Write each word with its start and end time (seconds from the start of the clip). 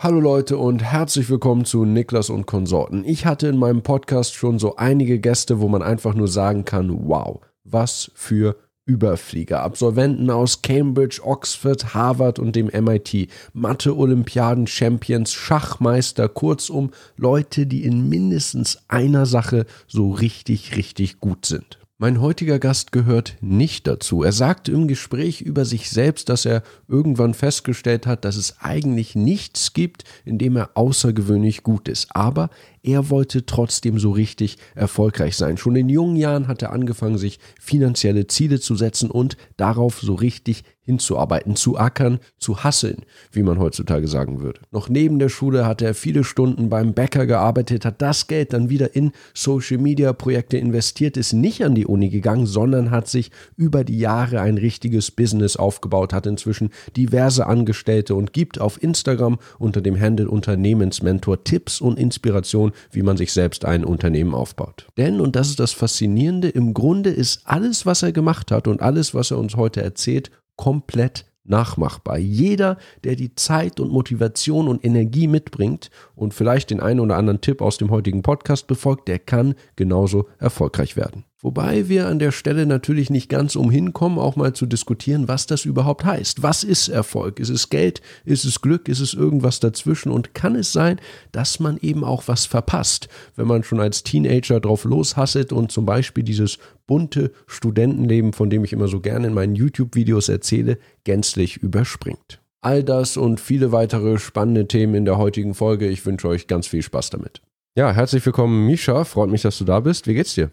Hallo 0.00 0.20
Leute 0.20 0.58
und 0.58 0.84
herzlich 0.84 1.28
willkommen 1.28 1.64
zu 1.64 1.84
Niklas 1.84 2.30
und 2.30 2.46
Konsorten. 2.46 3.02
Ich 3.04 3.26
hatte 3.26 3.48
in 3.48 3.56
meinem 3.56 3.82
Podcast 3.82 4.32
schon 4.36 4.60
so 4.60 4.76
einige 4.76 5.18
Gäste, 5.18 5.58
wo 5.58 5.66
man 5.66 5.82
einfach 5.82 6.14
nur 6.14 6.28
sagen 6.28 6.64
kann, 6.64 7.08
wow, 7.08 7.40
was 7.64 8.08
für 8.14 8.54
Überflieger, 8.86 9.60
Absolventen 9.62 10.30
aus 10.30 10.62
Cambridge, 10.62 11.20
Oxford, 11.24 11.94
Harvard 11.94 12.38
und 12.38 12.54
dem 12.54 12.66
MIT, 12.66 13.26
Mathe-Olympiaden-Champions, 13.54 15.32
Schachmeister, 15.32 16.28
kurzum 16.28 16.92
Leute, 17.16 17.66
die 17.66 17.82
in 17.82 18.08
mindestens 18.08 18.78
einer 18.86 19.26
Sache 19.26 19.66
so 19.88 20.12
richtig, 20.12 20.76
richtig 20.76 21.18
gut 21.18 21.44
sind. 21.44 21.77
Mein 22.00 22.20
heutiger 22.20 22.60
Gast 22.60 22.92
gehört 22.92 23.36
nicht 23.40 23.88
dazu. 23.88 24.22
Er 24.22 24.30
sagte 24.30 24.70
im 24.70 24.86
Gespräch 24.86 25.40
über 25.40 25.64
sich 25.64 25.90
selbst, 25.90 26.28
dass 26.28 26.44
er 26.44 26.62
irgendwann 26.86 27.34
festgestellt 27.34 28.06
hat, 28.06 28.24
dass 28.24 28.36
es 28.36 28.60
eigentlich 28.60 29.16
nichts 29.16 29.72
gibt, 29.72 30.04
in 30.24 30.38
dem 30.38 30.54
er 30.54 30.70
außergewöhnlich 30.74 31.64
gut 31.64 31.88
ist. 31.88 32.14
Aber 32.14 32.50
er 32.84 33.10
wollte 33.10 33.46
trotzdem 33.46 33.98
so 33.98 34.12
richtig 34.12 34.58
erfolgreich 34.76 35.36
sein. 35.36 35.56
Schon 35.56 35.74
in 35.74 35.88
jungen 35.88 36.14
Jahren 36.14 36.46
hat 36.46 36.62
er 36.62 36.70
angefangen, 36.70 37.18
sich 37.18 37.40
finanzielle 37.58 38.28
Ziele 38.28 38.60
zu 38.60 38.76
setzen 38.76 39.10
und 39.10 39.36
darauf 39.56 39.98
so 39.98 40.14
richtig 40.14 40.62
hinzuarbeiten, 40.88 41.54
zu 41.54 41.76
ackern, 41.76 42.18
zu 42.38 42.64
hasseln, 42.64 43.02
wie 43.30 43.42
man 43.42 43.58
heutzutage 43.58 44.08
sagen 44.08 44.40
würde. 44.40 44.60
Noch 44.70 44.88
neben 44.88 45.18
der 45.18 45.28
Schule 45.28 45.66
hat 45.66 45.82
er 45.82 45.92
viele 45.92 46.24
Stunden 46.24 46.70
beim 46.70 46.94
Bäcker 46.94 47.26
gearbeitet, 47.26 47.84
hat 47.84 48.00
das 48.00 48.26
Geld 48.26 48.54
dann 48.54 48.70
wieder 48.70 48.96
in 48.96 49.12
Social 49.34 49.76
Media 49.76 50.14
Projekte 50.14 50.56
investiert, 50.56 51.18
ist 51.18 51.34
nicht 51.34 51.62
an 51.62 51.74
die 51.74 51.84
Uni 51.84 52.08
gegangen, 52.08 52.46
sondern 52.46 52.90
hat 52.90 53.06
sich 53.06 53.30
über 53.58 53.84
die 53.84 53.98
Jahre 53.98 54.40
ein 54.40 54.56
richtiges 54.56 55.10
Business 55.10 55.56
aufgebaut, 55.56 56.14
hat 56.14 56.26
inzwischen 56.26 56.70
diverse 56.96 57.46
Angestellte 57.46 58.14
und 58.14 58.32
gibt 58.32 58.58
auf 58.58 58.82
Instagram 58.82 59.38
unter 59.58 59.82
dem 59.82 60.00
Handle 60.00 60.30
Unternehmensmentor 60.30 61.44
Tipps 61.44 61.82
und 61.82 61.98
Inspiration, 61.98 62.72
wie 62.92 63.02
man 63.02 63.18
sich 63.18 63.34
selbst 63.34 63.66
ein 63.66 63.84
Unternehmen 63.84 64.34
aufbaut. 64.34 64.86
Denn, 64.96 65.20
und 65.20 65.36
das 65.36 65.50
ist 65.50 65.60
das 65.60 65.72
Faszinierende, 65.72 66.48
im 66.48 66.72
Grunde 66.72 67.10
ist 67.10 67.42
alles, 67.44 67.84
was 67.84 68.02
er 68.02 68.12
gemacht 68.12 68.50
hat 68.50 68.66
und 68.66 68.80
alles, 68.80 69.12
was 69.12 69.30
er 69.30 69.38
uns 69.38 69.54
heute 69.54 69.82
erzählt, 69.82 70.30
komplett 70.58 71.24
nachmachbar. 71.44 72.18
Jeder, 72.18 72.76
der 73.04 73.16
die 73.16 73.34
Zeit 73.34 73.80
und 73.80 73.90
Motivation 73.90 74.68
und 74.68 74.84
Energie 74.84 75.26
mitbringt 75.26 75.90
und 76.14 76.34
vielleicht 76.34 76.70
den 76.70 76.80
einen 76.80 77.00
oder 77.00 77.16
anderen 77.16 77.40
Tipp 77.40 77.62
aus 77.62 77.78
dem 77.78 77.90
heutigen 77.90 78.20
Podcast 78.20 78.66
befolgt, 78.66 79.08
der 79.08 79.18
kann 79.18 79.54
genauso 79.76 80.28
erfolgreich 80.38 80.96
werden. 80.96 81.24
Wobei 81.40 81.88
wir 81.88 82.08
an 82.08 82.18
der 82.18 82.32
Stelle 82.32 82.66
natürlich 82.66 83.10
nicht 83.10 83.28
ganz 83.28 83.54
umhin 83.54 83.92
kommen, 83.92 84.18
auch 84.18 84.34
mal 84.34 84.54
zu 84.54 84.66
diskutieren, 84.66 85.28
was 85.28 85.46
das 85.46 85.64
überhaupt 85.64 86.04
heißt. 86.04 86.42
Was 86.42 86.64
ist 86.64 86.88
Erfolg? 86.88 87.38
Ist 87.38 87.50
es 87.50 87.70
Geld? 87.70 88.02
Ist 88.24 88.44
es 88.44 88.60
Glück? 88.60 88.88
Ist 88.88 88.98
es 88.98 89.14
irgendwas 89.14 89.60
dazwischen? 89.60 90.10
Und 90.10 90.34
kann 90.34 90.56
es 90.56 90.72
sein, 90.72 91.00
dass 91.30 91.60
man 91.60 91.78
eben 91.80 92.02
auch 92.02 92.24
was 92.26 92.46
verpasst, 92.46 93.08
wenn 93.36 93.46
man 93.46 93.62
schon 93.62 93.78
als 93.78 94.02
Teenager 94.02 94.58
drauf 94.58 94.82
loshasselt 94.82 95.52
und 95.52 95.70
zum 95.70 95.86
Beispiel 95.86 96.24
dieses 96.24 96.58
bunte 96.88 97.30
Studentenleben, 97.46 98.32
von 98.32 98.50
dem 98.50 98.64
ich 98.64 98.72
immer 98.72 98.88
so 98.88 98.98
gerne 98.98 99.28
in 99.28 99.34
meinen 99.34 99.54
YouTube-Videos 99.54 100.28
erzähle, 100.28 100.78
gänzlich 101.04 101.58
überspringt. 101.58 102.40
All 102.62 102.82
das 102.82 103.16
und 103.16 103.38
viele 103.38 103.70
weitere 103.70 104.18
spannende 104.18 104.66
Themen 104.66 104.96
in 104.96 105.04
der 105.04 105.18
heutigen 105.18 105.54
Folge. 105.54 105.86
Ich 105.86 106.04
wünsche 106.04 106.26
euch 106.26 106.48
ganz 106.48 106.66
viel 106.66 106.82
Spaß 106.82 107.10
damit. 107.10 107.42
Ja, 107.76 107.92
herzlich 107.92 108.26
willkommen, 108.26 108.66
Misha. 108.66 109.04
Freut 109.04 109.30
mich, 109.30 109.42
dass 109.42 109.56
du 109.58 109.64
da 109.64 109.78
bist. 109.78 110.08
Wie 110.08 110.14
geht's 110.14 110.34
dir? 110.34 110.50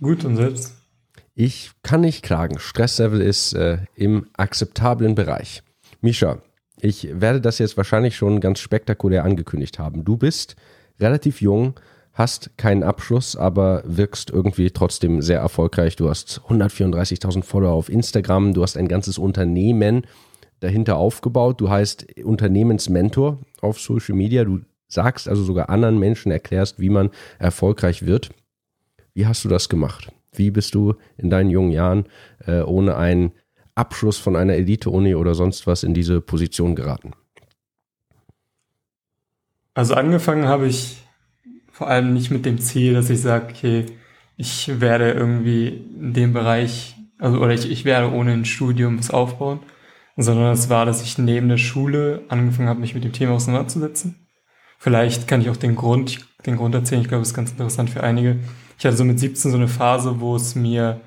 Gut 0.00 0.24
und 0.24 0.36
selbst? 0.36 0.74
Ich 1.34 1.72
kann 1.82 2.00
nicht 2.00 2.22
klagen. 2.22 2.58
Stresslevel 2.58 3.20
ist 3.20 3.52
äh, 3.52 3.78
im 3.94 4.26
akzeptablen 4.36 5.14
Bereich. 5.14 5.62
Misha, 6.00 6.38
ich 6.80 7.08
werde 7.12 7.40
das 7.40 7.58
jetzt 7.58 7.76
wahrscheinlich 7.76 8.16
schon 8.16 8.40
ganz 8.40 8.60
spektakulär 8.60 9.24
angekündigt 9.24 9.78
haben. 9.78 10.04
Du 10.04 10.16
bist 10.16 10.56
relativ 10.98 11.40
jung, 11.40 11.74
hast 12.12 12.56
keinen 12.56 12.82
Abschluss, 12.82 13.36
aber 13.36 13.82
wirkst 13.84 14.30
irgendwie 14.30 14.70
trotzdem 14.70 15.22
sehr 15.22 15.40
erfolgreich. 15.40 15.96
Du 15.96 16.08
hast 16.08 16.40
134.000 16.48 17.42
Follower 17.42 17.72
auf 17.72 17.88
Instagram, 17.88 18.54
du 18.54 18.62
hast 18.62 18.76
ein 18.76 18.88
ganzes 18.88 19.18
Unternehmen 19.18 20.06
dahinter 20.60 20.96
aufgebaut. 20.96 21.60
Du 21.60 21.68
heißt 21.68 22.20
Unternehmensmentor 22.24 23.38
auf 23.60 23.80
Social 23.80 24.14
Media. 24.14 24.44
Du 24.44 24.60
sagst 24.88 25.28
also 25.28 25.42
sogar 25.42 25.68
anderen 25.68 25.98
Menschen, 25.98 26.32
erklärst, 26.32 26.78
wie 26.80 26.90
man 26.90 27.10
erfolgreich 27.38 28.06
wird. 28.06 28.30
Wie 29.20 29.26
hast 29.26 29.44
du 29.44 29.50
das 29.50 29.68
gemacht? 29.68 30.10
Wie 30.32 30.50
bist 30.50 30.74
du 30.74 30.94
in 31.18 31.28
deinen 31.28 31.50
jungen 31.50 31.72
Jahren 31.72 32.06
äh, 32.46 32.62
ohne 32.62 32.96
einen 32.96 33.32
Abschluss 33.74 34.16
von 34.16 34.34
einer 34.34 34.54
Elite-Uni 34.54 35.14
oder 35.14 35.34
sonst 35.34 35.66
was 35.66 35.82
in 35.82 35.92
diese 35.92 36.22
Position 36.22 36.74
geraten? 36.74 37.10
Also 39.74 39.92
angefangen 39.92 40.48
habe 40.48 40.68
ich 40.68 41.02
vor 41.70 41.88
allem 41.88 42.14
nicht 42.14 42.30
mit 42.30 42.46
dem 42.46 42.60
Ziel, 42.60 42.94
dass 42.94 43.10
ich 43.10 43.20
sage, 43.20 43.48
okay, 43.50 43.84
ich 44.38 44.80
werde 44.80 45.12
irgendwie 45.12 45.68
in 45.68 46.14
dem 46.14 46.32
Bereich, 46.32 46.96
also 47.18 47.40
oder 47.40 47.52
ich, 47.52 47.70
ich 47.70 47.84
werde 47.84 48.10
ohne 48.10 48.32
ein 48.32 48.46
Studium 48.46 48.98
was 48.98 49.10
aufbauen, 49.10 49.60
sondern 50.16 50.50
es 50.54 50.70
war, 50.70 50.86
dass 50.86 51.02
ich 51.02 51.18
neben 51.18 51.50
der 51.50 51.58
Schule 51.58 52.22
angefangen 52.28 52.70
habe, 52.70 52.80
mich 52.80 52.94
mit 52.94 53.04
dem 53.04 53.12
Thema 53.12 53.34
auseinanderzusetzen. 53.34 54.26
Vielleicht 54.78 55.28
kann 55.28 55.42
ich 55.42 55.50
auch 55.50 55.58
den 55.58 55.76
Grund, 55.76 56.20
den 56.46 56.56
Grund 56.56 56.74
erzählen, 56.74 57.02
ich 57.02 57.08
glaube, 57.08 57.20
es 57.20 57.28
ist 57.28 57.34
ganz 57.34 57.50
interessant 57.50 57.90
für 57.90 58.02
einige 58.02 58.38
ich 58.80 58.86
hatte 58.86 58.96
so 58.96 59.04
mit 59.04 59.20
17 59.20 59.50
so 59.50 59.58
eine 59.58 59.68
Phase, 59.68 60.20
wo 60.20 60.34
es 60.34 60.54
mir 60.54 61.02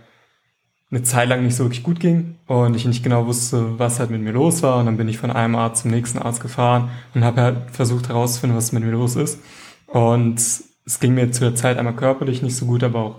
eine 0.92 1.02
Zeit 1.02 1.28
lang 1.28 1.44
nicht 1.44 1.56
so 1.56 1.64
wirklich 1.64 1.82
gut 1.82 2.00
ging 2.00 2.36
und 2.46 2.76
ich 2.76 2.86
nicht 2.86 3.04
genau 3.04 3.26
wusste, 3.26 3.80
was 3.80 4.00
halt 4.00 4.12
mit 4.12 4.22
mir 4.22 4.32
los 4.32 4.62
war. 4.62 4.78
Und 4.78 4.86
dann 4.86 4.96
bin 4.96 5.10
ich 5.10 5.18
von 5.18 5.32
einem 5.32 5.56
Arzt 5.56 5.82
zum 5.82 5.90
nächsten 5.90 6.20
Arzt 6.20 6.40
gefahren 6.40 6.92
und 7.16 7.24
habe 7.24 7.42
halt 7.42 7.72
versucht 7.72 8.10
herauszufinden, 8.10 8.56
was 8.56 8.74
mit 8.74 8.84
mir 8.84 8.92
los 8.92 9.16
ist. 9.16 9.40
Und 9.88 10.36
es 10.40 11.00
ging 11.00 11.16
mir 11.16 11.32
zu 11.32 11.42
der 11.42 11.56
Zeit 11.56 11.80
einmal 11.80 11.96
körperlich 11.96 12.44
nicht 12.44 12.56
so 12.56 12.68
gut, 12.68 12.84
aber 12.84 13.00
auch 13.00 13.16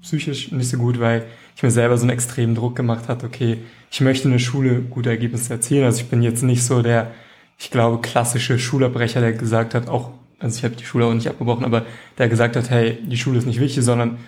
psychisch 0.00 0.52
nicht 0.52 0.70
so 0.70 0.78
gut, 0.78 1.00
weil 1.00 1.26
ich 1.54 1.62
mir 1.62 1.70
selber 1.70 1.98
so 1.98 2.04
einen 2.04 2.10
extremen 2.10 2.54
Druck 2.54 2.76
gemacht 2.76 3.08
hat, 3.08 3.24
okay, 3.24 3.58
ich 3.90 4.00
möchte 4.00 4.28
in 4.28 4.32
der 4.32 4.38
Schule 4.38 4.80
gute 4.80 5.10
Ergebnisse 5.10 5.52
erzielen. 5.52 5.84
Also 5.84 6.00
ich 6.00 6.08
bin 6.08 6.22
jetzt 6.22 6.42
nicht 6.42 6.64
so 6.64 6.80
der, 6.80 7.10
ich 7.58 7.70
glaube, 7.70 8.00
klassische 8.00 8.58
Schulabbrecher, 8.58 9.20
der 9.20 9.34
gesagt 9.34 9.74
hat, 9.74 9.86
auch 9.86 10.12
also 10.38 10.58
ich 10.58 10.64
habe 10.64 10.76
die 10.76 10.84
Schule 10.84 11.06
auch 11.06 11.14
nicht 11.14 11.28
abgebrochen, 11.28 11.64
aber 11.64 11.86
der 12.16 12.28
gesagt 12.28 12.56
hat, 12.56 12.70
hey, 12.70 12.98
die 13.04 13.16
Schule 13.16 13.38
ist 13.38 13.46
nicht 13.46 13.60
wichtig, 13.60 13.84
sondern 13.84 14.18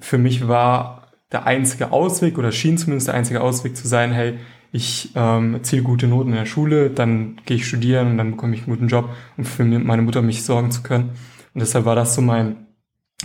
für 0.00 0.18
mich 0.18 0.48
war 0.48 1.12
der 1.32 1.46
einzige 1.46 1.92
Ausweg 1.92 2.38
oder 2.38 2.52
schien 2.52 2.78
zumindest 2.78 3.08
der 3.08 3.14
einzige 3.14 3.40
Ausweg 3.40 3.76
zu 3.76 3.88
sein, 3.88 4.12
hey, 4.12 4.38
ich 4.72 5.10
ähm, 5.14 5.54
erziele 5.54 5.82
gute 5.82 6.06
Noten 6.06 6.30
in 6.30 6.36
der 6.36 6.46
Schule, 6.46 6.90
dann 6.90 7.40
gehe 7.46 7.56
ich 7.56 7.66
studieren 7.66 8.10
und 8.10 8.18
dann 8.18 8.32
bekomme 8.32 8.54
ich 8.54 8.62
einen 8.62 8.70
guten 8.70 8.88
Job, 8.88 9.10
um 9.36 9.44
für 9.44 9.64
meine 9.64 10.02
Mutter 10.02 10.22
mich 10.22 10.44
sorgen 10.44 10.70
zu 10.70 10.82
können. 10.82 11.10
Und 11.54 11.60
deshalb 11.60 11.84
war 11.84 11.94
das 11.94 12.14
so 12.14 12.20
mein, 12.20 12.66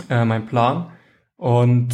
äh, 0.09 0.23
mein 0.23 0.45
Plan. 0.45 0.91
Und 1.35 1.93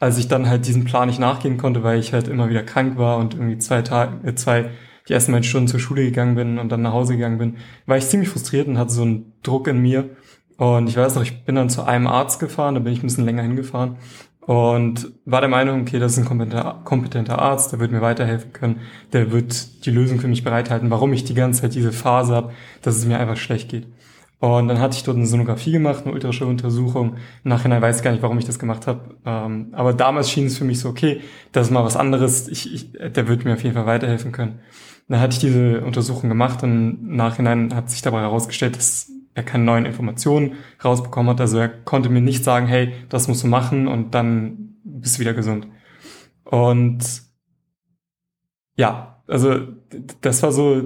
als 0.00 0.18
ich 0.18 0.28
dann 0.28 0.48
halt 0.48 0.66
diesen 0.66 0.84
Plan 0.84 1.08
nicht 1.08 1.20
nachgehen 1.20 1.58
konnte, 1.58 1.82
weil 1.82 2.00
ich 2.00 2.12
halt 2.12 2.26
immer 2.26 2.48
wieder 2.48 2.62
krank 2.62 2.96
war 2.96 3.18
und 3.18 3.34
irgendwie 3.34 3.58
zwei 3.58 3.82
Tage, 3.82 4.26
äh, 4.26 4.34
zwei 4.34 4.70
die 5.10 5.14
ersten 5.14 5.32
beiden 5.32 5.44
Stunden 5.44 5.66
zur 5.66 5.80
Schule 5.80 6.04
gegangen 6.04 6.36
bin 6.36 6.58
und 6.60 6.70
dann 6.70 6.82
nach 6.82 6.92
Hause 6.92 7.14
gegangen 7.14 7.38
bin, 7.38 7.56
war 7.86 7.96
ich 7.96 8.06
ziemlich 8.06 8.28
frustriert 8.28 8.68
und 8.68 8.78
hatte 8.78 8.92
so 8.92 9.02
einen 9.02 9.32
Druck 9.42 9.66
in 9.66 9.78
mir. 9.78 10.08
Und 10.56 10.88
ich 10.88 10.96
weiß 10.96 11.16
noch, 11.16 11.22
ich 11.22 11.44
bin 11.44 11.56
dann 11.56 11.68
zu 11.68 11.82
einem 11.82 12.06
Arzt 12.06 12.38
gefahren, 12.38 12.76
da 12.76 12.80
bin 12.80 12.92
ich 12.92 13.00
ein 13.00 13.06
bisschen 13.08 13.24
länger 13.24 13.42
hingefahren 13.42 13.96
und 14.40 15.12
war 15.24 15.40
der 15.40 15.50
Meinung, 15.50 15.80
okay, 15.80 15.98
das 15.98 16.12
ist 16.12 16.18
ein 16.18 16.84
kompetenter, 16.84 17.38
Arzt, 17.40 17.72
der 17.72 17.80
wird 17.80 17.90
mir 17.90 18.02
weiterhelfen 18.02 18.52
können, 18.52 18.80
der 19.12 19.32
wird 19.32 19.84
die 19.84 19.90
Lösung 19.90 20.20
für 20.20 20.28
mich 20.28 20.44
bereithalten, 20.44 20.90
warum 20.90 21.12
ich 21.12 21.24
die 21.24 21.34
ganze 21.34 21.62
Zeit 21.62 21.74
diese 21.74 21.92
Phase 21.92 22.34
habe, 22.34 22.52
dass 22.82 22.96
es 22.96 23.04
mir 23.04 23.18
einfach 23.18 23.36
schlecht 23.36 23.68
geht. 23.68 23.88
Und 24.38 24.68
dann 24.68 24.78
hatte 24.78 24.96
ich 24.96 25.02
dort 25.02 25.18
eine 25.18 25.26
Sonographie 25.26 25.72
gemacht, 25.72 26.04
eine 26.04 26.14
Ultraschalluntersuchung. 26.14 27.16
Im 27.44 27.48
Nachhinein 27.48 27.82
weiß 27.82 27.98
ich 27.98 28.02
gar 28.02 28.12
nicht, 28.12 28.22
warum 28.22 28.38
ich 28.38 28.46
das 28.46 28.58
gemacht 28.58 28.86
habe. 28.86 29.14
Ähm, 29.26 29.68
aber 29.72 29.92
damals 29.92 30.30
schien 30.30 30.46
es 30.46 30.56
für 30.56 30.64
mich 30.64 30.80
so, 30.80 30.88
okay, 30.88 31.20
das 31.52 31.66
ist 31.66 31.72
mal 31.72 31.84
was 31.84 31.96
anderes. 31.96 32.48
Ich, 32.48 32.72
ich, 32.72 32.92
der 32.92 33.28
wird 33.28 33.44
mir 33.44 33.52
auf 33.52 33.62
jeden 33.62 33.74
Fall 33.74 33.84
weiterhelfen 33.84 34.32
können. 34.32 34.60
Dann 35.10 35.18
hatte 35.18 35.34
ich 35.34 35.40
diese 35.40 35.80
Untersuchung 35.80 36.28
gemacht 36.28 36.62
und 36.62 36.70
im 36.70 37.16
Nachhinein 37.16 37.74
hat 37.74 37.90
sich 37.90 38.00
dabei 38.00 38.20
herausgestellt, 38.20 38.76
dass 38.76 39.10
er 39.34 39.42
keine 39.42 39.64
neuen 39.64 39.84
Informationen 39.84 40.52
rausbekommen 40.84 41.30
hat. 41.30 41.40
Also 41.40 41.58
er 41.58 41.68
konnte 41.68 42.08
mir 42.08 42.20
nicht 42.20 42.44
sagen, 42.44 42.68
hey, 42.68 42.94
das 43.08 43.26
musst 43.26 43.42
du 43.42 43.48
machen 43.48 43.88
und 43.88 44.14
dann 44.14 44.76
bist 44.84 45.16
du 45.16 45.20
wieder 45.20 45.34
gesund. 45.34 45.66
Und 46.44 47.22
ja, 48.76 49.20
also 49.26 49.58
das 50.20 50.44
war 50.44 50.52
so 50.52 50.82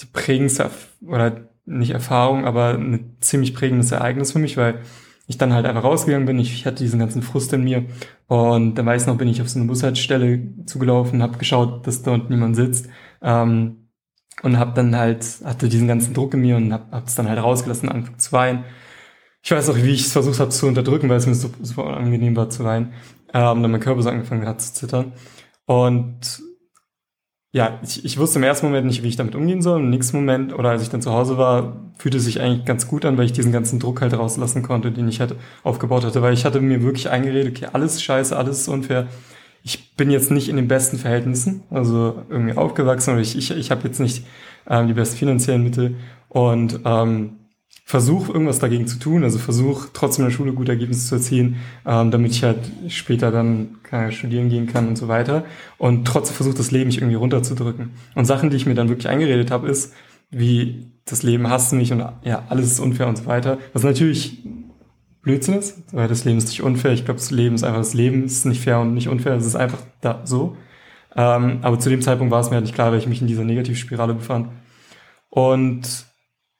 die 0.00 0.06
prägendste 0.10 0.70
oder 1.06 1.50
nicht 1.66 1.90
Erfahrung, 1.90 2.46
aber 2.46 2.78
ein 2.78 3.18
ziemlich 3.20 3.54
prägendes 3.54 3.92
Ereignis 3.92 4.32
für 4.32 4.38
mich, 4.38 4.56
weil 4.56 4.80
ich 5.26 5.36
dann 5.36 5.52
halt 5.52 5.66
einfach 5.66 5.84
rausgegangen 5.84 6.26
bin. 6.26 6.38
Ich, 6.38 6.64
hatte 6.64 6.82
diesen 6.82 6.98
ganzen 6.98 7.20
Frust 7.20 7.52
in 7.52 7.64
mir 7.64 7.84
und 8.26 8.76
dann 8.76 8.86
weiß 8.86 9.02
ich 9.02 9.08
noch, 9.08 9.18
bin 9.18 9.28
ich 9.28 9.42
auf 9.42 9.50
so 9.50 9.58
eine 9.58 9.68
Bushaltestelle 9.68 10.64
zugelaufen, 10.64 11.22
habe 11.22 11.36
geschaut, 11.36 11.86
dass 11.86 12.02
dort 12.02 12.30
niemand 12.30 12.56
sitzt 12.56 12.88
ähm, 13.22 13.88
und 14.42 14.58
habe 14.58 14.72
dann 14.74 14.96
halt, 14.96 15.24
hatte 15.44 15.68
diesen 15.68 15.88
ganzen 15.88 16.14
Druck 16.14 16.34
in 16.34 16.40
mir 16.40 16.56
und 16.56 16.72
habe 16.72 17.04
es 17.06 17.14
dann 17.14 17.28
halt 17.28 17.42
rausgelassen, 17.42 17.88
angefangen 17.88 18.18
zu 18.18 18.32
weinen. 18.32 18.64
Ich 19.42 19.50
weiß 19.50 19.70
auch, 19.70 19.76
wie 19.76 19.92
ich 19.92 20.06
es 20.06 20.12
versucht 20.12 20.40
habe 20.40 20.50
zu 20.50 20.66
unterdrücken, 20.66 21.08
weil 21.08 21.18
es 21.18 21.26
mir 21.26 21.34
so, 21.34 21.50
super 21.62 21.84
unangenehm 21.84 22.36
war 22.36 22.50
zu 22.50 22.64
weinen. 22.64 22.92
Ähm, 23.32 23.62
dann 23.62 23.70
mein 23.70 23.80
Körper 23.80 24.02
so 24.02 24.10
angefangen 24.10 24.46
hat 24.46 24.60
zu 24.60 24.74
zittern. 24.74 25.12
Und 25.66 26.42
ja, 27.52 27.80
ich, 27.82 28.04
ich 28.04 28.18
wusste 28.18 28.38
im 28.38 28.42
ersten 28.42 28.66
Moment 28.66 28.86
nicht, 28.86 29.02
wie 29.02 29.08
ich 29.08 29.16
damit 29.16 29.34
umgehen 29.34 29.62
soll. 29.62 29.80
Im 29.80 29.88
nächsten 29.88 30.18
Moment, 30.18 30.52
oder 30.52 30.70
als 30.70 30.82
ich 30.82 30.90
dann 30.90 31.00
zu 31.00 31.12
Hause 31.12 31.38
war, 31.38 31.90
fühlte 31.96 32.18
es 32.18 32.24
sich 32.24 32.40
eigentlich 32.40 32.66
ganz 32.66 32.86
gut 32.86 33.04
an, 33.04 33.16
weil 33.16 33.24
ich 33.24 33.32
diesen 33.32 33.52
ganzen 33.52 33.78
Druck 33.78 34.02
halt 34.02 34.12
rauslassen 34.12 34.62
konnte, 34.62 34.92
den 34.92 35.08
ich 35.08 35.20
halt 35.20 35.36
aufgebaut 35.62 36.04
hatte. 36.04 36.20
Weil 36.22 36.34
ich 36.34 36.44
hatte 36.44 36.60
mir 36.60 36.82
wirklich 36.82 37.08
eingeredet, 37.08 37.56
okay, 37.56 37.70
alles 37.72 38.02
scheiße, 38.02 38.36
alles 38.36 38.68
unfair. 38.68 39.06
Ich 39.66 39.96
bin 39.96 40.12
jetzt 40.12 40.30
nicht 40.30 40.48
in 40.48 40.54
den 40.54 40.68
besten 40.68 40.96
Verhältnissen, 40.96 41.64
also 41.70 42.22
irgendwie 42.30 42.56
aufgewachsen 42.56 43.14
oder 43.14 43.20
ich, 43.20 43.36
ich, 43.36 43.50
ich 43.50 43.72
habe 43.72 43.88
jetzt 43.88 43.98
nicht 43.98 44.24
ähm, 44.70 44.86
die 44.86 44.92
besten 44.94 45.16
finanziellen 45.16 45.64
Mittel 45.64 45.96
und 46.28 46.78
ähm, 46.84 47.32
versuche 47.84 48.32
irgendwas 48.32 48.60
dagegen 48.60 48.86
zu 48.86 49.00
tun, 49.00 49.24
also 49.24 49.40
versuche 49.40 49.88
trotzdem 49.92 50.24
in 50.24 50.30
der 50.30 50.36
Schule 50.36 50.52
gute 50.52 50.70
Ergebnisse 50.70 51.08
zu 51.08 51.16
erzielen, 51.16 51.56
ähm, 51.84 52.12
damit 52.12 52.30
ich 52.30 52.44
halt 52.44 52.60
später 52.86 53.32
dann 53.32 53.78
kann, 53.82 54.12
studieren 54.12 54.50
gehen 54.50 54.68
kann 54.68 54.86
und 54.86 54.96
so 54.96 55.08
weiter. 55.08 55.44
Und 55.78 56.06
trotzdem 56.06 56.36
versuche 56.36 56.56
das 56.56 56.70
Leben 56.70 56.86
mich 56.86 56.98
irgendwie 56.98 57.16
runterzudrücken. 57.16 57.90
Und 58.14 58.24
Sachen, 58.24 58.50
die 58.50 58.56
ich 58.56 58.66
mir 58.66 58.74
dann 58.74 58.88
wirklich 58.88 59.08
eingeredet 59.08 59.50
habe, 59.50 59.68
ist, 59.68 59.94
wie 60.30 60.92
das 61.06 61.24
Leben 61.24 61.50
hasst 61.50 61.72
mich 61.72 61.92
und 61.92 62.04
ja, 62.22 62.44
alles 62.48 62.70
ist 62.70 62.78
unfair 62.78 63.08
und 63.08 63.18
so 63.18 63.26
weiter. 63.26 63.58
Was 63.72 63.82
natürlich 63.82 64.44
Blödsinn 65.26 65.54
ist, 65.54 65.82
weil 65.92 66.06
das 66.06 66.24
Leben 66.24 66.38
ist 66.38 66.48
nicht 66.48 66.62
unfair. 66.62 66.92
Ich 66.92 67.04
glaube, 67.04 67.18
das 67.18 67.32
Leben 67.32 67.56
ist 67.56 67.64
einfach 67.64 67.80
das 67.80 67.94
Leben, 67.94 68.24
es 68.24 68.32
ist 68.32 68.46
nicht 68.46 68.62
fair 68.62 68.78
und 68.78 68.94
nicht 68.94 69.08
unfair, 69.08 69.34
es 69.34 69.44
ist 69.44 69.56
einfach 69.56 69.80
da 70.00 70.22
so. 70.24 70.56
Ähm, 71.16 71.58
aber 71.62 71.80
zu 71.80 71.90
dem 71.90 72.00
Zeitpunkt 72.00 72.30
war 72.30 72.40
es 72.40 72.50
mir 72.50 72.54
halt 72.54 72.64
nicht 72.64 72.74
klar, 72.74 72.92
weil 72.92 72.98
ich 73.00 73.08
mich 73.08 73.20
in 73.20 73.26
dieser 73.26 73.42
Negativspirale 73.42 74.14
befand. 74.14 74.48
Und 75.28 76.06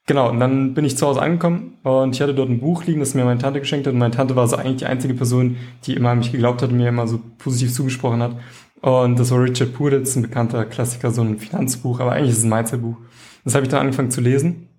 Genau, 0.09 0.29
und 0.29 0.39
dann 0.39 0.73
bin 0.73 0.85
ich 0.85 0.97
zu 0.97 1.05
Hause 1.05 1.21
angekommen 1.21 1.79
und 1.83 2.15
ich 2.15 2.21
hatte 2.21 2.33
dort 2.33 2.49
ein 2.49 2.61
Buch 2.61 2.85
liegen, 2.85 3.01
das 3.01 3.13
mir 3.13 3.25
meine 3.25 3.41
Tante 3.41 3.59
geschenkt 3.59 3.87
hat. 3.87 3.93
Und 3.93 3.99
meine 3.99 4.15
Tante 4.15 4.37
war 4.37 4.47
so 4.47 4.55
eigentlich 4.55 4.77
die 4.77 4.85
einzige 4.85 5.13
Person, 5.13 5.57
die 5.83 5.95
immer 5.95 6.11
an 6.11 6.19
mich 6.19 6.31
geglaubt 6.31 6.61
hat 6.61 6.71
und 6.71 6.77
mir 6.77 6.87
immer 6.87 7.09
so 7.09 7.19
positiv 7.37 7.73
zugesprochen 7.73 8.23
hat. 8.23 8.37
Und 8.79 9.19
das 9.19 9.31
war 9.31 9.43
Richard 9.43 9.73
Puditz, 9.73 10.15
ein 10.15 10.21
bekannter 10.21 10.63
Klassiker, 10.63 11.11
so 11.11 11.21
ein 11.23 11.39
Finanzbuch, 11.39 11.99
aber 11.99 12.13
eigentlich 12.13 12.31
ist 12.31 12.37
es 12.37 12.43
ein 12.45 12.49
Mindset-Buch. 12.49 12.95
Das 13.43 13.53
habe 13.53 13.65
ich 13.65 13.69
dann 13.69 13.81
angefangen 13.81 14.09
zu 14.09 14.21
lesen. 14.21 14.69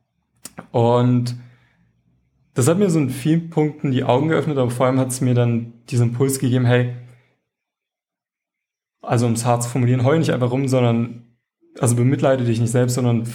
Und 0.73 1.37
das 2.59 2.67
hat 2.67 2.77
mir 2.77 2.91
so 2.91 2.99
in 2.99 3.09
vielen 3.09 3.51
Punkten 3.51 3.93
die 3.93 4.03
Augen 4.03 4.31
geöffnet, 4.31 4.59
aber 4.59 4.73
vor 4.73 4.87
allem 4.87 4.99
hat 4.99 5.11
es 5.11 5.21
mir 5.21 5.33
dann 5.33 5.75
diesen 5.91 6.09
Impuls 6.09 6.41
gegeben, 6.41 6.65
hey, 6.65 6.97
also 9.01 9.27
um 9.27 9.35
es 9.35 9.47
hart 9.47 9.63
zu 9.63 9.69
formulieren, 9.69 10.05
heul 10.05 10.19
nicht 10.19 10.33
einfach 10.33 10.51
rum, 10.51 10.67
sondern, 10.67 11.37
also 11.79 11.95
bemitleide 11.95 12.43
dich 12.43 12.61
nicht 12.61 12.73
selbst, 12.73 12.95
sondern 12.97 13.29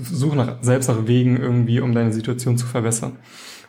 suche 0.00 0.36
nach, 0.36 0.62
selbst 0.62 0.86
nach 0.86 1.08
Wegen 1.08 1.38
irgendwie, 1.38 1.80
um 1.80 1.92
deine 1.92 2.12
Situation 2.12 2.56
zu 2.56 2.64
verbessern. 2.66 3.18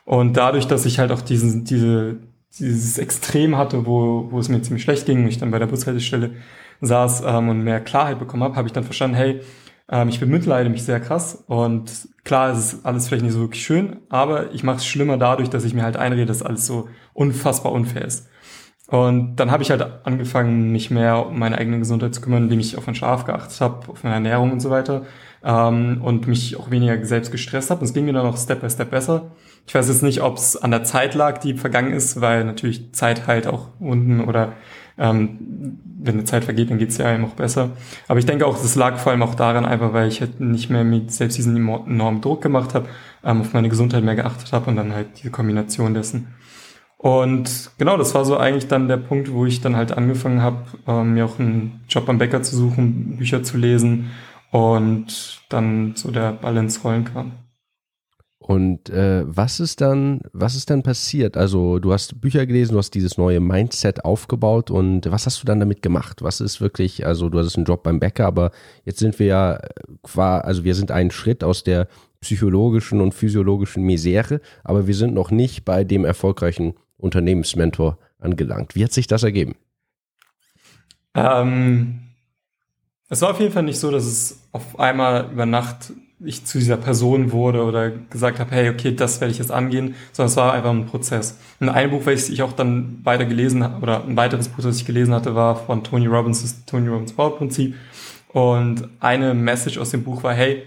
Und 0.05 0.37
dadurch, 0.37 0.67
dass 0.67 0.85
ich 0.85 0.99
halt 0.99 1.11
auch 1.11 1.21
diesen, 1.21 1.63
diese, 1.63 2.19
dieses 2.59 2.99
Extrem 2.99 3.57
hatte, 3.57 3.87
wo, 3.87 4.27
wo 4.29 4.37
es 4.37 4.49
mir 4.49 4.61
ziemlich 4.61 4.83
schlecht 4.83 5.07
ging, 5.07 5.27
ich 5.27 5.39
dann 5.39 5.49
bei 5.49 5.57
der 5.57 5.65
Bushaltestelle 5.65 6.35
saß 6.81 7.23
ähm, 7.25 7.49
und 7.49 7.63
mehr 7.63 7.81
Klarheit 7.81 8.19
bekommen 8.19 8.43
habe, 8.43 8.57
habe 8.57 8.67
ich 8.67 8.73
dann 8.73 8.83
verstanden, 8.83 9.15
hey, 9.15 9.41
ähm, 9.89 10.09
ich 10.09 10.19
bemitleide 10.19 10.69
mich 10.69 10.83
sehr 10.83 10.99
krass 10.99 11.43
und 11.47 12.09
klar, 12.23 12.51
es 12.51 12.73
ist 12.73 12.85
alles 12.85 13.07
vielleicht 13.07 13.23
nicht 13.23 13.33
so 13.33 13.39
wirklich 13.39 13.63
schön, 13.63 13.97
aber 14.09 14.53
ich 14.53 14.63
mache 14.63 14.77
es 14.77 14.85
schlimmer 14.85 15.17
dadurch, 15.17 15.49
dass 15.49 15.63
ich 15.63 15.73
mir 15.73 15.83
halt 15.83 15.97
einrede, 15.97 16.25
dass 16.25 16.43
alles 16.43 16.65
so 16.65 16.89
unfassbar 17.13 17.71
unfair 17.71 18.05
ist. 18.05 18.27
Und 18.87 19.37
dann 19.37 19.49
habe 19.49 19.63
ich 19.63 19.71
halt 19.71 19.81
angefangen, 20.05 20.71
mich 20.71 20.91
mehr 20.91 21.25
um 21.25 21.39
meine 21.39 21.57
eigene 21.57 21.79
Gesundheit 21.79 22.13
zu 22.13 22.21
kümmern, 22.21 22.43
indem 22.43 22.59
ich 22.59 22.77
auf 22.77 22.85
mein 22.85 22.95
Schlaf 22.95 23.25
geachtet 23.25 23.59
habe, 23.61 23.89
auf 23.89 24.03
meine 24.03 24.15
Ernährung 24.15 24.51
und 24.51 24.59
so 24.59 24.69
weiter 24.69 25.05
ähm, 25.43 26.01
und 26.03 26.27
mich 26.27 26.57
auch 26.57 26.69
weniger 26.69 27.03
selbst 27.05 27.31
gestresst 27.31 27.69
habe. 27.69 27.79
Und 27.79 27.85
es 27.85 27.93
ging 27.93 28.05
mir 28.05 28.13
dann 28.13 28.25
auch 28.25 28.37
Step 28.37 28.61
by 28.61 28.69
Step 28.69 28.91
besser. 28.91 29.31
Ich 29.65 29.73
weiß 29.73 29.87
jetzt 29.87 30.03
nicht, 30.03 30.21
ob 30.21 30.37
es 30.37 30.57
an 30.57 30.71
der 30.71 30.83
Zeit 30.83 31.15
lag, 31.15 31.39
die 31.39 31.53
vergangen 31.55 31.93
ist, 31.93 32.19
weil 32.21 32.43
natürlich 32.43 32.93
Zeit 32.93 33.25
halt 33.25 33.47
auch 33.47 33.69
unten 33.79 34.21
oder 34.21 34.53
ähm, 34.97 35.79
wenn 35.99 36.15
eine 36.15 36.23
Zeit 36.25 36.43
vergeht, 36.43 36.69
dann 36.69 36.77
geht's 36.77 36.97
ja 36.97 37.05
einem 37.05 37.25
auch 37.25 37.35
besser. 37.35 37.71
Aber 38.07 38.19
ich 38.19 38.25
denke 38.25 38.45
auch, 38.45 38.57
das 38.57 38.75
lag 38.75 38.97
vor 38.97 39.11
allem 39.11 39.23
auch 39.23 39.35
daran, 39.35 39.65
einfach 39.65 39.93
weil 39.93 40.07
ich 40.07 40.21
halt 40.21 40.39
nicht 40.39 40.69
mehr 40.69 40.83
mit 40.83 41.11
selbst 41.11 41.37
diesen 41.37 41.55
enormen 41.55 42.21
Druck 42.21 42.41
gemacht 42.41 42.73
habe, 42.73 42.87
ähm, 43.23 43.41
auf 43.41 43.53
meine 43.53 43.69
Gesundheit 43.69 44.03
mehr 44.03 44.15
geachtet 44.15 44.51
habe 44.51 44.69
und 44.69 44.75
dann 44.75 44.93
halt 44.93 45.07
diese 45.17 45.31
Kombination 45.31 45.93
dessen. 45.93 46.27
Und 46.97 47.71
genau, 47.77 47.97
das 47.97 48.15
war 48.15 48.23
so 48.23 48.37
eigentlich 48.37 48.67
dann 48.67 48.87
der 48.87 48.97
Punkt, 48.97 49.33
wo 49.33 49.45
ich 49.45 49.59
dann 49.59 49.75
halt 49.75 49.91
angefangen 49.91 50.41
habe, 50.41 50.63
ähm, 50.87 51.15
mir 51.15 51.25
auch 51.25 51.37
einen 51.37 51.81
Job 51.89 52.07
am 52.07 52.17
Bäcker 52.17 52.41
zu 52.43 52.55
suchen, 52.55 53.17
Bücher 53.17 53.43
zu 53.43 53.57
lesen 53.57 54.11
und 54.51 55.41
dann 55.49 55.95
so 55.95 56.11
der 56.11 56.31
Ball 56.31 56.55
ins 56.57 56.83
Rollen 56.83 57.03
kam. 57.03 57.33
Und 58.43 58.89
äh, 58.89 59.23
was 59.25 59.61
ist 59.61 59.79
dann, 59.79 60.19
was 60.33 60.55
ist 60.55 60.69
dann 60.69 60.83
passiert? 60.83 61.37
Also 61.37 61.79
du 61.79 61.93
hast 61.93 62.19
Bücher 62.19 62.45
gelesen, 62.45 62.73
du 62.73 62.77
hast 62.77 62.93
dieses 62.93 63.17
neue 63.17 63.39
Mindset 63.39 64.03
aufgebaut 64.03 64.69
und 64.69 65.09
was 65.09 65.25
hast 65.25 65.41
du 65.41 65.45
dann 65.45 65.61
damit 65.61 65.81
gemacht? 65.81 66.21
Was 66.23 66.41
ist 66.41 66.59
wirklich, 66.59 67.05
also 67.05 67.29
du 67.29 67.39
hattest 67.39 67.55
einen 67.55 67.63
Job 67.63 67.83
beim 67.83 68.01
Bäcker, 68.01 68.25
aber 68.25 68.51
jetzt 68.83 68.99
sind 68.99 69.17
wir 69.17 69.27
ja 69.27 69.59
quasi, 70.03 70.45
also 70.45 70.63
wir 70.65 70.75
sind 70.75 70.91
einen 70.91 71.09
Schritt 71.09 71.41
aus 71.41 71.63
der 71.63 71.87
psychologischen 72.19 72.99
und 72.99 73.13
physiologischen 73.13 73.83
Misere, 73.83 74.41
aber 74.65 74.87
wir 74.87 74.95
sind 74.95 75.13
noch 75.13 75.31
nicht 75.31 75.63
bei 75.63 75.85
dem 75.85 76.03
erfolgreichen 76.03 76.73
Unternehmensmentor 76.97 77.97
angelangt. 78.19 78.75
Wie 78.75 78.83
hat 78.83 78.91
sich 78.91 79.07
das 79.07 79.23
ergeben? 79.23 79.55
Ähm, 81.15 82.01
es 83.07 83.21
war 83.21 83.29
auf 83.29 83.39
jeden 83.39 83.53
Fall 83.53 83.63
nicht 83.63 83.79
so, 83.79 83.89
dass 83.89 84.05
es 84.05 84.49
auf 84.51 84.77
einmal 84.77 85.31
über 85.31 85.45
Nacht 85.45 85.93
ich 86.25 86.45
zu 86.45 86.57
dieser 86.57 86.77
Person 86.77 87.31
wurde 87.31 87.63
oder 87.63 87.91
gesagt 87.91 88.39
habe, 88.39 88.51
hey, 88.51 88.69
okay, 88.69 88.95
das 88.95 89.21
werde 89.21 89.31
ich 89.31 89.39
jetzt 89.39 89.51
angehen, 89.51 89.95
sondern 90.11 90.29
es 90.29 90.37
war 90.37 90.53
einfach 90.53 90.71
ein 90.71 90.85
Prozess. 90.85 91.37
Und 91.59 91.69
ein 91.69 91.89
Buch, 91.89 92.05
welches 92.05 92.29
ich 92.29 92.41
auch 92.41 92.53
dann 92.53 92.99
weiter 93.03 93.25
gelesen 93.25 93.63
habe, 93.63 93.81
oder 93.81 94.03
ein 94.03 94.15
weiteres 94.15 94.47
Buch, 94.47 94.63
das 94.63 94.77
ich 94.77 94.85
gelesen 94.85 95.13
hatte, 95.13 95.35
war 95.35 95.55
von 95.55 95.83
Tony 95.83 96.07
Robbins, 96.07 96.41
das 96.41 96.65
Tony 96.65 96.87
Robbins 96.87 97.13
Bauprinzip. 97.13 97.75
Und 98.29 98.87
eine 98.99 99.33
Message 99.33 99.77
aus 99.77 99.91
dem 99.91 100.03
Buch 100.03 100.23
war, 100.23 100.33
hey, 100.33 100.63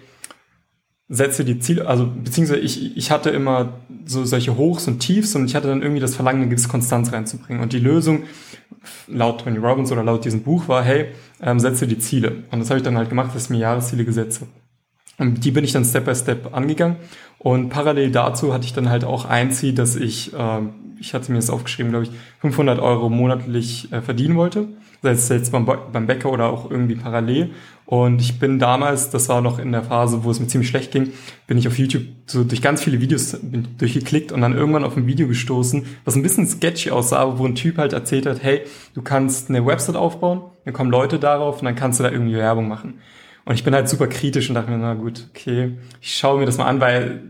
setze 1.09 1.45
die 1.45 1.61
Ziele, 1.61 1.87
also 1.87 2.07
beziehungsweise 2.07 2.61
ich, 2.61 2.97
ich 2.97 3.11
hatte 3.11 3.31
immer 3.31 3.75
so 4.07 4.25
solche 4.25 4.57
Hochs 4.57 4.89
und 4.89 4.99
Tiefs 4.99 5.37
und 5.37 5.47
ich 5.47 5.55
hatte 5.55 5.69
dann 5.69 5.83
irgendwie 5.83 6.01
das 6.01 6.17
Verlangen, 6.17 6.43
eine 6.43 6.51
gewisse 6.51 6.69
Konstanz 6.69 7.13
reinzubringen. 7.13 7.63
Und 7.63 7.73
die 7.73 7.79
Lösung 7.79 8.25
laut 9.07 9.43
Tony 9.43 9.59
Robbins 9.59 9.93
oder 9.93 10.03
laut 10.03 10.25
diesem 10.25 10.43
Buch 10.43 10.69
war, 10.69 10.83
hey, 10.83 11.07
ähm, 11.41 11.61
setze 11.61 11.87
die 11.87 11.99
Ziele. 11.99 12.45
Und 12.51 12.61
das 12.61 12.71
habe 12.71 12.79
ich 12.79 12.85
dann 12.85 12.97
halt 12.97 13.09
gemacht, 13.09 13.35
dass 13.35 13.45
ich 13.45 13.51
mir 13.51 13.59
Jahresziele 13.59 14.05
gesetzt 14.05 14.41
habe. 14.41 14.51
Und 15.19 15.45
die 15.45 15.51
bin 15.51 15.65
ich 15.65 15.73
dann 15.73 15.85
Step 15.85 16.05
by 16.05 16.15
Step 16.15 16.55
angegangen. 16.55 16.97
Und 17.39 17.69
parallel 17.71 18.11
dazu 18.11 18.53
hatte 18.53 18.65
ich 18.65 18.73
dann 18.73 18.91
halt 18.91 19.05
auch 19.05 19.25
ein 19.25 19.51
Ziel, 19.51 19.73
dass 19.73 19.97
ich, 19.97 20.35
äh, 20.35 20.61
ich 21.01 21.15
hatte 21.15 21.33
mir 21.33 21.39
das 21.39 21.51
aufgeschrieben, 21.51 21.91
glaube 21.91 22.05
ich, 22.07 22.11
500 22.41 22.81
Euro 22.81 23.09
monatlich 23.09 23.93
äh, 23.93 24.03
verdienen 24.03 24.37
wollte. 24.37 24.69
Sei 25.03 25.11
es 25.11 25.29
jetzt 25.29 25.53
beim, 25.53 25.67
beim 25.67 26.07
Bäcker 26.07 26.31
oder 26.31 26.47
auch 26.47 26.71
irgendwie 26.71 26.97
parallel. 26.97 27.51
Und 27.87 28.21
ich 28.21 28.41
bin 28.41 28.59
damals, 28.59 29.11
das 29.11 29.29
war 29.29 29.41
noch 29.41 29.61
in 29.61 29.71
der 29.71 29.85
Phase, 29.85 30.25
wo 30.25 30.31
es 30.31 30.41
mir 30.41 30.49
ziemlich 30.49 30.69
schlecht 30.69 30.91
ging, 30.91 31.13
bin 31.47 31.57
ich 31.57 31.69
auf 31.69 31.79
YouTube 31.79 32.03
so 32.27 32.43
durch 32.43 32.61
ganz 32.61 32.83
viele 32.83 33.01
Videos 33.01 33.39
durchgeklickt 33.79 34.33
und 34.33 34.41
dann 34.41 34.57
irgendwann 34.57 34.83
auf 34.83 34.97
ein 34.97 35.07
Video 35.07 35.29
gestoßen, 35.29 35.87
was 36.05 36.17
ein 36.17 36.23
bisschen 36.23 36.49
sketchy 36.49 36.91
aussah, 36.91 37.39
wo 37.39 37.47
ein 37.47 37.55
Typ 37.55 37.79
halt 37.79 37.93
erzählt 37.93 38.27
hat, 38.27 38.43
hey, 38.43 38.63
du 38.95 39.03
kannst 39.03 39.51
eine 39.51 39.65
Website 39.65 39.95
aufbauen, 39.95 40.43
dann 40.65 40.75
kommen 40.75 40.91
Leute 40.91 41.21
darauf 41.21 41.61
und 41.61 41.67
dann 41.67 41.77
kannst 41.77 42.01
du 42.01 42.03
da 42.03 42.11
irgendwie 42.11 42.35
Werbung 42.35 42.67
machen. 42.67 42.95
Und 43.47 43.55
ich 43.55 43.65
bin 43.65 43.75
halt 43.75 43.89
super 43.89 44.09
kritisch 44.09 44.49
und 44.51 44.57
dachte 44.57 44.71
mir, 44.71 44.79
na 44.79 44.95
gut, 44.95 45.29
okay, 45.31 45.79
ich 46.01 46.17
schaue 46.17 46.41
mir 46.41 46.47
das 46.47 46.59
mal 46.59 46.67
an, 46.67 46.81
weil 46.81 47.23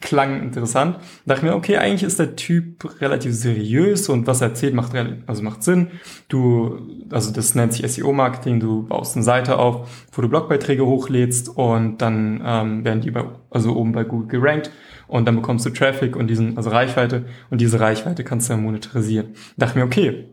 klang 0.00 0.42
interessant. 0.42 0.96
dachte 1.26 1.44
mir, 1.44 1.54
okay, 1.54 1.76
eigentlich 1.76 2.04
ist 2.04 2.18
der 2.18 2.36
Typ 2.36 3.00
relativ 3.00 3.34
seriös 3.34 4.08
und 4.08 4.26
was 4.26 4.40
er 4.40 4.48
erzählt 4.48 4.72
macht, 4.72 4.92
also 5.26 5.42
macht 5.42 5.62
Sinn. 5.62 5.88
Du, 6.28 6.78
also 7.10 7.32
das 7.32 7.54
nennt 7.54 7.74
sich 7.74 7.90
SEO-Marketing, 7.90 8.60
du 8.60 8.84
baust 8.84 9.16
eine 9.16 9.24
Seite 9.24 9.58
auf, 9.58 10.06
wo 10.12 10.22
du 10.22 10.28
Blogbeiträge 10.28 10.86
hochlädst 10.86 11.48
und 11.48 11.98
dann 11.98 12.40
ähm, 12.44 12.84
werden 12.84 13.02
die 13.02 13.10
bei, 13.10 13.24
also 13.50 13.76
oben 13.76 13.92
bei 13.92 14.04
Google 14.04 14.40
gerankt 14.40 14.70
und 15.06 15.26
dann 15.26 15.36
bekommst 15.36 15.66
du 15.66 15.70
Traffic 15.70 16.16
und 16.16 16.28
diesen, 16.28 16.56
also 16.56 16.70
Reichweite 16.70 17.26
und 17.50 17.60
diese 17.60 17.80
Reichweite 17.80 18.24
kannst 18.24 18.48
du 18.48 18.54
dann 18.54 18.62
monetarisieren. 18.62 19.34
dachte 19.56 19.78
mir, 19.78 19.84
okay, 19.84 20.28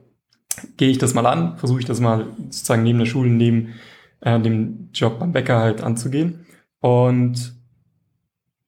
gehe 0.77 0.89
ich 0.89 1.00
das 1.00 1.13
mal 1.13 1.25
an, 1.25 1.58
versuche 1.58 1.80
ich 1.80 1.86
das 1.86 2.00
mal 2.00 2.27
sozusagen 2.50 2.84
neben 2.84 3.00
der 3.00 3.06
Schule, 3.06 3.30
neben 3.30 3.74
äh, 4.22 4.39
dem 4.39 4.89
Job 4.93 5.19
beim 5.19 5.31
Bäcker 5.31 5.60
halt 5.60 5.81
anzugehen. 5.81 6.45
Und 6.79 7.55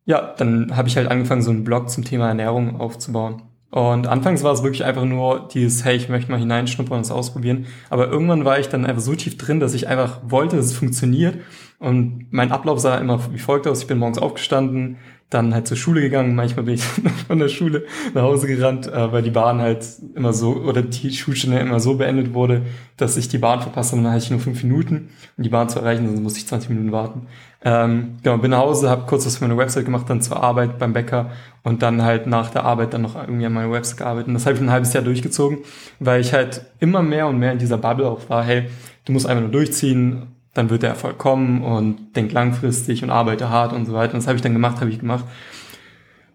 ja, 0.06 0.34
dann 0.38 0.76
habe 0.76 0.88
ich 0.88 0.98
halt 0.98 1.10
angefangen, 1.10 1.42
so 1.42 1.52
einen 1.52 1.64
Blog 1.64 1.90
zum 1.90 2.04
Thema 2.04 2.30
Ernährung 2.30 2.80
aufzubauen. 2.80 3.44
Und 3.70 4.08
anfangs 4.08 4.44
war 4.44 4.54
es 4.54 4.64
wirklich 4.64 4.86
einfach 4.86 5.04
nur 5.04 5.50
dieses, 5.54 5.84
hey, 5.84 5.98
ich 5.98 6.08
möchte 6.08 6.32
mal 6.32 6.40
hineinschnuppern 6.40 7.00
und 7.00 7.06
es 7.06 7.12
ausprobieren. 7.12 7.66
Aber 7.90 8.08
irgendwann 8.08 8.46
war 8.46 8.60
ich 8.60 8.70
dann 8.70 8.86
einfach 8.86 9.02
so 9.02 9.14
tief 9.14 9.38
drin, 9.38 9.60
dass 9.60 9.74
ich 9.74 9.90
einfach 9.90 10.22
wollte, 10.26 10.56
dass 10.56 10.68
es 10.68 10.78
funktioniert. 10.78 11.36
Und 11.80 12.28
mein 12.32 12.52
Ablauf 12.52 12.80
sah 12.80 12.98
immer 12.98 13.20
wie 13.34 13.40
folgt 13.40 13.68
aus. 13.68 13.82
Ich 13.82 13.88
bin 13.88 13.98
morgens 13.98 14.18
aufgestanden, 14.18 14.98
dann 15.30 15.54
halt 15.54 15.68
zur 15.68 15.76
Schule 15.76 16.02
gegangen. 16.02 16.36
Manchmal 16.36 16.66
bin 16.66 16.76
ich 16.76 16.84
von 17.28 17.40
der 17.40 17.50
Schule 17.50 17.86
nach 18.14 18.22
Hause 18.22 18.48
gerannt, 18.48 18.88
äh, 18.88 19.12
weil 19.12 19.24
die 19.24 19.32
Bahn 19.32 19.62
halt 19.62 19.86
immer 20.16 20.32
so, 20.34 20.56
oder 20.56 20.82
die 20.82 21.12
Schulstunde 21.12 21.60
immer 21.60 21.80
so 21.80 21.96
beendet 21.96 22.34
wurde, 22.34 22.62
dass 22.96 23.18
ich 23.18 23.28
die 23.28 23.38
Bahn 23.38 23.62
verpasst 23.62 23.92
habe 23.92 24.00
und 24.00 24.06
dann 24.06 24.14
hatte 24.14 24.24
ich 24.24 24.32
nur 24.32 24.40
fünf 24.40 24.64
Minuten, 24.64 25.10
um 25.38 25.44
die 25.44 25.50
Bahn 25.50 25.68
zu 25.70 25.80
erreichen, 25.80 26.06
dann 26.06 26.24
musste 26.24 26.40
ich 26.40 26.48
20 26.48 26.70
Minuten 26.70 26.92
warten. 26.92 27.28
Ähm, 27.64 28.18
genau, 28.24 28.38
bin 28.38 28.52
nach 28.52 28.60
Hause, 28.60 28.90
habe 28.90 29.06
kurz 29.08 29.26
was 29.26 29.38
für 29.38 29.44
meine 29.46 29.58
Website 29.58 29.86
gemacht, 29.86 30.10
dann 30.10 30.22
zur 30.22 30.42
Arbeit 30.42 30.80
beim 30.80 30.94
Bäcker 30.94 31.32
und 31.64 31.82
dann 31.82 32.04
halt 32.04 32.28
nach 32.28 32.50
der 32.50 32.64
Arbeit 32.64 32.94
dann 32.94 33.02
noch 33.02 33.16
irgendwie 33.16 33.46
an 33.46 33.54
meiner 33.54 33.72
Website 33.72 33.98
gearbeitet. 33.98 34.30
Und 34.30 34.36
das 34.36 34.46
habe 34.46 34.56
ich 34.56 34.62
ein 34.62 34.72
halbes 34.72 34.94
Jahr 34.94 35.04
durchgezogen, 35.04 35.60
weil 36.00 36.22
ich 36.22 36.34
halt 36.34 36.62
immer 36.80 37.02
mehr 37.02 37.28
und 37.28 37.40
mehr 37.40 37.52
in 37.52 37.58
dieser 37.58 37.78
Bubble 37.78 38.08
auch 38.08 38.30
war, 38.30 38.44
hey, 38.44 38.70
du 39.06 39.12
musst 39.12 39.26
einfach 39.26 39.42
nur 39.42 39.52
durchziehen, 39.52 40.37
dann 40.58 40.70
wird 40.70 40.84
der 40.84 40.90
Erfolg 40.90 41.18
kommen 41.18 41.64
und 41.64 42.16
denk 42.16 42.32
langfristig 42.32 43.04
und 43.04 43.10
arbeite 43.10 43.50
hart 43.50 43.74
und 43.74 43.86
so 43.86 43.94
weiter. 43.94 44.14
Und 44.14 44.20
das 44.20 44.28
habe 44.28 44.36
ich 44.36 44.42
dann 44.42 44.54
gemacht, 44.54 44.80
habe 44.82 44.90
ich 44.90 45.00
gemacht. 45.00 45.26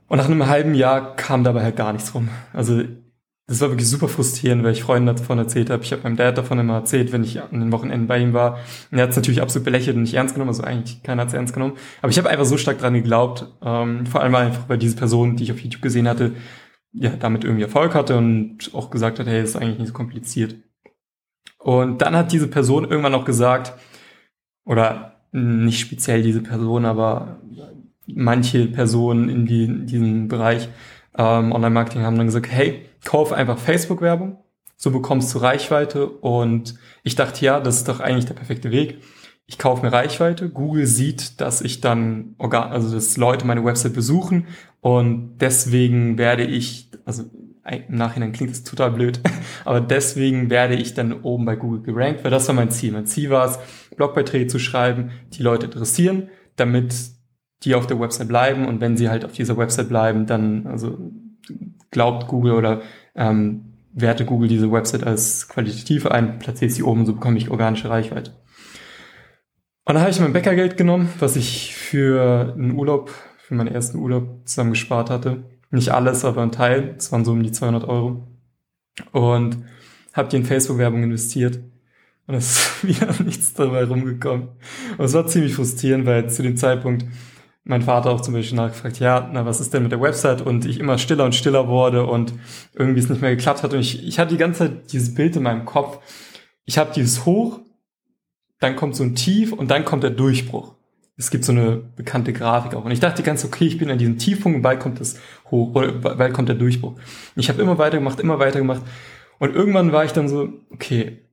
Und 0.09 0.19
nach 0.19 0.27
einem 0.27 0.47
halben 0.47 0.75
Jahr 0.75 1.17
kam 1.17 1.43
dabei 1.45 1.63
halt 1.63 1.77
gar 1.77 1.93
nichts 1.93 2.15
rum. 2.15 2.29
Also 2.53 2.83
das 3.47 3.61
war 3.61 3.71
wirklich 3.71 3.89
super 3.89 4.09
frustrierend, 4.09 4.63
weil 4.63 4.73
ich 4.73 4.83
Freunden 4.83 5.07
davon 5.07 5.39
erzählt 5.39 5.69
habe. 5.69 5.83
Ich 5.83 5.93
habe 5.93 6.03
meinem 6.03 6.17
Dad 6.17 6.39
davon 6.39 6.59
immer 6.59 6.75
erzählt, 6.75 7.13
wenn 7.13 7.25
ich 7.25 7.43
an 7.43 7.61
den 7.61 7.73
Wochenenden 7.73 8.07
bei 8.07 8.19
ihm 8.19 8.33
war. 8.33 8.59
Und 8.91 8.99
er 8.99 9.05
hat 9.05 9.11
es 9.11 9.17
natürlich 9.17 9.43
absolut 9.43 9.65
belächelt 9.65 9.97
und 9.97 10.03
nicht 10.03 10.15
ernst 10.15 10.35
genommen. 10.35 10.51
Also 10.51 10.63
eigentlich 10.63 11.03
keiner 11.03 11.23
hat 11.23 11.29
es 11.29 11.35
ernst 11.35 11.53
genommen. 11.53 11.75
Aber 12.01 12.11
ich 12.11 12.19
habe 12.19 12.31
einfach 12.31 12.45
so 12.45 12.57
stark 12.57 12.79
dran 12.79 12.95
geglaubt. 12.95 13.47
Ähm, 13.63 14.07
vor 14.07 14.23
allem 14.23 14.35
einfach, 14.35 14.69
weil 14.69 14.79
diese 14.79 14.97
Person, 14.97 15.37
die 15.37 15.45
ich 15.45 15.53
auf 15.53 15.61
YouTube 15.61 15.83
gesehen 15.83 16.09
hatte, 16.09 16.33
ja, 16.93 17.11
damit 17.11 17.45
irgendwie 17.45 17.65
Erfolg 17.65 17.95
hatte 17.95 18.17
und 18.17 18.71
auch 18.75 18.91
gesagt 18.91 19.19
hat, 19.19 19.27
hey, 19.27 19.43
ist 19.43 19.57
eigentlich 19.57 19.79
nicht 19.79 19.89
so 19.89 19.95
kompliziert. 19.95 20.57
Und 21.59 22.03
dann 22.03 22.17
hat 22.17 22.33
diese 22.33 22.49
Person 22.49 22.85
irgendwann 22.85 23.15
auch 23.15 23.25
gesagt, 23.25 23.75
oder 24.65 25.17
nicht 25.33 25.81
speziell 25.81 26.23
diese 26.23 26.43
Person, 26.43 26.85
aber 26.85 27.39
manche 28.07 28.67
Personen 28.67 29.29
in, 29.29 29.47
die, 29.47 29.65
in 29.65 29.87
diesem 29.87 30.29
Bereich 30.29 30.69
ähm, 31.17 31.53
Online-Marketing 31.53 32.03
haben 32.03 32.17
dann 32.17 32.27
gesagt, 32.27 32.51
hey, 32.51 32.87
kauf 33.05 33.33
einfach 33.33 33.59
Facebook-Werbung, 33.59 34.39
so 34.77 34.91
bekommst 34.91 35.35
du 35.35 35.39
Reichweite. 35.39 36.07
Und 36.07 36.75
ich 37.03 37.15
dachte, 37.15 37.45
ja, 37.45 37.61
das 37.61 37.77
ist 37.77 37.89
doch 37.89 38.01
eigentlich 38.01 38.27
der 38.27 38.35
perfekte 38.35 38.71
Weg. 38.71 38.99
Ich 39.47 39.59
kaufe 39.59 39.85
mir 39.85 39.93
Reichweite, 39.93 40.49
Google 40.51 40.87
sieht, 40.87 41.41
dass 41.41 41.61
ich 41.61 41.81
dann, 41.81 42.35
also 42.39 42.95
dass 42.95 43.17
Leute 43.17 43.47
meine 43.47 43.65
Website 43.65 43.93
besuchen 43.93 44.47
und 44.81 45.39
deswegen 45.39 46.17
werde 46.17 46.45
ich, 46.45 46.91
also 47.05 47.25
im 47.65 47.97
Nachhinein 47.97 48.33
klingt 48.33 48.51
es 48.51 48.65
total 48.65 48.91
blöd, 48.91 49.21
aber 49.65 49.81
deswegen 49.81 50.51
werde 50.51 50.75
ich 50.75 50.95
dann 50.95 51.13
oben 51.23 51.45
bei 51.45 51.57
Google 51.57 51.83
gerankt, 51.83 52.25
weil 52.25 52.31
das 52.31 52.49
war 52.49 52.55
mein 52.55 52.71
Ziel. 52.71 52.93
Mein 52.93 53.07
Ziel 53.07 53.31
war 53.31 53.47
es, 53.47 53.59
Blogbeiträge 53.97 54.47
zu 54.49 54.59
schreiben, 54.59 55.11
die 55.33 55.43
Leute 55.43 55.67
interessieren, 55.67 56.29
damit 56.57 56.95
die 57.63 57.75
auf 57.75 57.87
der 57.87 58.01
Website 58.01 58.29
bleiben 58.29 58.67
und 58.67 58.81
wenn 58.81 58.97
sie 58.97 59.09
halt 59.09 59.25
auf 59.25 59.33
dieser 59.33 59.57
Website 59.57 59.89
bleiben, 59.89 60.27
dann 60.27 60.67
also 60.67 60.99
glaubt 61.91 62.27
Google 62.27 62.53
oder 62.53 62.83
ähm, 63.15 63.73
werte 63.93 64.25
Google 64.25 64.49
diese 64.49 64.73
Website 64.73 65.05
als 65.05 65.49
qualitativ 65.49 66.07
ein, 66.07 66.39
platziert 66.39 66.73
sie 66.73 66.83
oben, 66.83 67.07
so 67.07 67.15
bekomme 67.15 67.39
ich 67.39 67.51
organische 67.51 67.91
Reichweite. 67.91 68.33
Und 69.85 69.95
dann 69.95 70.01
habe 70.01 70.11
ich 70.11 70.21
mein 70.21 70.33
Bäckergeld 70.33 70.77
genommen, 70.77 71.09
was 71.19 71.37
ich 71.37 71.75
für 71.75 72.55
einen 72.57 72.73
Urlaub, 72.73 73.11
für 73.39 73.55
meinen 73.55 73.75
ersten 73.75 73.99
Urlaub 73.99 74.47
zusammen 74.47 74.71
gespart 74.71 75.11
hatte. 75.11 75.45
Nicht 75.73 75.89
alles, 75.89 76.25
aber 76.25 76.43
ein 76.43 76.53
Teil. 76.53 76.95
Das 76.95 77.11
waren 77.11 77.25
so 77.25 77.33
um 77.33 77.43
die 77.43 77.51
200 77.51 77.89
Euro. 77.89 78.29
Und 79.11 79.65
habe 80.13 80.29
die 80.29 80.37
in 80.37 80.45
Facebook-Werbung 80.45 81.03
investiert. 81.03 81.61
Und 82.27 82.35
es 82.35 82.51
ist 82.85 82.87
wieder 82.87 83.13
nichts 83.25 83.55
dabei 83.55 83.85
rumgekommen. 83.85 84.49
Und 84.99 85.05
es 85.05 85.15
war 85.15 85.27
ziemlich 85.27 85.55
frustrierend, 85.55 86.07
weil 86.07 86.29
zu 86.31 86.43
dem 86.43 86.57
Zeitpunkt 86.57 87.07
mein 87.65 87.83
Vater 87.83 88.11
auch 88.11 88.21
zum 88.21 88.35
Beispiel 88.35 88.57
nachgefragt, 88.57 88.99
ja, 88.99 89.31
na, 89.33 89.47
was 89.47 89.61
ist 89.61 89.73
denn 89.73 89.85
mit 89.85 89.93
der 89.93 90.01
Website? 90.01 90.43
Und 90.43 90.67
ich 90.67 90.79
immer 90.79 90.99
stiller 90.99 91.25
und 91.25 91.35
stiller 91.35 91.69
wurde 91.69 92.05
und 92.05 92.35
irgendwie 92.75 93.01
es 93.01 93.09
nicht 93.09 93.23
mehr 93.23 93.35
geklappt 93.35 93.63
hat. 93.63 93.73
Und 93.73 93.81
ich, 93.81 94.07
ich 94.07 94.19
hatte 94.19 94.35
die 94.35 94.39
ganze 94.39 94.59
Zeit 94.59 94.93
dieses 94.93 95.15
Bild 95.15 95.37
in 95.37 95.45
meinem 95.45 95.65
Kopf. 95.65 96.01
Ich 96.67 96.77
habe 96.77 96.93
dieses 96.95 97.25
Hoch, 97.25 97.61
dann 98.59 98.77
kommt 98.77 98.95
so 98.95 99.05
ein 99.05 99.15
Tief 99.15 99.53
und 99.53 99.71
dann 99.71 99.85
kommt 99.87 100.03
der 100.03 100.11
Durchbruch. 100.11 100.75
Es 101.17 101.31
gibt 101.31 101.45
so 101.45 101.53
eine 101.53 101.77
bekannte 101.77 102.33
Grafik 102.33 102.75
auch. 102.75 102.85
Und 102.85 102.91
ich 102.91 103.01
dachte 103.01 103.23
Zeit, 103.23 103.45
okay, 103.45 103.67
ich 103.67 103.79
bin 103.79 103.91
an 103.91 103.99
diesem 103.99 104.19
Tiefpunkt 104.19 104.63
bald 104.63 104.81
kommt 104.81 105.01
das 105.01 105.19
hoch, 105.51 105.75
oder 105.75 105.93
bald 105.93 106.33
kommt 106.33 106.49
der 106.49 106.57
Durchbruch. 106.57 106.99
Ich 107.37 107.49
habe 107.49 107.61
immer 107.61 107.79
weitergemacht, 107.79 108.19
immer 108.21 108.39
weitergemacht. 108.39 108.83
Und 109.39 109.55
irgendwann 109.55 109.93
war 109.93 110.05
ich 110.05 110.13
dann 110.13 110.29
so, 110.29 110.49
okay, 110.71 111.29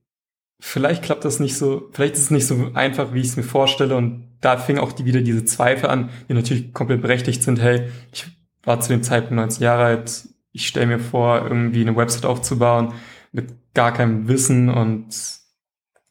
vielleicht 0.59 1.03
klappt 1.03 1.23
das 1.23 1.39
nicht 1.39 1.55
so, 1.55 1.89
vielleicht 1.93 2.15
ist 2.15 2.23
es 2.23 2.31
nicht 2.31 2.45
so 2.45 2.71
einfach, 2.73 3.13
wie 3.13 3.21
ich 3.21 3.27
es 3.27 3.37
mir 3.37 3.43
vorstelle. 3.43 3.95
Und 3.95 4.27
da 4.41 4.57
fing 4.57 4.77
auch 4.77 4.91
die, 4.91 5.05
wieder 5.05 5.21
diese 5.21 5.45
Zweifel 5.45 5.89
an, 5.89 6.09
die 6.27 6.33
natürlich 6.33 6.73
komplett 6.73 7.01
berechtigt 7.01 7.41
sind. 7.41 7.61
Hey, 7.61 7.89
ich 8.11 8.25
war 8.63 8.81
zu 8.81 8.89
dem 8.89 9.03
Zeitpunkt 9.03 9.35
19 9.35 9.63
Jahre 9.63 9.83
alt, 9.83 10.27
ich 10.51 10.67
stelle 10.67 10.87
mir 10.87 10.99
vor, 10.99 11.43
irgendwie 11.43 11.81
eine 11.81 11.95
Website 11.95 12.25
aufzubauen 12.25 12.93
mit 13.31 13.53
gar 13.73 13.93
keinem 13.93 14.27
Wissen 14.27 14.69
und 14.69 15.07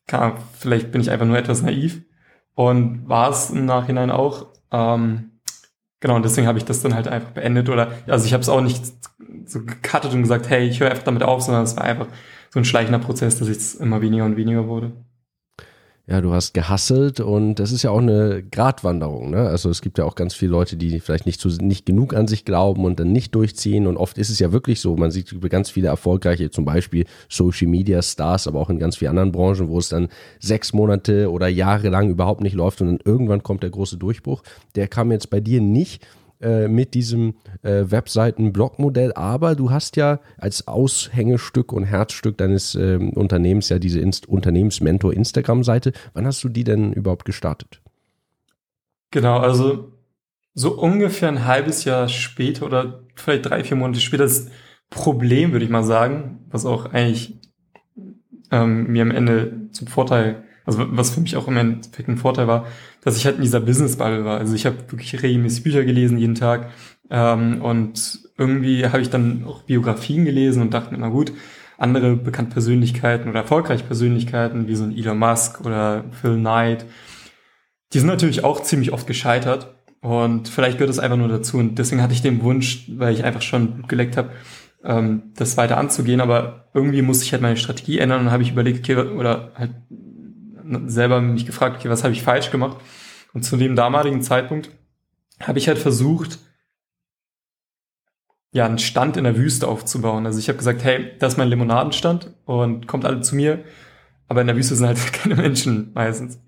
kann, 0.06 0.34
vielleicht 0.58 0.90
bin 0.90 1.00
ich 1.00 1.10
einfach 1.10 1.26
nur 1.26 1.36
etwas 1.36 1.62
naiv 1.62 2.00
und 2.58 3.08
war 3.08 3.30
es 3.30 3.50
im 3.50 3.66
Nachhinein 3.66 4.10
auch. 4.10 4.46
Ähm, 4.72 5.30
genau, 6.00 6.16
und 6.16 6.24
deswegen 6.24 6.48
habe 6.48 6.58
ich 6.58 6.64
das 6.64 6.82
dann 6.82 6.92
halt 6.92 7.06
einfach 7.06 7.30
beendet 7.30 7.68
oder 7.68 7.92
also 8.08 8.26
ich 8.26 8.32
habe 8.32 8.40
es 8.40 8.48
auch 8.48 8.60
nicht 8.60 8.82
so 9.44 9.64
gecuttet 9.64 10.12
und 10.12 10.22
gesagt, 10.22 10.50
hey, 10.50 10.66
ich 10.66 10.80
höre 10.80 10.90
einfach 10.90 11.04
damit 11.04 11.22
auf, 11.22 11.40
sondern 11.40 11.62
es 11.62 11.76
war 11.76 11.84
einfach 11.84 12.08
so 12.50 12.58
ein 12.58 12.64
schleichender 12.64 12.98
Prozess, 12.98 13.38
dass 13.38 13.46
es 13.46 13.76
immer 13.76 14.00
weniger 14.00 14.24
und 14.24 14.36
weniger 14.36 14.66
wurde. 14.66 14.90
Ja, 16.10 16.22
du 16.22 16.32
hast 16.32 16.54
gehasselt 16.54 17.20
und 17.20 17.56
das 17.56 17.70
ist 17.70 17.82
ja 17.82 17.90
auch 17.90 18.00
eine 18.00 18.42
Gratwanderung. 18.42 19.30
Ne? 19.30 19.46
Also 19.46 19.68
es 19.68 19.82
gibt 19.82 19.98
ja 19.98 20.06
auch 20.06 20.14
ganz 20.14 20.32
viele 20.32 20.52
Leute, 20.52 20.78
die 20.78 21.00
vielleicht 21.00 21.26
nicht, 21.26 21.38
zu, 21.38 21.48
nicht 21.48 21.84
genug 21.84 22.14
an 22.14 22.26
sich 22.26 22.46
glauben 22.46 22.86
und 22.86 22.98
dann 22.98 23.12
nicht 23.12 23.34
durchziehen. 23.34 23.86
Und 23.86 23.98
oft 23.98 24.16
ist 24.16 24.30
es 24.30 24.38
ja 24.38 24.50
wirklich 24.50 24.80
so, 24.80 24.96
man 24.96 25.10
sieht 25.10 25.38
ganz 25.50 25.68
viele 25.68 25.88
erfolgreiche, 25.88 26.50
zum 26.50 26.64
Beispiel 26.64 27.04
Social 27.28 27.66
Media 27.66 28.00
Stars, 28.00 28.46
aber 28.46 28.58
auch 28.58 28.70
in 28.70 28.78
ganz 28.78 28.96
vielen 28.96 29.10
anderen 29.10 29.32
Branchen, 29.32 29.68
wo 29.68 29.78
es 29.78 29.90
dann 29.90 30.08
sechs 30.40 30.72
Monate 30.72 31.30
oder 31.30 31.46
Jahre 31.46 31.90
lang 31.90 32.08
überhaupt 32.08 32.40
nicht 32.40 32.54
läuft 32.54 32.80
und 32.80 32.86
dann 32.86 33.00
irgendwann 33.04 33.42
kommt 33.42 33.62
der 33.62 33.70
große 33.70 33.98
Durchbruch. 33.98 34.42
Der 34.76 34.88
kam 34.88 35.12
jetzt 35.12 35.28
bei 35.28 35.40
dir 35.40 35.60
nicht. 35.60 36.06
Äh, 36.40 36.68
mit 36.68 36.94
diesem 36.94 37.34
äh, 37.62 37.86
Webseiten-Blog-Modell, 37.88 39.12
aber 39.14 39.56
du 39.56 39.72
hast 39.72 39.96
ja 39.96 40.20
als 40.36 40.68
Aushängestück 40.68 41.72
und 41.72 41.82
Herzstück 41.82 42.38
deines 42.38 42.76
äh, 42.76 42.96
Unternehmens 42.96 43.70
ja 43.70 43.80
diese 43.80 43.98
Inst 43.98 44.28
Unternehmensmentor 44.28 45.12
Instagram-Seite. 45.12 45.92
Wann 46.12 46.26
hast 46.26 46.44
du 46.44 46.48
die 46.48 46.62
denn 46.62 46.92
überhaupt 46.92 47.24
gestartet? 47.24 47.82
Genau, 49.10 49.38
also 49.38 49.92
so 50.54 50.78
ungefähr 50.78 51.28
ein 51.28 51.44
halbes 51.44 51.84
Jahr 51.84 52.08
später 52.08 52.66
oder 52.66 53.02
vielleicht 53.16 53.46
drei, 53.46 53.64
vier 53.64 53.76
Monate 53.76 53.98
später 53.98 54.22
das 54.22 54.48
Problem, 54.90 55.50
würde 55.50 55.64
ich 55.64 55.72
mal 55.72 55.82
sagen, 55.82 56.46
was 56.50 56.64
auch 56.64 56.92
eigentlich 56.92 57.40
ähm, 58.52 58.86
mir 58.86 59.02
am 59.02 59.10
Ende 59.10 59.70
zum 59.72 59.88
Vorteil 59.88 60.44
also 60.68 60.84
was 60.90 61.10
für 61.10 61.22
mich 61.22 61.34
auch 61.34 61.48
im 61.48 61.56
Endeffekt 61.56 62.10
ein 62.10 62.18
Vorteil 62.18 62.46
war, 62.46 62.66
dass 63.02 63.16
ich 63.16 63.24
halt 63.24 63.36
in 63.36 63.42
dieser 63.42 63.60
Business-Bubble 63.60 64.26
war. 64.26 64.38
Also 64.38 64.54
ich 64.54 64.66
habe 64.66 64.76
wirklich 64.90 65.22
regelmäßig 65.22 65.62
Bücher 65.62 65.82
gelesen 65.82 66.18
jeden 66.18 66.34
Tag. 66.34 66.68
Ähm, 67.08 67.62
und 67.62 68.20
irgendwie 68.36 68.84
habe 68.84 69.00
ich 69.00 69.08
dann 69.08 69.44
auch 69.46 69.62
Biografien 69.62 70.26
gelesen 70.26 70.60
und 70.60 70.74
dachte 70.74 70.92
mir, 70.92 70.98
na 70.98 71.08
gut, 71.08 71.32
andere 71.78 72.16
bekannte 72.16 72.52
Persönlichkeiten 72.52 73.30
oder 73.30 73.40
erfolgreiche 73.40 73.84
Persönlichkeiten 73.84 74.68
wie 74.68 74.74
so 74.74 74.84
ein 74.84 74.94
Elon 74.94 75.18
Musk 75.18 75.64
oder 75.64 76.04
Phil 76.20 76.36
Knight, 76.36 76.84
die 77.94 78.00
sind 78.00 78.08
natürlich 78.08 78.44
auch 78.44 78.62
ziemlich 78.62 78.92
oft 78.92 79.06
gescheitert. 79.06 79.74
Und 80.02 80.48
vielleicht 80.48 80.76
gehört 80.76 80.90
es 80.90 80.98
einfach 80.98 81.16
nur 81.16 81.28
dazu. 81.28 81.56
Und 81.56 81.78
deswegen 81.78 82.02
hatte 82.02 82.12
ich 82.12 82.20
den 82.20 82.42
Wunsch, 82.42 82.90
weil 82.94 83.14
ich 83.14 83.24
einfach 83.24 83.42
schon 83.42 83.84
geleckt 83.88 84.18
habe, 84.18 84.32
ähm, 84.84 85.32
das 85.34 85.56
weiter 85.56 85.78
anzugehen, 85.78 86.20
aber 86.20 86.68
irgendwie 86.74 87.02
musste 87.02 87.24
ich 87.24 87.32
halt 87.32 87.42
meine 87.42 87.56
Strategie 87.56 87.98
ändern 87.98 88.20
und 88.20 88.30
habe 88.30 88.42
ich 88.42 88.52
überlegt, 88.52 88.80
okay, 88.80 88.96
oder 88.96 89.52
halt 89.54 89.70
selber 90.86 91.20
mich 91.20 91.46
gefragt, 91.46 91.76
okay, 91.78 91.90
was 91.90 92.04
habe 92.04 92.12
ich 92.12 92.22
falsch 92.22 92.50
gemacht? 92.50 92.78
Und 93.32 93.42
zu 93.42 93.56
dem 93.56 93.76
damaligen 93.76 94.22
Zeitpunkt 94.22 94.70
habe 95.40 95.58
ich 95.58 95.68
halt 95.68 95.78
versucht, 95.78 96.38
ja, 98.52 98.64
einen 98.64 98.78
Stand 98.78 99.16
in 99.16 99.24
der 99.24 99.36
Wüste 99.36 99.68
aufzubauen. 99.68 100.26
Also 100.26 100.38
ich 100.38 100.48
habe 100.48 100.58
gesagt, 100.58 100.82
hey, 100.82 101.12
das 101.18 101.34
ist 101.34 101.38
mein 101.38 101.48
Limonadenstand 101.48 102.34
und 102.44 102.86
kommt 102.86 103.04
alle 103.04 103.20
zu 103.20 103.36
mir. 103.36 103.64
Aber 104.26 104.40
in 104.40 104.46
der 104.46 104.56
Wüste 104.56 104.74
sind 104.74 104.86
halt 104.86 105.12
keine 105.12 105.36
Menschen 105.36 105.92
meistens. 105.94 106.40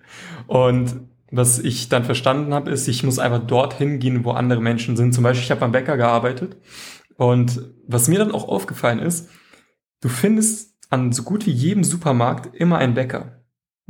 Und 0.46 1.08
was 1.30 1.58
ich 1.58 1.88
dann 1.88 2.04
verstanden 2.04 2.52
habe, 2.54 2.70
ist, 2.70 2.88
ich 2.88 3.04
muss 3.04 3.18
einfach 3.18 3.46
dorthin 3.46 3.98
gehen, 4.00 4.24
wo 4.24 4.32
andere 4.32 4.60
Menschen 4.60 4.96
sind. 4.96 5.12
Zum 5.14 5.22
Beispiel, 5.22 5.44
ich 5.44 5.50
habe 5.50 5.60
beim 5.60 5.72
Bäcker 5.72 5.96
gearbeitet. 5.96 6.56
Und 7.16 7.70
was 7.86 8.08
mir 8.08 8.18
dann 8.18 8.32
auch 8.32 8.48
aufgefallen 8.48 8.98
ist, 8.98 9.28
du 10.00 10.08
findest 10.08 10.74
an 10.88 11.12
so 11.12 11.22
gut 11.22 11.46
wie 11.46 11.52
jedem 11.52 11.84
Supermarkt 11.84 12.54
immer 12.56 12.78
einen 12.78 12.94
Bäcker. 12.94 13.39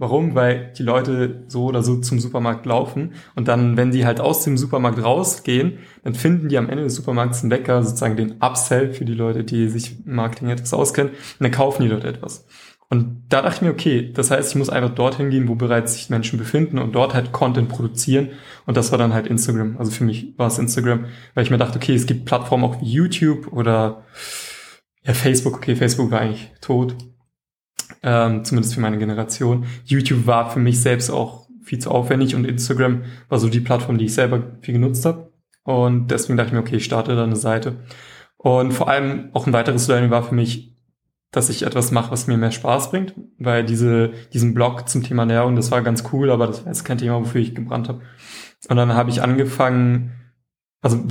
Warum? 0.00 0.34
Weil 0.34 0.72
die 0.78 0.82
Leute 0.82 1.44
so 1.48 1.66
oder 1.66 1.82
so 1.82 1.98
zum 1.98 2.20
Supermarkt 2.20 2.64
laufen 2.64 3.12
und 3.36 3.48
dann, 3.48 3.76
wenn 3.76 3.90
die 3.90 4.06
halt 4.06 4.18
aus 4.18 4.44
dem 4.44 4.56
Supermarkt 4.56 5.04
rausgehen, 5.04 5.74
dann 6.02 6.14
finden 6.14 6.48
die 6.48 6.56
am 6.56 6.70
Ende 6.70 6.84
des 6.84 6.94
Supermarkts 6.94 7.42
einen 7.42 7.50
Bäcker, 7.50 7.82
sozusagen 7.82 8.16
den 8.16 8.36
Upsell 8.40 8.94
für 8.94 9.04
die 9.04 9.12
Leute, 9.12 9.44
die 9.44 9.68
sich 9.68 9.98
im 10.06 10.14
Marketing 10.14 10.48
etwas 10.48 10.72
auskennen, 10.72 11.12
und 11.12 11.40
dann 11.40 11.50
kaufen 11.50 11.82
die 11.82 11.90
dort 11.90 12.06
etwas. 12.06 12.46
Und 12.88 13.24
da 13.28 13.42
dachte 13.42 13.56
ich 13.56 13.60
mir, 13.60 13.72
okay, 13.72 14.10
das 14.10 14.30
heißt, 14.30 14.52
ich 14.52 14.56
muss 14.56 14.70
einfach 14.70 14.94
dorthin 14.94 15.28
gehen, 15.28 15.48
wo 15.48 15.54
bereits 15.54 15.92
sich 15.92 16.08
Menschen 16.08 16.38
befinden 16.38 16.78
und 16.78 16.94
dort 16.94 17.12
halt 17.12 17.30
Content 17.32 17.68
produzieren. 17.68 18.30
Und 18.64 18.78
das 18.78 18.92
war 18.92 18.98
dann 18.98 19.12
halt 19.12 19.26
Instagram. 19.26 19.76
Also 19.76 19.90
für 19.90 20.04
mich 20.04 20.32
war 20.38 20.46
es 20.46 20.58
Instagram, 20.58 21.04
weil 21.34 21.44
ich 21.44 21.50
mir 21.50 21.58
dachte, 21.58 21.76
okay, 21.76 21.94
es 21.94 22.06
gibt 22.06 22.24
Plattformen 22.24 22.64
auch 22.64 22.80
wie 22.80 22.90
YouTube 22.90 23.52
oder 23.52 24.06
ja, 25.04 25.12
Facebook. 25.12 25.56
Okay, 25.56 25.76
Facebook 25.76 26.10
war 26.10 26.22
eigentlich 26.22 26.50
tot 26.62 26.96
ähm, 28.02 28.44
zumindest 28.44 28.74
für 28.74 28.80
meine 28.80 28.98
Generation. 28.98 29.66
YouTube 29.84 30.26
war 30.26 30.50
für 30.50 30.60
mich 30.60 30.80
selbst 30.80 31.10
auch 31.10 31.48
viel 31.62 31.78
zu 31.78 31.90
aufwendig 31.90 32.34
und 32.34 32.44
Instagram 32.44 33.02
war 33.28 33.38
so 33.38 33.48
die 33.48 33.60
Plattform, 33.60 33.98
die 33.98 34.06
ich 34.06 34.14
selber 34.14 34.42
viel 34.60 34.74
genutzt 34.74 35.04
habe. 35.04 35.32
Und 35.62 36.10
deswegen 36.10 36.36
dachte 36.36 36.48
ich 36.48 36.54
mir, 36.54 36.60
okay, 36.60 36.76
ich 36.76 36.84
starte 36.84 37.14
da 37.14 37.24
eine 37.24 37.36
Seite. 37.36 37.76
Und 38.36 38.72
vor 38.72 38.88
allem 38.88 39.30
auch 39.34 39.46
ein 39.46 39.52
weiteres 39.52 39.86
Learning 39.86 40.10
war 40.10 40.22
für 40.22 40.34
mich, 40.34 40.74
dass 41.30 41.48
ich 41.48 41.62
etwas 41.62 41.92
mache, 41.92 42.10
was 42.10 42.26
mir 42.26 42.36
mehr 42.36 42.50
Spaß 42.50 42.90
bringt, 42.90 43.14
weil 43.38 43.64
diese, 43.64 44.12
diesen 44.32 44.54
Blog 44.54 44.88
zum 44.88 45.02
Thema 45.02 45.22
Ernährung, 45.22 45.54
das 45.54 45.70
war 45.70 45.82
ganz 45.82 46.04
cool, 46.12 46.30
aber 46.30 46.46
das 46.46 46.64
war 46.64 46.72
jetzt 46.72 46.84
kein 46.84 46.98
Thema, 46.98 47.20
wofür 47.20 47.40
ich 47.40 47.54
gebrannt 47.54 47.88
habe. 47.88 48.00
Und 48.68 48.76
dann 48.76 48.94
habe 48.94 49.10
ich 49.10 49.22
angefangen, 49.22 50.12
also 50.80 51.04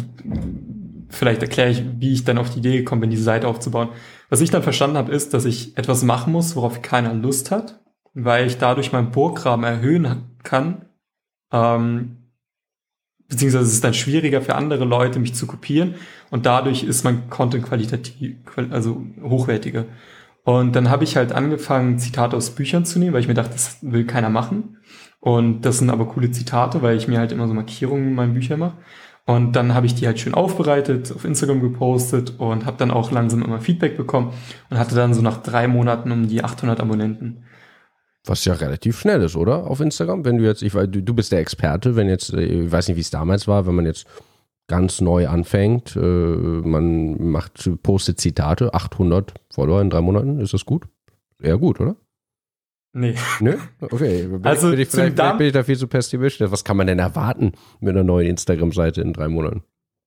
vielleicht 1.10 1.42
erkläre 1.42 1.70
ich, 1.70 1.84
wie 2.00 2.14
ich 2.14 2.26
dann 2.26 2.38
auf 2.38 2.50
die 2.50 2.60
Idee 2.60 2.78
gekommen 2.78 3.02
bin, 3.02 3.10
diese 3.10 3.24
Seite 3.24 3.48
aufzubauen. 3.48 3.90
Was 4.30 4.42
ich 4.42 4.52
dann 4.52 4.64
verstanden 4.64 4.98
habe, 4.98 5.12
ist, 5.12 5.34
dass 5.34 5.46
ich 5.46 5.78
etwas 5.78 6.04
machen 6.04 6.32
muss, 6.32 6.56
worauf 6.56 6.82
keiner 6.82 7.14
Lust 7.14 7.52
hat, 7.52 7.80
weil 8.14 8.48
ich 8.48 8.58
dadurch 8.58 8.92
meinen 8.92 9.12
Burggraben 9.12 9.64
erhöhen 9.64 10.38
kann, 10.44 10.86
ähm, 11.52 12.18
beziehungsweise 13.28 13.66
es 13.66 13.74
ist 13.74 13.84
dann 13.84 13.94
schwieriger 13.94 14.42
für 14.42 14.56
andere 14.56 14.86
Leute, 14.86 15.20
mich 15.20 15.36
zu 15.36 15.48
kopieren 15.48 15.96
und 16.30 16.46
dadurch 16.46 16.84
ist 16.84 17.04
mein 17.04 17.30
Content 17.30 17.66
qualitativ, 17.66 18.38
also 18.72 19.04
hochwertiger. 19.22 19.86
Und 20.44 20.76
dann 20.76 20.90
habe 20.90 21.04
ich 21.04 21.16
halt 21.16 21.32
angefangen, 21.32 22.00
Zitate 22.00 22.36
aus 22.36 22.52
Büchern 22.52 22.86
zu 22.86 22.98
nehmen, 22.98 23.14
weil 23.14 23.22
ich 23.22 23.28
mir 23.28 23.34
dachte, 23.34 23.54
das 23.54 23.78
will 23.82 24.06
keiner 24.06 24.30
machen. 24.30 24.78
Und 25.20 25.62
das 25.62 25.80
sind 25.80 25.90
aber 25.90 26.08
coole 26.08 26.32
Zitate, 26.32 26.82
weil 26.82 26.98
ich 26.98 27.08
mir 27.08 27.20
halt 27.20 27.32
immer 27.32 27.48
so 27.48 27.54
Markierungen 27.54 28.08
in 28.10 28.16
meinen 28.16 28.34
Büchern 28.34 28.60
mache. 28.60 28.78
Und 29.30 29.56
dann 29.56 29.76
habe 29.76 29.86
ich 29.86 29.94
die 29.94 30.08
halt 30.08 30.20
schön 30.20 30.34
aufbereitet, 30.34 31.12
auf 31.16 31.24
Instagram 31.24 31.62
gepostet 31.62 32.40
und 32.40 32.66
habe 32.66 32.78
dann 32.78 32.90
auch 32.90 33.12
langsam 33.12 33.44
immer 33.44 33.62
Feedback 33.62 33.96
bekommen 33.96 34.34
und 34.72 34.80
hatte 34.80 34.96
dann 34.96 35.14
so 35.14 35.22
nach 35.22 35.44
drei 35.44 35.68
Monaten 35.68 36.12
um 36.12 36.28
die 36.28 36.44
800 36.44 36.80
Abonnenten. 36.80 37.44
Was 38.26 38.44
ja 38.46 38.54
relativ 38.54 39.00
schnell 39.00 39.22
ist, 39.22 39.36
oder? 39.36 39.68
Auf 39.68 39.82
Instagram, 39.82 40.26
wenn 40.26 40.40
du 40.40 40.46
jetzt, 40.46 40.64
ich 40.64 40.74
weiß, 40.74 40.88
du, 40.90 41.14
bist 41.14 41.32
der 41.32 41.42
Experte, 41.42 41.96
wenn 41.96 42.10
jetzt, 42.10 42.34
äh, 42.34 42.42
ich 42.42 42.72
weiß 42.72 42.88
nicht, 42.88 42.98
wie 42.98 43.02
es 43.02 43.12
damals 43.12 43.48
war, 43.48 43.68
wenn 43.68 43.76
man 43.76 43.86
jetzt 43.86 44.08
ganz 44.66 45.00
neu 45.00 45.28
anfängt, 45.28 45.96
äh, 45.96 46.00
man 46.00 47.30
macht, 47.30 47.70
postet 47.84 48.20
Zitate, 48.20 48.74
800 48.74 49.36
Follower 49.54 49.80
in 49.80 49.92
drei 49.92 50.02
Monaten, 50.02 50.40
ist 50.40 50.56
das 50.56 50.66
gut? 50.66 50.88
Eher 51.40 51.60
gut, 51.60 51.80
oder? 51.80 51.98
Nee. 52.94 53.16
Nö? 53.40 53.56
Okay. 53.80 54.28
Bin 54.28 54.46
also 54.46 54.72
ich, 54.72 54.90
bin 54.90 55.08
ich, 55.08 55.16
bin 55.16 55.48
ich 55.48 55.54
da 55.54 55.64
viel 55.64 55.78
zu 55.78 55.88
pessimistisch. 55.88 56.50
Was 56.52 56.64
kann 56.64 56.78
man 56.78 56.88
denn 56.88 57.00
erwarten 57.00 57.54
mit 57.80 57.92
einer 57.92 58.04
neuen 58.04 58.28
Instagram-Seite 58.28 59.02
in 59.02 59.14
drei 59.14 59.28
Monaten? 59.28 59.64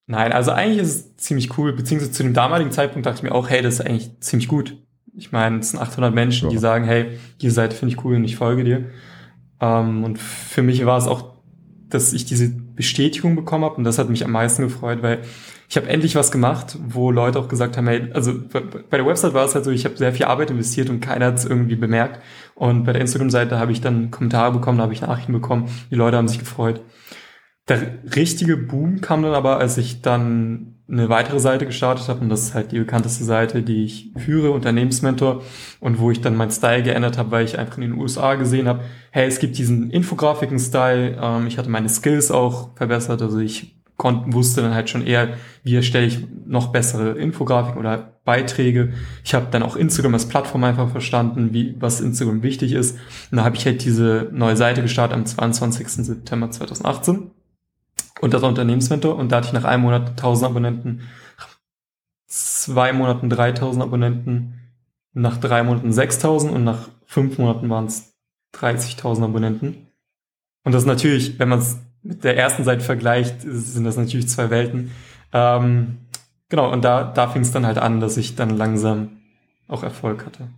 Nein, 0.06 0.32
also 0.32 0.50
eigentlich 0.50 0.82
ist 0.82 0.88
es 0.88 1.16
ziemlich 1.16 1.56
cool, 1.56 1.72
beziehungsweise 1.72 2.12
zu 2.12 2.22
dem 2.24 2.34
damaligen 2.34 2.72
Zeitpunkt 2.72 3.06
dachte 3.06 3.18
ich 3.18 3.22
mir 3.22 3.32
auch, 3.32 3.48
hey, 3.48 3.62
das 3.62 3.74
ist 3.74 3.80
eigentlich 3.82 4.20
ziemlich 4.20 4.48
gut. 4.48 4.76
Ich 5.14 5.30
meine, 5.30 5.58
es 5.58 5.70
sind 5.70 5.80
800 5.80 6.12
Menschen, 6.12 6.48
ja. 6.48 6.50
die 6.50 6.58
sagen, 6.58 6.84
hey, 6.84 7.18
diese 7.40 7.54
Seite 7.54 7.76
finde 7.76 7.94
ich 7.94 8.04
cool 8.04 8.16
und 8.16 8.24
ich 8.24 8.36
folge 8.36 8.64
dir. 8.64 8.86
Ähm, 9.60 10.02
und 10.02 10.18
für 10.18 10.62
mich 10.62 10.84
war 10.84 10.98
es 10.98 11.06
auch, 11.06 11.34
dass 11.88 12.12
ich 12.12 12.24
diese 12.24 12.48
Bestätigung 12.48 13.36
bekommen 13.36 13.64
habe 13.64 13.76
und 13.76 13.84
das 13.84 13.98
hat 13.98 14.08
mich 14.08 14.24
am 14.24 14.32
meisten 14.32 14.62
gefreut, 14.62 15.02
weil 15.02 15.22
ich 15.72 15.76
habe 15.78 15.88
endlich 15.88 16.14
was 16.16 16.30
gemacht, 16.30 16.76
wo 16.86 17.10
Leute 17.10 17.38
auch 17.38 17.48
gesagt 17.48 17.78
haben, 17.78 17.88
hey, 17.88 18.10
also 18.12 18.34
bei 18.90 18.98
der 18.98 19.06
Website 19.06 19.32
war 19.32 19.46
es 19.46 19.54
halt 19.54 19.64
so, 19.64 19.70
ich 19.70 19.86
habe 19.86 19.96
sehr 19.96 20.12
viel 20.12 20.26
Arbeit 20.26 20.50
investiert 20.50 20.90
und 20.90 21.00
keiner 21.00 21.24
hat 21.24 21.36
es 21.36 21.46
irgendwie 21.46 21.76
bemerkt. 21.76 22.20
Und 22.54 22.84
bei 22.84 22.92
der 22.92 23.00
Instagram-Seite 23.00 23.58
habe 23.58 23.72
ich 23.72 23.80
dann 23.80 24.10
Kommentare 24.10 24.52
bekommen, 24.52 24.82
habe 24.82 24.92
ich 24.92 25.00
Nachrichten 25.00 25.32
bekommen, 25.32 25.70
die 25.90 25.94
Leute 25.94 26.18
haben 26.18 26.28
sich 26.28 26.40
gefreut. 26.40 26.82
Der 27.68 28.04
richtige 28.14 28.58
Boom 28.58 29.00
kam 29.00 29.22
dann 29.22 29.32
aber, 29.32 29.60
als 29.60 29.78
ich 29.78 30.02
dann 30.02 30.74
eine 30.90 31.08
weitere 31.08 31.40
Seite 31.40 31.64
gestartet 31.64 32.06
habe 32.06 32.20
und 32.20 32.28
das 32.28 32.42
ist 32.42 32.54
halt 32.54 32.72
die 32.72 32.78
bekannteste 32.78 33.24
Seite, 33.24 33.62
die 33.62 33.84
ich 33.86 34.10
führe, 34.18 34.50
Unternehmensmentor 34.50 35.42
und 35.80 35.98
wo 35.98 36.10
ich 36.10 36.20
dann 36.20 36.36
meinen 36.36 36.50
Style 36.50 36.82
geändert 36.82 37.16
habe, 37.16 37.30
weil 37.30 37.46
ich 37.46 37.58
einfach 37.58 37.78
in 37.78 37.84
den 37.84 37.94
USA 37.94 38.34
gesehen 38.34 38.68
habe, 38.68 38.82
hey, 39.10 39.26
es 39.26 39.38
gibt 39.38 39.56
diesen 39.56 39.90
Infografiken-Style, 39.90 41.16
ähm, 41.18 41.46
ich 41.46 41.56
hatte 41.56 41.70
meine 41.70 41.88
Skills 41.88 42.30
auch 42.30 42.76
verbessert, 42.76 43.22
also 43.22 43.38
ich 43.38 43.74
konnte, 43.96 44.32
wusste 44.32 44.62
dann 44.62 44.74
halt 44.74 44.90
schon 44.90 45.06
eher, 45.06 45.34
wie 45.62 45.76
erstelle 45.76 46.06
ich 46.06 46.18
noch 46.46 46.72
bessere 46.72 47.12
Infografiken 47.12 47.78
oder 47.78 48.18
Beiträge. 48.24 48.92
Ich 49.24 49.34
habe 49.34 49.48
dann 49.50 49.62
auch 49.62 49.76
Instagram 49.76 50.14
als 50.14 50.28
Plattform 50.28 50.64
einfach 50.64 50.90
verstanden, 50.90 51.52
wie 51.52 51.74
was 51.78 52.00
Instagram 52.00 52.42
wichtig 52.42 52.72
ist. 52.72 52.98
Und 53.30 53.38
da 53.38 53.44
habe 53.44 53.56
ich 53.56 53.66
halt 53.66 53.84
diese 53.84 54.28
neue 54.32 54.56
Seite 54.56 54.82
gestartet 54.82 55.16
am 55.16 55.26
22. 55.26 55.88
September 55.88 56.50
2018 56.50 57.30
und 58.22 58.32
das 58.32 58.40
war 58.40 58.48
Unternehmensmentor 58.48 59.16
und 59.16 59.32
da 59.32 59.38
hatte 59.38 59.48
ich 59.48 59.52
nach 59.52 59.64
einem 59.64 59.82
Monat 59.82 60.10
1000 60.10 60.50
Abonnenten, 60.50 61.00
zwei 62.28 62.92
Monaten 62.92 63.28
3000 63.28 63.82
Abonnenten, 63.82 64.60
nach 65.12 65.38
drei 65.38 65.64
Monaten 65.64 65.92
6000 65.92 66.52
und 66.52 66.62
nach 66.62 66.88
fünf 67.04 67.38
Monaten 67.38 67.68
waren 67.68 67.86
es 67.86 68.14
30.000 68.54 69.24
Abonnenten. 69.24 69.88
Und 70.62 70.72
das 70.72 70.82
ist 70.82 70.86
natürlich, 70.86 71.40
wenn 71.40 71.48
man 71.48 71.58
es 71.58 71.78
mit 72.02 72.24
der 72.24 72.36
ersten 72.36 72.64
Seite 72.64 72.82
vergleicht, 72.82 73.36
sind 73.42 73.84
das 73.84 73.96
natürlich 73.96 74.28
zwei 74.28 74.50
Welten. 74.50 74.90
Ähm, 75.32 75.98
genau, 76.48 76.72
und 76.72 76.84
da, 76.84 77.04
da 77.04 77.28
fing 77.28 77.42
es 77.42 77.52
dann 77.52 77.66
halt 77.66 77.78
an, 77.78 78.00
dass 78.00 78.16
ich 78.16 78.34
dann 78.34 78.50
langsam 78.50 79.20
auch 79.68 79.82
Erfolg 79.82 80.26
hatte. 80.26 80.48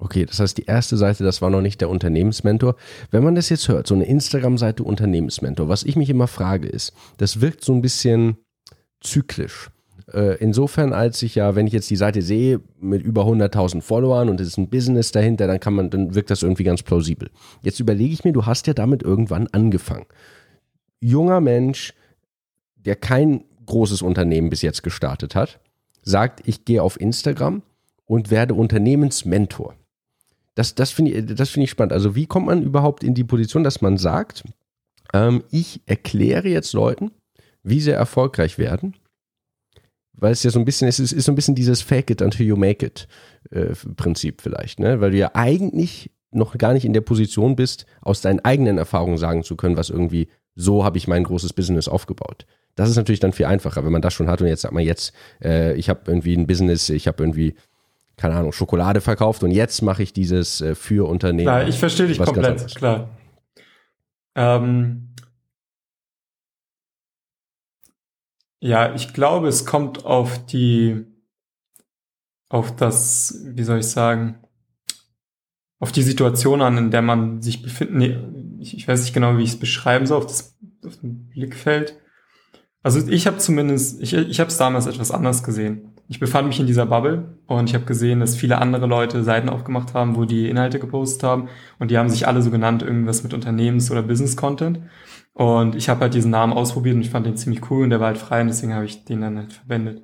Okay, 0.00 0.26
das 0.26 0.38
heißt, 0.38 0.56
die 0.56 0.64
erste 0.64 0.96
Seite, 0.96 1.24
das 1.24 1.42
war 1.42 1.50
noch 1.50 1.60
nicht 1.60 1.80
der 1.80 1.90
Unternehmensmentor. 1.90 2.76
Wenn 3.10 3.24
man 3.24 3.34
das 3.34 3.48
jetzt 3.48 3.68
hört, 3.68 3.86
so 3.86 3.94
eine 3.94 4.04
Instagram-Seite 4.04 4.84
Unternehmensmentor, 4.84 5.68
was 5.68 5.82
ich 5.82 5.96
mich 5.96 6.08
immer 6.08 6.28
frage 6.28 6.68
ist, 6.68 6.92
das 7.16 7.40
wirkt 7.40 7.64
so 7.64 7.72
ein 7.72 7.82
bisschen 7.82 8.36
zyklisch. 9.00 9.70
Äh, 10.12 10.36
insofern, 10.38 10.92
als 10.92 11.20
ich 11.22 11.34
ja, 11.34 11.56
wenn 11.56 11.66
ich 11.66 11.72
jetzt 11.72 11.90
die 11.90 11.96
Seite 11.96 12.22
sehe 12.22 12.60
mit 12.80 13.02
über 13.02 13.22
100.000 13.22 13.82
Followern 13.82 14.28
und 14.28 14.40
es 14.40 14.48
ist 14.48 14.56
ein 14.56 14.70
Business 14.70 15.10
dahinter, 15.10 15.48
dann 15.48 15.58
kann 15.58 15.74
man, 15.74 15.90
dann 15.90 16.14
wirkt 16.14 16.30
das 16.30 16.42
irgendwie 16.42 16.64
ganz 16.64 16.82
plausibel. 16.82 17.30
Jetzt 17.62 17.80
überlege 17.80 18.12
ich 18.14 18.24
mir, 18.24 18.32
du 18.32 18.46
hast 18.46 18.68
ja 18.68 18.74
damit 18.74 19.02
irgendwann 19.02 19.48
angefangen 19.48 20.06
junger 21.00 21.40
Mensch, 21.40 21.94
der 22.76 22.96
kein 22.96 23.44
großes 23.66 24.02
Unternehmen 24.02 24.50
bis 24.50 24.62
jetzt 24.62 24.82
gestartet 24.82 25.34
hat, 25.34 25.60
sagt, 26.02 26.46
ich 26.46 26.64
gehe 26.64 26.82
auf 26.82 27.00
Instagram 27.00 27.62
und 28.06 28.30
werde 28.30 28.54
Unternehmensmentor. 28.54 29.74
Das, 30.54 30.74
das 30.74 30.90
finde 30.90 31.12
ich, 31.12 31.50
find 31.50 31.64
ich 31.64 31.70
spannend. 31.70 31.92
Also 31.92 32.14
wie 32.14 32.26
kommt 32.26 32.46
man 32.46 32.62
überhaupt 32.62 33.04
in 33.04 33.14
die 33.14 33.24
Position, 33.24 33.62
dass 33.62 33.80
man 33.80 33.98
sagt, 33.98 34.42
ähm, 35.12 35.44
ich 35.50 35.82
erkläre 35.86 36.48
jetzt 36.48 36.72
Leuten, 36.72 37.12
wie 37.62 37.80
sie 37.80 37.92
erfolgreich 37.92 38.58
werden, 38.58 38.96
weil 40.14 40.32
es 40.32 40.42
ja 40.42 40.50
so 40.50 40.58
ein 40.58 40.64
bisschen, 40.64 40.88
es 40.88 40.98
ist, 40.98 41.12
ist 41.12 41.26
so 41.26 41.32
ein 41.32 41.36
bisschen 41.36 41.54
dieses 41.54 41.82
Fake 41.82 42.10
it 42.10 42.22
until 42.22 42.44
you 42.44 42.56
make 42.56 42.84
it 42.84 43.06
äh, 43.50 43.74
Prinzip 43.96 44.40
vielleicht, 44.40 44.80
ne? 44.80 45.00
Weil 45.00 45.12
du 45.12 45.18
ja 45.18 45.30
eigentlich 45.34 46.10
noch 46.30 46.58
gar 46.58 46.72
nicht 46.72 46.84
in 46.84 46.92
der 46.92 47.00
Position 47.02 47.56
bist, 47.56 47.86
aus 48.00 48.20
deinen 48.20 48.40
eigenen 48.40 48.78
Erfahrungen 48.78 49.18
sagen 49.18 49.44
zu 49.44 49.56
können, 49.56 49.76
was 49.76 49.90
irgendwie 49.90 50.28
so 50.58 50.84
habe 50.84 50.98
ich 50.98 51.06
mein 51.06 51.24
großes 51.24 51.52
Business 51.52 51.88
aufgebaut. 51.88 52.44
Das 52.74 52.90
ist 52.90 52.96
natürlich 52.96 53.20
dann 53.20 53.32
viel 53.32 53.46
einfacher, 53.46 53.84
wenn 53.84 53.92
man 53.92 54.02
das 54.02 54.12
schon 54.12 54.28
hat 54.28 54.42
und 54.42 54.48
jetzt 54.48 54.62
sagt 54.62 54.74
man 54.74 54.82
jetzt, 54.82 55.12
äh, 55.42 55.74
ich 55.74 55.88
habe 55.88 56.00
irgendwie 56.06 56.36
ein 56.36 56.46
Business, 56.46 56.88
ich 56.90 57.06
habe 57.06 57.22
irgendwie 57.22 57.54
keine 58.16 58.34
Ahnung, 58.34 58.52
Schokolade 58.52 59.00
verkauft 59.00 59.44
und 59.44 59.52
jetzt 59.52 59.80
mache 59.80 60.02
ich 60.02 60.12
dieses 60.12 60.60
äh, 60.60 60.74
für 60.74 61.08
Unternehmen. 61.08 61.46
Klar, 61.46 61.68
ich 61.68 61.78
verstehe 61.78 62.08
dich 62.08 62.18
komplett, 62.18 62.74
klar. 62.74 63.16
Ähm, 64.34 65.14
ja, 68.60 68.92
ich 68.94 69.14
glaube, 69.14 69.46
es 69.46 69.64
kommt 69.64 70.04
auf 70.04 70.44
die, 70.46 71.04
auf 72.48 72.74
das, 72.74 73.44
wie 73.44 73.62
soll 73.62 73.78
ich 73.78 73.86
sagen, 73.86 74.40
auf 75.78 75.92
die 75.92 76.02
Situation 76.02 76.60
an, 76.60 76.76
in 76.76 76.90
der 76.90 77.02
man 77.02 77.40
sich 77.40 77.62
befindet. 77.62 77.96
Nee, 77.96 78.18
ich, 78.58 78.76
ich 78.76 78.88
weiß 78.88 79.02
nicht 79.02 79.14
genau, 79.14 79.36
wie 79.36 79.42
ich 79.42 79.50
es 79.50 79.58
beschreiben 79.58 80.06
soll, 80.06 80.18
auf 80.18 80.26
das, 80.26 80.56
auf 80.86 80.96
den 80.98 81.28
Blickfeld. 81.28 81.96
Also 82.82 83.06
ich 83.08 83.26
habe 83.26 83.38
zumindest, 83.38 84.00
ich, 84.00 84.14
ich 84.14 84.40
habe 84.40 84.48
es 84.48 84.56
damals 84.56 84.86
etwas 84.86 85.10
anders 85.10 85.42
gesehen. 85.42 85.94
Ich 86.08 86.20
befand 86.20 86.48
mich 86.48 86.58
in 86.58 86.66
dieser 86.66 86.86
Bubble 86.86 87.38
und 87.46 87.68
ich 87.68 87.74
habe 87.74 87.84
gesehen, 87.84 88.20
dass 88.20 88.36
viele 88.36 88.58
andere 88.58 88.86
Leute 88.86 89.22
Seiten 89.24 89.48
aufgemacht 89.48 89.92
haben, 89.92 90.16
wo 90.16 90.24
die 90.24 90.48
Inhalte 90.48 90.78
gepostet 90.78 91.22
haben 91.22 91.48
und 91.78 91.90
die 91.90 91.98
haben 91.98 92.08
sich 92.08 92.26
alle 92.26 92.40
so 92.40 92.50
genannt, 92.50 92.82
irgendwas 92.82 93.22
mit 93.22 93.34
Unternehmens- 93.34 93.90
oder 93.90 94.02
Business-Content. 94.02 94.80
Und 95.34 95.74
ich 95.76 95.88
habe 95.88 96.00
halt 96.00 96.14
diesen 96.14 96.30
Namen 96.30 96.52
ausprobiert 96.52 96.96
und 96.96 97.02
ich 97.02 97.10
fand 97.10 97.26
den 97.26 97.36
ziemlich 97.36 97.70
cool 97.70 97.84
und 97.84 97.90
der 97.90 98.00
war 98.00 98.08
halt 98.08 98.18
frei 98.18 98.40
und 98.40 98.46
deswegen 98.46 98.74
habe 98.74 98.86
ich 98.86 99.04
den 99.04 99.20
dann 99.20 99.36
halt 99.36 99.52
verwendet. 99.52 100.02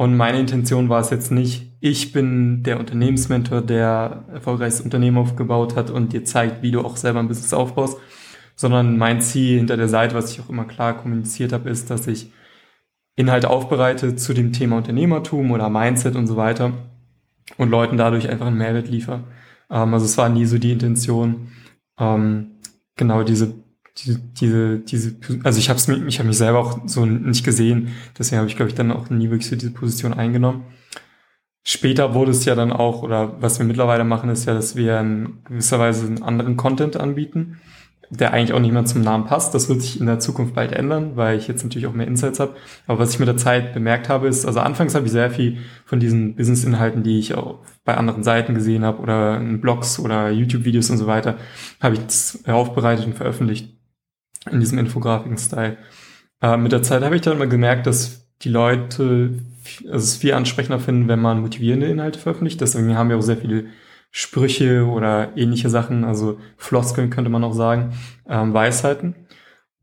Und 0.00 0.16
meine 0.16 0.40
Intention 0.40 0.88
war 0.88 1.02
es 1.02 1.10
jetzt 1.10 1.30
nicht, 1.30 1.76
ich 1.78 2.12
bin 2.12 2.62
der 2.62 2.80
Unternehmensmentor, 2.80 3.60
der 3.60 4.24
erfolgreiches 4.32 4.80
Unternehmen 4.80 5.18
aufgebaut 5.18 5.76
hat 5.76 5.90
und 5.90 6.14
dir 6.14 6.24
zeigt, 6.24 6.62
wie 6.62 6.70
du 6.70 6.80
auch 6.80 6.96
selber 6.96 7.18
ein 7.18 7.28
Business 7.28 7.52
aufbaust, 7.52 7.98
sondern 8.56 8.96
mein 8.96 9.20
Ziel 9.20 9.58
hinter 9.58 9.76
der 9.76 9.88
Seite, 9.88 10.14
was 10.14 10.32
ich 10.32 10.40
auch 10.40 10.48
immer 10.48 10.64
klar 10.64 10.96
kommuniziert 10.96 11.52
habe, 11.52 11.68
ist, 11.68 11.90
dass 11.90 12.06
ich 12.06 12.32
Inhalte 13.14 13.50
aufbereite 13.50 14.16
zu 14.16 14.32
dem 14.32 14.54
Thema 14.54 14.78
Unternehmertum 14.78 15.50
oder 15.50 15.68
Mindset 15.68 16.16
und 16.16 16.26
so 16.26 16.36
weiter 16.36 16.72
und 17.58 17.68
Leuten 17.68 17.98
dadurch 17.98 18.26
einfach 18.30 18.46
einen 18.46 18.56
Mehrwert 18.56 18.88
liefere. 18.88 19.24
Ähm, 19.68 19.92
also 19.92 20.06
es 20.06 20.16
war 20.16 20.30
nie 20.30 20.46
so 20.46 20.56
die 20.56 20.72
Intention, 20.72 21.48
ähm, 21.98 22.52
genau 22.96 23.22
diese 23.22 23.52
diese, 23.98 24.18
diese, 24.18 24.78
diese, 24.78 25.16
also 25.44 25.58
ich 25.58 25.68
habe 25.68 25.78
es 25.78 25.88
ich 25.88 26.18
habe 26.18 26.28
mich 26.28 26.38
selber 26.38 26.58
auch 26.58 26.80
so 26.86 27.04
nicht 27.06 27.44
gesehen, 27.44 27.88
deswegen 28.18 28.38
habe 28.38 28.48
ich 28.48 28.56
glaube 28.56 28.70
ich 28.70 28.74
dann 28.74 28.92
auch 28.92 29.10
nie 29.10 29.30
wirklich 29.30 29.48
so 29.48 29.56
diese 29.56 29.72
Position 29.72 30.14
eingenommen. 30.14 30.64
Später 31.62 32.14
wurde 32.14 32.30
es 32.30 32.44
ja 32.46 32.54
dann 32.54 32.72
auch, 32.72 33.02
oder 33.02 33.40
was 33.42 33.58
wir 33.58 33.66
mittlerweile 33.66 34.04
machen, 34.04 34.30
ist 34.30 34.46
ja, 34.46 34.54
dass 34.54 34.76
wir 34.76 34.98
in 35.00 35.42
gewisser 35.44 35.78
Weise 35.78 36.06
einen 36.06 36.22
anderen 36.22 36.56
Content 36.56 36.96
anbieten. 36.96 37.58
der 38.12 38.32
eigentlich 38.32 38.52
auch 38.52 38.60
nicht 38.60 38.72
mehr 38.72 38.84
zum 38.84 39.02
Namen 39.02 39.24
passt. 39.24 39.54
Das 39.54 39.68
wird 39.68 39.82
sich 39.82 40.00
in 40.00 40.06
der 40.06 40.18
Zukunft 40.18 40.54
bald 40.54 40.72
ändern, 40.72 41.12
weil 41.14 41.38
ich 41.38 41.46
jetzt 41.46 41.62
natürlich 41.62 41.86
auch 41.86 41.92
mehr 41.92 42.08
Insights 42.08 42.40
habe. 42.40 42.56
Aber 42.86 42.98
was 42.98 43.12
ich 43.12 43.20
mit 43.20 43.28
der 43.28 43.36
Zeit 43.36 43.72
bemerkt 43.72 44.08
habe, 44.08 44.26
ist, 44.26 44.44
also 44.46 44.60
anfangs 44.60 44.94
habe 44.96 45.06
ich 45.06 45.12
sehr 45.12 45.30
viel 45.30 45.58
von 45.84 46.00
diesen 46.00 46.34
Business-Inhalten, 46.34 47.04
die 47.04 47.20
ich 47.20 47.34
auch 47.34 47.60
bei 47.84 47.96
anderen 47.96 48.24
Seiten 48.24 48.54
gesehen 48.54 48.84
habe 48.84 49.00
oder 49.00 49.36
in 49.40 49.60
Blogs 49.60 50.00
oder 50.00 50.30
YouTube-Videos 50.30 50.90
und 50.90 50.98
so 50.98 51.06
weiter, 51.06 51.38
habe 51.80 51.94
ich 51.96 52.48
aufbereitet 52.48 53.06
und 53.06 53.14
veröffentlicht 53.14 53.79
in 54.50 54.60
diesem 54.60 54.78
Infografiken-Style. 54.78 55.76
Äh, 56.42 56.56
mit 56.56 56.72
der 56.72 56.82
Zeit 56.82 57.02
habe 57.02 57.16
ich 57.16 57.22
dann 57.22 57.38
mal 57.38 57.48
gemerkt, 57.48 57.86
dass 57.86 58.30
die 58.42 58.48
Leute 58.48 59.34
also 59.84 59.96
es 59.96 60.16
viel 60.16 60.32
ansprechender 60.32 60.78
finden, 60.78 61.08
wenn 61.08 61.20
man 61.20 61.40
motivierende 61.40 61.86
Inhalte 61.86 62.18
veröffentlicht. 62.18 62.60
Deswegen 62.60 62.96
haben 62.96 63.10
wir 63.10 63.18
auch 63.18 63.22
sehr 63.22 63.36
viele 63.36 63.66
Sprüche 64.10 64.86
oder 64.86 65.36
ähnliche 65.36 65.70
Sachen, 65.70 66.04
also 66.04 66.38
Floskeln 66.56 67.10
könnte 67.10 67.30
man 67.30 67.44
auch 67.44 67.52
sagen, 67.52 67.92
ähm, 68.28 68.52
Weisheiten. 68.52 69.14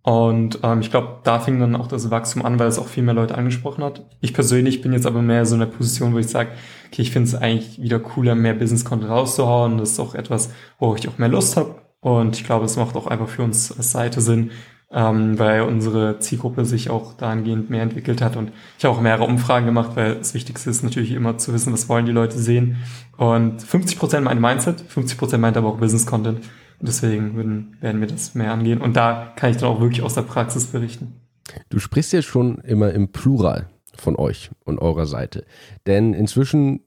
Und 0.02 0.60
ähm, 0.64 0.80
ich 0.80 0.90
glaube, 0.90 1.20
da 1.24 1.40
fing 1.40 1.60
dann 1.60 1.76
auch 1.76 1.88
das 1.88 2.10
Wachstum 2.10 2.46
an, 2.46 2.60
weil 2.60 2.68
es 2.68 2.80
auch 2.80 2.88
viel 2.88 3.04
mehr 3.04 3.14
Leute 3.14 3.38
angesprochen 3.38 3.84
hat. 3.84 4.06
Ich 4.22 4.34
persönlich 4.34 4.82
bin 4.82 4.94
jetzt 4.94 5.06
aber 5.06 5.22
mehr 5.22 5.46
so 5.46 5.56
in 5.56 5.60
der 5.60 5.68
Position, 5.68 6.14
wo 6.14 6.18
ich 6.18 6.28
sage, 6.28 6.52
okay, 6.88 7.02
ich 7.02 7.12
finde 7.12 7.28
es 7.28 7.36
eigentlich 7.36 7.82
wieder 7.82 8.00
cooler, 8.00 8.34
mehr 8.34 8.54
Business-Content 8.54 9.10
rauszuhauen. 9.10 9.78
Das 9.78 9.92
ist 9.92 10.00
auch 10.00 10.16
etwas, 10.16 10.54
wo 10.80 10.96
ich 10.96 11.08
auch 11.10 11.18
mehr 11.18 11.28
Lust 11.28 11.58
habe. 11.58 11.76
Und 12.08 12.38
ich 12.38 12.46
glaube, 12.46 12.64
es 12.64 12.78
macht 12.78 12.96
auch 12.96 13.08
einfach 13.08 13.28
für 13.28 13.44
uns 13.44 13.70
als 13.70 13.92
Seite 13.92 14.22
Sinn, 14.22 14.52
ähm, 14.90 15.38
weil 15.38 15.64
unsere 15.64 16.20
Zielgruppe 16.20 16.64
sich 16.64 16.90
auch 16.90 17.12
dahingehend 17.12 17.70
mehr 17.70 17.82
entwickelt 17.82 18.22
hat. 18.22 18.38
Und 18.38 18.54
ich 18.78 18.86
habe 18.86 18.96
auch 18.96 19.02
mehrere 19.02 19.26
Umfragen 19.26 19.66
gemacht, 19.66 19.92
weil 19.96 20.16
das 20.16 20.34
Wichtigste 20.34 20.70
ist 20.70 20.84
natürlich 20.84 21.12
immer 21.12 21.38
zu 21.38 21.52
wissen, 21.52 21.74
was 21.74 21.90
wollen 21.90 22.06
die 22.06 22.14
Leute 22.14 22.40
sehen. 22.40 22.78
Und 23.18 23.62
50 23.62 24.00
Prozent 24.00 24.24
meinte 24.24 24.42
Mindset, 24.42 24.80
50 24.80 25.18
Prozent 25.18 25.42
meinte 25.42 25.60
aber 25.60 25.68
auch 25.68 25.80
Business 25.80 26.06
Content. 26.06 26.38
Und 26.80 26.88
deswegen 26.88 27.36
würden, 27.36 27.76
werden 27.82 28.00
wir 28.00 28.08
das 28.08 28.36
mehr 28.36 28.54
angehen. 28.54 28.80
Und 28.80 28.96
da 28.96 29.34
kann 29.36 29.52
ich 29.52 29.58
dann 29.58 29.68
auch 29.68 29.82
wirklich 29.82 30.02
aus 30.02 30.14
der 30.14 30.22
Praxis 30.22 30.68
berichten. 30.68 31.20
Du 31.68 31.80
sprichst 31.80 32.14
ja 32.14 32.22
schon 32.22 32.60
immer 32.60 32.94
im 32.94 33.12
Plural 33.12 33.68
von 33.98 34.16
euch 34.16 34.50
und 34.64 34.80
eurer 34.80 35.08
Seite. 35.08 35.44
Denn 35.88 36.14
inzwischen 36.14 36.87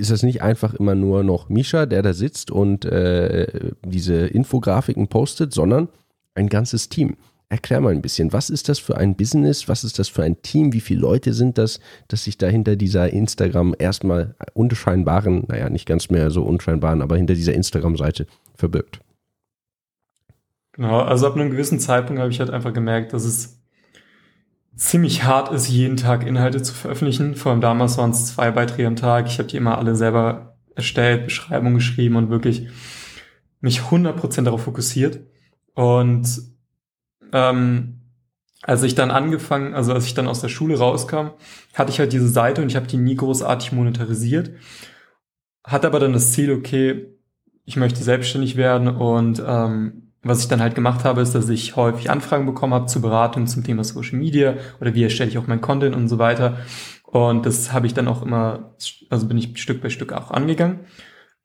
ist 0.00 0.10
es 0.10 0.22
nicht 0.22 0.42
einfach 0.42 0.74
immer 0.74 0.94
nur 0.94 1.24
noch 1.24 1.48
Misha, 1.48 1.86
der 1.86 2.02
da 2.02 2.12
sitzt 2.12 2.50
und 2.50 2.84
äh, 2.84 3.70
diese 3.84 4.26
Infografiken 4.26 5.08
postet, 5.08 5.52
sondern 5.52 5.88
ein 6.34 6.48
ganzes 6.48 6.88
Team. 6.88 7.16
Erklär 7.48 7.82
mal 7.82 7.92
ein 7.92 8.00
bisschen, 8.00 8.32
was 8.32 8.48
ist 8.48 8.70
das 8.70 8.78
für 8.78 8.96
ein 8.96 9.14
Business, 9.14 9.68
was 9.68 9.84
ist 9.84 9.98
das 9.98 10.08
für 10.08 10.22
ein 10.22 10.40
Team, 10.40 10.72
wie 10.72 10.80
viele 10.80 11.00
Leute 11.00 11.34
sind 11.34 11.58
das, 11.58 11.80
dass 12.08 12.24
sich 12.24 12.38
da 12.38 12.46
hinter 12.46 12.76
dieser 12.76 13.12
Instagram 13.12 13.74
erstmal 13.78 14.34
unscheinbaren, 14.54 15.44
naja, 15.48 15.68
nicht 15.68 15.86
ganz 15.86 16.08
mehr 16.08 16.30
so 16.30 16.44
unscheinbaren, 16.44 17.02
aber 17.02 17.16
hinter 17.18 17.34
dieser 17.34 17.52
Instagram-Seite 17.52 18.26
verbirgt? 18.54 19.00
Genau, 20.72 21.00
also 21.00 21.26
ab 21.26 21.34
einem 21.34 21.50
gewissen 21.50 21.78
Zeitpunkt 21.78 22.20
habe 22.20 22.30
ich 22.30 22.40
halt 22.40 22.48
einfach 22.48 22.72
gemerkt, 22.72 23.12
dass 23.12 23.24
es 23.24 23.61
ziemlich 24.82 25.22
hart 25.22 25.52
ist, 25.52 25.68
jeden 25.68 25.96
Tag 25.96 26.26
Inhalte 26.26 26.60
zu 26.60 26.74
veröffentlichen. 26.74 27.36
Vor 27.36 27.52
allem 27.52 27.60
damals 27.60 27.98
waren 27.98 28.10
es 28.10 28.26
zwei 28.26 28.50
Beiträge 28.50 28.88
am 28.88 28.96
Tag. 28.96 29.26
Ich 29.26 29.38
habe 29.38 29.48
die 29.48 29.56
immer 29.56 29.78
alle 29.78 29.94
selber 29.94 30.56
erstellt, 30.74 31.24
Beschreibung 31.24 31.74
geschrieben 31.74 32.16
und 32.16 32.30
wirklich 32.30 32.68
mich 33.60 33.80
100% 33.80 34.42
darauf 34.42 34.64
fokussiert. 34.64 35.20
Und 35.74 36.42
ähm, 37.32 38.00
als 38.62 38.82
ich 38.82 38.94
dann 38.96 39.12
angefangen, 39.12 39.74
also 39.74 39.92
als 39.92 40.06
ich 40.06 40.14
dann 40.14 40.28
aus 40.28 40.40
der 40.40 40.48
Schule 40.48 40.78
rauskam, 40.78 41.30
hatte 41.74 41.92
ich 41.92 42.00
halt 42.00 42.12
diese 42.12 42.28
Seite 42.28 42.60
und 42.60 42.68
ich 42.68 42.76
habe 42.76 42.86
die 42.88 42.96
nie 42.96 43.14
großartig 43.14 43.72
monetarisiert. 43.72 44.50
Hatte 45.64 45.86
aber 45.86 46.00
dann 46.00 46.12
das 46.12 46.32
Ziel, 46.32 46.52
okay, 46.52 47.06
ich 47.64 47.76
möchte 47.76 48.02
selbstständig 48.02 48.56
werden 48.56 48.88
und 48.88 49.40
ähm, 49.46 50.11
was 50.22 50.40
ich 50.40 50.48
dann 50.48 50.60
halt 50.60 50.74
gemacht 50.74 51.04
habe, 51.04 51.20
ist, 51.20 51.34
dass 51.34 51.48
ich 51.48 51.76
häufig 51.76 52.10
Anfragen 52.10 52.46
bekommen 52.46 52.74
habe 52.74 52.86
zur 52.86 53.02
Beratung 53.02 53.46
zum 53.46 53.64
Thema 53.64 53.82
Social 53.82 54.18
Media 54.18 54.54
oder 54.80 54.94
wie 54.94 55.02
erstelle 55.02 55.30
ich 55.30 55.38
auch 55.38 55.46
mein 55.46 55.60
Content 55.60 55.96
und 55.96 56.08
so 56.08 56.18
weiter. 56.18 56.58
Und 57.06 57.44
das 57.44 57.72
habe 57.72 57.86
ich 57.86 57.94
dann 57.94 58.08
auch 58.08 58.22
immer, 58.22 58.74
also 59.10 59.26
bin 59.26 59.36
ich 59.36 59.60
Stück 59.60 59.82
bei 59.82 59.90
Stück 59.90 60.12
auch 60.12 60.30
angegangen. 60.30 60.80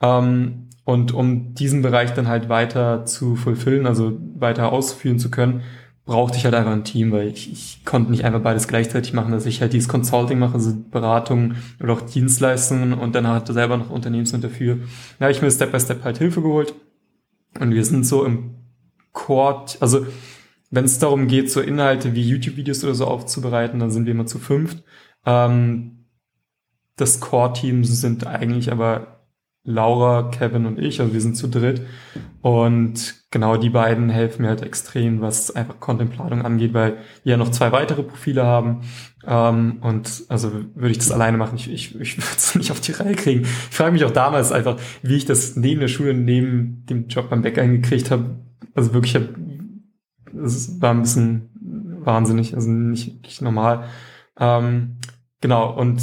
Ähm, 0.02 0.70
und 0.86 1.14
um 1.14 1.54
diesen 1.54 1.82
Bereich 1.82 2.14
dann 2.14 2.28
halt 2.28 2.48
weiter 2.50 3.04
zu 3.06 3.36
fulfillen, 3.36 3.86
also 3.86 4.18
weiter 4.36 4.72
ausführen 4.72 5.20
zu 5.20 5.30
können, 5.30 5.64
brauchte 6.06 6.38
ich 6.38 6.46
halt 6.46 6.56
einfach 6.56 6.72
ein 6.72 6.86
Team, 6.86 7.12
weil 7.12 7.28
ich, 7.28 7.52
ich 7.52 7.84
konnte 7.84 8.12
nicht 8.12 8.24
einfach 8.24 8.40
beides 8.40 8.70
gleichzeitig 8.70 9.12
machen, 9.12 9.34
dass 9.34 9.46
ich 9.46 9.60
halt 9.60 9.74
dieses 9.74 9.90
Consulting 9.90 10.40
mache, 10.40 10.54
also 10.54 10.74
Beratung 10.90 11.56
oder 11.82 11.94
auch 11.94 12.02
Dienstleistungen 12.02 12.94
und 12.94 13.14
dann 13.14 13.28
halt 13.28 13.48
selber 13.48 13.76
noch 13.76 13.90
Unternehmensmittel 13.90 14.50
dafür. 14.50 14.78
Da 15.20 15.26
habe 15.26 15.34
ich 15.34 15.42
mir 15.42 15.52
Step 15.52 15.74
by 15.74 15.80
Step 15.80 16.06
halt 16.06 16.20
Hilfe 16.20 16.42
geholt 16.42 16.74
und 17.60 17.74
wir 17.74 17.84
sind 17.84 18.06
so 18.06 18.24
im 18.24 18.57
Core, 19.18 19.66
also 19.80 20.06
wenn 20.70 20.86
es 20.86 21.00
darum 21.00 21.28
geht, 21.28 21.52
so 21.52 21.60
Inhalte 21.60 22.14
wie 22.14 22.22
YouTube-Videos 22.22 22.84
oder 22.84 22.94
so 22.94 23.06
aufzubereiten, 23.06 23.80
dann 23.80 23.90
sind 23.90 24.06
wir 24.06 24.12
immer 24.12 24.28
zu 24.28 24.38
fünft. 24.38 24.84
Ähm, 25.26 26.06
das 26.98 27.20
Core-Team 27.20 27.84
sind 27.84 28.28
eigentlich 28.28 28.72
aber 28.72 29.18
Laura, 29.64 30.30
Kevin 30.30 30.66
und 30.66 30.80
ich, 30.80 31.02
also 31.02 31.14
wir 31.14 31.22
sind 31.22 31.36
zu 31.36 31.48
dritt. 31.48 31.82
Und 32.42 33.16
genau 33.32 33.58
die 33.58 33.70
beiden 33.70 34.10
helfen 34.10 34.44
mir 34.44 34.50
halt 34.50 34.62
extrem, 34.62 35.20
was 35.20 35.54
einfach 35.56 35.80
Contentplanung 35.80 36.44
angeht, 36.44 36.74
weil 36.74 36.98
wir 37.24 37.32
ja 37.32 37.38
noch 37.38 37.52
zwei 37.52 37.72
weitere 37.72 38.04
Profile 38.04 38.46
haben. 38.46 38.82
Ähm, 39.26 39.80
und 39.82 40.24
also 40.30 40.52
würde 40.76 40.92
ich 40.92 41.00
das 41.00 41.12
alleine 41.12 41.38
machen, 41.38 41.56
ich, 41.56 41.72
ich, 41.72 42.00
ich 42.00 42.18
würde 42.18 42.38
es 42.38 42.56
nicht 42.56 42.72
auf 42.72 42.82
die 42.82 42.94
Reihe 42.94 43.16
kriegen. 43.16 43.42
Ich 43.42 43.76
frage 43.76 43.92
mich 43.92 44.06
auch 44.06 44.12
damals 44.12 44.52
einfach, 44.52 44.78
wie 45.02 45.18
ich 45.18 45.26
das 45.26 45.56
neben 45.56 45.82
der 45.82 45.88
Schule, 45.88 46.14
neben 46.14 46.86
dem 46.86 47.08
Job 47.08 47.30
beim 47.30 47.42
Bäcker 47.42 47.64
hingekriegt 47.64 48.12
habe. 48.12 48.47
Also 48.78 48.94
wirklich, 48.94 49.16
es 50.46 50.80
war 50.80 50.92
ein 50.92 51.02
bisschen 51.02 51.50
wahnsinnig, 52.04 52.54
also 52.54 52.70
nicht, 52.70 53.24
nicht 53.24 53.42
normal. 53.42 53.86
Ähm, 54.40 54.98
genau, 55.42 55.74
und 55.74 56.00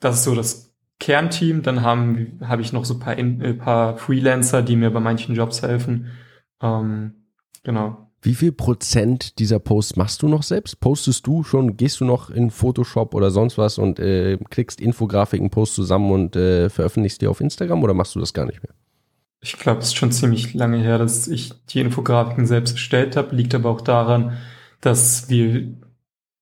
das 0.00 0.16
ist 0.16 0.24
so 0.24 0.34
das 0.34 0.74
Kernteam, 0.98 1.62
dann 1.62 1.82
habe 1.82 2.62
ich 2.62 2.72
noch 2.72 2.84
so 2.84 2.94
ein 2.94 3.00
paar, 3.00 3.14
ein 3.14 3.40
äh, 3.42 3.54
paar 3.54 3.96
Freelancer, 3.96 4.62
die 4.62 4.74
mir 4.74 4.90
bei 4.90 4.98
manchen 4.98 5.36
Jobs 5.36 5.62
helfen. 5.62 6.08
Ähm, 6.60 7.12
genau. 7.62 8.10
Wie 8.22 8.34
viel 8.34 8.50
Prozent 8.50 9.38
dieser 9.38 9.60
Posts 9.60 9.94
machst 9.94 10.22
du 10.22 10.28
noch 10.28 10.42
selbst? 10.42 10.80
Postest 10.80 11.28
du 11.28 11.44
schon, 11.44 11.76
gehst 11.76 12.00
du 12.00 12.04
noch 12.04 12.30
in 12.30 12.50
Photoshop 12.50 13.14
oder 13.14 13.30
sonst 13.30 13.56
was 13.56 13.78
und 13.78 14.00
äh, 14.00 14.36
klickst 14.50 14.80
Infografiken, 14.80 15.48
Post 15.48 15.76
zusammen 15.76 16.10
und 16.10 16.34
äh, 16.34 16.68
veröffentlichst 16.70 17.22
die 17.22 17.28
auf 17.28 17.40
Instagram 17.40 17.84
oder 17.84 17.94
machst 17.94 18.16
du 18.16 18.18
das 18.18 18.34
gar 18.34 18.46
nicht 18.46 18.64
mehr? 18.64 18.74
Ich 19.40 19.58
glaube, 19.58 19.80
es 19.80 19.86
ist 19.86 19.96
schon 19.96 20.12
ziemlich 20.12 20.52
lange 20.54 20.78
her, 20.78 20.98
dass 20.98 21.26
ich 21.26 21.52
die 21.66 21.80
Infografiken 21.80 22.46
selbst 22.46 22.72
erstellt 22.72 23.16
habe. 23.16 23.34
Liegt 23.34 23.54
aber 23.54 23.70
auch 23.70 23.80
daran, 23.80 24.36
dass 24.80 25.30
wir 25.30 25.74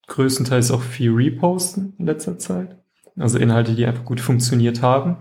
größtenteils 0.08 0.70
auch 0.70 0.82
viel 0.82 1.12
reposten 1.12 1.94
in 1.98 2.06
letzter 2.06 2.38
Zeit. 2.38 2.76
Also 3.16 3.38
Inhalte, 3.38 3.74
die 3.74 3.86
einfach 3.86 4.04
gut 4.04 4.20
funktioniert 4.20 4.82
haben. 4.82 5.16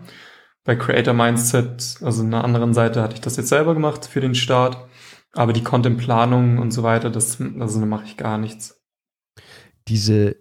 Bei 0.64 0.76
Creator 0.76 1.14
Mindset, 1.14 1.98
also 2.02 2.24
einer 2.24 2.44
anderen 2.44 2.74
Seite, 2.74 3.02
hatte 3.02 3.16
ich 3.16 3.22
das 3.22 3.38
jetzt 3.38 3.50
selber 3.50 3.74
gemacht 3.74 4.06
für 4.06 4.22
den 4.22 4.36
Start. 4.36 4.88
Aber 5.34 5.54
die 5.54 5.64
Content-Planung 5.64 6.58
und 6.58 6.72
so 6.72 6.84
weiter, 6.84 7.10
das, 7.10 7.40
also 7.60 7.80
da 7.80 7.86
mache 7.86 8.06
ich 8.06 8.18
gar 8.18 8.38
nichts. 8.38 8.82
Diese 9.88 10.38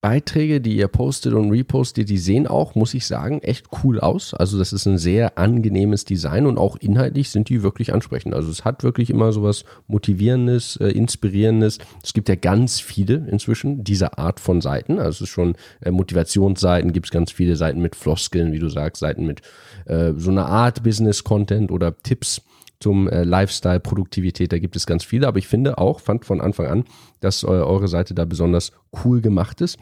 Beiträge, 0.00 0.60
die 0.60 0.76
ihr 0.76 0.86
postet 0.86 1.34
und 1.34 1.50
repostet, 1.50 2.08
die 2.08 2.18
sehen 2.18 2.46
auch, 2.46 2.76
muss 2.76 2.94
ich 2.94 3.04
sagen, 3.04 3.40
echt 3.40 3.66
cool 3.82 3.98
aus. 3.98 4.32
Also 4.32 4.56
das 4.56 4.72
ist 4.72 4.86
ein 4.86 4.96
sehr 4.96 5.38
angenehmes 5.38 6.04
Design 6.04 6.46
und 6.46 6.56
auch 6.56 6.76
inhaltlich 6.76 7.30
sind 7.30 7.48
die 7.48 7.64
wirklich 7.64 7.92
ansprechend. 7.92 8.32
Also 8.32 8.48
es 8.48 8.64
hat 8.64 8.84
wirklich 8.84 9.10
immer 9.10 9.32
sowas 9.32 9.64
Motivierendes, 9.88 10.76
äh, 10.76 10.90
Inspirierendes. 10.90 11.78
Es 12.00 12.12
gibt 12.12 12.28
ja 12.28 12.36
ganz 12.36 12.78
viele 12.78 13.26
inzwischen 13.28 13.82
dieser 13.82 14.20
Art 14.20 14.38
von 14.38 14.60
Seiten. 14.60 15.00
Also 15.00 15.10
es 15.10 15.20
ist 15.22 15.30
schon 15.30 15.56
äh, 15.80 15.90
Motivationsseiten, 15.90 16.92
gibt 16.92 17.06
es 17.06 17.12
ganz 17.12 17.32
viele 17.32 17.56
Seiten 17.56 17.80
mit 17.80 17.96
Floskeln, 17.96 18.52
wie 18.52 18.60
du 18.60 18.68
sagst, 18.68 19.00
Seiten 19.00 19.26
mit 19.26 19.42
äh, 19.86 20.12
so 20.16 20.30
einer 20.30 20.46
Art 20.46 20.84
Business-Content 20.84 21.72
oder 21.72 21.96
Tipps 21.96 22.42
zum 22.80 23.08
äh, 23.08 23.24
Lifestyle, 23.24 23.80
Produktivität, 23.80 24.52
da 24.52 24.58
gibt 24.58 24.76
es 24.76 24.86
ganz 24.86 25.04
viele, 25.04 25.26
aber 25.26 25.38
ich 25.38 25.48
finde 25.48 25.78
auch, 25.78 26.00
fand 26.00 26.24
von 26.24 26.40
Anfang 26.40 26.66
an, 26.66 26.84
dass 27.20 27.42
äh, 27.42 27.46
eure 27.46 27.88
Seite 27.88 28.14
da 28.14 28.24
besonders 28.24 28.72
cool 29.04 29.20
gemacht 29.20 29.60
ist. 29.60 29.78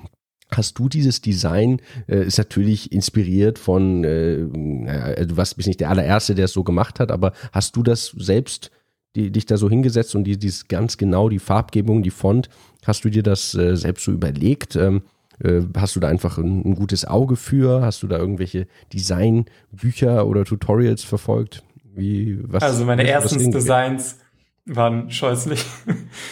Hast 0.50 0.78
du 0.78 0.88
dieses 0.88 1.20
Design, 1.20 1.80
äh, 2.06 2.24
ist 2.24 2.38
natürlich 2.38 2.92
inspiriert 2.92 3.58
von, 3.58 4.04
äh, 4.04 5.26
du 5.26 5.36
warst 5.36 5.56
bist 5.56 5.66
nicht 5.66 5.80
der 5.80 5.90
allererste, 5.90 6.34
der 6.34 6.46
es 6.46 6.52
so 6.52 6.64
gemacht 6.64 7.00
hat, 7.00 7.10
aber 7.10 7.32
hast 7.52 7.76
du 7.76 7.82
das 7.82 8.14
selbst 8.16 8.70
die, 9.16 9.32
dich 9.32 9.46
da 9.46 9.56
so 9.56 9.68
hingesetzt 9.68 10.14
und 10.14 10.24
die, 10.24 10.38
dieses 10.38 10.68
ganz 10.68 10.98
genau, 10.98 11.28
die 11.28 11.38
Farbgebung, 11.38 12.02
die 12.02 12.10
Font, 12.10 12.48
hast 12.84 13.04
du 13.04 13.10
dir 13.10 13.22
das 13.22 13.54
äh, 13.54 13.76
selbst 13.76 14.04
so 14.04 14.12
überlegt? 14.12 14.76
Ähm, 14.76 15.02
äh, 15.42 15.62
hast 15.76 15.96
du 15.96 16.00
da 16.00 16.08
einfach 16.08 16.38
ein, 16.38 16.64
ein, 16.64 16.74
gutes 16.76 17.04
Auge 17.04 17.36
für? 17.36 17.82
Hast 17.82 18.02
du 18.02 18.06
da 18.06 18.18
irgendwelche 18.18 18.66
Designbücher 18.92 20.26
oder 20.26 20.44
Tutorials 20.44 21.02
verfolgt? 21.02 21.62
Wie, 21.96 22.38
was, 22.42 22.62
also 22.62 22.84
meine 22.84 23.08
ersten 23.08 23.50
Designs 23.50 24.18
waren 24.66 25.10
scheußlich. 25.10 25.64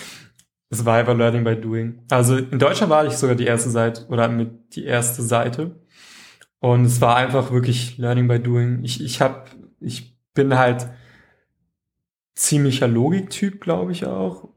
es 0.70 0.84
war 0.84 0.98
einfach 0.98 1.16
Learning 1.16 1.44
by 1.44 1.56
Doing. 1.56 2.02
Also 2.10 2.36
in 2.36 2.58
Deutschland 2.58 2.90
war 2.90 3.06
ich 3.06 3.14
sogar 3.14 3.34
die 3.34 3.46
erste 3.46 3.70
Seite 3.70 4.06
oder 4.08 4.28
mit 4.28 4.76
die 4.76 4.84
erste 4.84 5.22
Seite. 5.22 5.80
Und 6.60 6.84
es 6.84 7.00
war 7.00 7.16
einfach 7.16 7.50
wirklich 7.50 7.98
Learning 7.98 8.28
by 8.28 8.40
Doing. 8.40 8.84
Ich, 8.84 9.02
ich 9.02 9.20
hab, 9.20 9.50
ich 9.80 10.16
bin 10.34 10.58
halt 10.58 10.88
ziemlicher 12.34 12.88
Logiktyp, 12.88 13.60
glaube 13.60 13.92
ich 13.92 14.06
auch. 14.06 14.48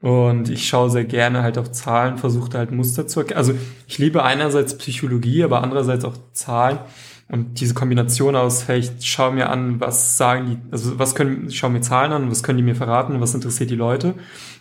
Und 0.00 0.48
ich 0.48 0.66
schaue 0.66 0.90
sehr 0.90 1.04
gerne 1.04 1.42
halt 1.42 1.58
auf 1.58 1.70
Zahlen, 1.70 2.18
versuche 2.18 2.58
halt 2.58 2.72
Muster 2.72 3.06
zu 3.06 3.20
erkennen. 3.20 3.38
Also 3.38 3.54
ich 3.86 3.98
liebe 3.98 4.24
einerseits 4.24 4.76
Psychologie, 4.76 5.44
aber 5.44 5.62
andererseits 5.62 6.04
auch 6.04 6.16
Zahlen. 6.32 6.80
Und 7.28 7.60
diese 7.60 7.72
Kombination 7.72 8.36
aus, 8.36 8.68
hey, 8.68 8.78
ich 8.80 8.90
schaue 9.06 9.32
mir 9.32 9.48
an, 9.48 9.80
was 9.80 10.18
sagen 10.18 10.46
die, 10.46 10.72
also 10.72 10.98
was 10.98 11.14
können, 11.14 11.46
ich 11.48 11.56
schaue 11.56 11.70
mir 11.70 11.80
Zahlen 11.80 12.12
an, 12.12 12.30
was 12.30 12.42
können 12.42 12.58
die 12.58 12.64
mir 12.64 12.74
verraten, 12.74 13.20
was 13.20 13.34
interessiert 13.34 13.70
die 13.70 13.74
Leute. 13.74 14.14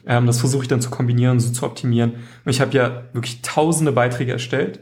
Ähm, 0.05 0.25
das 0.25 0.39
versuche 0.39 0.63
ich 0.63 0.67
dann 0.69 0.81
zu 0.81 0.89
kombinieren, 0.89 1.39
so 1.39 1.51
zu 1.51 1.65
optimieren. 1.65 2.13
Und 2.45 2.51
ich 2.51 2.61
habe 2.61 2.71
ja 2.71 3.03
wirklich 3.13 3.41
tausende 3.41 3.91
Beiträge 3.91 4.31
erstellt. 4.31 4.79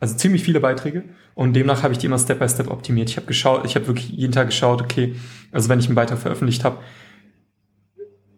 Also 0.00 0.16
ziemlich 0.16 0.42
viele 0.42 0.60
Beiträge. 0.60 1.04
Und 1.34 1.54
demnach 1.54 1.82
habe 1.82 1.92
ich 1.92 1.98
die 1.98 2.06
immer 2.06 2.18
Step 2.18 2.38
by 2.38 2.48
Step 2.48 2.70
optimiert. 2.70 3.10
Ich 3.10 3.16
habe 3.16 3.26
geschaut, 3.26 3.64
ich 3.64 3.74
habe 3.74 3.86
wirklich 3.86 4.08
jeden 4.08 4.32
Tag 4.32 4.48
geschaut, 4.48 4.80
okay, 4.80 5.14
also 5.52 5.68
wenn 5.68 5.80
ich 5.80 5.86
einen 5.86 5.94
Beitrag 5.94 6.18
veröffentlicht 6.18 6.64
habe, 6.64 6.78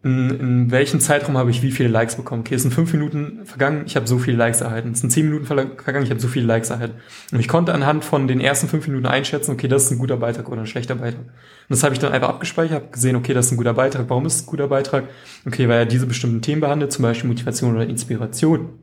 in, 0.03 0.29
in 0.29 0.71
welchem 0.71 0.99
Zeitraum 0.99 1.37
habe 1.37 1.49
ich 1.49 1.63
wie 1.63 1.71
viele 1.71 1.89
Likes 1.89 2.15
bekommen? 2.15 2.41
Okay, 2.41 2.55
es 2.55 2.61
sind 2.61 2.73
fünf 2.73 2.93
Minuten 2.93 3.45
vergangen, 3.45 3.83
ich 3.85 3.95
habe 3.95 4.07
so 4.07 4.19
viele 4.19 4.37
Likes 4.37 4.61
erhalten. 4.61 4.91
Es 4.91 4.99
sind 4.99 5.09
zehn 5.09 5.25
Minuten 5.25 5.45
vergangen, 5.45 6.03
ich 6.03 6.09
habe 6.09 6.19
so 6.19 6.27
viele 6.27 6.45
Likes 6.45 6.69
erhalten. 6.69 6.95
Und 7.31 7.39
ich 7.39 7.47
konnte 7.47 7.73
anhand 7.73 8.05
von 8.05 8.27
den 8.27 8.39
ersten 8.39 8.67
fünf 8.67 8.87
Minuten 8.87 9.05
einschätzen, 9.05 9.51
okay, 9.51 9.67
das 9.67 9.85
ist 9.85 9.91
ein 9.91 9.97
guter 9.97 10.17
Beitrag 10.17 10.49
oder 10.49 10.61
ein 10.61 10.67
schlechter 10.67 10.95
Beitrag. 10.95 11.21
Und 11.21 11.29
das 11.69 11.83
habe 11.83 11.93
ich 11.93 11.99
dann 11.99 12.13
einfach 12.13 12.29
abgespeichert, 12.29 12.75
habe 12.75 12.91
gesehen, 12.91 13.15
okay, 13.15 13.33
das 13.33 13.47
ist 13.47 13.51
ein 13.53 13.57
guter 13.57 13.73
Beitrag. 13.73 14.09
Warum 14.09 14.25
ist 14.25 14.35
es 14.35 14.43
ein 14.43 14.47
guter 14.47 14.67
Beitrag? 14.67 15.05
Okay, 15.45 15.67
weil 15.67 15.79
er 15.79 15.85
diese 15.85 16.05
bestimmten 16.05 16.41
Themen 16.41 16.61
behandelt, 16.61 16.91
zum 16.91 17.03
Beispiel 17.03 17.27
Motivation 17.27 17.75
oder 17.75 17.87
Inspiration. 17.87 18.79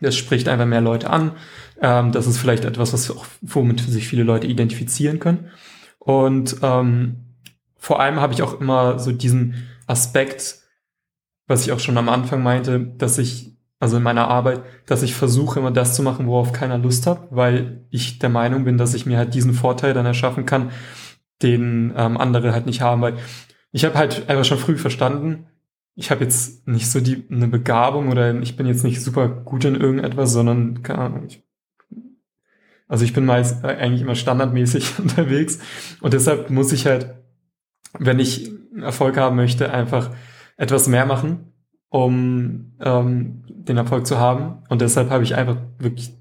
Das 0.00 0.16
spricht 0.16 0.48
einfach 0.48 0.66
mehr 0.66 0.80
Leute 0.80 1.08
an. 1.10 1.32
Ähm, 1.80 2.12
das 2.12 2.26
ist 2.26 2.38
vielleicht 2.38 2.64
etwas, 2.64 2.92
was 2.92 3.10
auch, 3.10 3.24
womit 3.40 3.80
sich 3.80 4.08
viele 4.08 4.24
Leute 4.24 4.46
identifizieren 4.46 5.20
können. 5.20 5.50
Und 5.98 6.56
ähm, 6.62 7.16
vor 7.78 8.00
allem 8.00 8.20
habe 8.20 8.32
ich 8.32 8.42
auch 8.42 8.60
immer 8.60 8.98
so 8.98 9.12
diesen 9.12 9.54
Aspekt, 9.86 10.60
was 11.46 11.64
ich 11.64 11.72
auch 11.72 11.80
schon 11.80 11.98
am 11.98 12.08
Anfang 12.08 12.42
meinte, 12.42 12.80
dass 12.80 13.18
ich, 13.18 13.56
also 13.78 13.98
in 13.98 14.02
meiner 14.02 14.28
Arbeit, 14.28 14.62
dass 14.86 15.02
ich 15.02 15.14
versuche 15.14 15.60
immer 15.60 15.70
das 15.70 15.94
zu 15.94 16.02
machen, 16.02 16.26
worauf 16.26 16.52
keiner 16.52 16.78
Lust 16.78 17.06
hat, 17.06 17.28
weil 17.30 17.86
ich 17.90 18.18
der 18.18 18.30
Meinung 18.30 18.64
bin, 18.64 18.78
dass 18.78 18.94
ich 18.94 19.06
mir 19.06 19.18
halt 19.18 19.34
diesen 19.34 19.54
Vorteil 19.54 19.94
dann 19.94 20.06
erschaffen 20.06 20.46
kann, 20.46 20.70
den 21.42 21.92
ähm, 21.96 22.16
andere 22.16 22.52
halt 22.52 22.66
nicht 22.66 22.80
haben, 22.80 23.02
weil 23.02 23.16
ich 23.72 23.84
habe 23.84 23.96
halt 23.96 24.28
einfach 24.28 24.44
schon 24.44 24.58
früh 24.58 24.76
verstanden, 24.76 25.46
ich 25.94 26.10
habe 26.10 26.24
jetzt 26.24 26.68
nicht 26.68 26.90
so 26.90 27.00
die 27.00 27.24
eine 27.30 27.48
Begabung 27.48 28.10
oder 28.10 28.34
ich 28.40 28.56
bin 28.56 28.66
jetzt 28.66 28.84
nicht 28.84 29.02
super 29.02 29.28
gut 29.28 29.64
in 29.64 29.74
irgendetwas, 29.74 30.32
sondern 30.32 30.82
keine 30.82 30.98
Ahnung, 31.00 31.26
ich, 31.26 31.42
also 32.86 33.04
ich 33.04 33.12
bin 33.12 33.24
meist 33.24 33.64
eigentlich 33.64 34.02
immer 34.02 34.14
standardmäßig 34.14 34.98
unterwegs 34.98 35.58
und 36.00 36.12
deshalb 36.12 36.50
muss 36.50 36.72
ich 36.72 36.86
halt, 36.86 37.14
wenn 37.98 38.18
ich 38.18 38.50
Erfolg 38.82 39.16
haben 39.16 39.36
möchte, 39.36 39.72
einfach 39.72 40.10
etwas 40.56 40.88
mehr 40.88 41.06
machen, 41.06 41.52
um 41.88 42.72
ähm, 42.80 43.44
den 43.48 43.76
Erfolg 43.76 44.06
zu 44.06 44.18
haben. 44.18 44.62
Und 44.68 44.80
deshalb 44.80 45.10
habe 45.10 45.24
ich 45.24 45.34
einfach 45.34 45.56
wirklich 45.78 46.12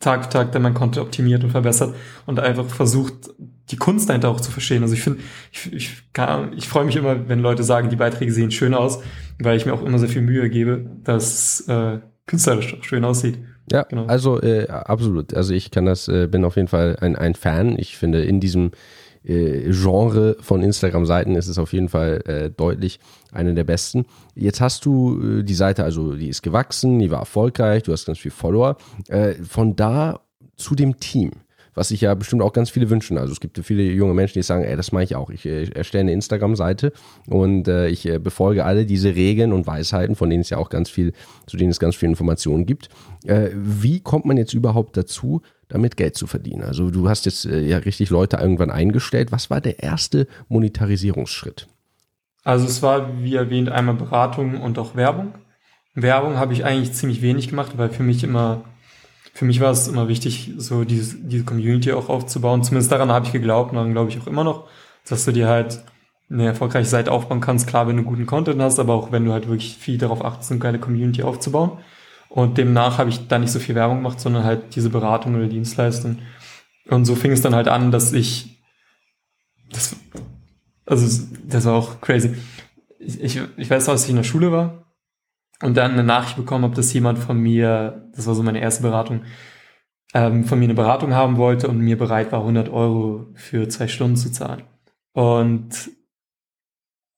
Tag 0.00 0.24
für 0.24 0.30
Tag 0.30 0.52
dann 0.52 0.62
mein 0.62 0.74
Konto 0.74 1.00
optimiert 1.00 1.42
und 1.44 1.50
verbessert 1.50 1.94
und 2.26 2.38
einfach 2.38 2.66
versucht, 2.66 3.30
die 3.70 3.76
Kunst 3.76 4.08
dahinter 4.08 4.28
auch 4.28 4.40
zu 4.40 4.50
verstehen. 4.50 4.82
Also 4.82 4.94
ich 4.94 5.02
finde, 5.02 5.20
ich, 5.52 5.72
ich, 5.72 6.02
ich 6.56 6.68
freue 6.68 6.84
mich 6.84 6.96
immer, 6.96 7.28
wenn 7.28 7.40
Leute 7.40 7.64
sagen, 7.64 7.90
die 7.90 7.96
Beiträge 7.96 8.32
sehen 8.32 8.50
schön 8.50 8.74
aus, 8.74 9.02
weil 9.40 9.56
ich 9.56 9.66
mir 9.66 9.74
auch 9.74 9.82
immer 9.82 9.98
sehr 9.98 10.08
viel 10.08 10.22
Mühe 10.22 10.48
gebe, 10.50 10.86
dass 11.02 11.66
äh, 11.68 11.98
künstlerisch 12.26 12.74
auch 12.78 12.84
schön 12.84 13.04
aussieht. 13.04 13.38
Ja, 13.70 13.82
genau. 13.82 14.06
also 14.06 14.40
äh, 14.40 14.68
absolut. 14.68 15.34
Also 15.34 15.52
ich 15.52 15.70
kann 15.70 15.84
das, 15.84 16.08
äh, 16.08 16.26
bin 16.26 16.44
auf 16.44 16.56
jeden 16.56 16.68
Fall 16.68 16.96
ein, 17.00 17.16
ein 17.16 17.34
Fan. 17.34 17.78
Ich 17.78 17.96
finde 17.96 18.22
in 18.22 18.40
diesem 18.40 18.70
äh, 19.28 19.70
Genre 19.70 20.36
von 20.40 20.62
Instagram-Seiten 20.62 21.36
ist 21.36 21.48
es 21.48 21.58
auf 21.58 21.72
jeden 21.72 21.88
Fall 21.88 22.22
äh, 22.26 22.50
deutlich 22.50 22.98
eine 23.32 23.54
der 23.54 23.64
besten. 23.64 24.06
Jetzt 24.34 24.60
hast 24.60 24.84
du 24.84 25.40
äh, 25.40 25.42
die 25.42 25.54
Seite, 25.54 25.84
also 25.84 26.14
die 26.14 26.28
ist 26.28 26.42
gewachsen, 26.42 26.98
die 26.98 27.10
war 27.10 27.20
erfolgreich, 27.20 27.82
du 27.84 27.92
hast 27.92 28.06
ganz 28.06 28.18
viele 28.18 28.34
Follower. 28.34 28.76
Äh, 29.08 29.34
von 29.34 29.76
da 29.76 30.20
zu 30.56 30.74
dem 30.74 30.98
Team 30.98 31.32
was 31.78 31.88
sich 31.88 32.00
ja 32.00 32.12
bestimmt 32.14 32.42
auch 32.42 32.52
ganz 32.52 32.70
viele 32.70 32.90
wünschen. 32.90 33.16
Also 33.16 33.32
es 33.32 33.40
gibt 33.40 33.58
viele 33.64 33.84
junge 33.84 34.12
Menschen, 34.12 34.34
die 34.34 34.42
sagen, 34.42 34.64
ey, 34.64 34.76
das 34.76 34.90
mache 34.90 35.04
ich 35.04 35.14
auch. 35.14 35.30
Ich 35.30 35.46
äh, 35.46 35.70
erstelle 35.70 36.02
eine 36.02 36.12
Instagram-Seite 36.12 36.92
und 37.28 37.68
äh, 37.68 37.88
ich 37.88 38.04
äh, 38.04 38.18
befolge 38.18 38.64
alle 38.64 38.84
diese 38.84 39.14
Regeln 39.14 39.52
und 39.52 39.66
Weisheiten, 39.66 40.16
von 40.16 40.28
denen 40.28 40.40
es 40.40 40.50
ja 40.50 40.58
auch 40.58 40.70
ganz 40.70 40.90
viel, 40.90 41.12
zu 41.46 41.56
denen 41.56 41.70
es 41.70 41.78
ganz 41.78 41.94
viel 41.94 42.08
Informationen 42.08 42.66
gibt. 42.66 42.88
Äh, 43.24 43.50
wie 43.54 44.00
kommt 44.00 44.24
man 44.24 44.36
jetzt 44.36 44.54
überhaupt 44.54 44.96
dazu, 44.96 45.40
damit 45.68 45.96
Geld 45.96 46.16
zu 46.16 46.26
verdienen. 46.26 46.62
Also 46.62 46.90
du 46.90 47.08
hast 47.08 47.26
jetzt 47.26 47.44
äh, 47.44 47.60
ja 47.60 47.78
richtig 47.78 48.10
Leute 48.10 48.38
irgendwann 48.38 48.70
eingestellt. 48.70 49.32
Was 49.32 49.50
war 49.50 49.60
der 49.60 49.82
erste 49.82 50.26
Monetarisierungsschritt? 50.48 51.68
Also 52.44 52.66
es 52.66 52.82
war, 52.82 53.22
wie 53.22 53.34
erwähnt, 53.34 53.68
einmal 53.68 53.94
Beratung 53.94 54.60
und 54.60 54.78
auch 54.78 54.96
Werbung. 54.96 55.34
Werbung 55.94 56.36
habe 56.36 56.52
ich 56.52 56.64
eigentlich 56.64 56.92
ziemlich 56.92 57.22
wenig 57.22 57.48
gemacht, 57.48 57.72
weil 57.76 57.90
für 57.90 58.02
mich 58.02 58.24
immer, 58.24 58.64
für 59.34 59.44
mich 59.44 59.60
war 59.60 59.70
es 59.70 59.88
immer 59.88 60.08
wichtig, 60.08 60.54
so 60.56 60.84
diese, 60.84 61.18
diese 61.18 61.44
Community 61.44 61.92
auch 61.92 62.08
aufzubauen. 62.08 62.62
Zumindest 62.62 62.90
daran 62.92 63.10
habe 63.10 63.26
ich 63.26 63.32
geglaubt 63.32 63.72
und 63.72 63.76
daran 63.76 63.92
glaube 63.92 64.10
ich 64.10 64.20
auch 64.20 64.26
immer 64.26 64.44
noch, 64.44 64.68
dass 65.08 65.24
du 65.24 65.32
dir 65.32 65.48
halt 65.48 65.82
eine 66.30 66.46
erfolgreiche 66.46 66.88
Seite 66.88 67.10
aufbauen 67.12 67.40
kannst. 67.40 67.66
Klar, 67.66 67.88
wenn 67.88 67.96
du 67.96 68.02
guten 68.02 68.26
Content 68.26 68.60
hast, 68.60 68.78
aber 68.78 68.94
auch 68.94 69.12
wenn 69.12 69.24
du 69.24 69.32
halt 69.32 69.48
wirklich 69.48 69.76
viel 69.76 69.98
darauf 69.98 70.24
achtest, 70.24 70.50
eine 70.50 70.60
geile 70.60 70.78
Community 70.78 71.22
aufzubauen. 71.22 71.78
Und 72.38 72.56
demnach 72.56 72.98
habe 72.98 73.10
ich 73.10 73.26
da 73.26 73.40
nicht 73.40 73.50
so 73.50 73.58
viel 73.58 73.74
Werbung 73.74 73.96
gemacht, 73.96 74.20
sondern 74.20 74.44
halt 74.44 74.76
diese 74.76 74.90
Beratung 74.90 75.34
oder 75.34 75.48
Dienstleistung. 75.48 76.20
Und 76.88 77.04
so 77.04 77.16
fing 77.16 77.32
es 77.32 77.42
dann 77.42 77.52
halt 77.52 77.66
an, 77.66 77.90
dass 77.90 78.12
ich, 78.12 78.62
das, 79.72 79.96
also 80.86 81.26
das 81.44 81.64
war 81.64 81.74
auch 81.74 82.00
crazy. 82.00 82.36
Ich, 83.00 83.40
ich, 83.56 83.68
weiß 83.68 83.88
noch, 83.88 83.94
dass 83.94 84.04
ich 84.04 84.10
in 84.10 84.16
der 84.18 84.22
Schule 84.22 84.52
war 84.52 84.84
und 85.62 85.76
dann 85.76 85.94
eine 85.94 86.04
Nachricht 86.04 86.36
bekommen 86.36 86.62
habe, 86.62 86.76
dass 86.76 86.92
jemand 86.92 87.18
von 87.18 87.40
mir, 87.40 88.08
das 88.14 88.28
war 88.28 88.36
so 88.36 88.44
meine 88.44 88.60
erste 88.60 88.82
Beratung, 88.82 89.24
ähm, 90.14 90.44
von 90.44 90.60
mir 90.60 90.66
eine 90.66 90.74
Beratung 90.74 91.14
haben 91.14 91.38
wollte 91.38 91.66
und 91.66 91.80
mir 91.80 91.98
bereit 91.98 92.30
war, 92.30 92.42
100 92.42 92.68
Euro 92.68 93.26
für 93.34 93.68
zwei 93.68 93.88
Stunden 93.88 94.16
zu 94.16 94.30
zahlen. 94.30 94.62
Und 95.12 95.90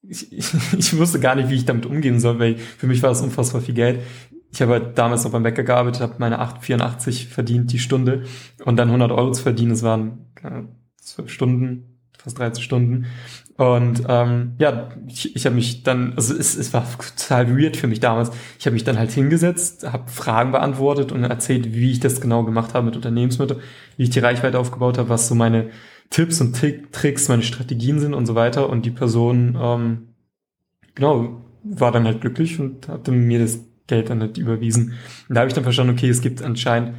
ich, 0.01 0.33
ich, 0.33 0.55
ich 0.79 0.97
wusste 0.97 1.21
gar 1.21 1.35
nicht, 1.35 1.51
wie 1.51 1.57
ich 1.57 1.67
damit 1.67 1.85
umgehen 1.85 2.21
soll, 2.21 2.39
weil 2.39 2.57
für 2.57 2.87
mich 2.87 3.03
war 3.03 3.11
das 3.11 3.21
unfassbar 3.21 3.61
viel 3.61 3.75
Geld 3.75 4.01
ich 4.53 4.61
habe 4.63 4.73
halt 4.73 4.99
damals 4.99 5.25
noch 5.25 5.31
beim 5.31 5.43
Bäcker 5.43 5.63
gearbeitet, 5.63 6.03
habe 6.03 6.15
meine 6.19 6.41
8,84 6.41 7.29
verdient 7.29 7.73
die 7.73 7.79
Stunde 7.79 8.25
und 8.65 8.77
dann 8.77 8.89
100 8.89 9.13
Euro 9.13 9.31
zu 9.33 9.43
verdienen, 9.43 9.71
das 9.71 9.83
waren 9.83 10.27
zwölf 10.97 11.31
Stunden, 11.31 11.99
fast 12.19 12.39
13 12.39 12.63
Stunden. 12.63 13.07
Und 13.57 14.05
ähm, 14.09 14.55
ja, 14.59 14.89
ich, 15.07 15.37
ich 15.37 15.45
habe 15.45 15.55
mich 15.55 15.83
dann, 15.83 16.15
also 16.17 16.35
es, 16.35 16.57
es 16.57 16.73
war 16.73 16.87
total 16.99 17.59
weird 17.59 17.77
für 17.77 17.89
mich 17.89 18.01
damals. 18.01 18.31
Ich 18.59 18.67
habe 18.67 18.75
mich 18.75 18.85
dann 18.85 18.99
halt 18.99 19.11
hingesetzt, 19.11 19.91
habe 19.91 20.11
Fragen 20.11 20.53
beantwortet 20.53 21.13
und 21.13 21.25
erzählt, 21.25 21.75
wie 21.75 21.91
ich 21.91 22.01
das 22.01 22.21
genau 22.21 22.43
gemacht 22.45 22.75
habe 22.75 22.87
mit 22.87 22.97
Unternehmensmitteln, 22.97 23.61
wie 23.97 24.05
ich 24.05 24.11
die 24.11 24.19
Reichweite 24.19 24.59
aufgebaut 24.59 24.99
habe, 24.99 25.11
was 25.11 25.29
so 25.29 25.35
meine 25.35 25.71
Tipps 26.09 26.41
und 26.41 26.57
Tricks, 26.93 27.29
meine 27.29 27.43
Strategien 27.43 28.01
sind 28.01 28.15
und 28.15 28.27
so 28.27 28.35
weiter. 28.35 28.69
Und 28.69 28.87
die 28.87 28.91
Person, 28.91 29.59
ähm, 29.61 30.15
genau, 30.95 31.43
war 31.63 31.93
dann 31.93 32.07
halt 32.07 32.23
glücklich 32.23 32.59
und 32.59 32.89
hatte 32.89 33.13
mir 33.13 33.41
das 33.41 33.61
Geld 33.91 34.11
dann 34.11 34.19
nicht 34.19 34.39
überwiesen. 34.39 34.95
Und 35.29 35.35
da 35.35 35.41
habe 35.41 35.49
ich 35.49 35.55
dann 35.55 35.65
verstanden, 35.65 35.93
okay, 35.93 36.09
es 36.09 36.23
gibt 36.23 36.43
anscheinend 36.43 36.95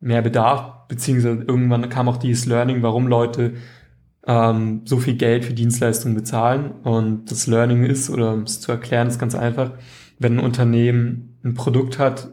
mehr 0.00 0.22
Bedarf, 0.22 0.86
beziehungsweise 0.88 1.42
irgendwann 1.42 1.88
kam 1.88 2.08
auch 2.08 2.18
dieses 2.18 2.46
Learning, 2.46 2.82
warum 2.82 3.08
Leute 3.08 3.54
ähm, 4.26 4.82
so 4.84 4.98
viel 4.98 5.14
Geld 5.14 5.44
für 5.44 5.54
Dienstleistungen 5.54 6.14
bezahlen. 6.14 6.72
Und 6.82 7.30
das 7.30 7.46
Learning 7.46 7.84
ist, 7.84 8.10
oder 8.10 8.32
um 8.34 8.42
es 8.42 8.60
zu 8.60 8.70
erklären, 8.70 9.08
ist 9.08 9.18
ganz 9.18 9.34
einfach, 9.34 9.72
wenn 10.18 10.38
ein 10.38 10.44
Unternehmen 10.44 11.38
ein 11.44 11.54
Produkt 11.54 11.98
hat, 11.98 12.28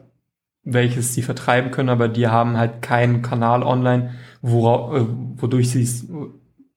welches 0.63 1.13
sie 1.13 1.21
vertreiben 1.21 1.71
können, 1.71 1.89
aber 1.89 2.07
die 2.07 2.27
haben 2.27 2.57
halt 2.57 2.81
keinen 2.81 3.21
Kanal 3.21 3.63
online, 3.63 4.11
äh, 4.41 4.47
wodurch 4.47 5.71
sie 5.71 5.83
es 5.83 6.07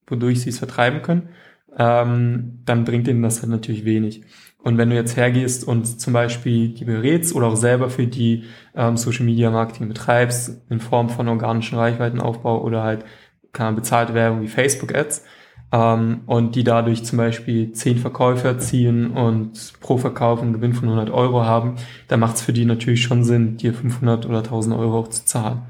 wodurch 0.09 0.41
sie 0.41 0.51
es 0.51 0.59
vertreiben 0.59 1.03
können, 1.03 1.29
ähm, 1.77 2.61
dann 2.65 2.85
bringt 2.85 3.09
ihnen 3.09 3.23
das 3.23 3.41
halt 3.41 3.51
natürlich 3.51 3.85
wenig. 3.85 4.23
Und 4.67 4.79
wenn 4.79 4.91
du 4.91 4.97
jetzt 4.97 5.17
hergehst 5.17 5.63
und 5.63 5.85
zum 6.01 6.13
Beispiel 6.13 6.71
die 6.71 6.85
berätst 6.85 7.37
oder 7.37 7.47
auch 7.47 7.55
selber 7.55 7.89
für 7.89 8.09
die 8.09 8.43
ähm, 8.75 8.97
Social 8.97 9.25
Media 9.25 9.49
Marketing 9.49 9.87
betreibst, 9.87 10.61
in 10.69 10.81
Form 10.81 11.09
von 11.09 11.29
organischen 11.29 11.79
Reichweitenaufbau 11.79 12.61
oder 12.65 12.83
halt 12.83 13.05
kann 13.53 13.77
bezahlte 13.77 14.13
Werbung 14.13 14.43
wie 14.43 14.49
Facebook 14.49 14.93
Ads, 14.93 15.25
ähm, 15.71 16.23
und 16.27 16.57
die 16.57 16.65
dadurch 16.65 17.05
zum 17.05 17.17
Beispiel 17.17 17.71
zehn 17.75 17.99
Verkäufe 17.99 18.49
erzielen 18.49 19.13
und 19.13 19.75
pro 19.79 19.99
Verkauf 19.99 20.43
einen 20.43 20.55
Gewinn 20.55 20.75
von 20.75 20.89
100 20.89 21.11
Euro 21.11 21.45
haben, 21.45 21.77
dann 22.09 22.19
macht 22.19 22.35
es 22.35 22.43
für 22.43 22.53
die 22.53 22.65
natürlich 22.65 23.03
schon 23.03 23.23
Sinn, 23.23 23.59
dir 23.59 23.73
500 23.73 24.27
oder 24.27 24.39
1000 24.39 24.75
Euro 24.75 24.99
auch 24.99 25.09
zu 25.11 25.25
zahlen. 25.25 25.63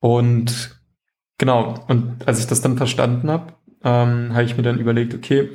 Und 0.00 0.78
genau, 1.38 1.82
und 1.88 2.28
als 2.28 2.40
ich 2.40 2.46
das 2.46 2.60
dann 2.60 2.76
verstanden 2.76 3.30
habe, 3.30 3.54
ähm, 3.82 4.34
habe 4.34 4.44
ich 4.44 4.58
mir 4.58 4.64
dann 4.64 4.80
überlegt, 4.80 5.14
okay, 5.14 5.48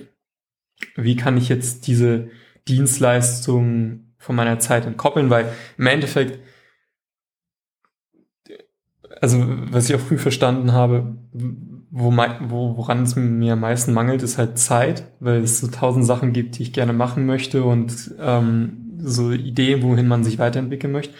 wie 0.96 1.16
kann 1.16 1.38
ich 1.38 1.50
jetzt 1.50 1.86
diese 1.86 2.30
Dienstleistungen 2.68 4.16
von 4.18 4.36
meiner 4.36 4.60
Zeit 4.60 4.86
entkoppeln, 4.86 5.30
weil 5.30 5.52
im 5.78 5.88
Endeffekt, 5.88 6.40
also 9.22 9.44
was 9.48 9.90
ich 9.90 9.96
auch 9.96 10.00
früh 10.00 10.18
verstanden 10.18 10.72
habe, 10.72 11.18
wo, 11.96 12.12
wo, 12.12 12.78
woran 12.78 13.04
es 13.04 13.16
mir 13.16 13.54
am 13.54 13.60
meisten 13.60 13.94
mangelt, 13.94 14.24
ist 14.24 14.38
halt 14.38 14.58
Zeit, 14.58 15.12
weil 15.20 15.44
es 15.44 15.60
so 15.60 15.68
tausend 15.68 16.06
Sachen 16.06 16.34
gibt, 16.34 16.58
die 16.58 16.64
ich 16.64 16.74
gerne 16.74 16.94
machen 16.94 17.26
möchte 17.26 17.64
und 17.64 18.16
ähm, 18.20 18.98
so 18.98 19.32
Ideen, 19.32 19.84
wohin 19.84 20.08
man 20.08 20.24
sich 20.24 20.40
weiterentwickeln 20.40 20.92
möchte. 20.92 21.14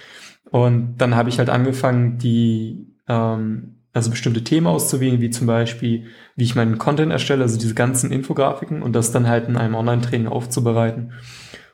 Und 0.50 0.98
dann 0.98 1.16
habe 1.16 1.30
ich 1.30 1.40
halt 1.40 1.50
angefangen, 1.50 2.18
die 2.18 2.88
ähm, 3.08 3.83
also 3.94 4.10
bestimmte 4.10 4.44
Themen 4.44 4.68
auszuwählen, 4.68 5.22
wie 5.22 5.30
zum 5.30 5.48
Beispiel, 5.48 6.08
wie 6.36 6.44
ich 6.44 6.56
meinen 6.56 6.78
Content 6.78 7.12
erstelle, 7.12 7.44
also 7.44 7.60
diese 7.60 7.76
ganzen 7.76 8.12
Infografiken 8.12 8.82
und 8.82 8.94
das 8.94 9.12
dann 9.12 9.28
halt 9.28 9.48
in 9.48 9.56
einem 9.56 9.76
Online-Training 9.76 10.28
aufzubereiten. 10.28 11.14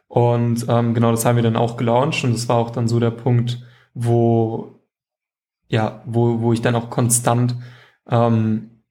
Und 0.07 0.65
ähm, 0.67 0.93
genau 0.93 1.11
das 1.11 1.25
haben 1.25 1.37
wir 1.37 1.43
dann 1.43 1.55
auch 1.55 1.77
gelauncht 1.77 2.23
und 2.23 2.33
das 2.33 2.49
war 2.49 2.57
auch 2.57 2.71
dann 2.71 2.87
so 2.87 2.99
der 2.99 3.11
Punkt, 3.11 3.63
wo 3.93 4.79
ja, 5.69 6.01
wo, 6.05 6.41
wo 6.41 6.51
ich 6.51 6.61
dann 6.61 6.75
auch 6.75 6.89
konstant 6.89 7.55
ähm, 8.09 8.81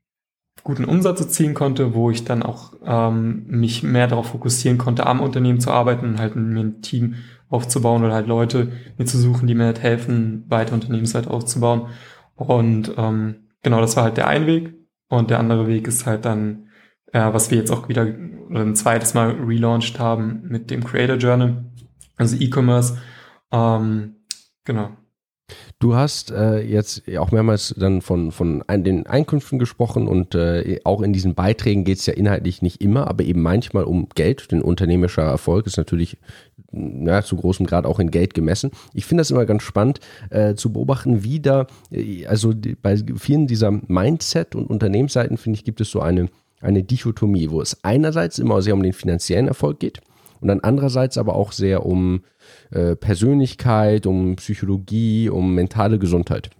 guten 0.65 0.85
Umsatz 0.85 1.21
erzielen 1.21 1.55
konnte, 1.55 1.95
wo 1.95 2.11
ich 2.11 2.25
dann 2.25 2.43
auch 2.43 2.73
ähm, 2.85 3.45
mich 3.47 3.83
mehr 3.83 4.07
darauf 4.07 4.29
fokussieren 4.29 4.79
konnte, 4.79 5.07
am 5.07 5.21
Unternehmen 5.21 5.61
zu 5.61 5.71
arbeiten 5.71 6.07
und 6.07 6.19
halt 6.19 6.37
mir 6.37 6.61
ein 6.61 6.83
Team 6.83 7.17
aufzubauen 7.49 8.05
oder 8.05 8.15
halt 8.15 8.27
Leute 8.27 8.73
mir 8.97 9.07
zu 9.07 9.19
suchen, 9.19 9.47
die 9.47 9.55
mir 9.55 9.65
halt 9.65 9.83
helfen, 9.83 10.45
weiter 10.49 10.75
Unternehmensseite 10.75 11.31
aufzubauen. 11.31 11.89
Und 12.39 12.95
ähm, 12.97 13.49
genau, 13.63 13.81
das 13.81 13.97
war 13.97 14.05
halt 14.05 14.17
der 14.17 14.29
ein 14.29 14.47
Weg. 14.47 14.75
Und 15.09 15.31
der 15.31 15.41
andere 15.41 15.67
Weg 15.67 15.89
ist 15.89 16.07
halt 16.07 16.25
dann, 16.25 16.69
äh, 17.13 17.33
was 17.33 17.51
wir 17.51 17.59
jetzt 17.59 17.71
auch 17.71 17.89
wieder 17.89 18.07
oder 18.49 18.61
ein 18.61 18.77
zweites 18.77 19.15
Mal 19.15 19.31
relaunched 19.33 19.99
haben 19.99 20.43
mit 20.45 20.71
dem 20.71 20.85
Creator 20.85 21.17
Journal, 21.17 21.65
also 22.17 22.37
E-Commerce. 22.37 22.99
Ähm, 23.53 24.17
genau. 24.65 24.91
Du 25.79 25.95
hast 25.95 26.31
äh, 26.31 26.61
jetzt 26.61 27.03
auch 27.17 27.31
mehrmals 27.31 27.75
dann 27.79 28.03
von, 28.03 28.33
von 28.33 28.63
ein, 28.67 28.85
den 28.85 29.07
Einkünften 29.07 29.59
gesprochen 29.59 30.07
und 30.09 30.35
äh, 30.35 30.81
auch 30.85 31.03
in 31.03 31.13
diesen 31.13 31.35
Beiträgen 31.35 31.85
geht 31.85 31.99
es 31.99 32.07
ja 32.07 32.15
inhaltlich 32.15 32.63
nicht 32.63 32.83
immer, 32.83 33.07
aber 33.09 33.25
eben 33.25 33.41
manchmal 33.41 33.85
um 33.85 34.09
Geld. 34.15 34.51
Denn 34.51 34.61
unternehmerischer 34.61 35.23
Erfolg 35.23 35.67
ist 35.67 35.77
natürlich 35.77 36.19
ja, 36.73 37.23
zu 37.23 37.37
großem 37.37 37.67
Grad 37.67 37.87
auch 37.87 37.99
in 37.99 38.11
Geld 38.11 38.35
gemessen. 38.35 38.73
Ich 38.93 39.07
finde 39.07 39.23
das 39.23 39.31
immer 39.31 39.47
ganz 39.47 39.63
spannend 39.63 40.01
äh, 40.31 40.55
zu 40.55 40.73
beobachten, 40.73 41.23
wie 41.23 41.41
da, 41.41 41.67
äh, 41.91 42.27
also 42.27 42.53
die, 42.53 42.75
bei 42.75 42.97
vielen 43.17 43.47
dieser 43.47 43.71
Mindset- 43.71 44.55
und 44.55 44.69
Unternehmensseiten, 44.69 45.39
finde 45.39 45.59
ich, 45.59 45.65
gibt 45.65 45.81
es 45.81 45.91
so 45.91 46.01
eine, 46.01 46.29
eine 46.61 46.83
Dichotomie, 46.83 47.51
wo 47.51 47.63
es 47.63 47.83
einerseits 47.85 48.39
immer 48.39 48.61
sehr 48.61 48.75
um 48.75 48.83
den 48.83 48.93
finanziellen 48.93 49.49
Erfolg 49.49 49.81
geht 49.81 50.01
und 50.41 50.49
dann 50.49 50.61
andererseits 50.61 51.19
aber 51.19 51.35
auch 51.35 51.53
sehr 51.53 51.87
um 51.87 52.23
äh, 52.71 52.97
Persönlichkeit, 52.97 54.07
um 54.07 54.37
Psychologie, 54.37 55.29
um 55.29 55.55
mentale 55.55 55.99
Gesundheit 55.99 56.51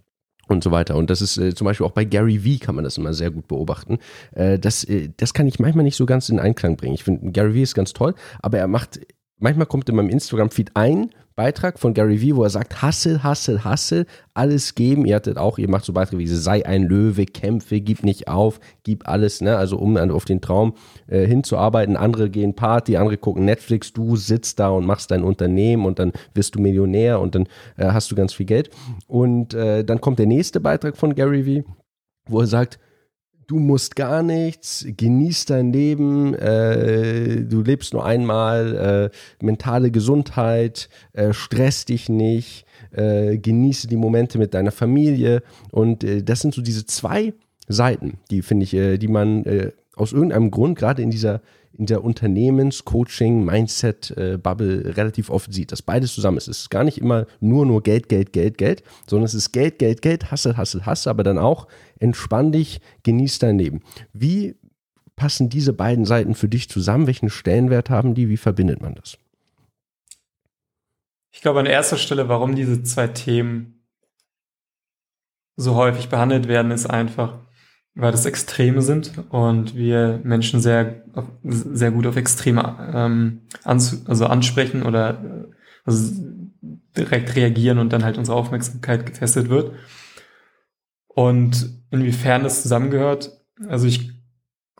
und 0.47 0.63
so 0.63 0.71
weiter. 0.71 0.95
Und 0.95 1.09
das 1.09 1.21
ist 1.21 1.37
äh, 1.37 1.53
zum 1.53 1.65
Beispiel 1.65 1.85
auch 1.85 1.91
bei 1.91 2.05
Gary 2.05 2.43
Vee 2.43 2.57
kann 2.57 2.75
man 2.75 2.83
das 2.83 2.97
immer 2.97 3.13
sehr 3.13 3.31
gut 3.31 3.47
beobachten. 3.47 3.99
Äh, 4.31 4.59
das, 4.59 4.83
äh, 4.83 5.09
das 5.15 5.33
kann 5.33 5.47
ich 5.47 5.59
manchmal 5.59 5.83
nicht 5.83 5.95
so 5.95 6.05
ganz 6.05 6.29
in 6.29 6.39
Einklang 6.39 6.75
bringen. 6.75 6.95
Ich 6.95 7.03
finde, 7.03 7.31
Gary 7.31 7.53
Vee 7.53 7.63
ist 7.63 7.75
ganz 7.75 7.93
toll, 7.93 8.15
aber 8.41 8.57
er 8.57 8.67
macht 8.67 8.99
manchmal 9.39 9.67
kommt 9.67 9.89
in 9.89 9.95
meinem 9.95 10.09
Instagram-Feed 10.09 10.71
ein 10.75 11.11
Beitrag 11.39 11.79
von 11.79 11.93
Gary 11.93 12.19
Vee, 12.19 12.35
wo 12.35 12.43
er 12.43 12.49
sagt, 12.49 12.81
Hassel, 12.81 13.23
Hassel, 13.23 13.63
Hassel, 13.63 14.07
alles 14.33 14.75
geben. 14.75 15.05
Ihr 15.05 15.15
hattet 15.15 15.37
auch, 15.37 15.57
ihr 15.57 15.69
macht 15.69 15.85
so 15.85 15.93
Beiträge 15.93 16.19
wie 16.19 16.27
sei 16.27 16.65
ein 16.65 16.83
Löwe, 16.83 17.25
kämpfe, 17.25 17.79
gib 17.79 18.03
nicht 18.03 18.27
auf, 18.27 18.59
gib 18.83 19.07
alles, 19.07 19.39
ne? 19.39 19.55
Also 19.55 19.77
um 19.77 19.95
auf 19.95 20.25
den 20.25 20.41
Traum 20.41 20.73
äh, 21.07 21.25
hinzuarbeiten. 21.25 21.95
Andere 21.95 22.29
gehen 22.29 22.57
Party, 22.57 22.97
andere 22.97 23.15
gucken 23.15 23.45
Netflix, 23.45 23.93
du 23.93 24.17
sitzt 24.17 24.59
da 24.59 24.67
und 24.67 24.85
machst 24.85 25.11
dein 25.11 25.23
Unternehmen 25.23 25.85
und 25.85 25.97
dann 25.97 26.11
wirst 26.33 26.55
du 26.55 26.59
Millionär 26.59 27.21
und 27.21 27.35
dann 27.35 27.47
äh, 27.77 27.85
hast 27.85 28.11
du 28.11 28.15
ganz 28.15 28.33
viel 28.33 28.45
Geld. 28.45 28.69
Und 29.07 29.53
äh, 29.53 29.85
dann 29.85 30.01
kommt 30.01 30.19
der 30.19 30.27
nächste 30.27 30.59
Beitrag 30.59 30.97
von 30.97 31.15
Gary 31.15 31.45
Vee, 31.45 31.63
wo 32.27 32.41
er 32.41 32.47
sagt, 32.47 32.79
du 33.49 33.57
musst 33.57 33.95
gar 33.95 34.21
nichts, 34.21 34.85
genieß 34.85 35.45
dein 35.45 35.73
Leben, 35.73 36.35
äh, 36.35 37.41
du 37.43 37.61
lebst 37.63 37.93
nur 37.93 38.05
einmal, 38.05 39.09
äh, 39.41 39.43
mentale 39.43 39.89
Gesundheit, 39.89 40.87
äh, 41.13 41.33
stress 41.33 41.85
dich 41.85 42.09
nicht, 42.09 42.65
äh, 42.91 43.39
genieße 43.39 43.87
die 43.87 43.97
Momente 43.97 44.37
mit 44.37 44.53
deiner 44.53 44.71
Familie. 44.71 45.41
Und 45.71 46.03
äh, 46.03 46.21
das 46.21 46.41
sind 46.41 46.53
so 46.53 46.61
diese 46.61 46.85
zwei 46.85 47.33
Seiten, 47.67 48.19
die 48.29 48.43
finde 48.43 48.65
ich, 48.65 48.75
äh, 48.75 48.97
die 48.99 49.07
man 49.07 49.43
aus 49.95 50.13
irgendeinem 50.13 50.51
Grund 50.51 50.77
gerade 50.77 51.01
in 51.01 51.09
dieser 51.09 51.41
in 51.79 51.85
der 51.85 52.03
Unternehmens-Coaching, 52.03 53.45
Mindset-Bubble 53.45 54.97
relativ 54.97 55.29
oft 55.29 55.53
sieht, 55.53 55.71
dass 55.71 55.81
beides 55.81 56.13
zusammen 56.13 56.37
ist. 56.37 56.49
Es 56.49 56.59
ist 56.59 56.69
gar 56.69 56.83
nicht 56.83 56.97
immer 56.97 57.25
nur, 57.39 57.65
nur 57.65 57.81
Geld, 57.81 58.09
Geld, 58.09 58.33
Geld, 58.33 58.57
Geld, 58.57 58.83
sondern 59.07 59.25
es 59.25 59.33
ist 59.33 59.53
Geld, 59.53 59.79
Geld, 59.79 60.01
Geld, 60.01 60.29
Hassel, 60.29 60.57
Hassel, 60.57 60.85
Hassel, 60.85 61.09
aber 61.09 61.23
dann 61.23 61.37
auch 61.37 61.67
entspann 61.97 62.51
dich, 62.51 62.81
genieß 63.03 63.39
dein 63.39 63.57
Leben. 63.57 63.81
Wie 64.11 64.57
passen 65.15 65.49
diese 65.49 65.71
beiden 65.71 66.03
Seiten 66.03 66.35
für 66.35 66.49
dich 66.49 66.69
zusammen? 66.69 67.07
Welchen 67.07 67.29
Stellenwert 67.29 67.89
haben 67.89 68.13
die? 68.13 68.27
Wie 68.27 68.37
verbindet 68.37 68.81
man 68.81 68.95
das? 68.95 69.17
Ich 71.31 71.41
glaube, 71.41 71.61
an 71.61 71.65
erster 71.65 71.97
Stelle, 71.97 72.27
warum 72.27 72.55
diese 72.55 72.83
zwei 72.83 73.07
Themen 73.07 73.85
so 75.55 75.75
häufig 75.75 76.09
behandelt 76.09 76.49
werden, 76.49 76.71
ist 76.71 76.87
einfach, 76.87 77.39
weil 77.95 78.11
das 78.11 78.25
Extreme 78.25 78.81
sind 78.81 79.11
und 79.29 79.75
wir 79.75 80.21
Menschen 80.23 80.61
sehr, 80.61 81.03
sehr 81.43 81.91
gut 81.91 82.07
auf 82.07 82.15
Extreme 82.15 82.91
ähm, 82.93 83.41
also 83.63 84.25
ansprechen 84.25 84.83
oder 84.83 85.47
also 85.85 86.13
direkt 86.95 87.35
reagieren 87.35 87.79
und 87.79 87.93
dann 87.93 88.03
halt 88.03 88.17
unsere 88.17 88.37
Aufmerksamkeit 88.37 89.05
getestet 89.05 89.49
wird. 89.49 89.73
Und 91.07 91.81
inwiefern 91.91 92.43
das 92.43 92.61
zusammengehört, 92.61 93.31
also 93.67 93.87
ich, 93.87 94.11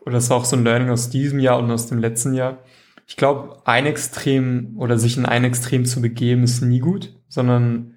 oder 0.02 0.14
das 0.14 0.30
war 0.30 0.38
auch 0.38 0.46
so 0.46 0.56
ein 0.56 0.64
Learning 0.64 0.90
aus 0.90 1.10
diesem 1.10 1.40
Jahr 1.40 1.60
und 1.60 1.72
aus 1.72 1.88
dem 1.88 2.00
letzten 2.00 2.34
Jahr. 2.34 2.60
Ich 3.08 3.18
glaube, 3.18 3.62
ein 3.66 3.86
Extrem 3.86 4.78
oder 4.78 4.98
sich 5.00 5.18
in 5.18 5.26
ein 5.26 5.44
Extrem 5.44 5.86
zu 5.86 6.02
begeben, 6.02 6.44
ist 6.44 6.62
nie 6.62 6.80
gut, 6.80 7.16
sondern 7.28 7.96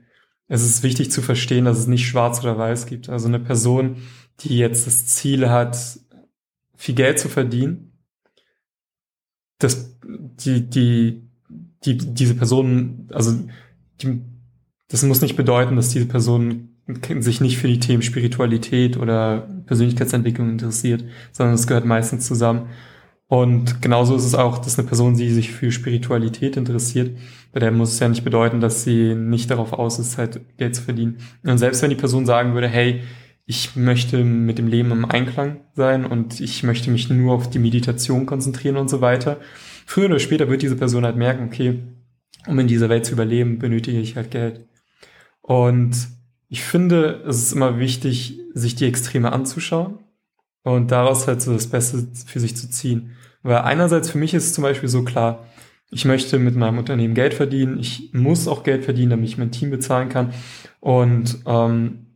es 0.48 0.64
ist 0.64 0.82
wichtig 0.82 1.10
zu 1.10 1.22
verstehen, 1.22 1.64
dass 1.64 1.78
es 1.78 1.86
nicht 1.86 2.06
schwarz 2.06 2.40
oder 2.40 2.58
weiß 2.58 2.86
gibt. 2.86 3.08
Also 3.08 3.28
eine 3.28 3.38
Person, 3.38 3.96
die 4.40 4.58
jetzt 4.58 4.86
das 4.86 5.06
Ziel 5.06 5.48
hat, 5.48 5.78
viel 6.76 6.94
Geld 6.94 7.18
zu 7.18 7.28
verdienen, 7.28 7.92
dass 9.58 9.96
die, 10.02 10.68
die, 10.68 11.22
die, 11.84 11.96
diese 11.96 12.34
Person, 12.34 13.08
also 13.12 13.32
die, 14.00 14.20
das 14.88 15.02
muss 15.04 15.20
nicht 15.20 15.36
bedeuten, 15.36 15.76
dass 15.76 15.90
diese 15.90 16.06
Person 16.06 16.70
sich 17.20 17.40
nicht 17.40 17.58
für 17.58 17.68
die 17.68 17.78
Themen 17.78 18.02
Spiritualität 18.02 18.96
oder 18.96 19.48
Persönlichkeitsentwicklung 19.66 20.50
interessiert, 20.50 21.04
sondern 21.30 21.54
es 21.54 21.66
gehört 21.66 21.84
meistens 21.84 22.26
zusammen. 22.26 22.68
Und 23.28 23.80
genauso 23.80 24.14
ist 24.14 24.24
es 24.24 24.34
auch, 24.34 24.58
dass 24.58 24.78
eine 24.78 24.86
Person, 24.86 25.16
die 25.16 25.30
sich 25.30 25.52
für 25.52 25.72
Spiritualität 25.72 26.56
interessiert, 26.56 27.16
bei 27.52 27.60
der 27.60 27.70
muss 27.70 27.94
es 27.94 27.98
ja 28.00 28.08
nicht 28.08 28.24
bedeuten, 28.24 28.60
dass 28.60 28.84
sie 28.84 29.14
nicht 29.14 29.50
darauf 29.50 29.72
aus 29.72 29.98
ist, 29.98 30.18
halt 30.18 30.40
Geld 30.58 30.74
zu 30.74 30.82
verdienen. 30.82 31.18
Und 31.42 31.56
selbst 31.58 31.80
wenn 31.80 31.90
die 31.90 31.96
Person 31.96 32.26
sagen 32.26 32.52
würde, 32.52 32.68
hey, 32.68 33.02
ich 33.44 33.74
möchte 33.76 34.22
mit 34.24 34.58
dem 34.58 34.68
Leben 34.68 34.92
im 34.92 35.04
Einklang 35.04 35.60
sein 35.74 36.04
und 36.04 36.40
ich 36.40 36.62
möchte 36.62 36.90
mich 36.90 37.10
nur 37.10 37.34
auf 37.34 37.50
die 37.50 37.58
Meditation 37.58 38.26
konzentrieren 38.26 38.76
und 38.76 38.88
so 38.88 39.00
weiter. 39.00 39.40
Früher 39.86 40.06
oder 40.06 40.20
später 40.20 40.48
wird 40.48 40.62
diese 40.62 40.76
Person 40.76 41.04
halt 41.04 41.16
merken, 41.16 41.46
okay, 41.46 41.82
um 42.46 42.58
in 42.58 42.68
dieser 42.68 42.88
Welt 42.88 43.04
zu 43.04 43.12
überleben, 43.12 43.58
benötige 43.58 44.00
ich 44.00 44.16
halt 44.16 44.30
Geld. 44.30 44.66
Und 45.40 46.08
ich 46.48 46.62
finde, 46.62 47.22
es 47.26 47.42
ist 47.42 47.52
immer 47.52 47.78
wichtig, 47.78 48.38
sich 48.54 48.74
die 48.74 48.86
Extreme 48.86 49.32
anzuschauen 49.32 49.98
und 50.62 50.90
daraus 50.90 51.26
halt 51.26 51.42
so 51.42 51.52
das 51.52 51.66
Beste 51.66 52.06
für 52.26 52.40
sich 52.40 52.56
zu 52.56 52.70
ziehen. 52.70 53.16
Weil 53.42 53.58
einerseits 53.58 54.10
für 54.10 54.18
mich 54.18 54.34
ist 54.34 54.46
es 54.46 54.54
zum 54.54 54.62
Beispiel 54.62 54.88
so 54.88 55.02
klar, 55.02 55.46
ich 55.90 56.04
möchte 56.04 56.38
mit 56.38 56.56
meinem 56.56 56.78
Unternehmen 56.78 57.14
Geld 57.14 57.34
verdienen, 57.34 57.78
ich 57.78 58.10
muss 58.12 58.48
auch 58.48 58.62
Geld 58.62 58.84
verdienen, 58.84 59.10
damit 59.10 59.28
ich 59.28 59.38
mein 59.38 59.50
Team 59.50 59.70
bezahlen 59.70 60.08
kann. 60.08 60.32
Und 60.80 61.38
ähm, 61.44 62.11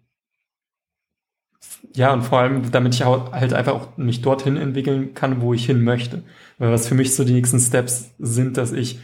ja, 1.96 2.12
und 2.12 2.22
vor 2.22 2.40
allem, 2.40 2.70
damit 2.70 2.94
ich 2.94 3.04
halt 3.04 3.54
einfach 3.54 3.72
auch 3.72 3.96
mich 3.96 4.20
dorthin 4.20 4.58
entwickeln 4.58 5.14
kann, 5.14 5.40
wo 5.40 5.54
ich 5.54 5.64
hin 5.64 5.82
möchte. 5.82 6.22
Weil 6.58 6.70
was 6.70 6.86
für 6.86 6.94
mich 6.94 7.14
so 7.14 7.24
die 7.24 7.32
nächsten 7.32 7.58
Steps 7.58 8.10
sind, 8.18 8.58
dass 8.58 8.72
ich 8.72 8.98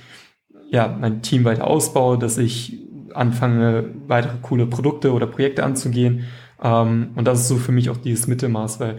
ja 0.70 0.94
mein 1.00 1.22
Team 1.22 1.44
weiter 1.44 1.66
ausbaue, 1.66 2.18
dass 2.18 2.36
ich 2.36 2.78
anfange, 3.14 3.86
weitere 4.06 4.36
coole 4.42 4.66
Produkte 4.66 5.12
oder 5.12 5.26
Projekte 5.26 5.64
anzugehen. 5.64 6.24
Ähm, 6.62 7.12
und 7.14 7.26
das 7.26 7.40
ist 7.40 7.48
so 7.48 7.56
für 7.56 7.72
mich 7.72 7.88
auch 7.88 7.96
dieses 7.96 8.26
Mittelmaß, 8.26 8.78
weil 8.78 8.98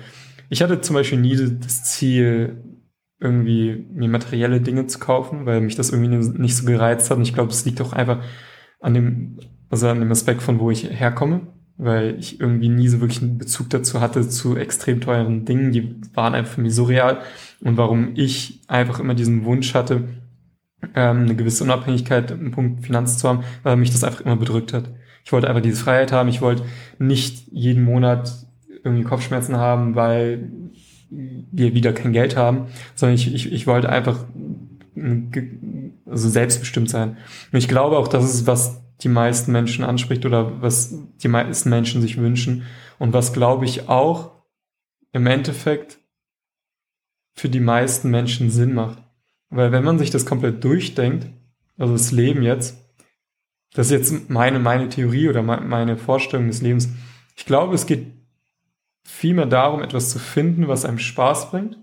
ich 0.49 0.63
hatte 0.63 0.81
zum 0.81 0.95
Beispiel 0.95 1.19
nie 1.19 1.35
das 1.35 1.83
Ziel, 1.83 2.63
irgendwie 3.19 3.85
mir 3.93 4.09
materielle 4.09 4.59
Dinge 4.59 4.87
zu 4.87 4.97
kaufen, 4.97 5.45
weil 5.45 5.61
mich 5.61 5.75
das 5.75 5.91
irgendwie 5.91 6.17
nicht 6.41 6.57
so 6.57 6.65
gereizt 6.65 7.11
hat. 7.11 7.17
Und 7.17 7.23
ich 7.23 7.33
glaube, 7.33 7.51
es 7.51 7.63
liegt 7.63 7.79
auch 7.79 7.93
einfach 7.93 8.23
an 8.81 8.95
dem, 8.95 9.39
also 9.69 9.87
an 9.87 9.99
dem 9.99 10.11
Aspekt 10.11 10.41
von 10.41 10.59
wo 10.59 10.71
ich 10.71 10.89
herkomme 10.89 11.47
weil 11.77 12.17
ich 12.19 12.39
irgendwie 12.39 12.69
nie 12.69 12.87
so 12.87 13.01
wirklich 13.01 13.21
einen 13.21 13.37
Bezug 13.37 13.69
dazu 13.69 13.99
hatte 13.99 14.27
zu 14.27 14.55
extrem 14.55 15.01
teuren 15.01 15.45
Dingen. 15.45 15.71
Die 15.71 15.95
waren 16.13 16.35
einfach 16.35 16.53
für 16.53 16.61
mich 16.61 16.75
surreal. 16.75 17.21
Und 17.61 17.77
warum 17.77 18.11
ich 18.15 18.61
einfach 18.67 18.99
immer 18.99 19.15
diesen 19.15 19.45
Wunsch 19.45 19.73
hatte, 19.73 20.03
ähm, 20.95 21.21
eine 21.21 21.35
gewisse 21.35 21.63
Unabhängigkeit 21.63 22.31
im 22.31 22.51
Punkt 22.51 22.85
Finanzen 22.85 23.17
zu 23.17 23.27
haben, 23.27 23.43
weil 23.63 23.77
mich 23.77 23.91
das 23.91 24.03
einfach 24.03 24.21
immer 24.21 24.35
bedrückt 24.35 24.73
hat. 24.73 24.89
Ich 25.25 25.31
wollte 25.31 25.47
einfach 25.47 25.61
diese 25.61 25.81
Freiheit 25.81 26.11
haben. 26.11 26.29
Ich 26.29 26.41
wollte 26.41 26.63
nicht 26.99 27.47
jeden 27.51 27.83
Monat 27.83 28.45
irgendwie 28.83 29.03
Kopfschmerzen 29.03 29.57
haben, 29.57 29.95
weil 29.95 30.49
wir 31.09 31.73
wieder 31.73 31.93
kein 31.93 32.11
Geld 32.11 32.35
haben, 32.35 32.65
sondern 32.95 33.15
ich, 33.15 33.33
ich, 33.33 33.51
ich 33.51 33.67
wollte 33.67 33.89
einfach 33.89 34.25
also 36.05 36.29
selbstbestimmt 36.29 36.89
sein. 36.89 37.17
Und 37.51 37.57
ich 37.57 37.67
glaube 37.67 37.97
auch, 37.97 38.07
das 38.07 38.25
ist, 38.25 38.47
was 38.47 38.82
die 39.01 39.09
meisten 39.09 39.51
Menschen 39.51 39.83
anspricht 39.83 40.25
oder 40.25 40.61
was 40.61 40.93
die 41.17 41.27
meisten 41.27 41.69
Menschen 41.69 42.01
sich 42.01 42.17
wünschen 42.17 42.63
und 42.99 43.13
was, 43.13 43.33
glaube 43.33 43.65
ich, 43.65 43.89
auch 43.89 44.31
im 45.11 45.27
Endeffekt 45.27 45.99
für 47.33 47.49
die 47.49 47.59
meisten 47.59 48.09
Menschen 48.09 48.49
Sinn 48.49 48.73
macht. 48.73 48.99
Weil 49.49 49.71
wenn 49.71 49.83
man 49.83 49.99
sich 49.99 50.09
das 50.09 50.25
komplett 50.25 50.63
durchdenkt, 50.63 51.27
also 51.77 51.93
das 51.93 52.11
Leben 52.11 52.43
jetzt, 52.43 52.77
das 53.73 53.87
ist 53.87 53.91
jetzt 53.91 54.29
meine, 54.29 54.59
meine 54.59 54.89
Theorie 54.89 55.29
oder 55.29 55.41
meine 55.41 55.97
Vorstellung 55.97 56.47
des 56.47 56.61
Lebens. 56.61 56.89
Ich 57.35 57.45
glaube, 57.45 57.73
es 57.73 57.87
geht 57.87 58.11
vielmehr 59.03 59.47
darum, 59.47 59.81
etwas 59.81 60.09
zu 60.09 60.19
finden, 60.19 60.67
was 60.67 60.85
einem 60.85 60.99
Spaß 60.99 61.49
bringt, 61.49 61.77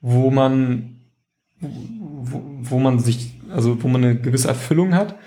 wo 0.00 0.30
man, 0.30 1.00
wo, 1.60 2.42
wo 2.60 2.78
man 2.78 2.98
sich, 2.98 3.40
also 3.50 3.82
wo 3.82 3.88
man 3.88 4.04
eine 4.04 4.20
gewisse 4.20 4.48
Erfüllung 4.48 4.94
hat 4.94 5.18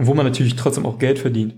und 0.00 0.06
wo 0.06 0.14
man 0.14 0.24
natürlich 0.24 0.56
trotzdem 0.56 0.86
auch 0.86 0.98
Geld 0.98 1.18
verdient. 1.18 1.56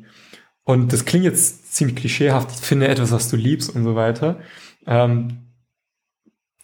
Und 0.64 0.92
das 0.92 1.04
klingt 1.04 1.24
jetzt 1.24 1.72
ziemlich 1.72 1.96
klischeehaft, 1.96 2.50
ich 2.50 2.56
finde 2.56 2.88
etwas, 2.88 3.12
was 3.12 3.28
du 3.28 3.36
liebst 3.36 3.74
und 3.74 3.84
so 3.84 3.94
weiter. 3.94 4.40
Ähm, 4.84 5.38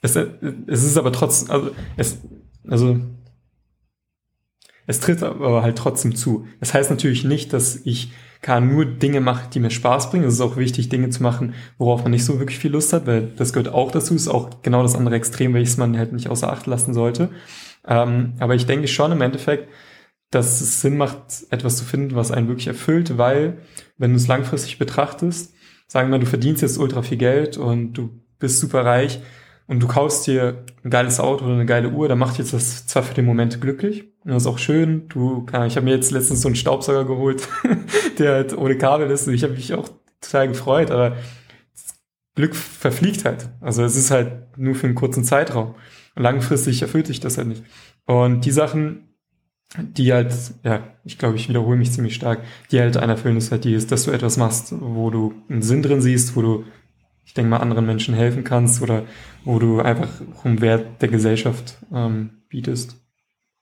es, 0.02 0.16
es 0.16 0.84
ist 0.84 0.96
aber 0.96 1.12
trotzdem, 1.12 1.52
also 1.52 1.70
es, 1.96 2.18
also 2.66 2.98
es 4.88 4.98
tritt 4.98 5.22
aber 5.22 5.62
halt 5.62 5.78
trotzdem 5.78 6.16
zu. 6.16 6.48
Das 6.58 6.74
heißt 6.74 6.90
natürlich 6.90 7.22
nicht, 7.22 7.52
dass 7.52 7.76
ich 7.84 8.10
kann 8.42 8.72
nur 8.72 8.84
Dinge 8.84 9.20
mache, 9.20 9.48
die 9.48 9.60
mir 9.60 9.70
Spaß 9.70 10.10
bringen. 10.10 10.24
Es 10.24 10.34
ist 10.34 10.40
auch 10.40 10.56
wichtig, 10.56 10.88
Dinge 10.88 11.10
zu 11.10 11.22
machen, 11.22 11.54
worauf 11.76 12.02
man 12.02 12.10
nicht 12.10 12.24
so 12.24 12.40
wirklich 12.40 12.58
viel 12.58 12.72
Lust 12.72 12.92
hat, 12.92 13.06
weil 13.06 13.28
das 13.36 13.52
gehört 13.52 13.72
auch 13.72 13.92
dazu. 13.92 14.16
Ist 14.16 14.26
auch 14.26 14.62
genau 14.62 14.82
das 14.82 14.96
andere 14.96 15.14
Extrem, 15.14 15.54
welches 15.54 15.76
man 15.76 15.96
halt 15.96 16.12
nicht 16.12 16.28
außer 16.28 16.52
Acht 16.52 16.66
lassen 16.66 16.92
sollte. 16.92 17.30
Ähm, 17.86 18.32
aber 18.40 18.56
ich 18.56 18.66
denke 18.66 18.88
schon 18.88 19.12
im 19.12 19.20
Endeffekt, 19.20 19.68
dass 20.30 20.60
es 20.60 20.80
Sinn 20.80 20.96
macht, 20.96 21.46
etwas 21.50 21.76
zu 21.76 21.84
finden, 21.84 22.14
was 22.14 22.30
einen 22.30 22.48
wirklich 22.48 22.66
erfüllt, 22.66 23.18
weil, 23.18 23.58
wenn 23.96 24.10
du 24.10 24.16
es 24.16 24.28
langfristig 24.28 24.78
betrachtest, 24.78 25.54
sagen 25.86 26.10
wir, 26.10 26.18
du 26.18 26.26
verdienst 26.26 26.62
jetzt 26.62 26.78
ultra 26.78 27.02
viel 27.02 27.18
Geld 27.18 27.56
und 27.56 27.94
du 27.94 28.10
bist 28.38 28.60
super 28.60 28.84
reich, 28.84 29.20
und 29.68 29.82
du 29.82 29.86
kaufst 29.86 30.26
dir 30.26 30.64
ein 30.82 30.90
geiles 30.90 31.20
Auto 31.20 31.44
oder 31.44 31.52
eine 31.52 31.66
geile 31.66 31.90
Uhr, 31.90 32.08
dann 32.08 32.18
macht 32.18 32.38
jetzt 32.38 32.54
das 32.54 32.86
zwar 32.86 33.02
für 33.02 33.14
den 33.14 33.26
Moment 33.26 33.60
glücklich, 33.60 34.04
und 34.24 34.32
das 34.32 34.42
ist 34.42 34.46
auch 34.46 34.58
schön. 34.58 35.08
Du, 35.08 35.46
ich 35.66 35.76
habe 35.76 35.82
mir 35.82 35.94
jetzt 35.94 36.10
letztens 36.10 36.40
so 36.40 36.48
einen 36.48 36.56
Staubsauger 36.56 37.04
geholt, 37.04 37.46
der 38.18 38.32
halt 38.32 38.56
ohne 38.56 38.76
Kabel 38.76 39.10
ist 39.10 39.28
und 39.28 39.34
ich 39.34 39.44
habe 39.44 39.52
mich 39.52 39.74
auch 39.74 39.88
total 40.20 40.48
gefreut, 40.48 40.90
aber 40.90 41.16
Glück 42.34 42.56
verfliegt 42.56 43.24
halt. 43.24 43.50
Also 43.60 43.82
es 43.84 43.96
ist 43.96 44.10
halt 44.10 44.58
nur 44.58 44.74
für 44.74 44.86
einen 44.86 44.94
kurzen 44.94 45.24
Zeitraum. 45.24 45.74
Langfristig 46.16 46.82
erfüllt 46.82 47.06
sich 47.06 47.20
das 47.20 47.36
halt 47.36 47.48
nicht. 47.48 47.62
Und 48.06 48.44
die 48.44 48.50
Sachen, 48.50 49.07
die 49.76 50.12
halt, 50.12 50.34
ja, 50.62 50.82
ich 51.04 51.18
glaube, 51.18 51.36
ich 51.36 51.48
wiederhole 51.48 51.76
mich 51.76 51.92
ziemlich 51.92 52.14
stark, 52.14 52.42
die 52.70 52.80
halt 52.80 52.96
einer 52.96 53.12
erfüllen, 53.12 53.36
ist 53.36 53.52
halt 53.52 53.64
die 53.64 53.74
ist, 53.74 53.92
dass 53.92 54.04
du 54.04 54.10
etwas 54.10 54.36
machst, 54.36 54.72
wo 54.78 55.10
du 55.10 55.34
einen 55.48 55.62
Sinn 55.62 55.82
drin 55.82 56.00
siehst, 56.00 56.36
wo 56.36 56.42
du 56.42 56.64
ich 57.28 57.34
denke 57.34 57.50
mal, 57.50 57.58
anderen 57.58 57.84
Menschen 57.84 58.14
helfen 58.14 58.42
kannst 58.42 58.80
oder 58.80 59.04
wo 59.44 59.58
du 59.58 59.80
einfach 59.80 60.08
einen 60.44 60.62
Wert 60.62 61.02
der 61.02 61.10
Gesellschaft 61.10 61.76
ähm, 61.92 62.30
bietest. 62.48 62.96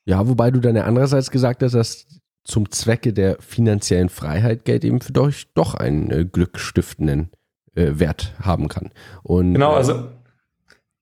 Ja, 0.04 0.28
wobei 0.28 0.52
du 0.52 0.60
dann 0.60 0.76
ja 0.76 0.84
andererseits 0.84 1.32
gesagt 1.32 1.64
hast, 1.64 1.72
dass 1.72 2.06
zum 2.44 2.70
Zwecke 2.70 3.12
der 3.12 3.38
finanziellen 3.40 4.08
Freiheit 4.08 4.64
Geld 4.64 4.84
eben 4.84 5.00
für 5.00 5.20
euch 5.20 5.48
doch 5.54 5.74
einen 5.74 6.12
äh, 6.12 6.24
glückstiftenden 6.24 7.32
äh, 7.74 7.98
Wert 7.98 8.34
haben 8.40 8.68
kann. 8.68 8.92
Und, 9.24 9.54
genau, 9.54 9.72
äh, 9.72 9.78
also 9.78 10.10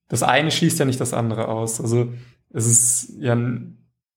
das 0.09 0.23
eine 0.23 0.51
schließt 0.51 0.79
ja 0.79 0.87
nicht 0.87 1.01
das 1.01 1.13
andere 1.13 1.49
aus. 1.49 1.83
Also 1.83 2.15
es 2.49 2.67
ist 2.67 3.17
ja, 3.19 3.37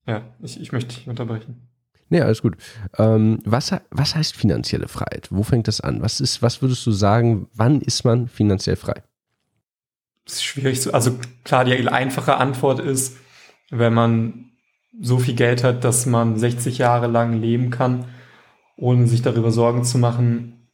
ja, 0.08 0.22
ich, 0.42 0.58
ich 0.58 0.72
möchte 0.72 0.96
dich 0.96 1.06
unterbrechen. 1.06 1.68
Nee, 2.08 2.22
alles 2.22 2.40
gut. 2.40 2.56
Ähm, 2.96 3.40
was, 3.44 3.74
was 3.90 4.14
heißt 4.14 4.34
finanzielle 4.34 4.88
Freiheit? 4.88 5.28
Wo 5.30 5.42
fängt 5.42 5.68
das 5.68 5.82
an? 5.82 6.00
Was 6.00 6.20
ist, 6.20 6.40
was 6.40 6.62
würdest 6.62 6.86
du 6.86 6.90
sagen, 6.90 7.48
wann 7.52 7.82
ist 7.82 8.04
man 8.04 8.28
finanziell 8.28 8.76
frei? 8.76 9.02
Das 10.24 10.36
ist 10.36 10.44
schwierig 10.44 10.80
zu, 10.80 10.94
also 10.94 11.18
klar, 11.44 11.66
die 11.66 11.88
einfache 11.88 12.36
Antwort 12.38 12.80
ist, 12.80 13.18
wenn 13.70 13.92
man 13.92 14.46
so 14.98 15.18
viel 15.18 15.34
Geld 15.34 15.62
hat, 15.62 15.84
dass 15.84 16.06
man 16.06 16.38
60 16.38 16.78
Jahre 16.78 17.06
lang 17.06 17.38
leben 17.40 17.70
kann, 17.70 18.06
ohne 18.76 19.06
sich 19.06 19.20
darüber 19.20 19.50
Sorgen 19.50 19.84
zu 19.84 19.98
machen, 19.98 20.70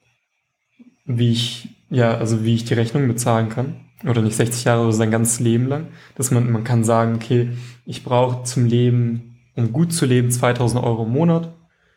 wie 1.05 1.32
ich, 1.32 1.68
ja, 1.91 2.16
also 2.16 2.45
wie 2.45 2.55
ich 2.55 2.64
die 2.64 2.74
Rechnung 2.74 3.09
bezahlen 3.09 3.49
kann. 3.49 3.84
Oder 4.07 4.23
nicht 4.23 4.37
60 4.37 4.65
Jahre, 4.65 4.81
sondern 4.81 4.99
sein 4.99 5.11
ganzes 5.11 5.41
Leben 5.41 5.67
lang. 5.67 5.89
Dass 6.15 6.31
man, 6.31 6.51
man 6.51 6.65
kann 6.65 6.85
sagen, 6.85 7.15
okay, 7.15 7.51
ich 7.87 8.05
brauche 8.05 8.45
zum 8.45 8.67
Leben 8.67 9.35
um 9.57 9.73
gut 9.73 9.93
zu 9.93 10.07
leben, 10.07 10.31
2000 10.31 10.83
Euro 10.83 11.05
im 11.05 11.13
Monat. 11.13 11.53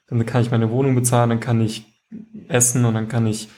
Dann 0.08 0.26
kann 0.26 0.42
ich 0.42 0.52
meine 0.52 0.70
Wohnung 0.72 0.96
bezahlen, 0.96 1.30
dann 1.30 1.40
kann 1.40 1.60
ich 1.62 1.86
essen 2.48 2.86
und 2.86 2.94
dann 2.94 3.08
kann 3.08 3.28
ich 3.28 3.50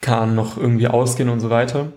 kann 0.00 0.34
noch 0.34 0.56
irgendwie 0.56 0.88
ausgehen 0.88 1.28
und 1.28 1.40
so 1.40 1.50
weiter. 1.50 1.92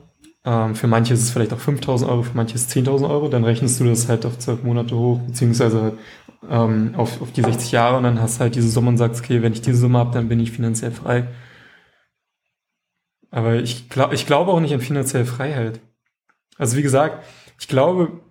Ähm, 0.46 0.76
für 0.76 0.88
manche 0.88 1.14
ist 1.14 1.24
es 1.24 1.30
vielleicht 1.30 1.54
auch 1.54 1.60
5000 1.60 2.10
Euro, 2.10 2.24
für 2.24 2.36
manche 2.36 2.56
ist 2.56 2.70
es 2.70 2.76
10.000 2.76 3.10
Euro. 3.10 3.28
Dann 3.28 3.44
rechnest 3.44 3.80
du 3.80 3.86
das 3.86 4.10
halt 4.10 4.26
auf 4.26 4.40
zwölf 4.40 4.64
Monate 4.64 4.96
hoch, 4.96 5.20
beziehungsweise 5.20 5.98
ähm, 6.50 6.94
auf, 6.96 7.22
auf 7.22 7.32
die 7.32 7.42
60 7.42 7.72
Jahre 7.72 7.98
und 7.98 8.04
dann 8.04 8.22
hast 8.22 8.38
du 8.38 8.42
halt 8.42 8.56
diese 8.56 8.70
Summe 8.70 8.90
und 8.90 8.98
sagst, 8.98 9.24
okay, 9.24 9.42
wenn 9.42 9.54
ich 9.54 9.62
diese 9.62 9.78
Summe 9.78 10.00
habe, 10.00 10.14
dann 10.14 10.30
bin 10.30 10.40
ich 10.40 10.52
finanziell 10.52 10.92
frei. 10.92 11.28
Aber 13.32 13.56
ich, 13.56 13.90
glaub, 13.90 14.14
ich 14.14 14.26
glaube 14.26 14.52
auch 14.52 14.60
nicht 14.60 14.74
an 14.74 14.80
finanzielle 14.80 15.26
Freiheit. 15.26 15.80
Also 16.58 16.78
wie 16.78 16.82
gesagt, 16.82 17.26
ich 17.60 17.68
glaube, 17.68 18.22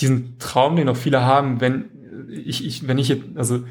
diesen 0.00 0.38
Traum, 0.38 0.76
den 0.76 0.88
auch 0.88 0.96
viele 0.96 1.22
haben, 1.22 1.60
wenn 1.60 1.90
ich, 2.30 2.64
ich, 2.64 2.86
wenn 2.86 2.98
ich 2.98 3.16
also 3.34 3.64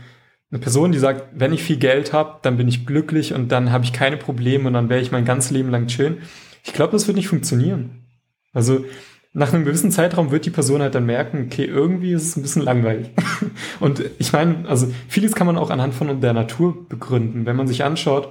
eine 0.51 0.59
Person, 0.59 0.91
die 0.91 0.99
sagt, 0.99 1.25
wenn 1.33 1.53
ich 1.53 1.63
viel 1.63 1.77
Geld 1.77 2.13
habe, 2.13 2.39
dann 2.43 2.57
bin 2.57 2.67
ich 2.67 2.85
glücklich 2.85 3.33
und 3.33 3.51
dann 3.51 3.71
habe 3.71 3.83
ich 3.83 3.93
keine 3.93 4.17
Probleme 4.17 4.67
und 4.67 4.73
dann 4.73 4.89
werde 4.89 5.01
ich 5.01 5.11
mein 5.11 5.25
ganzes 5.25 5.51
Leben 5.51 5.69
lang 5.69 5.87
chillen. 5.87 6.19
Ich 6.63 6.73
glaube, 6.73 6.91
das 6.91 7.07
wird 7.07 7.17
nicht 7.17 7.27
funktionieren. 7.27 8.05
Also 8.53 8.85
nach 9.33 9.51
einem 9.51 9.65
gewissen 9.65 9.91
Zeitraum 9.91 10.29
wird 10.29 10.45
die 10.45 10.51
Person 10.51 10.81
halt 10.81 10.93
dann 10.93 11.07
merken, 11.07 11.47
okay, 11.47 11.65
irgendwie 11.65 12.13
ist 12.13 12.23
es 12.23 12.37
ein 12.37 12.43
bisschen 12.43 12.61
langweilig. 12.61 13.09
und 13.79 14.03
ich 14.19 14.31
meine, 14.31 14.67
also 14.69 14.93
vieles 15.07 15.33
kann 15.33 15.47
man 15.47 15.57
auch 15.57 15.71
anhand 15.71 15.95
von 15.95 16.21
der 16.21 16.33
Natur 16.33 16.87
begründen. 16.87 17.47
Wenn 17.47 17.55
man 17.55 17.67
sich 17.67 17.83
anschaut, 17.83 18.29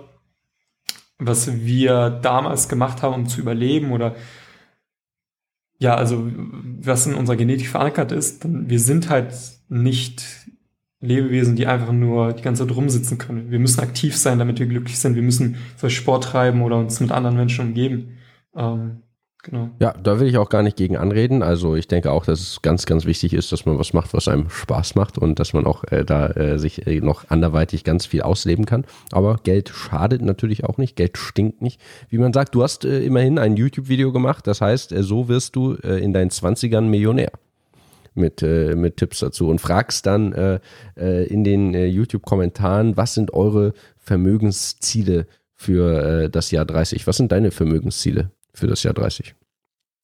was 1.19 1.65
wir 1.65 2.11
damals 2.11 2.69
gemacht 2.69 3.03
haben, 3.03 3.15
um 3.15 3.27
zu 3.29 3.41
überleben 3.41 3.93
oder 3.93 4.15
ja, 5.79 5.97
also 5.97 6.31
was 6.81 7.07
in 7.07 7.15
unserer 7.15 7.37
Genetik 7.37 7.69
verankert 7.69 8.13
ist, 8.13 8.45
dann 8.45 8.71
wir 8.71 8.79
sind 8.79 9.11
halt 9.11 9.35
nicht 9.69 10.25
Lebewesen, 11.01 11.57
die 11.57 11.67
einfach 11.67 11.93
nur 11.93 12.33
die 12.33 12.43
ganze 12.43 12.67
Zeit 12.67 12.77
rumsitzen 12.77 13.19
können. 13.19 13.51
Wir 13.51 13.59
müssen 13.59 13.81
aktiv 13.81 14.17
sein, 14.17 14.39
damit 14.39 14.61
wir 14.61 14.67
glücklich 14.67 15.01
sind. 15.01 15.17
Wir 15.17 15.23
müssen 15.23 15.57
zum 15.77 15.91
Sport 15.91 16.25
treiben 16.25 16.63
oder 16.63 16.79
uns 16.79 17.01
mit 17.01 17.11
anderen 17.11 17.37
Menschen 17.37 17.67
umgeben. 17.67 18.19
Ähm, 18.55 19.03
genau. 19.43 19.70
Ja, 19.78 19.93
da 19.93 20.18
will 20.18 20.28
ich 20.28 20.38
auch 20.38 20.49
gar 20.49 20.62
nicht 20.62 20.76
gegen 20.76 20.97
anreden. 20.97 21.43
Also 21.43 21.76
ich 21.76 21.88
denke 21.88 22.11
auch, 22.11 22.24
dass 22.24 22.40
es 22.40 22.62
ganz, 22.62 22.86
ganz 22.86 23.05
wichtig 23.05 23.32
ist, 23.34 23.53
dass 23.53 23.66
man 23.66 23.78
was 23.78 23.93
macht, 23.93 24.14
was 24.14 24.28
einem 24.28 24.49
Spaß 24.49 24.95
macht 24.95 25.18
und 25.18 25.38
dass 25.38 25.53
man 25.53 25.66
auch 25.66 25.84
äh, 25.84 26.05
da 26.05 26.28
äh, 26.28 26.59
sich 26.59 26.86
äh, 26.86 27.01
noch 27.01 27.28
anderweitig 27.30 27.84
ganz 27.84 28.07
viel 28.07 28.22
ausleben 28.22 28.64
kann. 28.64 28.84
Aber 29.11 29.38
Geld 29.43 29.68
schadet 29.68 30.22
natürlich 30.22 30.64
auch 30.64 30.78
nicht. 30.78 30.97
Geld 30.97 31.18
stinkt 31.18 31.62
nicht. 31.62 31.80
Wie 32.09 32.18
man 32.18 32.32
sagt, 32.32 32.55
du 32.55 32.62
hast 32.62 32.84
äh, 32.84 33.01
immerhin 33.05 33.38
ein 33.38 33.57
YouTube-Video 33.57 34.12
gemacht. 34.12 34.47
Das 34.47 34.61
heißt, 34.61 34.93
äh, 34.93 35.03
so 35.03 35.28
wirst 35.28 35.57
du 35.57 35.74
äh, 35.74 36.03
in 36.03 36.12
deinen 36.12 36.30
Zwanzigern 36.30 36.88
Millionär 36.88 37.30
mit, 38.14 38.43
äh, 38.43 38.74
mit 38.74 38.97
Tipps 38.97 39.20
dazu 39.20 39.49
und 39.49 39.61
fragst 39.61 40.07
dann 40.07 40.32
äh, 40.32 40.61
äh, 40.97 41.26
in 41.26 41.45
den 41.45 41.74
YouTube-Kommentaren, 41.74 42.97
was 42.97 43.14
sind 43.14 43.32
eure 43.32 43.72
Vermögensziele 43.99 45.26
für 45.55 46.28
das 46.28 46.51
Jahr 46.51 46.64
30? 46.64 47.07
Was 47.07 47.16
sind 47.16 47.30
deine 47.30 47.53
Vermögensziele 47.53 48.30
für 48.55 48.67
das 48.67 48.83
Jahr 48.83 48.95
30? 48.95 49.35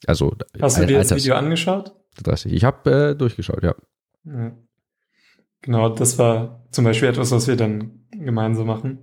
Also, 0.06 0.36
Hast 0.60 0.78
du 0.78 0.86
dir 0.86 0.98
das 0.98 1.14
Video 1.14 1.34
angeschaut? 1.34 1.94
30. 2.22 2.52
Ich 2.52 2.64
habe 2.64 2.90
äh, 2.90 3.14
durchgeschaut, 3.14 3.62
ja. 3.62 3.74
ja. 4.24 4.52
Genau, 5.62 5.88
das 5.88 6.18
war 6.18 6.66
zum 6.70 6.84
Beispiel 6.84 7.08
etwas, 7.08 7.30
was 7.32 7.48
wir 7.48 7.56
dann 7.56 8.06
gemeinsam 8.10 8.66
machen. 8.66 8.98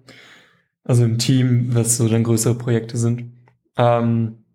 Also 0.84 1.04
im 1.04 1.18
Team, 1.18 1.74
was 1.76 1.98
so 1.98 2.08
dann 2.08 2.24
größere 2.24 2.56
Projekte 2.56 2.98
sind. 2.98 3.34
Ähm, 3.76 4.46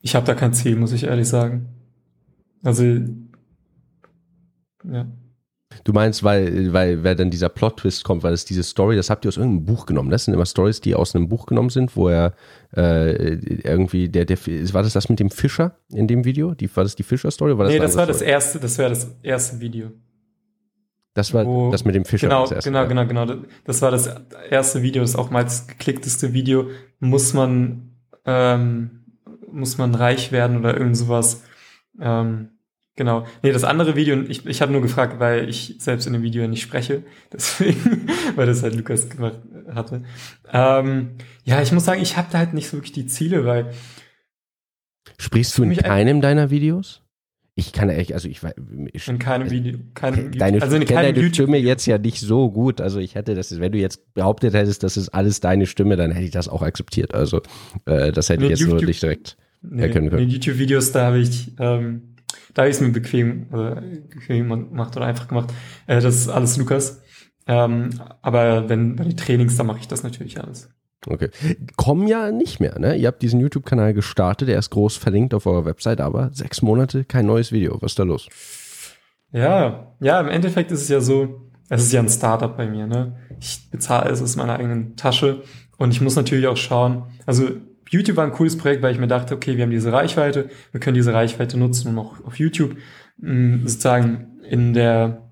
ich 0.00 0.14
habe 0.14 0.26
da 0.26 0.34
kein 0.34 0.54
Ziel, 0.54 0.76
muss 0.76 0.92
ich 0.92 1.04
ehrlich 1.04 1.28
sagen. 1.28 1.68
Also, 2.62 2.84
ja. 4.84 5.06
Du 5.84 5.92
meinst, 5.92 6.24
weil, 6.24 6.72
weil, 6.72 7.04
wer 7.04 7.14
dann 7.14 7.28
dieser 7.30 7.50
Plot-Twist 7.50 8.04
kommt, 8.04 8.22
weil 8.22 8.32
es 8.32 8.46
diese 8.46 8.62
Story, 8.62 8.96
das 8.96 9.10
habt 9.10 9.26
ihr 9.26 9.28
aus 9.28 9.36
irgendeinem 9.36 9.66
Buch 9.66 9.84
genommen. 9.84 10.08
Das 10.10 10.24
sind 10.24 10.32
immer 10.32 10.46
Stories, 10.46 10.80
die 10.80 10.94
aus 10.94 11.14
einem 11.14 11.28
Buch 11.28 11.44
genommen 11.44 11.68
sind, 11.68 11.94
wo 11.94 12.08
er 12.08 12.32
äh, 12.74 13.34
irgendwie, 13.62 14.08
der, 14.08 14.24
der, 14.24 14.38
war 14.38 14.82
das 14.82 14.94
das 14.94 15.10
mit 15.10 15.20
dem 15.20 15.30
Fischer 15.30 15.76
in 15.90 16.08
dem 16.08 16.24
Video? 16.24 16.54
Die, 16.54 16.74
war 16.74 16.84
das 16.84 16.96
die 16.96 17.02
Fischer-Story? 17.02 17.54
Nee, 17.68 17.78
das 17.78 17.96
war 17.96 18.06
das 18.06 18.22
erste, 18.22 18.58
das 18.58 18.78
wäre 18.78 18.88
das 18.88 19.14
erste 19.22 19.60
Video. 19.60 19.92
Das 21.12 21.32
war 21.34 21.44
Wo- 21.44 21.70
das 21.70 21.84
mit 21.84 21.94
dem 21.94 22.06
Fischer. 22.06 22.28
Genau, 22.28 22.42
das 22.42 22.52
erste 22.52 22.70
genau, 22.70 22.80
Mal. 22.80 23.06
genau, 23.06 23.26
genau. 23.26 23.42
Das 23.64 23.82
war 23.82 23.90
das 23.90 24.10
erste 24.50 24.82
Video, 24.82 25.02
das 25.02 25.14
auch 25.16 25.30
meist 25.30 25.68
geklickteste 25.68 26.32
Video. 26.32 26.70
Muss 26.98 27.34
man, 27.34 27.90
ähm, 28.24 29.04
muss 29.52 29.78
man 29.78 29.94
reich 29.94 30.32
werden 30.32 30.56
oder 30.56 30.76
irgend 30.76 30.96
sowas. 30.96 31.44
Ähm, 32.00 32.48
genau. 32.96 33.26
Nee, 33.42 33.52
das 33.52 33.64
andere 33.64 33.96
Video, 33.96 34.20
ich, 34.22 34.44
ich 34.46 34.62
habe 34.62 34.72
nur 34.72 34.82
gefragt, 34.82 35.18
weil 35.20 35.48
ich 35.48 35.76
selbst 35.78 36.06
in 36.06 36.12
dem 36.12 36.22
Video 36.22 36.42
ja 36.42 36.48
nicht 36.48 36.62
spreche. 36.62 37.02
Deswegen, 37.32 38.08
weil 38.36 38.46
das 38.46 38.62
halt 38.62 38.74
Lukas 38.76 39.08
gemacht 39.08 39.38
hatte. 39.74 40.02
Ähm, 40.52 41.10
ja, 41.44 41.60
ich 41.62 41.72
muss 41.72 41.84
sagen, 41.84 42.02
ich 42.02 42.16
habe 42.16 42.28
da 42.30 42.38
halt 42.38 42.54
nicht 42.54 42.68
so 42.68 42.76
wirklich 42.76 42.92
die 42.92 43.06
Ziele, 43.06 43.44
weil 43.44 43.72
Sprichst 45.18 45.56
du 45.58 45.62
in 45.62 45.76
keinem 45.76 46.20
deiner 46.20 46.50
Videos? 46.50 47.02
Ich 47.56 47.72
kann 47.72 47.88
echt, 47.88 48.12
also 48.12 48.28
ich 48.28 48.42
weiß, 48.42 48.54
in 49.06 49.18
keinem 49.20 49.48
Video, 49.48 49.78
keinem 49.94 50.32
deine, 50.36 50.60
also 50.60 50.74
in 50.74 50.84
keinem 50.86 51.14
deine 51.14 51.28
Stimme 51.28 51.56
jetzt 51.58 51.86
ja 51.86 51.98
nicht 51.98 52.18
so 52.18 52.50
gut. 52.50 52.80
Also 52.80 52.98
ich 52.98 53.14
hätte 53.14 53.36
das, 53.36 53.60
wenn 53.60 53.70
du 53.70 53.78
jetzt 53.78 54.12
behauptet 54.14 54.54
hättest, 54.54 54.82
das 54.82 54.96
ist 54.96 55.10
alles 55.10 55.38
deine 55.38 55.66
Stimme, 55.66 55.94
dann 55.96 56.10
hätte 56.10 56.24
ich 56.24 56.32
das 56.32 56.48
auch 56.48 56.62
akzeptiert. 56.62 57.14
Also 57.14 57.42
äh, 57.86 58.10
das 58.10 58.28
hätte 58.28 58.40
Nee, 58.40 58.46
ich 58.46 58.50
jetzt 58.58 58.62
nur 58.62 58.70
YouTube- 58.72 58.88
nicht 58.88 59.02
direkt. 59.02 59.36
Nee, 59.62 59.82
erkennen 59.82 60.10
können. 60.10 60.24
in 60.24 60.30
YouTube-Videos, 60.30 60.90
da 60.90 61.06
habe 61.06 61.20
ich, 61.20 61.52
ähm, 61.60 62.13
da 62.54 62.66
es 62.66 62.80
mir 62.80 62.90
bequem, 62.90 63.46
äh, 63.52 63.98
bequem 64.08 64.48
gemacht 64.48 64.96
oder 64.96 65.06
einfach 65.06 65.28
gemacht. 65.28 65.52
Äh, 65.86 66.00
das 66.00 66.14
ist 66.14 66.28
alles 66.28 66.56
Lukas. 66.56 67.02
Ähm, 67.46 67.90
aber 68.22 68.68
wenn 68.68 68.96
bei 68.96 69.04
den 69.04 69.16
Trainings, 69.16 69.56
da 69.56 69.64
mache 69.64 69.80
ich 69.80 69.88
das 69.88 70.02
natürlich 70.02 70.40
alles. 70.40 70.70
Okay. 71.06 71.28
Kommen 71.76 72.08
ja 72.08 72.30
nicht 72.30 72.60
mehr, 72.60 72.78
ne? 72.78 72.96
Ihr 72.96 73.08
habt 73.08 73.20
diesen 73.20 73.40
YouTube-Kanal 73.40 73.92
gestartet, 73.92 74.48
der 74.48 74.58
ist 74.58 74.70
groß 74.70 74.96
verlinkt 74.96 75.34
auf 75.34 75.44
eurer 75.44 75.66
Website, 75.66 76.00
aber 76.00 76.30
sechs 76.32 76.62
Monate 76.62 77.04
kein 77.04 77.26
neues 77.26 77.52
Video. 77.52 77.76
Was 77.82 77.92
ist 77.92 77.98
da 77.98 78.04
los? 78.04 78.28
Ja, 79.30 79.94
ja, 80.00 80.20
im 80.20 80.28
Endeffekt 80.28 80.70
ist 80.70 80.82
es 80.82 80.88
ja 80.88 81.00
so, 81.00 81.50
es 81.68 81.82
ist 81.82 81.92
ja 81.92 82.00
ein 82.00 82.08
Startup 82.08 82.56
bei 82.56 82.66
mir, 82.66 82.86
ne? 82.86 83.16
Ich 83.40 83.70
bezahle 83.70 84.10
es 84.10 84.22
aus 84.22 84.36
meiner 84.36 84.54
eigenen 84.54 84.96
Tasche 84.96 85.42
und 85.76 85.90
ich 85.90 86.00
muss 86.00 86.16
natürlich 86.16 86.46
auch 86.46 86.56
schauen, 86.56 87.04
also 87.26 87.48
YouTube 87.90 88.16
war 88.16 88.24
ein 88.24 88.32
cooles 88.32 88.56
Projekt, 88.56 88.82
weil 88.82 88.92
ich 88.92 89.00
mir 89.00 89.06
dachte, 89.06 89.34
okay, 89.34 89.56
wir 89.56 89.64
haben 89.64 89.70
diese 89.70 89.92
Reichweite, 89.92 90.50
wir 90.72 90.80
können 90.80 90.94
diese 90.94 91.12
Reichweite 91.12 91.58
nutzen, 91.58 91.88
um 91.88 91.98
auch 91.98 92.24
auf 92.24 92.38
YouTube 92.38 92.76
mh, 93.18 93.68
sozusagen 93.68 94.38
in 94.48 94.74
der, 94.74 95.30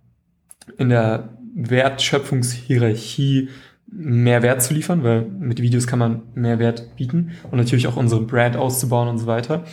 in 0.79 0.89
der 0.89 1.37
Wertschöpfungshierarchie 1.55 3.49
mehr 3.87 4.43
Wert 4.43 4.63
zu 4.63 4.73
liefern, 4.73 5.03
weil 5.05 5.23
mit 5.23 5.61
Videos 5.61 5.87
kann 5.87 5.99
man 5.99 6.23
mehr 6.35 6.59
Wert 6.59 6.97
bieten 6.97 7.33
und 7.51 7.59
natürlich 7.59 7.87
auch 7.87 7.97
unsere 7.97 8.23
Brand 8.23 8.57
auszubauen 8.57 9.09
und 9.09 9.19
so 9.19 9.27
weiter. 9.27 9.65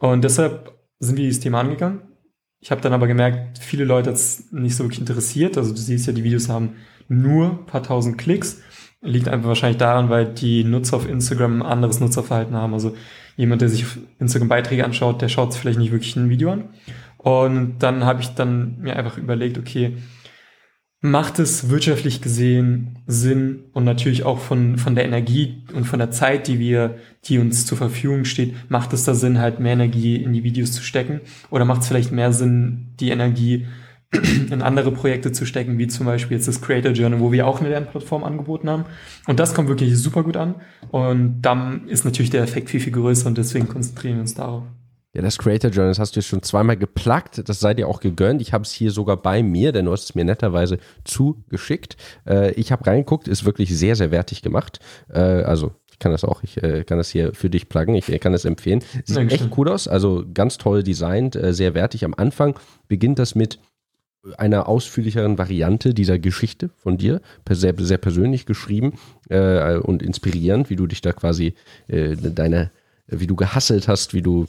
Und 0.00 0.24
deshalb 0.24 0.72
sind 1.00 1.16
wir 1.16 1.24
dieses 1.24 1.40
Thema 1.40 1.60
angegangen. 1.60 2.00
Ich 2.60 2.70
habe 2.70 2.80
dann 2.80 2.92
aber 2.92 3.06
gemerkt, 3.06 3.58
viele 3.58 3.84
Leute 3.84 4.10
hat 4.10 4.16
es 4.16 4.50
nicht 4.52 4.74
so 4.74 4.84
wirklich 4.84 5.00
interessiert. 5.00 5.56
Also 5.58 5.70
du 5.70 5.76
siehst 5.78 6.06
ja, 6.06 6.12
die 6.12 6.24
Videos 6.24 6.48
haben 6.48 6.76
nur 7.08 7.50
ein 7.50 7.66
paar 7.66 7.82
tausend 7.82 8.18
Klicks. 8.18 8.62
Liegt 9.00 9.28
einfach 9.28 9.48
wahrscheinlich 9.48 9.78
daran, 9.78 10.10
weil 10.10 10.26
die 10.26 10.64
Nutzer 10.64 10.96
auf 10.96 11.08
Instagram 11.08 11.62
ein 11.62 11.66
anderes 11.66 12.00
Nutzerverhalten 12.00 12.56
haben. 12.56 12.74
Also 12.74 12.96
jemand, 13.36 13.62
der 13.62 13.68
sich 13.68 13.84
auf 13.84 13.98
Instagram 14.18 14.48
Beiträge 14.48 14.84
anschaut, 14.84 15.22
der 15.22 15.28
schaut 15.28 15.52
sich 15.52 15.60
vielleicht 15.60 15.78
nicht 15.78 15.92
wirklich 15.92 16.16
ein 16.16 16.30
Video 16.30 16.50
an. 16.50 16.64
Und 17.16 17.78
dann 17.78 18.04
habe 18.04 18.20
ich 18.20 18.28
dann 18.34 18.78
mir 18.78 18.96
einfach 18.96 19.18
überlegt, 19.18 19.58
okay, 19.58 19.96
macht 21.00 21.38
es 21.38 21.70
wirtschaftlich 21.70 22.20
gesehen 22.20 22.98
Sinn 23.06 23.66
und 23.72 23.84
natürlich 23.84 24.24
auch 24.24 24.38
von, 24.40 24.78
von 24.78 24.94
der 24.96 25.04
Energie 25.04 25.62
und 25.72 25.84
von 25.84 26.00
der 26.00 26.10
Zeit, 26.10 26.48
die 26.48 26.58
wir, 26.58 26.96
die 27.24 27.38
uns 27.38 27.66
zur 27.66 27.78
Verfügung 27.78 28.24
steht, 28.24 28.54
macht 28.68 28.92
es 28.92 29.04
da 29.04 29.14
Sinn, 29.14 29.38
halt 29.38 29.60
mehr 29.60 29.74
Energie 29.74 30.16
in 30.16 30.32
die 30.32 30.42
Videos 30.42 30.72
zu 30.72 30.82
stecken? 30.82 31.20
Oder 31.50 31.64
macht 31.64 31.82
es 31.82 31.88
vielleicht 31.88 32.10
mehr 32.10 32.32
Sinn, 32.32 32.94
die 32.98 33.10
Energie 33.10 33.66
in 34.50 34.62
andere 34.62 34.90
Projekte 34.90 35.32
zu 35.32 35.44
stecken, 35.44 35.78
wie 35.78 35.86
zum 35.86 36.06
Beispiel 36.06 36.36
jetzt 36.36 36.48
das 36.48 36.62
Creator 36.62 36.92
Journal, 36.92 37.20
wo 37.20 37.30
wir 37.30 37.46
auch 37.46 37.60
eine 37.60 37.68
Lernplattform 37.68 38.24
angeboten 38.24 38.70
haben. 38.70 38.84
Und 39.26 39.38
das 39.38 39.54
kommt 39.54 39.68
wirklich 39.68 39.96
super 39.98 40.22
gut 40.22 40.36
an. 40.36 40.54
Und 40.90 41.42
dann 41.42 41.86
ist 41.88 42.04
natürlich 42.04 42.30
der 42.30 42.42
Effekt 42.42 42.70
viel, 42.70 42.80
viel 42.80 42.92
größer 42.92 43.26
und 43.26 43.36
deswegen 43.36 43.68
konzentrieren 43.68 44.16
wir 44.16 44.20
uns 44.22 44.34
darauf. 44.34 44.64
Ja, 45.14 45.22
das 45.22 45.38
Creator 45.38 45.70
Journal, 45.70 45.90
das 45.90 45.98
hast 45.98 46.16
du 46.16 46.20
jetzt 46.20 46.28
schon 46.28 46.42
zweimal 46.42 46.76
geplagt. 46.76 47.48
Das 47.48 47.60
sei 47.60 47.74
dir 47.74 47.88
auch 47.88 48.00
gegönnt. 48.00 48.40
Ich 48.40 48.52
habe 48.52 48.62
es 48.62 48.72
hier 48.72 48.90
sogar 48.90 49.16
bei 49.16 49.42
mir, 49.42 49.72
denn 49.72 49.86
du 49.86 49.92
hast 49.92 50.04
es 50.04 50.14
mir 50.14 50.24
netterweise 50.24 50.78
zugeschickt. 51.04 51.96
Äh, 52.26 52.52
ich 52.52 52.72
habe 52.72 52.86
reingeguckt, 52.86 53.26
ist 53.26 53.44
wirklich 53.44 53.76
sehr, 53.76 53.96
sehr 53.96 54.10
wertig 54.10 54.42
gemacht. 54.42 54.80
Äh, 55.12 55.18
also 55.18 55.72
ich 55.90 55.98
kann 55.98 56.12
das 56.12 56.22
auch, 56.24 56.44
ich 56.44 56.62
äh, 56.62 56.84
kann 56.84 56.98
das 56.98 57.08
hier 57.08 57.34
für 57.34 57.50
dich 57.50 57.68
pluggen, 57.68 57.96
ich 57.96 58.08
äh, 58.08 58.20
kann 58.20 58.32
das 58.32 58.44
empfehlen. 58.44 58.84
Sieht 59.04 59.16
Dankeschön. 59.16 59.48
echt 59.48 59.58
cool 59.58 59.68
aus, 59.68 59.88
also 59.88 60.24
ganz 60.32 60.56
toll 60.56 60.84
designt, 60.84 61.34
äh, 61.34 61.52
sehr 61.52 61.74
wertig. 61.74 62.04
Am 62.04 62.14
Anfang 62.14 62.56
beginnt 62.86 63.18
das 63.18 63.34
mit 63.34 63.58
einer 64.36 64.68
ausführlicheren 64.68 65.38
Variante 65.38 65.94
dieser 65.94 66.18
Geschichte 66.18 66.70
von 66.76 66.98
dir, 66.98 67.20
sehr, 67.50 67.74
sehr 67.78 67.98
persönlich 67.98 68.46
geschrieben 68.46 68.94
äh, 69.28 69.76
und 69.76 70.02
inspirierend, 70.02 70.70
wie 70.70 70.76
du 70.76 70.86
dich 70.86 71.00
da 71.00 71.12
quasi 71.12 71.54
äh, 71.88 72.16
deine, 72.16 72.70
wie 73.06 73.26
du 73.26 73.36
gehasselt 73.36 73.88
hast, 73.88 74.14
wie 74.14 74.22
du 74.22 74.46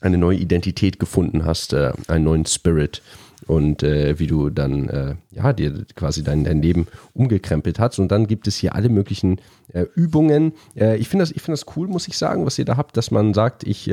eine 0.00 0.18
neue 0.18 0.38
Identität 0.38 0.98
gefunden 0.98 1.44
hast, 1.44 1.72
äh, 1.72 1.92
einen 2.06 2.24
neuen 2.24 2.46
Spirit 2.46 3.02
und 3.46 3.82
äh, 3.82 4.18
wie 4.18 4.26
du 4.26 4.50
dann 4.50 4.88
äh, 4.88 5.14
ja 5.30 5.52
dir 5.52 5.84
quasi 5.94 6.22
dein, 6.22 6.44
dein 6.44 6.62
Leben 6.62 6.86
umgekrempelt 7.14 7.78
hast 7.78 7.98
und 7.98 8.12
dann 8.12 8.26
gibt 8.26 8.46
es 8.46 8.56
hier 8.56 8.74
alle 8.74 8.88
möglichen 8.88 9.40
äh, 9.72 9.86
Übungen. 9.94 10.52
Ich 10.74 11.08
finde 11.08 11.22
das, 11.22 11.30
ich 11.30 11.42
finde 11.42 11.58
das 11.58 11.76
cool, 11.76 11.88
muss 11.88 12.08
ich 12.08 12.16
sagen, 12.16 12.46
was 12.46 12.58
ihr 12.58 12.64
da 12.64 12.76
habt, 12.76 12.96
dass 12.96 13.10
man 13.10 13.34
sagt, 13.34 13.64
ich 13.64 13.90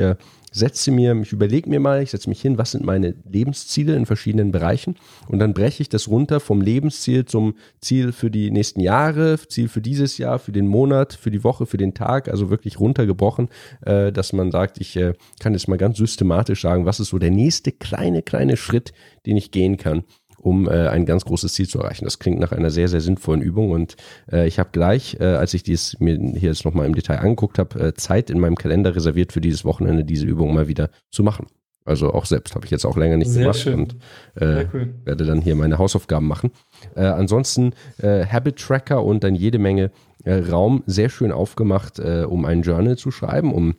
setze 0.52 0.90
mir, 0.90 1.14
ich 1.20 1.32
überlege 1.32 1.68
mir 1.68 1.80
mal, 1.80 2.02
ich 2.02 2.10
setze 2.10 2.28
mich 2.28 2.40
hin, 2.40 2.58
was 2.58 2.70
sind 2.72 2.84
meine 2.84 3.14
Lebensziele 3.30 3.94
in 3.94 4.06
verschiedenen 4.06 4.52
Bereichen? 4.52 4.96
Und 5.28 5.38
dann 5.38 5.54
breche 5.54 5.82
ich 5.82 5.88
das 5.88 6.08
runter 6.08 6.40
vom 6.40 6.60
Lebensziel 6.60 7.24
zum 7.24 7.54
Ziel 7.80 8.12
für 8.12 8.30
die 8.30 8.50
nächsten 8.50 8.80
Jahre, 8.80 9.38
Ziel 9.48 9.68
für 9.68 9.80
dieses 9.80 10.18
Jahr, 10.18 10.38
für 10.38 10.52
den 10.52 10.66
Monat, 10.66 11.12
für 11.12 11.30
die 11.30 11.44
Woche, 11.44 11.66
für 11.66 11.76
den 11.76 11.94
Tag, 11.94 12.28
also 12.28 12.50
wirklich 12.50 12.80
runtergebrochen, 12.80 13.48
äh, 13.82 14.12
dass 14.12 14.32
man 14.32 14.50
sagt, 14.50 14.80
ich 14.80 14.96
äh, 14.96 15.14
kann 15.40 15.52
jetzt 15.52 15.68
mal 15.68 15.78
ganz 15.78 15.98
systematisch 15.98 16.62
sagen, 16.62 16.86
was 16.86 17.00
ist 17.00 17.08
so 17.08 17.18
der 17.18 17.30
nächste 17.30 17.72
kleine, 17.72 18.22
kleine 18.22 18.56
Schritt, 18.56 18.92
den 19.26 19.36
ich 19.36 19.50
gehen 19.50 19.76
kann, 19.76 20.04
um 20.46 20.68
äh, 20.68 20.86
ein 20.88 21.06
ganz 21.06 21.24
großes 21.24 21.54
Ziel 21.54 21.66
zu 21.66 21.80
erreichen. 21.80 22.04
Das 22.04 22.20
klingt 22.20 22.38
nach 22.38 22.52
einer 22.52 22.70
sehr, 22.70 22.86
sehr 22.86 23.00
sinnvollen 23.00 23.42
Übung 23.42 23.72
und 23.72 23.96
äh, 24.30 24.46
ich 24.46 24.60
habe 24.60 24.68
gleich, 24.70 25.16
äh, 25.18 25.24
als 25.24 25.54
ich 25.54 25.64
dies 25.64 25.98
mir 25.98 26.16
hier 26.18 26.50
jetzt 26.50 26.64
nochmal 26.64 26.86
im 26.86 26.94
Detail 26.94 27.18
angeguckt 27.18 27.58
habe, 27.58 27.80
äh, 27.80 27.94
Zeit 27.94 28.30
in 28.30 28.38
meinem 28.38 28.54
Kalender 28.54 28.94
reserviert 28.94 29.32
für 29.32 29.40
dieses 29.40 29.64
Wochenende, 29.64 30.04
diese 30.04 30.24
Übung 30.24 30.54
mal 30.54 30.68
wieder 30.68 30.90
zu 31.10 31.24
machen. 31.24 31.48
Also 31.84 32.12
auch 32.14 32.26
selbst 32.26 32.54
habe 32.54 32.64
ich 32.64 32.70
jetzt 32.70 32.84
auch 32.84 32.96
länger 32.96 33.16
nicht 33.16 33.30
Sehr 33.30 33.42
gemacht 33.42 33.58
schön. 33.58 33.74
und 33.74 33.96
äh, 34.36 34.66
cool. 34.72 34.94
werde 35.04 35.24
dann 35.24 35.40
hier 35.40 35.56
meine 35.56 35.78
Hausaufgaben 35.78 36.28
machen. 36.28 36.52
Äh, 36.94 37.00
ansonsten 37.06 37.72
äh, 37.98 38.24
Habit 38.24 38.56
Tracker 38.60 39.02
und 39.02 39.24
dann 39.24 39.34
jede 39.34 39.58
Menge 39.58 39.90
äh, 40.24 40.34
Raum 40.34 40.84
sehr 40.86 41.08
schön 41.08 41.32
aufgemacht, 41.32 41.98
äh, 41.98 42.24
um 42.24 42.44
ein 42.44 42.62
Journal 42.62 42.96
zu 42.96 43.10
schreiben, 43.10 43.52
um 43.52 43.74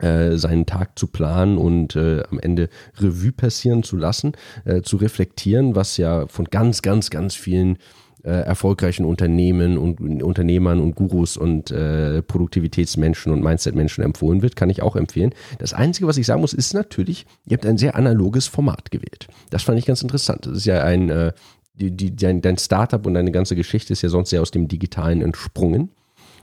äh, 0.00 0.36
seinen 0.36 0.66
Tag 0.66 0.98
zu 0.98 1.06
planen 1.06 1.58
und 1.58 1.96
äh, 1.96 2.22
am 2.30 2.38
Ende 2.38 2.68
Revue 2.98 3.32
passieren 3.32 3.82
zu 3.82 3.96
lassen, 3.96 4.32
äh, 4.64 4.82
zu 4.82 4.96
reflektieren, 4.96 5.74
was 5.76 5.96
ja 5.96 6.26
von 6.26 6.46
ganz, 6.46 6.82
ganz, 6.82 7.10
ganz 7.10 7.34
vielen 7.34 7.78
äh, 8.22 8.30
erfolgreichen 8.30 9.06
Unternehmen 9.06 9.78
und 9.78 10.22
Unternehmern 10.22 10.80
und 10.80 10.94
Gurus 10.94 11.36
und 11.36 11.70
äh, 11.70 12.22
Produktivitätsmenschen 12.22 13.32
und 13.32 13.42
Mindset-Menschen 13.42 14.04
empfohlen 14.04 14.42
wird, 14.42 14.56
kann 14.56 14.68
ich 14.68 14.82
auch 14.82 14.96
empfehlen. 14.96 15.32
Das 15.58 15.72
Einzige, 15.72 16.06
was 16.06 16.18
ich 16.18 16.26
sagen 16.26 16.42
muss, 16.42 16.52
ist 16.52 16.74
natürlich, 16.74 17.26
ihr 17.46 17.56
habt 17.56 17.66
ein 17.66 17.78
sehr 17.78 17.96
analoges 17.96 18.46
Format 18.46 18.90
gewählt. 18.90 19.28
Das 19.48 19.62
fand 19.62 19.78
ich 19.78 19.86
ganz 19.86 20.02
interessant. 20.02 20.46
Das 20.46 20.54
ist 20.54 20.66
ja 20.66 20.82
ein, 20.84 21.08
äh, 21.08 21.32
die, 21.74 21.90
die, 21.96 22.14
dein, 22.14 22.42
dein 22.42 22.58
Startup 22.58 23.04
und 23.06 23.14
deine 23.14 23.32
ganze 23.32 23.56
Geschichte 23.56 23.92
ist 23.92 24.02
ja 24.02 24.10
sonst 24.10 24.30
sehr 24.30 24.42
aus 24.42 24.50
dem 24.50 24.68
Digitalen 24.68 25.22
entsprungen. 25.22 25.90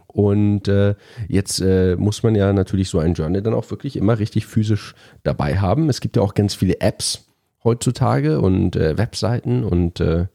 Und 0.07 0.67
äh, 0.67 0.95
jetzt 1.27 1.61
äh, 1.61 1.95
muss 1.95 2.23
man 2.23 2.33
ja 2.35 2.53
natürlich 2.53 2.89
so 2.89 2.99
ein 2.99 3.13
Journal 3.13 3.41
dann 3.41 3.53
auch 3.53 3.69
wirklich 3.69 3.95
immer 3.97 4.19
richtig 4.19 4.45
physisch 4.45 4.95
dabei 5.23 5.59
haben. 5.59 5.89
Es 5.89 6.01
gibt 6.01 6.15
ja 6.15 6.21
auch 6.21 6.33
ganz 6.33 6.55
viele 6.55 6.79
Apps 6.81 7.25
heutzutage 7.63 8.39
und 8.39 8.75
äh, 8.75 8.97
Webseiten 8.97 9.63
und 9.63 9.99
äh, 9.99 10.27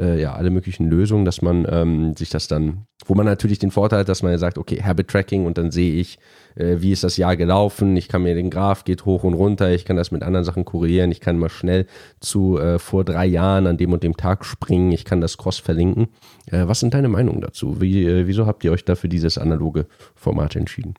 äh, 0.00 0.20
ja, 0.20 0.34
alle 0.34 0.50
möglichen 0.50 0.88
Lösungen, 0.88 1.24
dass 1.24 1.42
man 1.42 1.66
ähm, 1.70 2.14
sich 2.16 2.30
das 2.30 2.48
dann, 2.48 2.86
wo 3.04 3.14
man 3.14 3.26
natürlich 3.26 3.58
den 3.58 3.70
Vorteil 3.70 4.00
hat, 4.00 4.08
dass 4.08 4.22
man 4.22 4.32
ja 4.32 4.38
sagt, 4.38 4.56
okay, 4.58 4.82
Habit 4.82 5.08
Tracking 5.08 5.44
und 5.46 5.58
dann 5.58 5.70
sehe 5.70 5.92
ich, 6.00 6.18
äh, 6.56 6.76
wie 6.78 6.92
ist 6.92 7.04
das 7.04 7.16
Jahr 7.16 7.36
gelaufen, 7.36 7.96
ich 7.96 8.08
kann 8.08 8.22
mir 8.22 8.34
den 8.34 8.50
Graph 8.50 8.84
geht 8.84 9.04
hoch 9.04 9.24
und 9.24 9.34
runter, 9.34 9.70
ich 9.70 9.84
kann 9.84 9.96
das 9.96 10.10
mit 10.10 10.22
anderen 10.22 10.44
Sachen 10.44 10.64
korrelieren, 10.64 11.12
ich 11.12 11.20
kann 11.20 11.38
mal 11.38 11.50
schnell 11.50 11.86
zu 12.20 12.58
äh, 12.58 12.78
vor 12.78 13.04
drei 13.04 13.26
Jahren 13.26 13.66
an 13.66 13.76
dem 13.76 13.92
und 13.92 14.02
dem 14.02 14.16
Tag 14.16 14.44
springen, 14.44 14.90
ich 14.92 15.04
kann 15.04 15.20
das 15.20 15.36
cross 15.38 15.58
verlinken. 15.58 16.08
Äh, 16.46 16.66
was 16.66 16.80
sind 16.80 16.94
deine 16.94 17.08
Meinungen 17.08 17.40
dazu? 17.40 17.80
Wie, 17.80 18.04
äh, 18.06 18.26
wieso 18.26 18.46
habt 18.46 18.64
ihr 18.64 18.72
euch 18.72 18.84
da 18.84 18.94
für 18.94 19.08
dieses 19.08 19.38
analoge 19.38 19.86
Format 20.14 20.56
entschieden? 20.56 20.94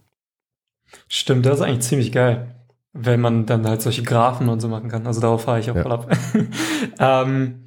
Stimmt, 1.07 1.45
das 1.45 1.55
ist 1.55 1.61
eigentlich 1.65 1.81
ziemlich 1.81 2.11
geil, 2.11 2.55
wenn 2.93 3.21
man 3.21 3.45
dann 3.45 3.65
halt 3.65 3.81
solche 3.81 4.03
Graphen 4.03 4.49
und 4.49 4.59
so 4.59 4.67
machen 4.67 4.89
kann. 4.89 5.07
Also 5.07 5.21
darauf 5.21 5.43
fahre 5.43 5.59
ich 5.59 5.71
auch 5.71 5.75
Ja. 5.75 5.83
voll 5.83 5.91
ab. 5.91 6.11
ähm, 6.99 7.63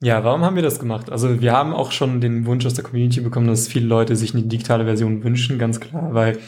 ja, 0.00 0.22
warum 0.22 0.42
haben 0.42 0.56
wir 0.56 0.62
das 0.62 0.78
gemacht? 0.78 1.10
Also 1.10 1.40
wir 1.40 1.52
haben 1.52 1.72
auch 1.72 1.90
schon 1.90 2.20
den 2.20 2.46
Wunsch 2.46 2.64
aus 2.64 2.74
der 2.74 2.84
Community 2.84 3.20
bekommen, 3.20 3.48
dass 3.48 3.68
viele 3.68 3.86
Leute 3.86 4.14
sich 4.14 4.34
eine 4.34 4.44
digitale 4.44 4.84
Version 4.84 5.24
wünschen, 5.24 5.58
ganz 5.58 5.80
klar, 5.80 6.14
weil 6.14 6.38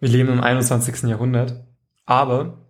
wir 0.00 0.08
leben 0.08 0.30
im 0.30 0.40
21. 0.40 1.02
Jahrhundert. 1.02 1.64
Aber 2.06 2.66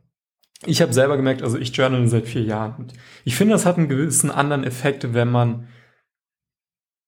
ich 0.66 0.82
habe 0.82 0.92
selber 0.92 1.16
gemerkt, 1.16 1.42
also 1.42 1.56
ich 1.56 1.74
journale 1.76 2.08
seit 2.08 2.26
vier 2.26 2.42
Jahren. 2.42 2.74
Und 2.76 2.94
ich 3.24 3.36
finde, 3.36 3.54
das 3.54 3.64
hat 3.64 3.78
einen 3.78 3.88
gewissen 3.88 4.30
anderen 4.30 4.64
Effekt, 4.64 5.14
wenn 5.14 5.30
man 5.30 5.68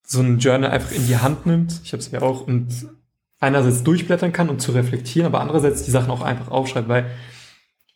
so 0.07 0.21
ein 0.21 0.39
Journal 0.39 0.71
einfach 0.71 0.93
in 0.93 1.07
die 1.07 1.17
Hand 1.17 1.47
nimmt, 1.47 1.81
ich 1.83 1.93
habe 1.93 2.01
es 2.01 2.11
ja 2.11 2.23
auch, 2.23 2.47
und 2.47 2.89
einerseits 3.41 3.83
durchblättern 3.83 4.33
kann, 4.33 4.49
um 4.49 4.59
zu 4.59 4.73
reflektieren, 4.73 5.27
aber 5.27 5.41
andererseits 5.41 5.83
die 5.83 5.91
Sachen 5.91 6.11
auch 6.11 6.23
einfach 6.23 6.49
aufschreibt, 6.49 6.89
weil 6.89 7.11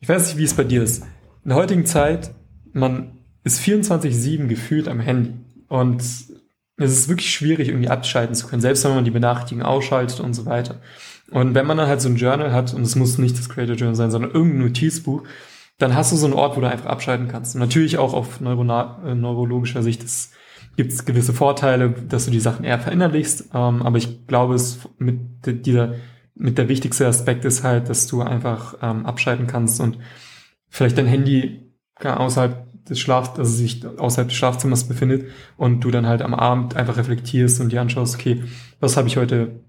ich 0.00 0.08
weiß 0.08 0.26
nicht, 0.26 0.38
wie 0.38 0.44
es 0.44 0.54
bei 0.54 0.64
dir 0.64 0.82
ist. 0.82 1.02
In 1.44 1.50
der 1.50 1.56
heutigen 1.56 1.86
Zeit, 1.86 2.34
man 2.72 3.17
ist 3.54 3.60
24-7 3.60 4.46
gefühlt 4.46 4.88
am 4.88 5.00
Handy 5.00 5.34
und 5.68 6.00
es 6.00 6.92
ist 6.92 7.08
wirklich 7.08 7.30
schwierig, 7.30 7.68
irgendwie 7.68 7.88
abschalten 7.88 8.34
zu 8.34 8.46
können, 8.46 8.62
selbst 8.62 8.84
wenn 8.84 8.94
man 8.94 9.04
die 9.04 9.10
Benachrichtigungen 9.10 9.66
ausschaltet 9.66 10.20
und 10.20 10.34
so 10.34 10.46
weiter. 10.46 10.76
Und 11.30 11.54
wenn 11.54 11.66
man 11.66 11.76
dann 11.76 11.88
halt 11.88 12.00
so 12.00 12.08
ein 12.08 12.16
Journal 12.16 12.52
hat, 12.52 12.72
und 12.72 12.82
es 12.82 12.96
muss 12.96 13.18
nicht 13.18 13.38
das 13.38 13.48
Creator 13.48 13.74
Journal 13.74 13.96
sein, 13.96 14.10
sondern 14.10 14.30
irgendein 14.30 14.60
Notizbuch, 14.60 15.24
dann 15.78 15.94
hast 15.94 16.12
du 16.12 16.16
so 16.16 16.26
einen 16.26 16.34
Ort, 16.34 16.56
wo 16.56 16.60
du 16.60 16.68
einfach 16.68 16.86
abschalten 16.86 17.28
kannst. 17.28 17.54
Und 17.54 17.60
natürlich 17.60 17.98
auch 17.98 18.14
auf 18.14 18.40
äh, 18.40 19.14
neurologischer 19.14 19.82
Sicht 19.82 20.04
gibt 20.76 20.92
es 20.92 21.04
gewisse 21.04 21.32
Vorteile, 21.32 21.90
dass 21.90 22.24
du 22.24 22.30
die 22.30 22.40
Sachen 22.40 22.64
eher 22.64 22.78
verinnerlichst. 22.78 23.50
Ähm, 23.52 23.82
aber 23.82 23.98
ich 23.98 24.26
glaube, 24.26 24.54
es 24.54 24.78
mit 24.98 25.20
dieser, 25.44 25.94
mit 26.34 26.58
der 26.58 26.68
wichtigste 26.68 27.06
Aspekt 27.06 27.44
ist 27.44 27.62
halt, 27.64 27.88
dass 27.88 28.06
du 28.06 28.22
einfach 28.22 28.76
ähm, 28.82 29.04
abschalten 29.04 29.46
kannst 29.46 29.80
und 29.80 29.98
vielleicht 30.68 30.98
dein 30.98 31.06
Handy 31.06 31.72
außerhalb 32.00 32.67
des 32.88 33.00
Schlaf, 33.00 33.38
also 33.38 33.50
sich 33.50 33.84
außerhalb 33.86 34.28
des 34.28 34.36
Schlafzimmers 34.36 34.84
befindet 34.84 35.26
und 35.56 35.80
du 35.80 35.90
dann 35.90 36.06
halt 36.06 36.22
am 36.22 36.34
Abend 36.34 36.76
einfach 36.76 36.96
reflektierst 36.96 37.60
und 37.60 37.72
dir 37.72 37.80
anschaust, 37.80 38.14
okay, 38.14 38.42
was 38.80 38.96
habe 38.96 39.08
ich 39.08 39.16
heute 39.16 39.60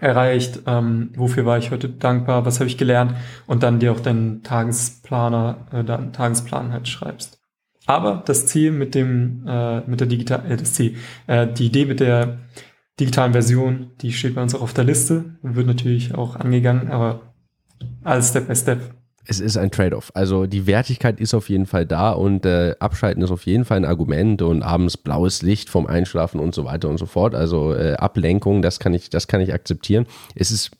erreicht, 0.00 0.62
ähm, 0.66 1.10
wofür 1.14 1.46
war 1.46 1.58
ich 1.58 1.70
heute 1.70 1.88
dankbar, 1.88 2.44
was 2.44 2.58
habe 2.58 2.68
ich 2.68 2.78
gelernt 2.78 3.14
und 3.46 3.62
dann 3.62 3.78
dir 3.78 3.92
auch 3.92 4.00
deinen 4.00 4.42
Tagesplaner, 4.42 5.66
äh, 5.72 5.84
deinen 5.84 6.12
Tagesplan 6.12 6.72
halt 6.72 6.88
schreibst. 6.88 7.40
Aber 7.86 8.22
das 8.24 8.46
Ziel 8.46 8.72
mit 8.72 8.94
dem, 8.94 9.46
äh, 9.46 9.80
mit 9.82 10.00
der 10.00 10.06
digital, 10.06 10.50
äh, 10.50 10.56
das 10.56 10.72
Ziel, 10.72 10.96
äh, 11.26 11.46
die 11.46 11.66
Idee 11.66 11.84
mit 11.84 12.00
der 12.00 12.38
digitalen 12.98 13.32
Version, 13.32 13.90
die 14.00 14.12
steht 14.12 14.34
bei 14.34 14.42
uns 14.42 14.54
auch 14.54 14.62
auf 14.62 14.74
der 14.74 14.84
Liste, 14.84 15.36
wird 15.42 15.66
natürlich 15.66 16.14
auch 16.14 16.36
angegangen, 16.36 16.90
aber 16.90 17.34
alles 18.02 18.30
Step 18.30 18.48
by 18.48 18.56
Step 18.56 18.94
es 19.26 19.40
ist 19.40 19.56
ein 19.56 19.70
Trade-off. 19.70 20.10
Also 20.14 20.46
die 20.46 20.66
Wertigkeit 20.66 21.20
ist 21.20 21.34
auf 21.34 21.48
jeden 21.48 21.66
Fall 21.66 21.86
da 21.86 22.12
und 22.12 22.44
äh, 22.46 22.74
Abschalten 22.78 23.22
ist 23.22 23.30
auf 23.30 23.46
jeden 23.46 23.64
Fall 23.64 23.78
ein 23.78 23.84
Argument 23.84 24.42
und 24.42 24.62
abends 24.62 24.96
blaues 24.96 25.42
Licht 25.42 25.70
vom 25.70 25.86
Einschlafen 25.86 26.40
und 26.40 26.54
so 26.54 26.64
weiter 26.64 26.88
und 26.88 26.98
so 26.98 27.06
fort. 27.06 27.34
Also 27.34 27.74
äh, 27.74 27.94
Ablenkung, 27.94 28.62
das 28.62 28.78
kann 28.78 28.94
ich, 28.94 29.10
das 29.10 29.26
kann 29.26 29.40
ich 29.40 29.52
akzeptieren. 29.52 30.06
Es 30.34 30.50
ist 30.50 30.72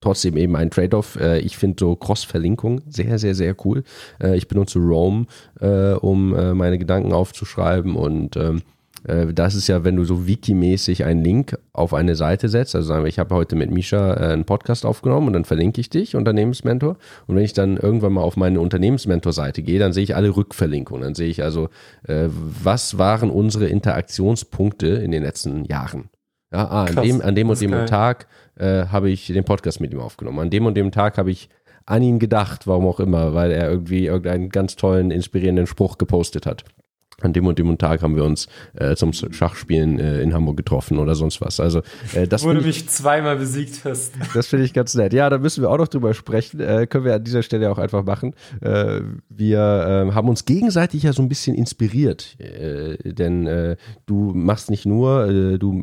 trotzdem 0.00 0.36
eben 0.36 0.54
ein 0.56 0.70
Trade-off. 0.70 1.16
Äh, 1.16 1.40
ich 1.40 1.56
finde 1.56 1.76
so 1.80 1.96
Cross-Verlinkung 1.96 2.82
sehr, 2.88 3.18
sehr, 3.18 3.34
sehr 3.34 3.56
cool. 3.64 3.82
Äh, 4.22 4.36
ich 4.36 4.48
benutze 4.48 4.78
Roam, 4.78 5.26
äh, 5.60 5.92
um 5.92 6.34
äh, 6.34 6.54
meine 6.54 6.78
Gedanken 6.78 7.12
aufzuschreiben 7.12 7.96
und 7.96 8.36
ähm, 8.36 8.58
äh, 8.58 8.60
das 9.08 9.54
ist 9.54 9.68
ja, 9.68 9.84
wenn 9.84 9.96
du 9.96 10.04
so 10.04 10.26
wikimäßig 10.26 11.04
einen 11.04 11.24
Link 11.24 11.58
auf 11.72 11.94
eine 11.94 12.14
Seite 12.14 12.48
setzt, 12.48 12.74
also 12.74 12.88
sagen 12.88 13.04
wir, 13.04 13.08
ich 13.08 13.18
habe 13.18 13.34
heute 13.34 13.56
mit 13.56 13.70
Misha 13.70 14.14
äh, 14.14 14.32
einen 14.32 14.44
Podcast 14.44 14.84
aufgenommen 14.84 15.28
und 15.28 15.32
dann 15.32 15.44
verlinke 15.44 15.80
ich 15.80 15.88
dich, 15.88 16.14
Unternehmensmentor. 16.14 16.96
Und 17.26 17.36
wenn 17.36 17.44
ich 17.44 17.54
dann 17.54 17.78
irgendwann 17.78 18.12
mal 18.12 18.20
auf 18.20 18.36
meine 18.36 18.60
Unternehmensmentor-Seite 18.60 19.62
gehe, 19.62 19.78
dann 19.78 19.92
sehe 19.92 20.02
ich 20.02 20.14
alle 20.14 20.36
Rückverlinkungen. 20.36 21.02
Dann 21.02 21.14
sehe 21.14 21.28
ich 21.28 21.42
also, 21.42 21.70
äh, 22.06 22.28
was 22.28 22.98
waren 22.98 23.30
unsere 23.30 23.66
Interaktionspunkte 23.66 24.88
in 24.88 25.10
den 25.10 25.22
letzten 25.22 25.64
Jahren. 25.64 26.10
Ja, 26.52 26.66
ah, 26.68 26.84
an 26.84 26.96
dem, 26.96 27.20
an 27.22 27.34
dem 27.34 27.48
und 27.48 27.60
dem 27.60 27.70
geil. 27.70 27.86
Tag 27.86 28.26
äh, 28.56 28.86
habe 28.86 29.10
ich 29.10 29.26
den 29.26 29.44
Podcast 29.44 29.80
mit 29.80 29.92
ihm 29.92 30.00
aufgenommen. 30.00 30.38
An 30.38 30.50
dem 30.50 30.66
und 30.66 30.76
dem 30.76 30.92
Tag 30.92 31.16
habe 31.16 31.30
ich 31.30 31.48
an 31.86 32.02
ihn 32.02 32.18
gedacht, 32.18 32.66
warum 32.66 32.86
auch 32.86 33.00
immer, 33.00 33.32
weil 33.32 33.52
er 33.52 33.70
irgendwie 33.70 34.06
irgendeinen 34.06 34.50
ganz 34.50 34.76
tollen, 34.76 35.10
inspirierenden 35.10 35.66
Spruch 35.66 35.96
gepostet 35.96 36.44
hat 36.44 36.64
an 37.20 37.32
dem 37.32 37.46
und 37.46 37.58
dem 37.58 37.76
Tag 37.78 38.02
haben 38.02 38.16
wir 38.16 38.24
uns 38.24 38.46
äh, 38.74 38.94
zum 38.94 39.12
Schachspielen 39.12 39.98
äh, 39.98 40.20
in 40.20 40.34
Hamburg 40.34 40.56
getroffen 40.56 40.98
oder 40.98 41.14
sonst 41.14 41.40
was. 41.40 41.60
Also 41.60 41.82
äh, 42.14 42.26
das 42.26 42.44
wo 42.44 42.52
du 42.52 42.60
mich 42.60 42.88
zweimal 42.88 43.36
besiegt 43.36 43.84
hast. 43.84 44.14
Das 44.34 44.46
finde 44.46 44.66
ich 44.66 44.72
ganz 44.72 44.94
nett. 44.94 45.12
Ja, 45.12 45.30
da 45.30 45.38
müssen 45.38 45.62
wir 45.62 45.70
auch 45.70 45.78
noch 45.78 45.88
drüber 45.88 46.14
sprechen. 46.14 46.60
Äh, 46.60 46.86
können 46.86 47.04
wir 47.04 47.14
an 47.14 47.24
dieser 47.24 47.42
Stelle 47.42 47.70
auch 47.72 47.78
einfach 47.78 48.04
machen. 48.04 48.34
Äh, 48.60 49.00
wir 49.28 49.58
äh, 50.10 50.14
haben 50.14 50.28
uns 50.28 50.44
gegenseitig 50.44 51.02
ja 51.02 51.12
so 51.12 51.22
ein 51.22 51.28
bisschen 51.28 51.56
inspiriert, 51.56 52.36
äh, 52.38 52.96
denn 53.12 53.46
äh, 53.46 53.76
du 54.06 54.32
machst 54.34 54.70
nicht 54.70 54.86
nur, 54.86 55.28
äh, 55.28 55.58
du 55.58 55.80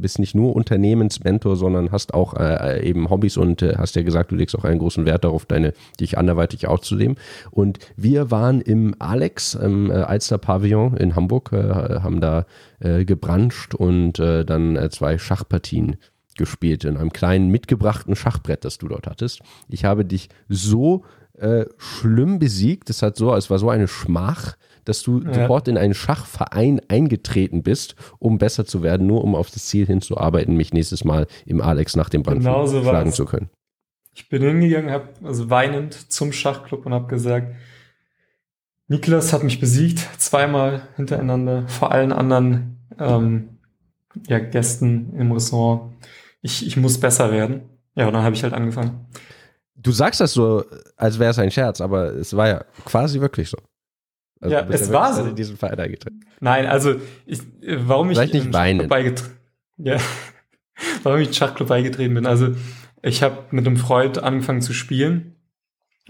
bist 0.00 0.18
nicht 0.18 0.34
nur 0.34 0.56
Unternehmensmentor, 0.56 1.56
sondern 1.56 1.92
hast 1.92 2.14
auch 2.14 2.34
äh, 2.34 2.82
eben 2.88 3.10
Hobbys 3.10 3.36
und 3.36 3.62
äh, 3.62 3.74
hast 3.76 3.94
ja 3.94 4.02
gesagt, 4.02 4.32
du 4.32 4.36
legst 4.36 4.56
auch 4.56 4.64
einen 4.64 4.78
großen 4.78 5.04
Wert 5.04 5.24
darauf, 5.24 5.44
deine 5.44 5.74
dich 6.00 6.18
anderweitig 6.18 6.66
auszuleben. 6.66 7.16
Und 7.50 7.78
wir 7.96 8.30
waren 8.30 8.60
im 8.60 8.94
Alex, 8.98 9.54
im 9.54 9.90
äh, 9.90 9.94
Alster 9.94 10.39
Pavillon 10.40 10.96
in 10.96 11.14
Hamburg, 11.14 11.52
äh, 11.52 12.00
haben 12.00 12.20
da 12.20 12.46
äh, 12.80 13.04
gebranscht 13.04 13.74
und 13.74 14.18
äh, 14.18 14.44
dann 14.44 14.76
äh, 14.76 14.90
zwei 14.90 15.18
Schachpartien 15.18 15.96
gespielt 16.36 16.84
in 16.84 16.96
einem 16.96 17.12
kleinen 17.12 17.50
mitgebrachten 17.50 18.16
Schachbrett, 18.16 18.64
das 18.64 18.78
du 18.78 18.88
dort 18.88 19.06
hattest. 19.06 19.40
Ich 19.68 19.84
habe 19.84 20.04
dich 20.04 20.28
so 20.48 21.04
äh, 21.34 21.66
schlimm 21.78 22.38
besiegt, 22.38 22.90
es 22.90 23.02
hat 23.02 23.16
so, 23.16 23.34
es 23.34 23.50
war 23.50 23.58
so 23.58 23.70
eine 23.70 23.88
Schmach, 23.88 24.56
dass 24.84 25.02
du 25.02 25.22
ja. 25.22 25.32
sofort 25.32 25.68
in 25.68 25.76
einen 25.76 25.94
Schachverein 25.94 26.80
eingetreten 26.88 27.62
bist, 27.62 27.94
um 28.18 28.38
besser 28.38 28.64
zu 28.64 28.82
werden, 28.82 29.06
nur 29.06 29.22
um 29.24 29.34
auf 29.34 29.50
das 29.50 29.66
Ziel 29.66 29.86
hinzuarbeiten, 29.86 30.56
mich 30.56 30.72
nächstes 30.72 31.04
Mal 31.04 31.26
im 31.46 31.60
Alex 31.60 31.96
nach 31.96 32.08
dem 32.08 32.22
Brand 32.22 32.40
genau 32.40 32.66
so 32.66 32.82
schlagen 32.82 33.12
zu 33.12 33.24
können. 33.24 33.50
Ich 34.14 34.28
bin 34.28 34.42
hingegangen, 34.42 34.90
habe 34.90 35.08
also 35.22 35.50
weinend 35.50 36.12
zum 36.12 36.32
Schachclub 36.32 36.84
und 36.84 36.92
habe 36.92 37.06
gesagt, 37.06 37.54
Niklas 38.90 39.32
hat 39.32 39.44
mich 39.44 39.60
besiegt, 39.60 40.00
zweimal 40.18 40.82
hintereinander, 40.96 41.68
vor 41.68 41.92
allen 41.92 42.12
anderen 42.12 42.76
ähm, 42.98 43.60
ja, 44.26 44.40
Gästen 44.40 45.14
im 45.16 45.30
Restaurant. 45.30 45.94
Ich, 46.42 46.66
ich 46.66 46.76
muss 46.76 46.98
besser 46.98 47.30
werden. 47.30 47.62
Ja, 47.94 48.08
und 48.08 48.14
dann 48.14 48.24
habe 48.24 48.34
ich 48.34 48.42
halt 48.42 48.52
angefangen. 48.52 49.06
Du 49.76 49.92
sagst 49.92 50.20
das 50.20 50.32
so, 50.32 50.64
als 50.96 51.20
wäre 51.20 51.30
es 51.30 51.38
ein 51.38 51.52
Scherz, 51.52 51.80
aber 51.80 52.14
es 52.14 52.36
war 52.36 52.48
ja 52.48 52.64
quasi 52.84 53.20
wirklich 53.20 53.48
so. 53.48 53.58
Also 54.40 54.56
ja, 54.56 54.66
es 54.68 54.92
war 54.92 55.14
so. 55.14 55.24
In 55.24 55.36
diesen 55.36 55.56
Verein 55.56 55.78
eingetreten. 55.78 56.24
Nein, 56.40 56.66
also 56.66 56.96
ich, 57.26 57.42
warum 57.62 58.10
ich 58.10 58.18
Vielleicht 58.18 58.34
nicht 58.34 58.52
weinen. 58.52 58.88
Beigetreten, 58.88 59.36
ja, 59.76 59.98
warum 61.04 61.20
ich 61.20 61.36
Schachclub 61.36 61.68
beigetreten 61.68 62.14
bin. 62.14 62.26
Also 62.26 62.56
ich 63.02 63.22
habe 63.22 63.44
mit 63.52 63.64
einem 63.64 63.76
Freund 63.76 64.20
angefangen 64.20 64.62
zu 64.62 64.72
spielen 64.72 65.36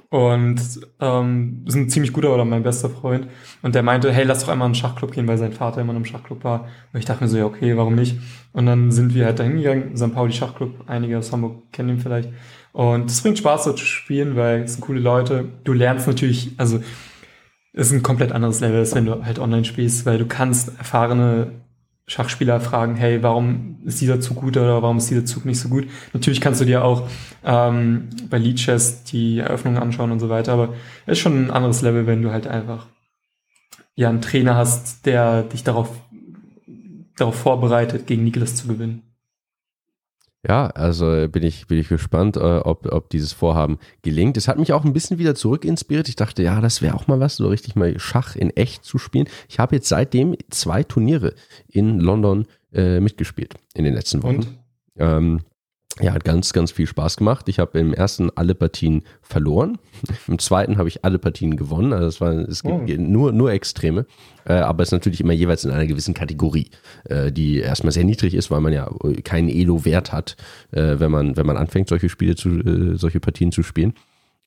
und 0.09 0.61
ähm, 1.01 1.65
ist 1.67 1.75
ein 1.75 1.89
ziemlich 1.89 2.13
guter 2.13 2.35
oder 2.35 2.45
mein 2.45 2.63
bester 2.63 2.91
Freund. 2.91 3.29
Und 3.63 3.75
der 3.75 3.83
meinte, 3.83 4.13
hey, 4.13 4.25
lass 4.25 4.41
doch 4.41 4.49
einmal 4.49 4.67
in 4.67 4.71
einen 4.71 4.75
Schachclub 4.75 5.13
gehen, 5.13 5.29
weil 5.29 5.39
sein 5.39 5.53
Vater 5.53 5.81
immer 5.81 5.91
in 5.91 5.97
einem 5.97 6.05
Schachclub 6.05 6.43
war. 6.43 6.69
Und 6.93 6.99
ich 6.99 7.05
dachte 7.05 7.23
mir 7.23 7.29
so, 7.29 7.39
ja, 7.39 7.45
okay, 7.45 7.77
warum 7.77 7.95
nicht? 7.95 8.19
Und 8.53 8.67
dann 8.67 8.91
sind 8.91 9.15
wir 9.15 9.27
halt 9.27 9.39
da 9.39 9.45
hingegangen, 9.45 9.97
St. 9.97 10.13
Pauli 10.13 10.33
Schachclub, 10.33 10.85
einige 10.87 11.19
aus 11.19 11.33
Hamburg 11.33 11.73
kennen 11.73 11.91
ihn 11.91 11.99
vielleicht. 11.99 12.31
Und 12.73 13.11
es 13.11 13.21
bringt 13.21 13.39
Spaß, 13.39 13.65
dort 13.65 13.79
zu 13.79 13.85
spielen, 13.85 14.37
weil 14.37 14.63
es 14.63 14.75
sind 14.75 14.83
coole 14.83 15.01
Leute. 15.01 15.49
Du 15.65 15.73
lernst 15.73 16.07
natürlich, 16.07 16.53
also 16.57 16.81
es 17.73 17.89
ist 17.89 17.93
ein 17.93 18.03
komplett 18.03 18.33
anderes 18.33 18.61
Level, 18.61 18.79
als 18.79 18.95
wenn 18.95 19.07
du 19.07 19.25
halt 19.25 19.39
online 19.39 19.65
spielst, 19.65 20.07
weil 20.07 20.19
du 20.19 20.27
kannst 20.27 20.77
erfahrene 20.79 21.53
Schachspieler 22.11 22.61
fragen, 22.61 22.97
hey, 22.97 23.23
warum 23.23 23.79
ist 23.85 24.01
dieser 24.01 24.21
Zug 24.21 24.41
gut 24.41 24.57
oder 24.57 24.83
warum 24.83 24.97
ist 24.97 25.09
dieser 25.11 25.25
Zug 25.25 25.45
nicht 25.45 25.61
so 25.61 25.69
gut? 25.69 25.87
Natürlich 26.13 26.41
kannst 26.41 26.61
du 26.61 26.65
dir 26.65 26.85
auch 26.85 27.09
ähm, 27.45 28.09
bei 28.29 28.37
Lead 28.37 28.57
Chess 28.57 29.05
die 29.05 29.39
Eröffnung 29.39 29.79
anschauen 29.79 30.11
und 30.11 30.19
so 30.19 30.29
weiter, 30.29 30.53
aber 30.53 30.75
es 31.07 31.13
ist 31.13 31.19
schon 31.21 31.47
ein 31.47 31.51
anderes 31.53 31.83
Level, 31.83 32.09
wenn 32.09 32.21
du 32.21 32.33
halt 32.33 32.49
einfach 32.49 32.89
ja 33.95 34.09
einen 34.09 34.23
Trainer 34.23 34.57
hast, 34.57 35.07
der 35.07 35.45
dich 35.45 35.63
darauf, 35.63 35.89
darauf 37.17 37.37
vorbereitet, 37.37 38.09
gegen 38.09 38.25
Niklas 38.25 38.57
zu 38.57 38.67
gewinnen. 38.67 39.10
Ja, 40.47 40.69
also 40.69 41.29
bin 41.29 41.43
ich, 41.43 41.67
bin 41.67 41.79
ich 41.79 41.89
gespannt, 41.89 42.37
äh, 42.37 42.41
ob, 42.41 42.91
ob 42.91 43.11
dieses 43.11 43.33
Vorhaben 43.33 43.79
gelingt. 44.01 44.39
Es 44.39 44.49
hat 44.49 44.59
mich 44.59 44.73
auch 44.73 44.85
ein 44.85 44.95
bisschen 44.95 45.19
wieder 45.19 45.35
zurück 45.35 45.67
inspiriert. 45.67 46.09
Ich 46.09 46.17
dachte, 46.17 46.43
ja, 46.43 46.63
das 46.63 46.81
wäre 46.81 46.95
auch 46.95 47.07
mal 47.09 47.21
was, 47.21 47.37
so 47.37 47.49
richtig 47.49 47.77
mal 47.77 47.99
Schach 47.99 48.37
in 48.37 48.51
echt 48.51 48.85
zu 48.85 48.97
spielen. 48.97 49.29
Ich 49.49 49.59
habe 49.59 49.77
jetzt 49.77 49.89
seitdem 49.89 50.35
zwei 50.49 50.83
Turniere 50.83 51.35
in 51.69 52.01
London 52.01 52.47
äh, 52.73 53.01
mitgespielt 53.01 53.55
in 53.75 53.85
den 53.85 53.93
letzten 53.93 54.23
Wochen. 54.23 54.37
Und? 54.37 54.59
Ähm, 54.97 55.41
ja, 56.03 56.13
hat 56.13 56.25
ganz, 56.25 56.53
ganz 56.53 56.73
viel 56.73 56.87
Spaß 56.87 57.17
gemacht. 57.17 57.49
Ich 57.49 57.59
habe 57.59 57.79
im 57.79 57.93
ersten 57.93 58.31
alle 58.35 58.55
Partien 58.55 59.03
verloren. 59.23 59.79
Im 60.29 60.39
zweiten 60.39 60.79
habe 60.79 60.89
ich 60.89 61.05
alle 61.05 61.19
Partien 61.19 61.57
gewonnen. 61.57 61.93
Also 61.93 62.07
es 62.07 62.21
war 62.21 62.33
es 62.33 62.63
gibt 62.63 62.91
oh. 62.91 63.01
nur, 63.01 63.33
nur 63.33 63.53
Extreme. 63.53 64.07
Äh, 64.45 64.55
aber 64.55 64.83
es 64.83 64.89
ist 64.89 64.93
natürlich 64.93 65.21
immer 65.21 65.33
jeweils 65.33 65.65
in 65.65 65.71
einer 65.71 65.87
gewissen 65.87 66.15
Kategorie, 66.15 66.71
äh, 67.05 67.31
die 67.31 67.59
erstmal 67.59 67.93
sehr 67.93 68.05
niedrig 68.05 68.35
ist, 68.35 68.51
weil 68.51 68.61
man 68.61 68.73
ja 68.73 68.91
keinen 69.25 69.49
Elo-Wert 69.49 70.13
hat, 70.13 70.37
äh, 70.73 70.99
wenn 70.99 71.11
man, 71.11 71.37
wenn 71.37 71.47
man 71.47 71.57
anfängt, 71.57 71.89
solche 71.89 72.09
Spiele 72.09 72.35
zu, 72.35 72.49
äh, 72.49 72.97
solche 72.97 73.21
Partien 73.21 73.53
zu 73.53 73.63
spielen. 73.63 73.95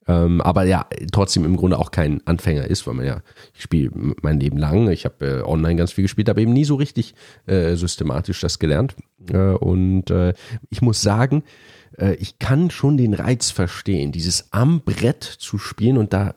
Ähm, 0.08 0.42
aber 0.42 0.64
ja, 0.66 0.86
trotzdem 1.12 1.46
im 1.46 1.56
Grunde 1.56 1.80
auch 1.80 1.92
kein 1.92 2.26
Anfänger 2.26 2.66
ist, 2.66 2.86
weil 2.88 2.94
man 2.94 3.06
ja, 3.06 3.22
ich 3.54 3.62
spiele 3.62 3.92
mein 4.22 4.40
Leben 4.40 4.58
lang, 4.58 4.90
ich 4.90 5.06
habe 5.06 5.26
äh, 5.26 5.42
online 5.44 5.78
ganz 5.78 5.94
viel 5.94 6.04
gespielt, 6.04 6.30
aber 6.30 6.42
eben 6.42 6.54
nie 6.54 6.66
so 6.66 6.76
richtig 6.76 7.16
äh, 7.46 7.76
systematisch 7.76 8.42
das 8.42 8.60
gelernt. 8.60 8.96
Äh, 9.32 9.38
und 9.38 10.10
äh, 10.10 10.34
ich 10.70 10.82
muss 10.82 11.02
sagen, 11.02 11.44
äh, 11.98 12.16
ich 12.16 12.40
kann 12.40 12.70
schon 12.70 12.98
den 12.98 13.14
Reiz 13.14 13.52
verstehen, 13.52 14.12
dieses 14.12 14.52
am 14.52 14.82
Brett 14.82 15.24
zu 15.24 15.58
spielen 15.58 15.98
und 15.98 16.14
da 16.14 16.36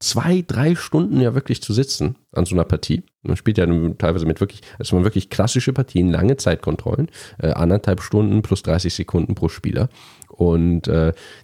zwei, 0.00 0.44
drei 0.46 0.74
Stunden 0.74 1.20
ja 1.20 1.34
wirklich 1.34 1.62
zu 1.62 1.72
sitzen 1.72 2.16
an 2.32 2.44
so 2.44 2.54
einer 2.54 2.64
Partie. 2.64 3.04
Man 3.22 3.38
spielt 3.38 3.56
ja 3.56 3.66
teilweise 3.96 4.26
mit 4.26 4.40
wirklich, 4.40 4.60
also 4.78 4.96
man 4.96 5.04
wirklich 5.04 5.30
klassische 5.30 5.72
Partien, 5.72 6.10
lange 6.10 6.36
Zeitkontrollen, 6.36 7.08
äh, 7.38 7.52
anderthalb 7.52 8.02
Stunden 8.02 8.42
plus 8.42 8.62
30 8.62 8.92
Sekunden 8.92 9.34
pro 9.34 9.48
Spieler. 9.48 9.88
Und 10.28 10.88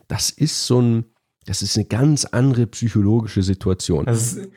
das 0.09 0.30
ist 0.30 0.66
so 0.66 0.82
ein, 0.82 1.05
das 1.51 1.62
ist 1.62 1.76
eine 1.76 1.86
ganz 1.86 2.26
andere 2.26 2.68
psychologische 2.68 3.42
Situation. 3.42 4.07
Es 4.07 4.34
ist, 4.34 4.51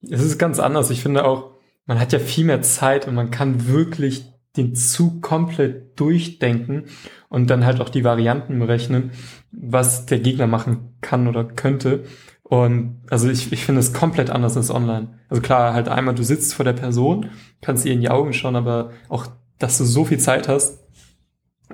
ist 0.00 0.38
ganz 0.38 0.58
anders. 0.58 0.88
Ich 0.88 1.02
finde 1.02 1.26
auch, 1.26 1.50
man 1.84 2.00
hat 2.00 2.14
ja 2.14 2.18
viel 2.18 2.46
mehr 2.46 2.62
Zeit 2.62 3.06
und 3.06 3.14
man 3.14 3.30
kann 3.30 3.68
wirklich 3.68 4.24
den 4.56 4.74
Zug 4.74 5.20
komplett 5.20 6.00
durchdenken 6.00 6.84
und 7.28 7.50
dann 7.50 7.66
halt 7.66 7.82
auch 7.82 7.90
die 7.90 8.02
Varianten 8.02 8.58
berechnen, 8.58 9.10
was 9.52 10.06
der 10.06 10.20
Gegner 10.20 10.46
machen 10.46 10.96
kann 11.02 11.28
oder 11.28 11.44
könnte. 11.44 12.04
Und 12.42 13.02
also 13.10 13.28
ich, 13.28 13.52
ich 13.52 13.66
finde 13.66 13.80
es 13.80 13.92
komplett 13.92 14.30
anders 14.30 14.56
als 14.56 14.70
online. 14.70 15.18
Also 15.28 15.42
klar, 15.42 15.74
halt 15.74 15.90
einmal 15.90 16.14
du 16.14 16.22
sitzt 16.22 16.54
vor 16.54 16.64
der 16.64 16.72
Person, 16.72 17.28
kannst 17.60 17.84
ihr 17.84 17.92
in 17.92 18.00
die 18.00 18.08
Augen 18.08 18.32
schauen, 18.32 18.56
aber 18.56 18.92
auch, 19.10 19.26
dass 19.58 19.76
du 19.76 19.84
so 19.84 20.06
viel 20.06 20.18
Zeit 20.18 20.48
hast, 20.48 20.82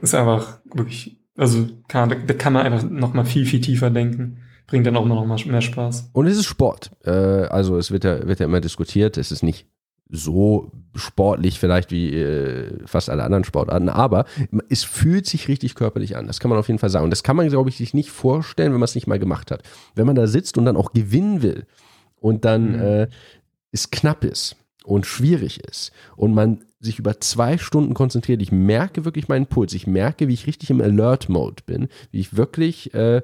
ist 0.00 0.16
einfach 0.16 0.58
wirklich, 0.64 1.21
also 1.36 1.66
kann, 1.88 2.14
da 2.26 2.34
kann 2.34 2.52
man 2.52 2.66
einfach 2.66 2.88
noch 2.88 3.14
mal 3.14 3.24
viel, 3.24 3.46
viel 3.46 3.60
tiefer 3.60 3.90
denken. 3.90 4.38
Bringt 4.66 4.86
dann 4.86 4.96
auch 4.96 5.06
noch 5.06 5.24
mal 5.26 5.38
mehr 5.44 5.60
Spaß. 5.60 6.10
Und 6.12 6.26
es 6.26 6.36
ist 6.36 6.46
Sport. 6.46 6.90
Äh, 7.04 7.10
also 7.10 7.76
es 7.76 7.90
wird 7.90 8.04
ja, 8.04 8.26
wird 8.26 8.40
ja 8.40 8.46
immer 8.46 8.60
diskutiert, 8.60 9.16
es 9.16 9.32
ist 9.32 9.42
nicht 9.42 9.66
so 10.08 10.70
sportlich 10.94 11.58
vielleicht 11.58 11.90
wie 11.90 12.14
äh, 12.14 12.86
fast 12.86 13.08
alle 13.08 13.24
anderen 13.24 13.44
Sportarten, 13.44 13.88
aber 13.88 14.26
es 14.68 14.84
fühlt 14.84 15.26
sich 15.26 15.48
richtig 15.48 15.74
körperlich 15.74 16.16
an. 16.16 16.26
Das 16.26 16.38
kann 16.38 16.50
man 16.50 16.58
auf 16.58 16.68
jeden 16.68 16.78
Fall 16.78 16.90
sagen. 16.90 17.04
Und 17.04 17.10
das 17.10 17.22
kann 17.22 17.34
man, 17.34 17.48
glaube 17.48 17.70
ich, 17.70 17.78
sich 17.78 17.94
nicht 17.94 18.10
vorstellen, 18.10 18.72
wenn 18.72 18.80
man 18.80 18.84
es 18.84 18.94
nicht 18.94 19.06
mal 19.06 19.18
gemacht 19.18 19.50
hat. 19.50 19.62
Wenn 19.94 20.06
man 20.06 20.14
da 20.14 20.26
sitzt 20.26 20.58
und 20.58 20.66
dann 20.66 20.76
auch 20.76 20.92
gewinnen 20.92 21.42
will 21.42 21.66
und 22.20 22.44
dann 22.44 22.72
mhm. 22.72 22.80
äh, 22.80 23.08
es 23.72 23.90
knapp 23.90 24.24
ist 24.24 24.56
und 24.84 25.06
schwierig 25.06 25.62
ist 25.64 25.92
und 26.16 26.34
man 26.34 26.64
sich 26.80 26.98
über 26.98 27.20
zwei 27.20 27.58
Stunden 27.58 27.94
konzentriert. 27.94 28.42
Ich 28.42 28.52
merke 28.52 29.04
wirklich 29.04 29.28
meinen 29.28 29.46
Puls. 29.46 29.72
Ich 29.74 29.86
merke, 29.86 30.28
wie 30.28 30.34
ich 30.34 30.46
richtig 30.46 30.70
im 30.70 30.80
Alert-Mode 30.80 31.62
bin, 31.64 31.88
wie 32.10 32.20
ich 32.20 32.36
wirklich 32.36 32.92
äh, 32.94 33.22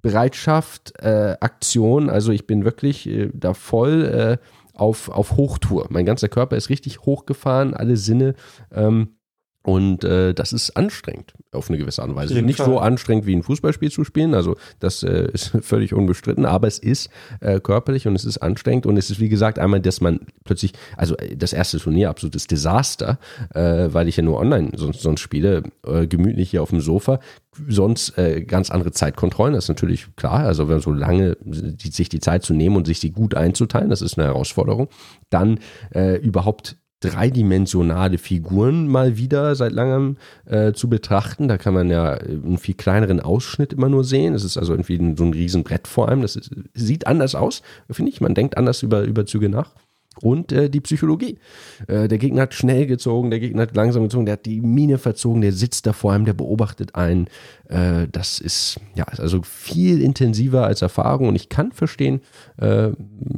Bereitschaft, 0.00 0.94
äh, 0.98 1.36
Aktion, 1.40 2.10
also 2.10 2.32
ich 2.32 2.46
bin 2.46 2.64
wirklich 2.64 3.06
äh, 3.06 3.30
da 3.32 3.54
voll 3.54 4.04
äh, 4.04 4.38
auf, 4.74 5.08
auf 5.08 5.36
Hochtour. 5.36 5.86
Mein 5.90 6.06
ganzer 6.06 6.28
Körper 6.28 6.56
ist 6.56 6.70
richtig 6.70 7.02
hochgefahren, 7.02 7.74
alle 7.74 7.96
Sinne. 7.96 8.34
Ähm, 8.72 9.16
und 9.62 10.02
äh, 10.02 10.34
das 10.34 10.52
ist 10.52 10.76
anstrengend 10.76 11.34
auf 11.52 11.68
eine 11.68 11.78
gewisse 11.78 12.02
Art 12.02 12.10
und 12.10 12.16
Weise. 12.16 12.40
Nicht 12.42 12.56
Fall. 12.56 12.66
so 12.66 12.78
anstrengend 12.80 13.26
wie 13.26 13.36
ein 13.36 13.44
Fußballspiel 13.44 13.92
zu 13.92 14.02
spielen, 14.04 14.34
also 14.34 14.56
das 14.80 15.02
äh, 15.04 15.30
ist 15.32 15.56
völlig 15.60 15.94
unbestritten, 15.94 16.46
aber 16.46 16.66
es 16.66 16.78
ist 16.78 17.10
äh, 17.40 17.60
körperlich 17.60 18.08
und 18.08 18.16
es 18.16 18.24
ist 18.24 18.38
anstrengend. 18.38 18.86
Und 18.86 18.96
es 18.96 19.10
ist 19.10 19.20
wie 19.20 19.28
gesagt 19.28 19.58
einmal, 19.60 19.80
dass 19.80 20.00
man 20.00 20.20
plötzlich, 20.44 20.72
also 20.96 21.16
äh, 21.16 21.36
das 21.36 21.52
erste 21.52 21.78
Turnier 21.78 22.10
absolutes 22.10 22.48
Desaster, 22.48 23.18
äh, 23.54 23.88
weil 23.92 24.08
ich 24.08 24.16
ja 24.16 24.24
nur 24.24 24.40
online 24.40 24.72
sonst, 24.74 25.00
sonst 25.00 25.20
spiele, 25.20 25.62
äh, 25.86 26.08
gemütlich 26.08 26.50
hier 26.50 26.62
auf 26.62 26.70
dem 26.70 26.80
Sofa, 26.80 27.20
sonst 27.68 28.18
äh, 28.18 28.42
ganz 28.42 28.70
andere 28.70 28.92
Zeitkontrollen, 28.92 29.54
das 29.54 29.64
ist 29.64 29.68
natürlich 29.68 30.06
klar, 30.16 30.40
also 30.40 30.68
wenn 30.68 30.76
man 30.76 30.82
so 30.82 30.92
lange 30.92 31.36
die, 31.40 31.90
sich 31.90 32.08
die 32.08 32.20
Zeit 32.20 32.42
zu 32.42 32.54
nehmen 32.54 32.76
und 32.76 32.86
sich 32.86 32.98
sie 32.98 33.10
gut 33.10 33.34
einzuteilen, 33.34 33.90
das 33.90 34.02
ist 34.02 34.18
eine 34.18 34.26
Herausforderung, 34.26 34.88
dann 35.30 35.60
äh, 35.94 36.16
überhaupt 36.16 36.78
dreidimensionale 37.02 38.18
Figuren 38.18 38.88
mal 38.88 39.16
wieder 39.16 39.54
seit 39.54 39.72
langem 39.72 40.16
äh, 40.46 40.72
zu 40.72 40.88
betrachten. 40.88 41.48
Da 41.48 41.58
kann 41.58 41.74
man 41.74 41.90
ja 41.90 42.12
einen 42.14 42.58
viel 42.58 42.74
kleineren 42.74 43.20
Ausschnitt 43.20 43.72
immer 43.72 43.88
nur 43.88 44.04
sehen. 44.04 44.34
Es 44.34 44.44
ist 44.44 44.56
also 44.56 44.72
irgendwie 44.72 45.14
so 45.16 45.24
ein 45.24 45.32
Riesenbrett 45.32 45.88
vor 45.88 46.08
allem. 46.08 46.22
Das 46.22 46.36
ist, 46.36 46.50
sieht 46.74 47.06
anders 47.06 47.34
aus, 47.34 47.62
finde 47.90 48.12
ich. 48.12 48.20
Man 48.20 48.34
denkt 48.34 48.56
anders 48.56 48.82
über, 48.82 49.02
über 49.02 49.26
Züge 49.26 49.48
nach 49.48 49.72
und 50.20 50.52
äh, 50.52 50.68
die 50.68 50.80
Psychologie. 50.80 51.38
Äh, 51.86 52.08
der 52.08 52.18
Gegner 52.18 52.42
hat 52.42 52.54
schnell 52.54 52.86
gezogen, 52.86 53.30
der 53.30 53.40
Gegner 53.40 53.62
hat 53.62 53.74
langsam 53.74 54.02
gezogen, 54.02 54.26
der 54.26 54.34
hat 54.34 54.46
die 54.46 54.60
Mine 54.60 54.98
verzogen, 54.98 55.40
der 55.40 55.52
sitzt 55.52 55.86
da 55.86 55.92
vor 55.92 56.12
einem, 56.12 56.24
der 56.24 56.34
beobachtet 56.34 56.94
einen. 56.94 57.28
Äh, 57.68 58.08
das 58.10 58.38
ist 58.38 58.80
ja 58.94 59.04
also 59.04 59.42
viel 59.42 60.02
intensiver 60.02 60.66
als 60.66 60.82
Erfahrung 60.82 61.28
und 61.28 61.36
ich 61.36 61.48
kann 61.48 61.72
verstehen, 61.72 62.20
äh, 62.58 62.90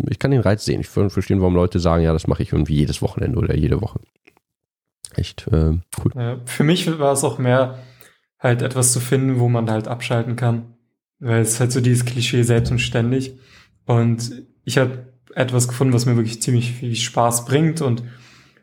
ich 0.09 0.18
kann 0.18 0.31
den 0.31 0.41
Reiz 0.41 0.64
sehen. 0.64 0.81
Ich 0.81 0.93
kann 0.93 1.11
verstehen, 1.11 1.41
warum 1.41 1.55
Leute 1.55 1.79
sagen, 1.79 2.03
ja, 2.03 2.12
das 2.12 2.27
mache 2.27 2.43
ich 2.43 2.53
irgendwie 2.53 2.77
jedes 2.77 3.03
Wochenende 3.03 3.39
oder 3.39 3.55
jede 3.55 3.81
Woche. 3.81 4.01
Echt 5.14 5.47
äh, 5.53 5.79
cool. 6.03 6.41
für 6.45 6.64
mich 6.64 6.99
war 6.99 7.12
es 7.12 7.22
auch 7.22 7.39
mehr 7.39 7.79
halt 8.41 8.62
etwas 8.62 8.93
zu 8.93 9.01
finden, 9.01 9.39
wo 9.39 9.49
man 9.49 9.70
halt 9.70 9.87
abschalten 9.87 10.35
kann. 10.37 10.75
Weil 11.20 11.41
es 11.41 11.53
ist 11.53 11.61
halt 11.61 11.72
so 11.72 11.81
dieses 11.81 12.05
Klischee 12.05 12.43
selbst 12.43 12.70
und 12.70 12.81
ständig. 12.81 13.39
Und 13.87 14.45
ich 14.64 14.77
habe 14.79 15.14
etwas 15.35 15.68
gefunden, 15.68 15.93
was 15.93 16.07
mir 16.07 16.16
wirklich 16.16 16.43
ziemlich 16.43 16.72
viel 16.72 16.95
Spaß 16.95 17.45
bringt 17.45 17.80
und 17.80 18.03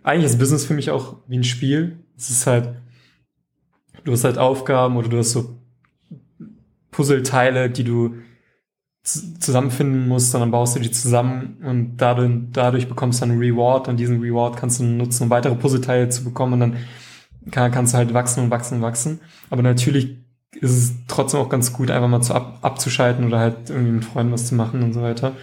eigentlich 0.04 0.32
ist 0.32 0.40
Business 0.40 0.66
für 0.66 0.74
mich 0.74 0.90
auch 0.90 1.18
wie 1.28 1.38
ein 1.38 1.44
Spiel. 1.44 2.00
Es 2.18 2.30
ist 2.30 2.48
halt, 2.48 2.76
du 4.04 4.12
hast 4.12 4.24
halt 4.24 4.38
Aufgaben 4.38 4.98
oder 4.98 5.10
du 5.10 5.18
hast 5.18 5.32
so 5.32 5.58
Puzzleteile, 6.92 7.70
die 7.70 7.84
du 7.84 8.16
zusammenfinden 9.04 10.08
musst, 10.08 10.34
dann 10.34 10.52
baust 10.52 10.76
du 10.76 10.80
die 10.80 10.92
zusammen 10.92 11.58
und 11.64 11.98
dadurch, 11.98 12.32
dadurch 12.52 12.88
bekommst 12.88 13.22
du 13.22 13.26
einen 13.26 13.40
Reward 13.40 13.88
und 13.88 13.98
diesen 13.98 14.22
Reward 14.22 14.58
kannst 14.58 14.80
du 14.80 14.84
nutzen, 14.84 15.24
um 15.24 15.30
weitere 15.32 15.56
Puzzleteile 15.56 16.10
zu 16.10 16.24
bekommen 16.24 16.54
und 16.54 16.60
dann 16.60 16.78
kann, 17.50 17.72
kannst 17.72 17.94
du 17.94 17.98
halt 17.98 18.14
wachsen 18.14 18.44
und 18.44 18.52
wachsen 18.52 18.76
und 18.76 18.82
wachsen. 18.84 19.20
Aber 19.50 19.64
natürlich 19.64 20.18
ist 20.60 20.72
es 20.72 20.94
trotzdem 21.08 21.40
auch 21.40 21.50
ganz 21.50 21.74
gut, 21.74 21.90
einfach 21.90 22.10
mal 22.10 22.22
zu 22.22 22.36
ab, 22.36 22.60
abzuschalten 22.62 23.26
oder 23.26 23.40
halt 23.40 23.70
irgendwie 23.70 23.94
mit 23.94 24.06
Freunden 24.06 24.34
was 24.34 24.46
zu 24.46 24.54
machen 24.54 24.84
und 24.84 24.94
so 24.94 25.02
weiter. 25.02 25.34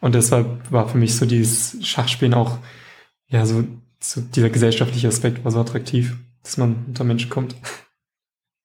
Und 0.00 0.14
deshalb 0.14 0.70
war 0.70 0.88
für 0.88 0.98
mich 0.98 1.16
so 1.16 1.26
dieses 1.26 1.76
Schachspielen 1.86 2.34
auch, 2.34 2.58
ja, 3.28 3.44
so, 3.44 3.64
so 4.00 4.20
dieser 4.20 4.50
gesellschaftliche 4.50 5.08
Aspekt 5.08 5.44
war 5.44 5.52
so 5.52 5.60
attraktiv, 5.60 6.16
dass 6.42 6.56
man 6.56 6.84
unter 6.86 7.04
Menschen 7.04 7.30
kommt. 7.30 7.56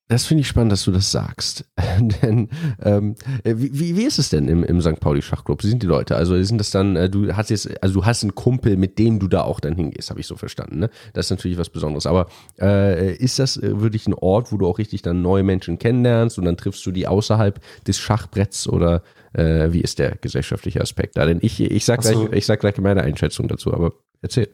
Das 0.09 0.25
finde 0.25 0.41
ich 0.41 0.47
spannend, 0.47 0.71
dass 0.71 0.84
du 0.84 0.91
das 0.91 1.11
sagst. 1.11 1.65
denn 2.21 2.49
ähm, 2.84 3.15
wie, 3.43 3.95
wie 3.95 4.03
ist 4.03 4.19
es 4.19 4.29
denn 4.29 4.47
im, 4.47 4.63
im 4.63 4.81
St. 4.81 4.99
Pauli 4.99 5.21
Schachclub? 5.21 5.63
Wie 5.63 5.69
sind 5.69 5.81
die 5.81 5.88
Leute? 5.88 6.15
Also 6.17 6.41
sind 6.43 6.57
das 6.57 6.71
dann, 6.71 6.95
äh, 6.95 7.09
du 7.09 7.36
hast 7.36 7.49
jetzt, 7.49 7.81
also 7.81 8.01
du 8.01 8.05
hast 8.05 8.21
einen 8.21 8.36
Kumpel, 8.36 8.75
mit 8.75 8.99
dem 8.99 9.17
du 9.19 9.27
da 9.27 9.41
auch 9.41 9.59
dann 9.61 9.75
hingehst, 9.75 10.09
habe 10.09 10.19
ich 10.19 10.27
so 10.27 10.36
verstanden. 10.36 10.79
Ne? 10.79 10.89
Das 11.13 11.27
ist 11.27 11.29
natürlich 11.31 11.57
was 11.57 11.69
Besonderes. 11.69 12.05
Aber 12.05 12.27
äh, 12.59 13.15
ist 13.15 13.39
das 13.39 13.57
äh, 13.57 13.79
wirklich 13.79 14.05
ein 14.05 14.13
Ort, 14.13 14.51
wo 14.51 14.57
du 14.57 14.67
auch 14.67 14.77
richtig 14.77 15.01
dann 15.01 15.21
neue 15.21 15.43
Menschen 15.43 15.79
kennenlernst 15.79 16.38
und 16.38 16.45
dann 16.45 16.57
triffst 16.57 16.86
du 16.86 16.91
die 16.91 17.07
außerhalb 17.07 17.59
des 17.88 17.97
Schachbretts 17.97 18.67
oder 18.67 19.03
äh, 19.34 19.71
wie 19.71 19.81
ist 19.81 19.99
der 19.99 20.15
gesellschaftliche 20.15 20.81
Aspekt 20.81 21.17
da? 21.17 21.25
Denn 21.25 21.39
ich, 21.41 21.59
ich 21.59 21.86
sag 21.86 22.03
so. 22.03 22.27
gleich, 22.27 22.38
ich 22.39 22.45
sag 22.45 22.59
gleich 22.59 22.77
meine 22.77 23.01
Einschätzung 23.01 23.47
dazu, 23.47 23.73
aber 23.73 23.93
erzähl. 24.21 24.49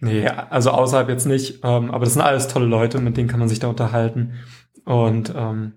Nee, 0.00 0.26
also 0.28 0.70
außerhalb 0.70 1.08
jetzt 1.08 1.26
nicht, 1.26 1.60
ähm, 1.64 1.90
aber 1.90 2.04
das 2.04 2.14
sind 2.14 2.22
alles 2.22 2.48
tolle 2.48 2.66
Leute, 2.66 3.00
mit 3.00 3.16
denen 3.16 3.28
kann 3.28 3.40
man 3.40 3.48
sich 3.48 3.60
da 3.60 3.68
unterhalten. 3.68 4.34
Und 4.84 5.32
ähm, 5.34 5.72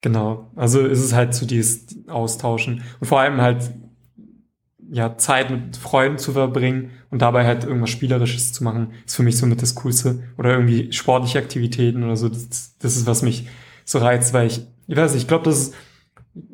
genau, 0.00 0.50
also 0.56 0.80
ist 0.80 1.02
es 1.02 1.12
halt 1.12 1.34
zu 1.34 1.46
dieses 1.46 2.08
Austauschen 2.08 2.82
und 3.00 3.06
vor 3.06 3.20
allem 3.20 3.40
halt 3.40 3.70
ja 4.90 5.16
Zeit 5.18 5.50
mit 5.50 5.76
Freunden 5.76 6.18
zu 6.18 6.32
verbringen 6.32 6.90
und 7.10 7.22
dabei 7.22 7.46
halt 7.46 7.64
irgendwas 7.64 7.90
Spielerisches 7.90 8.52
zu 8.52 8.64
machen, 8.64 8.92
ist 9.06 9.16
für 9.16 9.22
mich 9.22 9.36
somit 9.36 9.60
das 9.62 9.74
Coolste. 9.74 10.22
Oder 10.38 10.52
irgendwie 10.52 10.92
sportliche 10.92 11.38
Aktivitäten 11.38 12.02
oder 12.02 12.16
so. 12.16 12.28
Das, 12.28 12.76
das 12.78 12.96
ist, 12.96 13.06
was 13.06 13.22
mich 13.22 13.48
so 13.84 13.98
reizt, 13.98 14.32
weil 14.32 14.46
ich, 14.46 14.66
ich 14.86 14.96
weiß 14.96 15.12
nicht, 15.12 15.22
ich 15.22 15.28
glaube, 15.28 15.44
das 15.44 15.58
ist 15.58 15.74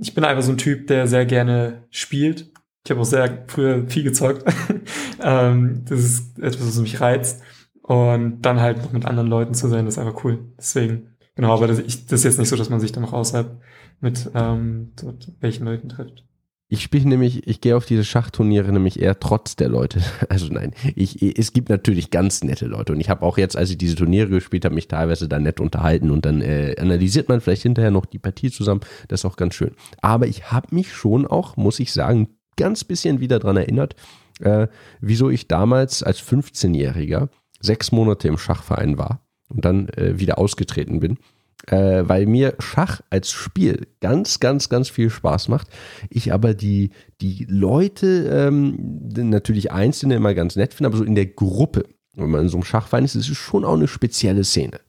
ich 0.01 0.15
bin 0.15 0.25
einfach 0.25 0.43
so 0.43 0.53
ein 0.53 0.59
Typ, 0.59 0.87
der 0.87 1.07
sehr 1.07 1.27
gerne 1.27 1.85
spielt. 1.91 2.53
Ich 2.85 2.91
habe 2.91 3.01
auch 3.01 3.07
sehr 3.07 3.45
früher 3.49 3.87
viel 3.89 4.05
gezockt. 4.05 4.45
ähm, 5.23 5.85
das 5.89 6.01
ist 6.01 6.39
etwas, 6.39 6.67
was 6.67 6.79
mich 6.79 7.01
reizt. 7.01 7.43
Und 7.83 8.43
dann 8.43 8.61
halt 8.61 8.79
noch 8.79 8.93
mit 8.93 9.05
anderen 9.05 9.29
Leuten 9.29 9.55
zu 9.55 9.69
sein, 9.69 9.85
das 9.85 9.95
ist 9.95 9.99
einfach 9.99 10.25
cool. 10.25 10.53
Deswegen, 10.57 11.17
genau, 11.35 11.53
aber 11.53 11.67
das, 11.67 11.81
ich, 11.81 12.07
das 12.07 12.21
ist 12.21 12.25
jetzt 12.25 12.39
nicht 12.39 12.49
so, 12.49 12.57
dass 12.57 12.71
man 12.71 12.81
sich 12.81 12.93
dann 12.93 13.03
noch 13.03 13.13
außerhalb 13.13 13.61
mit 14.01 14.31
ähm, 14.35 14.93
dort 15.01 15.33
welchen 15.41 15.65
Leuten 15.65 15.89
trifft. 15.89 16.25
Ich 16.73 16.83
spiele 16.85 17.09
nämlich, 17.09 17.49
ich 17.49 17.61
gehe 17.61 17.77
auf 17.77 17.85
diese 17.85 18.05
Schachturniere 18.05 18.71
nämlich 18.71 19.03
eher 19.03 19.19
trotz 19.19 19.57
der 19.57 19.69
Leute. 19.69 20.01
Also 20.29 20.47
nein, 20.47 20.73
ich, 20.95 21.21
es 21.37 21.53
gibt 21.53 21.69
natürlich 21.69 22.11
ganz 22.11 22.45
nette 22.45 22.67
Leute 22.67 22.93
und 22.93 23.01
ich 23.01 23.11
habe 23.11 23.27
auch 23.27 23.37
jetzt, 23.37 23.57
als 23.57 23.71
ich 23.71 23.79
diese 23.79 23.97
Turniere 23.97 24.29
gespielt 24.29 24.65
habe, 24.65 24.77
mich 24.77 24.87
teilweise 24.87 25.29
da 25.29 25.41
nett 25.41 25.59
unterhalten 25.59 26.13
und 26.13 26.25
dann 26.25 26.41
äh, 26.41 26.77
analysiert 26.79 27.29
man 27.29 27.41
vielleicht 27.41 27.63
hinterher 27.63 27.91
noch 27.91 28.07
die 28.07 28.21
Partie 28.21 28.53
zusammen. 28.53 28.83
Das 29.09 29.21
ist 29.21 29.25
auch 29.25 29.37
ganz 29.37 29.57
schön. 29.57 29.73
Aber 30.01 30.29
ich 30.29 30.53
habe 30.53 30.73
mich 30.73 30.93
schon 30.93 31.27
auch, 31.27 31.57
muss 31.57 31.81
ich 31.81 31.93
sagen, 31.93 32.29
ganz 32.57 32.85
bisschen 32.85 33.19
wieder 33.19 33.41
dran 33.41 33.57
erinnert, 33.57 33.97
äh, 34.39 34.69
wieso 35.01 35.29
ich 35.29 35.49
damals 35.49 36.05
als 36.05 36.23
15-Jähriger 36.23 37.29
sechs 37.59 37.91
Monate 37.91 38.29
im 38.29 38.39
Schachverein 38.39 38.97
war 38.97 39.27
und 39.49 39.65
dann 39.65 39.89
äh, 39.89 40.21
wieder 40.21 40.39
ausgetreten 40.39 41.01
bin 41.01 41.19
äh, 41.67 42.03
weil 42.07 42.27
mir 42.27 42.55
Schach 42.59 43.01
als 43.11 43.31
Spiel 43.31 43.87
ganz, 44.01 44.41
ganz, 44.41 44.69
ganz 44.69 44.89
viel 44.89 45.11
Spaß 45.11 45.49
macht. 45.49 45.69
Ich 46.09 46.33
aber 46.33 46.55
die, 46.55 46.91
die 47.21 47.47
Leute 47.49 48.29
ähm, 48.31 49.01
natürlich 49.15 49.73
einzelne 49.73 50.17
immer 50.17 50.35
ganz 50.35 50.57
nett 50.57 50.75
finde, 50.75 50.89
aber 50.89 50.99
so 50.99 51.05
in 51.05 51.15
der 51.15 51.27
Gruppe, 51.27 51.85
wenn 52.15 52.31
man 52.31 52.43
in 52.43 52.49
so 52.49 52.57
einem 52.57 52.65
Schachverein 52.65 53.05
ist, 53.05 53.15
ist 53.15 53.29
es 53.29 53.37
schon 53.37 53.65
auch 53.65 53.75
eine 53.75 53.89
spezielle 53.89 54.45
Szene. 54.45 54.81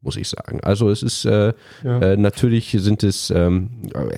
Muss 0.00 0.16
ich 0.16 0.28
sagen. 0.28 0.60
Also 0.62 0.90
es 0.90 1.02
ist 1.02 1.24
äh, 1.24 1.52
ja. 1.82 2.00
äh, 2.00 2.16
natürlich 2.16 2.76
sind 2.78 3.02
es 3.02 3.30
ähm, 3.30 3.70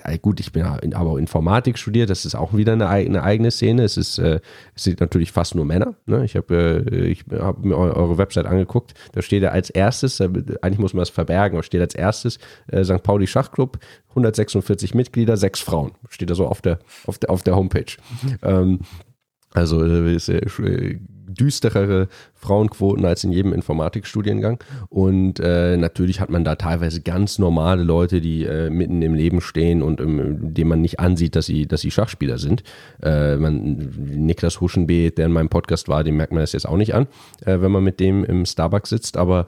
äh, 0.05 0.19
gut, 0.19 0.41
ich 0.41 0.53
bin 0.53 0.65
aber 0.65 1.19
Informatik 1.19 1.79
studiert, 1.79 2.11
das 2.11 2.25
ist 2.25 2.35
auch 2.35 2.55
wieder 2.55 2.73
eine, 2.75 2.89
eine 2.89 3.23
eigene 3.23 3.51
Szene. 3.51 3.85
Es 3.85 3.97
ist 3.97 4.19
äh, 4.19 4.41
es 4.75 4.85
sind 4.85 5.01
natürlich 5.01 5.33
fast 5.33 5.55
nur 5.55 5.65
Männer. 5.65 5.95
Ne? 6.07 6.25
Ich 6.25 6.37
habe 6.37 6.85
äh, 6.91 7.07
ich 7.07 7.25
habe 7.33 7.67
mir 7.67 7.77
eure 7.77 8.19
Website 8.19 8.47
angeguckt, 8.47 8.95
da 9.13 9.23
steht 9.23 9.43
ja 9.43 9.51
als 9.51 9.71
erstes, 9.71 10.21
eigentlich 10.21 10.79
muss 10.79 10.95
man 10.95 11.03
es 11.03 11.11
verbergen, 11.11 11.57
aber 11.57 11.63
steht 11.63 11.81
als 11.81 11.95
erstes 11.95 12.39
St. 12.83 13.03
Pauli 13.03 13.27
Schachclub, 13.27 13.79
146 14.11 14.95
Mitglieder, 14.95 15.37
sechs 15.37 15.61
Frauen, 15.61 15.93
steht 16.09 16.31
da 16.31 16.35
so 16.35 16.47
auf 16.47 16.61
der 16.61 16.81
auf 17.07 17.19
der 17.19 17.31
auf 17.31 17.43
der 17.43 17.57
Homepage. 17.57 17.97
Mhm. 18.23 18.39
Ähm, 18.43 18.79
also 19.55 19.83
ist, 19.83 20.29
düsterere 21.29 22.09
Frauenquoten 22.35 23.05
als 23.05 23.25
in 23.25 23.33
jedem 23.33 23.53
Informatikstudiengang. 23.53 24.63
Und 24.89 25.41
äh, 25.41 25.77
natürlich 25.77 26.21
hat 26.21 26.31
man 26.31 26.45
da 26.45 26.57
teilweise 26.57 27.03
ganz 27.03 27.39
normale 27.39 27.83
Leute, 27.83 28.21
die 28.21 28.45
äh, 28.45 28.71
mitten 28.71 29.03
im 29.03 29.15
Leben 29.15 29.41
stehen 29.41 29.83
und 29.83 30.01
ähm, 30.01 30.55
dem 30.55 30.69
man 30.69 30.81
nicht 30.81 31.01
ansieht, 31.01 31.37
dass 31.37 31.47
sie, 31.47 31.67
dass 31.67 31.83
sie 31.83 31.91
Schachspieler 31.91 32.39
sind. 32.39 32.63
Äh, 33.03 33.37
man, 33.37 33.93
Niklas 33.97 34.61
Huschenbeet, 34.61 35.19
der 35.19 35.27
in 35.27 35.33
meinem 35.33 35.49
Podcast 35.49 35.89
war, 35.89 36.05
dem 36.05 36.17
merkt 36.17 36.33
man 36.33 36.41
das 36.41 36.53
jetzt 36.53 36.67
auch 36.67 36.77
nicht 36.77 36.95
an, 36.95 37.07
äh, 37.45 37.61
wenn 37.61 37.71
man 37.71 37.85
mit 37.85 38.01
dem 38.01 38.25
im 38.25 38.47
Starbucks 38.47 38.91
sitzt. 38.91 39.17
Aber 39.17 39.47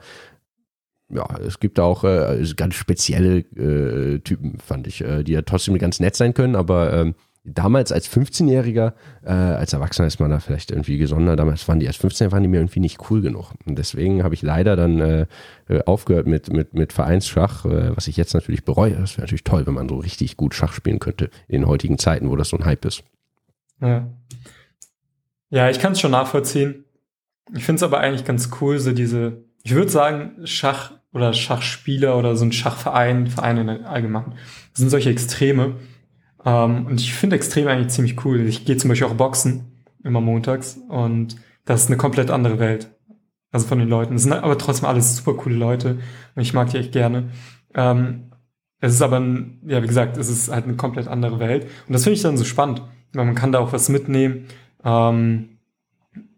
ja, 1.13 1.27
es 1.45 1.59
gibt 1.59 1.79
auch 1.79 2.03
äh, 2.03 2.41
ganz 2.55 2.75
spezielle 2.75 3.39
äh, 3.39 4.19
Typen, 4.19 4.59
fand 4.59 4.87
ich, 4.87 5.03
die 5.23 5.31
ja 5.31 5.41
trotzdem 5.41 5.77
ganz 5.77 5.99
nett 5.99 6.15
sein 6.15 6.33
können, 6.33 6.55
aber 6.55 6.93
ähm, 6.93 7.15
damals 7.43 7.91
als 7.91 8.09
15-Jähriger, 8.09 8.93
äh, 9.23 9.31
als 9.31 9.73
Erwachsener 9.73 10.07
ist 10.07 10.19
man 10.19 10.29
da 10.29 10.39
vielleicht 10.39 10.71
irgendwie 10.71 10.97
gesondert, 10.97 11.39
damals 11.39 11.67
waren 11.67 11.79
die 11.79 11.87
als 11.87 11.97
15 11.97 12.31
waren 12.31 12.43
die 12.43 12.49
mir 12.49 12.57
irgendwie 12.57 12.79
nicht 12.79 13.09
cool 13.09 13.21
genug. 13.21 13.53
Und 13.65 13.77
deswegen 13.77 14.23
habe 14.23 14.35
ich 14.35 14.41
leider 14.41 14.75
dann 14.75 14.99
äh, 14.99 15.25
äh, 15.67 15.83
aufgehört 15.85 16.27
mit, 16.27 16.53
mit, 16.53 16.73
mit 16.73 16.93
Vereinsschach, 16.93 17.65
äh, 17.65 17.95
was 17.95 18.07
ich 18.07 18.17
jetzt 18.17 18.33
natürlich 18.33 18.63
bereue. 18.63 18.95
Das 18.95 19.17
wäre 19.17 19.21
natürlich 19.21 19.43
toll, 19.43 19.65
wenn 19.65 19.73
man 19.73 19.89
so 19.89 19.97
richtig 19.97 20.37
gut 20.37 20.53
Schach 20.53 20.73
spielen 20.73 20.99
könnte 20.99 21.29
in 21.47 21.67
heutigen 21.67 21.97
Zeiten, 21.97 22.29
wo 22.29 22.35
das 22.35 22.49
so 22.49 22.57
ein 22.57 22.65
Hype 22.65 22.85
ist. 22.85 23.03
Ja, 23.81 24.07
ja 25.49 25.69
ich 25.69 25.79
kann 25.79 25.93
es 25.93 25.99
schon 25.99 26.11
nachvollziehen. 26.11 26.85
Ich 27.53 27.65
finde 27.65 27.77
es 27.77 27.83
aber 27.83 27.99
eigentlich 27.99 28.23
ganz 28.23 28.49
cool, 28.61 28.77
so 28.77 28.91
diese, 28.91 29.43
ich 29.63 29.73
würde 29.73 29.89
sagen, 29.89 30.45
Schach 30.45 30.91
oder 31.11 31.33
Schachspieler 31.33 32.17
oder 32.17 32.35
so 32.35 32.45
ein 32.45 32.51
Schachverein, 32.51 33.27
Vereine 33.27 33.85
allgemein, 33.85 34.35
das 34.71 34.79
sind 34.79 34.89
solche 34.89 35.09
Extreme 35.09 35.75
ähm, 36.45 36.87
und 36.87 36.99
ich 36.99 37.13
finde 37.13 37.35
extrem 37.35 37.67
eigentlich 37.67 37.89
ziemlich 37.89 38.25
cool. 38.25 38.41
Ich 38.41 38.65
gehe 38.65 38.77
zum 38.77 38.89
Beispiel 38.89 39.07
auch 39.07 39.15
boxen, 39.15 39.83
immer 40.03 40.21
montags. 40.21 40.79
Und 40.89 41.35
das 41.65 41.83
ist 41.83 41.87
eine 41.87 41.97
komplett 41.97 42.31
andere 42.31 42.59
Welt. 42.59 42.89
Also 43.51 43.67
von 43.67 43.79
den 43.79 43.89
Leuten. 43.89 44.15
Es 44.15 44.23
sind 44.23 44.33
aber 44.33 44.57
trotzdem 44.57 44.87
alles 44.87 45.17
super 45.17 45.33
coole 45.33 45.55
Leute. 45.55 45.99
Und 46.35 46.41
ich 46.41 46.53
mag 46.53 46.69
die 46.69 46.77
echt 46.77 46.93
gerne. 46.93 47.29
Ähm, 47.75 48.31
es 48.79 48.93
ist 48.93 49.01
aber, 49.01 49.19
ein, 49.19 49.61
ja, 49.67 49.83
wie 49.83 49.87
gesagt, 49.87 50.17
es 50.17 50.29
ist 50.29 50.49
halt 50.49 50.65
eine 50.65 50.75
komplett 50.75 51.07
andere 51.07 51.39
Welt. 51.39 51.67
Und 51.87 51.93
das 51.93 52.03
finde 52.03 52.15
ich 52.15 52.23
dann 52.23 52.37
so 52.37 52.45
spannend, 52.45 52.81
weil 53.13 53.25
man 53.25 53.35
kann 53.35 53.51
da 53.51 53.59
auch 53.59 53.73
was 53.73 53.89
mitnehmen. 53.89 54.45
Ähm, 54.83 55.59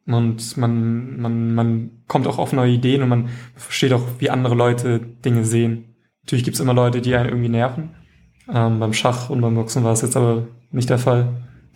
und 0.05 0.57
man, 0.57 1.21
man, 1.21 1.55
man 1.55 1.91
kommt 2.07 2.27
auch 2.27 2.37
auf 2.37 2.51
neue 2.51 2.73
Ideen 2.73 3.03
und 3.03 3.09
man 3.09 3.29
versteht 3.55 3.93
auch, 3.93 4.03
wie 4.19 4.29
andere 4.29 4.55
Leute 4.55 4.99
Dinge 4.99 5.45
sehen. 5.45 5.95
Natürlich 6.23 6.43
gibt's 6.43 6.59
immer 6.59 6.73
Leute, 6.73 6.99
die 6.99 7.15
einen 7.15 7.29
irgendwie 7.29 7.49
nerven. 7.49 7.91
Ähm, 8.51 8.79
beim 8.79 8.93
Schach 8.93 9.29
und 9.29 9.41
beim 9.41 9.55
Boxen 9.55 9.83
war 9.83 9.93
es 9.93 10.01
jetzt 10.01 10.17
aber 10.17 10.47
nicht 10.71 10.89
der 10.89 10.99
Fall. 10.99 11.29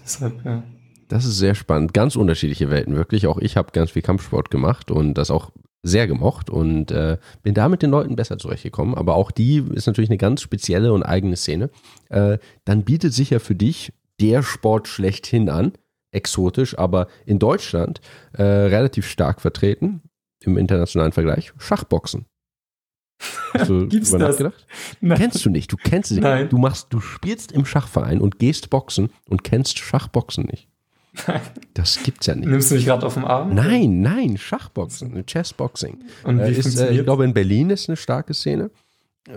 Deshalb, 0.04 0.44
ja. 0.46 0.64
Das 1.08 1.26
ist 1.26 1.38
sehr 1.38 1.56
spannend. 1.56 1.94
Ganz 1.94 2.16
unterschiedliche 2.16 2.70
Welten, 2.70 2.96
wirklich. 2.96 3.28
Auch 3.28 3.38
ich 3.38 3.56
habe 3.56 3.72
ganz 3.72 3.92
viel 3.92 4.02
Kampfsport 4.02 4.52
gemacht 4.52 4.92
und 4.92 5.14
das 5.14 5.32
auch 5.32 5.52
sehr 5.84 6.08
gemocht 6.08 6.50
und 6.50 6.92
äh, 6.92 7.18
bin 7.44 7.54
da 7.54 7.70
mit 7.70 7.82
den 7.82 7.92
Leuten 7.92 8.16
besser 8.16 8.38
zurechtgekommen. 8.38 8.96
Aber 8.96 9.16
auch 9.16 9.32
die 9.32 9.64
ist 9.74 9.88
natürlich 9.88 10.10
eine 10.10 10.18
ganz 10.18 10.42
spezielle 10.42 10.92
und 10.92 11.04
eigene 11.04 11.38
Szene. 11.38 11.70
Äh, 12.10 12.40
dann 12.66 12.84
bietet 12.84 13.14
sich 13.14 13.30
ja 13.30 13.40
für 13.40 13.56
dich 13.56 13.94
der 14.20 14.44
Sport 14.44 14.88
schlechthin 14.88 15.50
an. 15.50 15.74
Exotisch, 16.12 16.78
aber 16.78 17.08
in 17.26 17.38
Deutschland 17.38 18.02
äh, 18.34 18.44
relativ 18.44 19.08
stark 19.08 19.42
vertreten 19.42 20.02
im 20.42 20.58
internationalen 20.58 21.12
Vergleich. 21.12 21.54
Schachboxen. 21.58 22.26
Hast 23.54 23.70
du 23.70 23.88
Gibt's 23.90 24.12
das? 24.12 24.20
nachgedacht? 24.20 24.66
Nein. 25.02 25.18
Kennst 25.18 25.46
du 25.46 25.50
nicht. 25.50 25.72
Du 25.72 25.78
kennst 25.78 26.10
sie 26.10 26.20
nicht. 26.20 26.52
Du 26.52 26.58
machst, 26.58 26.88
du 26.92 27.00
spielst 27.00 27.52
im 27.52 27.66
Schachverein 27.66 28.22
und 28.22 28.40
gehst 28.40 28.70
boxen 28.70 29.10
und 29.28 29.44
kennst 29.44 29.80
Schachboxen 29.80 30.46
nicht. 30.46 30.68
Nein. 31.26 31.42
Das 31.74 32.04
gibt's 32.04 32.28
ja 32.28 32.36
nicht. 32.36 32.48
Nimmst 32.48 32.70
du 32.70 32.76
mich 32.76 32.86
gerade 32.86 33.06
auf 33.06 33.16
dem 33.16 33.26
Arm? 33.26 33.54
Nein, 33.56 34.02
nein, 34.02 34.38
Schachboxen, 34.38 35.26
Chessboxing. 35.26 35.98
Und 36.24 36.40
wie 36.40 36.44
äh, 36.44 36.52
ist, 36.52 36.78
äh, 36.80 36.92
ich 36.94 37.04
glaube, 37.04 37.26
in 37.26 37.34
Berlin 37.34 37.70
ist 37.72 37.90
eine 37.90 37.98
starke 37.98 38.34
Szene. 38.34 38.70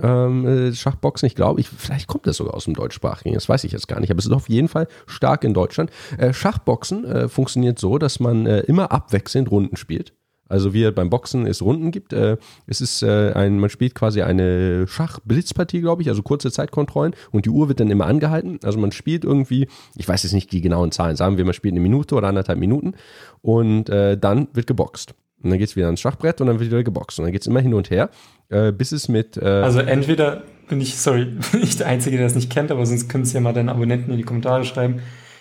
Ähm, 0.03 0.47
äh, 0.47 0.72
Schachboxen, 0.72 1.26
ich 1.26 1.35
glaube, 1.35 1.61
ich, 1.61 1.68
vielleicht 1.68 2.07
kommt 2.07 2.26
das 2.26 2.37
sogar 2.37 2.55
aus 2.55 2.64
dem 2.64 2.74
deutschsprachigen, 2.74 3.35
das 3.35 3.49
weiß 3.49 3.64
ich 3.64 3.72
jetzt 3.72 3.89
gar 3.89 3.99
nicht, 3.99 4.11
aber 4.11 4.18
es 4.18 4.26
ist 4.26 4.33
auf 4.33 4.49
jeden 4.49 4.68
Fall 4.68 4.87
stark 5.07 5.43
in 5.43 5.53
Deutschland. 5.53 5.91
Äh, 6.16 6.33
Schachboxen 6.33 7.05
äh, 7.05 7.28
funktioniert 7.28 7.78
so, 7.78 7.99
dass 7.99 8.20
man 8.20 8.47
äh, 8.47 8.61
immer 8.61 8.93
abwechselnd 8.93 9.51
Runden 9.51 9.76
spielt. 9.76 10.12
Also 10.51 10.75
wie 10.75 10.91
beim 10.91 11.11
Boxen 11.11 11.47
es 11.47 11.63
Runden 11.63 11.93
gibt. 11.93 12.13
Äh, 12.13 12.37
es 12.67 12.81
ist 12.81 13.03
äh, 13.03 13.33
ein, 13.33 13.59
man 13.59 13.71
spielt 13.71 13.95
quasi 13.95 14.23
eine 14.23 14.87
Schachblitzpartie, 14.89 15.81
glaube 15.81 16.03
ich, 16.03 16.09
also 16.09 16.23
kurze 16.23 16.51
Zeitkontrollen 16.51 17.15
und 17.31 17.47
die 17.47 17.51
Uhr 17.51 17.69
wird 17.69 17.81
dann 17.81 17.91
immer 17.91 18.07
angehalten. 18.07 18.59
Also 18.65 18.79
man 18.79 18.93
spielt 18.93 19.25
irgendwie, 19.25 19.69
ich 19.97 20.09
weiß 20.09 20.25
jetzt 20.25 20.33
nicht 20.33 20.51
die 20.53 20.61
genauen 20.61 20.91
Zahlen, 20.91 21.17
sagen 21.17 21.37
wir, 21.37 21.45
man 21.45 21.55
spielt 21.55 21.73
eine 21.73 21.81
Minute 21.81 22.17
oder 22.17 22.29
anderthalb 22.29 22.59
Minuten 22.59 22.95
und 23.43 23.89
äh, 23.89 24.19
dann 24.19 24.49
wird 24.53 24.67
geboxt. 24.67 25.15
Und 25.43 25.51
dann 25.51 25.59
geht 25.59 25.69
es 25.69 25.77
wieder 25.77 25.87
ans 25.87 26.01
Schachbrett 26.01 26.41
und 26.41 26.49
dann 26.49 26.59
wird 26.59 26.71
wieder 26.71 26.83
geboxt. 26.83 27.19
Und 27.19 27.25
dann 27.25 27.33
geht 27.33 27.43
es 27.43 27.47
immer 27.47 27.61
hin 27.61 27.73
und 27.73 27.89
her, 27.91 28.11
äh, 28.51 28.73
bis 28.73 28.93
es 28.93 29.09
mit. 29.09 29.37
Äh 29.37 29.47
also 29.47 29.81
entweder 29.81 30.43
bin 30.69 30.81
ich, 30.81 30.99
sorry, 30.99 31.25
bin 31.53 31.63
ich 31.63 31.77
der 31.77 31.87
Einzige, 31.87 32.17
der 32.17 32.27
das 32.27 32.35
nicht 32.35 32.51
kennt, 32.51 32.71
aber 32.71 32.85
sonst 32.85 33.09
können 33.09 33.25
es 33.25 33.33
ja 33.33 33.41
mal 33.41 33.55
deine 33.55 33.71
Abonnenten 33.71 34.11
in 34.11 34.19
die 34.19 34.25
Kommentare 34.25 34.65
schreiben. 34.65 35.01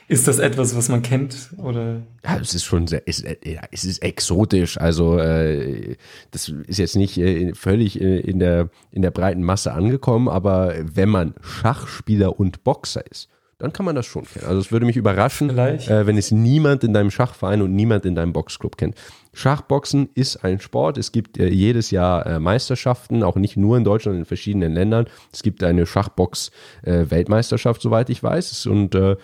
Ist 0.09 0.27
das 0.27 0.39
etwas, 0.39 0.75
was 0.75 0.89
man 0.89 1.03
kennt? 1.03 1.51
Oder? 1.57 2.01
Ja, 2.25 2.39
es 2.41 2.55
ist 2.55 2.63
schon 2.63 2.87
sehr, 2.87 3.03
es, 3.05 3.21
ja, 3.21 3.61
es 3.71 3.85
ist 3.85 3.99
exotisch. 3.99 4.79
Also 4.79 5.19
äh, 5.19 5.97
das 6.31 6.49
ist 6.49 6.79
jetzt 6.79 6.95
nicht 6.95 7.19
äh, 7.19 7.53
völlig 7.53 8.01
äh, 8.01 8.19
in, 8.19 8.39
der, 8.39 8.69
in 8.91 9.03
der 9.03 9.11
breiten 9.11 9.43
Masse 9.43 9.71
angekommen, 9.71 10.27
aber 10.27 10.73
wenn 10.81 11.09
man 11.09 11.35
Schachspieler 11.41 12.39
und 12.39 12.63
Boxer 12.63 13.03
ist, 13.09 13.29
dann 13.59 13.71
kann 13.71 13.85
man 13.85 13.93
das 13.93 14.07
schon 14.07 14.23
kennen. 14.23 14.45
Also 14.47 14.61
es 14.61 14.71
würde 14.71 14.87
mich 14.87 14.95
überraschen, 14.95 15.55
äh, 15.55 16.07
wenn 16.07 16.17
es 16.17 16.31
niemand 16.31 16.83
in 16.83 16.93
deinem 16.93 17.11
Schachverein 17.11 17.61
und 17.61 17.75
niemand 17.75 18.05
in 18.05 18.15
deinem 18.15 18.33
Boxclub 18.33 18.77
kennt. 18.77 18.95
Schachboxen 19.33 20.09
ist 20.15 20.43
ein 20.43 20.59
Sport. 20.59 20.97
Es 20.97 21.11
gibt 21.11 21.37
äh, 21.37 21.49
jedes 21.49 21.91
Jahr 21.91 22.25
äh, 22.25 22.39
Meisterschaften, 22.39 23.21
auch 23.21 23.35
nicht 23.35 23.57
nur 23.57 23.77
in 23.77 23.83
Deutschland, 23.83 24.17
in 24.17 24.25
verschiedenen 24.25 24.73
Ländern. 24.73 25.05
Es 25.31 25.43
gibt 25.43 25.63
eine 25.63 25.85
Schachbox-Weltmeisterschaft, 25.85 27.81
soweit 27.81 28.09
ich 28.09 28.23
weiß. 28.23 28.65
Und 28.65 28.95
äh, 28.95 29.17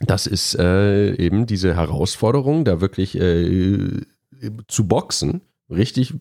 das 0.00 0.26
ist 0.26 0.58
äh, 0.58 1.14
eben 1.14 1.46
diese 1.46 1.74
Herausforderung, 1.76 2.64
da 2.64 2.80
wirklich 2.80 3.18
äh, 3.18 4.00
zu 4.68 4.88
boxen, 4.88 5.42
richtig, 5.70 6.14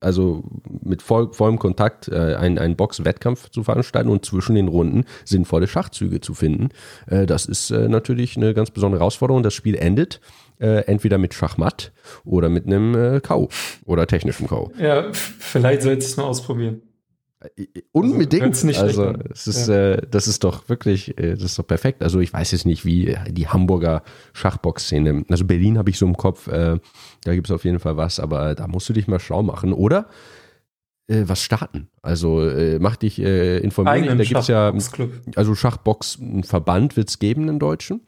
also 0.00 0.44
mit 0.82 1.02
voll, 1.02 1.32
vollem 1.32 1.58
Kontakt 1.58 2.08
äh, 2.08 2.34
einen, 2.34 2.58
einen 2.58 2.76
Box-Wettkampf 2.76 3.48
zu 3.48 3.64
veranstalten 3.64 4.10
und 4.10 4.24
zwischen 4.24 4.54
den 4.54 4.68
Runden 4.68 5.04
sinnvolle 5.24 5.66
Schachzüge 5.66 6.20
zu 6.20 6.34
finden. 6.34 6.68
Äh, 7.06 7.26
das 7.26 7.46
ist 7.46 7.70
äh, 7.70 7.88
natürlich 7.88 8.36
eine 8.36 8.52
ganz 8.52 8.70
besondere 8.70 9.00
Herausforderung. 9.00 9.42
Das 9.42 9.54
Spiel 9.54 9.74
endet 9.74 10.20
äh, 10.60 10.84
entweder 10.86 11.18
mit 11.18 11.34
Schachmatt 11.34 11.92
oder 12.24 12.48
mit 12.48 12.66
einem 12.66 12.94
äh, 12.94 13.20
K.O. 13.20 13.48
oder 13.86 14.06
technischem 14.06 14.46
K.O. 14.46 14.70
Ja, 14.78 15.06
vielleicht 15.12 15.82
sollst 15.82 16.08
du 16.08 16.10
es 16.10 16.16
mal 16.18 16.24
ausprobieren. 16.24 16.82
Unbedingt. 17.92 18.42
Also, 18.42 18.68
also 18.68 19.14
es 19.30 19.46
ist, 19.46 19.68
ja. 19.68 19.92
äh, 19.92 20.06
das 20.10 20.28
ist 20.28 20.44
doch 20.44 20.68
wirklich, 20.68 21.16
äh, 21.18 21.34
das 21.34 21.44
ist 21.44 21.58
doch 21.58 21.66
perfekt. 21.66 22.02
Also 22.02 22.20
ich 22.20 22.32
weiß 22.32 22.52
jetzt 22.52 22.66
nicht, 22.66 22.84
wie 22.84 23.16
die 23.28 23.48
Hamburger 23.48 24.02
Schachbox-Szene. 24.32 25.24
Also 25.28 25.44
Berlin 25.44 25.78
habe 25.78 25.90
ich 25.90 25.98
so 25.98 26.06
im 26.06 26.16
Kopf, 26.16 26.46
äh, 26.48 26.78
da 27.24 27.34
gibt 27.34 27.48
es 27.48 27.50
auf 27.50 27.64
jeden 27.64 27.80
Fall 27.80 27.96
was, 27.96 28.20
aber 28.20 28.54
da 28.54 28.66
musst 28.66 28.88
du 28.88 28.92
dich 28.92 29.08
mal 29.08 29.20
schlau 29.20 29.42
machen. 29.42 29.72
Oder 29.72 30.08
äh, 31.06 31.24
was 31.26 31.42
starten. 31.42 31.88
Also 32.02 32.46
äh, 32.48 32.78
mach 32.78 32.96
dich 32.96 33.20
äh, 33.20 33.58
informiert. 33.58 34.08
Da 34.08 34.24
gibt 34.24 34.40
es 34.40 34.48
ja, 34.48 34.72
also 35.36 35.54
Schachbox, 35.54 36.18
Verband 36.42 36.96
wird 36.96 37.10
es 37.10 37.18
geben, 37.18 37.48
einen 37.48 37.58
deutschen. 37.58 38.00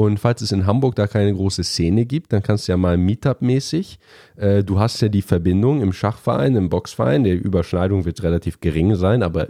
Und 0.00 0.18
falls 0.18 0.40
es 0.40 0.50
in 0.50 0.64
Hamburg 0.64 0.94
da 0.94 1.06
keine 1.06 1.34
große 1.34 1.62
Szene 1.62 2.06
gibt, 2.06 2.32
dann 2.32 2.42
kannst 2.42 2.66
du 2.66 2.72
ja 2.72 2.78
mal 2.78 2.96
Meetup-mäßig, 2.96 3.98
äh, 4.36 4.64
du 4.64 4.78
hast 4.78 5.02
ja 5.02 5.10
die 5.10 5.20
Verbindung 5.20 5.82
im 5.82 5.92
Schachverein, 5.92 6.56
im 6.56 6.70
Boxverein, 6.70 7.22
die 7.22 7.32
Überschneidung 7.32 8.06
wird 8.06 8.22
relativ 8.22 8.60
gering 8.60 8.94
sein, 8.94 9.22
aber 9.22 9.48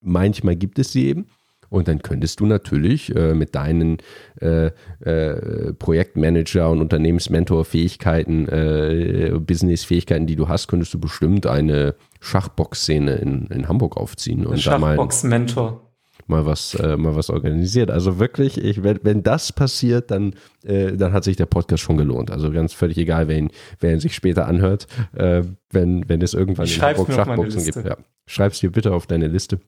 manchmal 0.00 0.56
gibt 0.56 0.80
es 0.80 0.90
sie 0.90 1.06
eben. 1.06 1.26
Und 1.68 1.86
dann 1.86 2.02
könntest 2.02 2.40
du 2.40 2.46
natürlich 2.46 3.14
äh, 3.14 3.34
mit 3.34 3.54
deinen 3.54 3.98
äh, 4.40 4.72
äh, 4.98 5.72
Projektmanager- 5.74 6.72
und 6.72 6.80
Unternehmensmentor-Fähigkeiten, 6.80 8.48
äh, 8.48 9.38
Business-Fähigkeiten, 9.38 10.26
die 10.26 10.34
du 10.34 10.48
hast, 10.48 10.66
könntest 10.66 10.92
du 10.92 10.98
bestimmt 10.98 11.46
eine 11.46 11.94
Schachbox-Szene 12.18 13.14
in, 13.18 13.46
in 13.46 13.68
Hamburg 13.68 13.96
aufziehen. 13.96 14.44
Schachbox-Mentor. 14.56 15.87
Mal 16.28 16.46
was, 16.46 16.74
äh, 16.74 16.96
mal 16.96 17.16
was 17.16 17.30
organisiert. 17.30 17.90
Also 17.90 18.18
wirklich, 18.18 18.58
ich, 18.58 18.82
wenn, 18.82 19.00
wenn 19.02 19.22
das 19.22 19.52
passiert, 19.52 20.10
dann, 20.10 20.34
äh, 20.64 20.96
dann 20.96 21.12
hat 21.12 21.24
sich 21.24 21.36
der 21.36 21.46
Podcast 21.46 21.82
schon 21.82 21.96
gelohnt. 21.96 22.30
Also 22.30 22.50
ganz 22.50 22.72
völlig 22.72 22.98
egal, 22.98 23.28
wer 23.28 23.38
ihn, 23.38 23.50
wer 23.80 23.92
ihn 23.92 24.00
sich 24.00 24.14
später 24.14 24.46
anhört, 24.46 24.86
äh, 25.14 25.42
wenn, 25.70 26.08
wenn 26.08 26.22
es 26.22 26.34
irgendwann 26.34 26.66
Ich 26.66 26.76
in 26.76 26.82
Hamburg 26.82 27.12
Schachboxen 27.12 27.64
gibt. 27.64 27.84
Ja. 27.84 27.96
Schreib's 28.26 28.60
dir 28.60 28.70
bitte 28.70 28.92
auf 28.92 29.06
deine 29.06 29.28
Liste. 29.28 29.60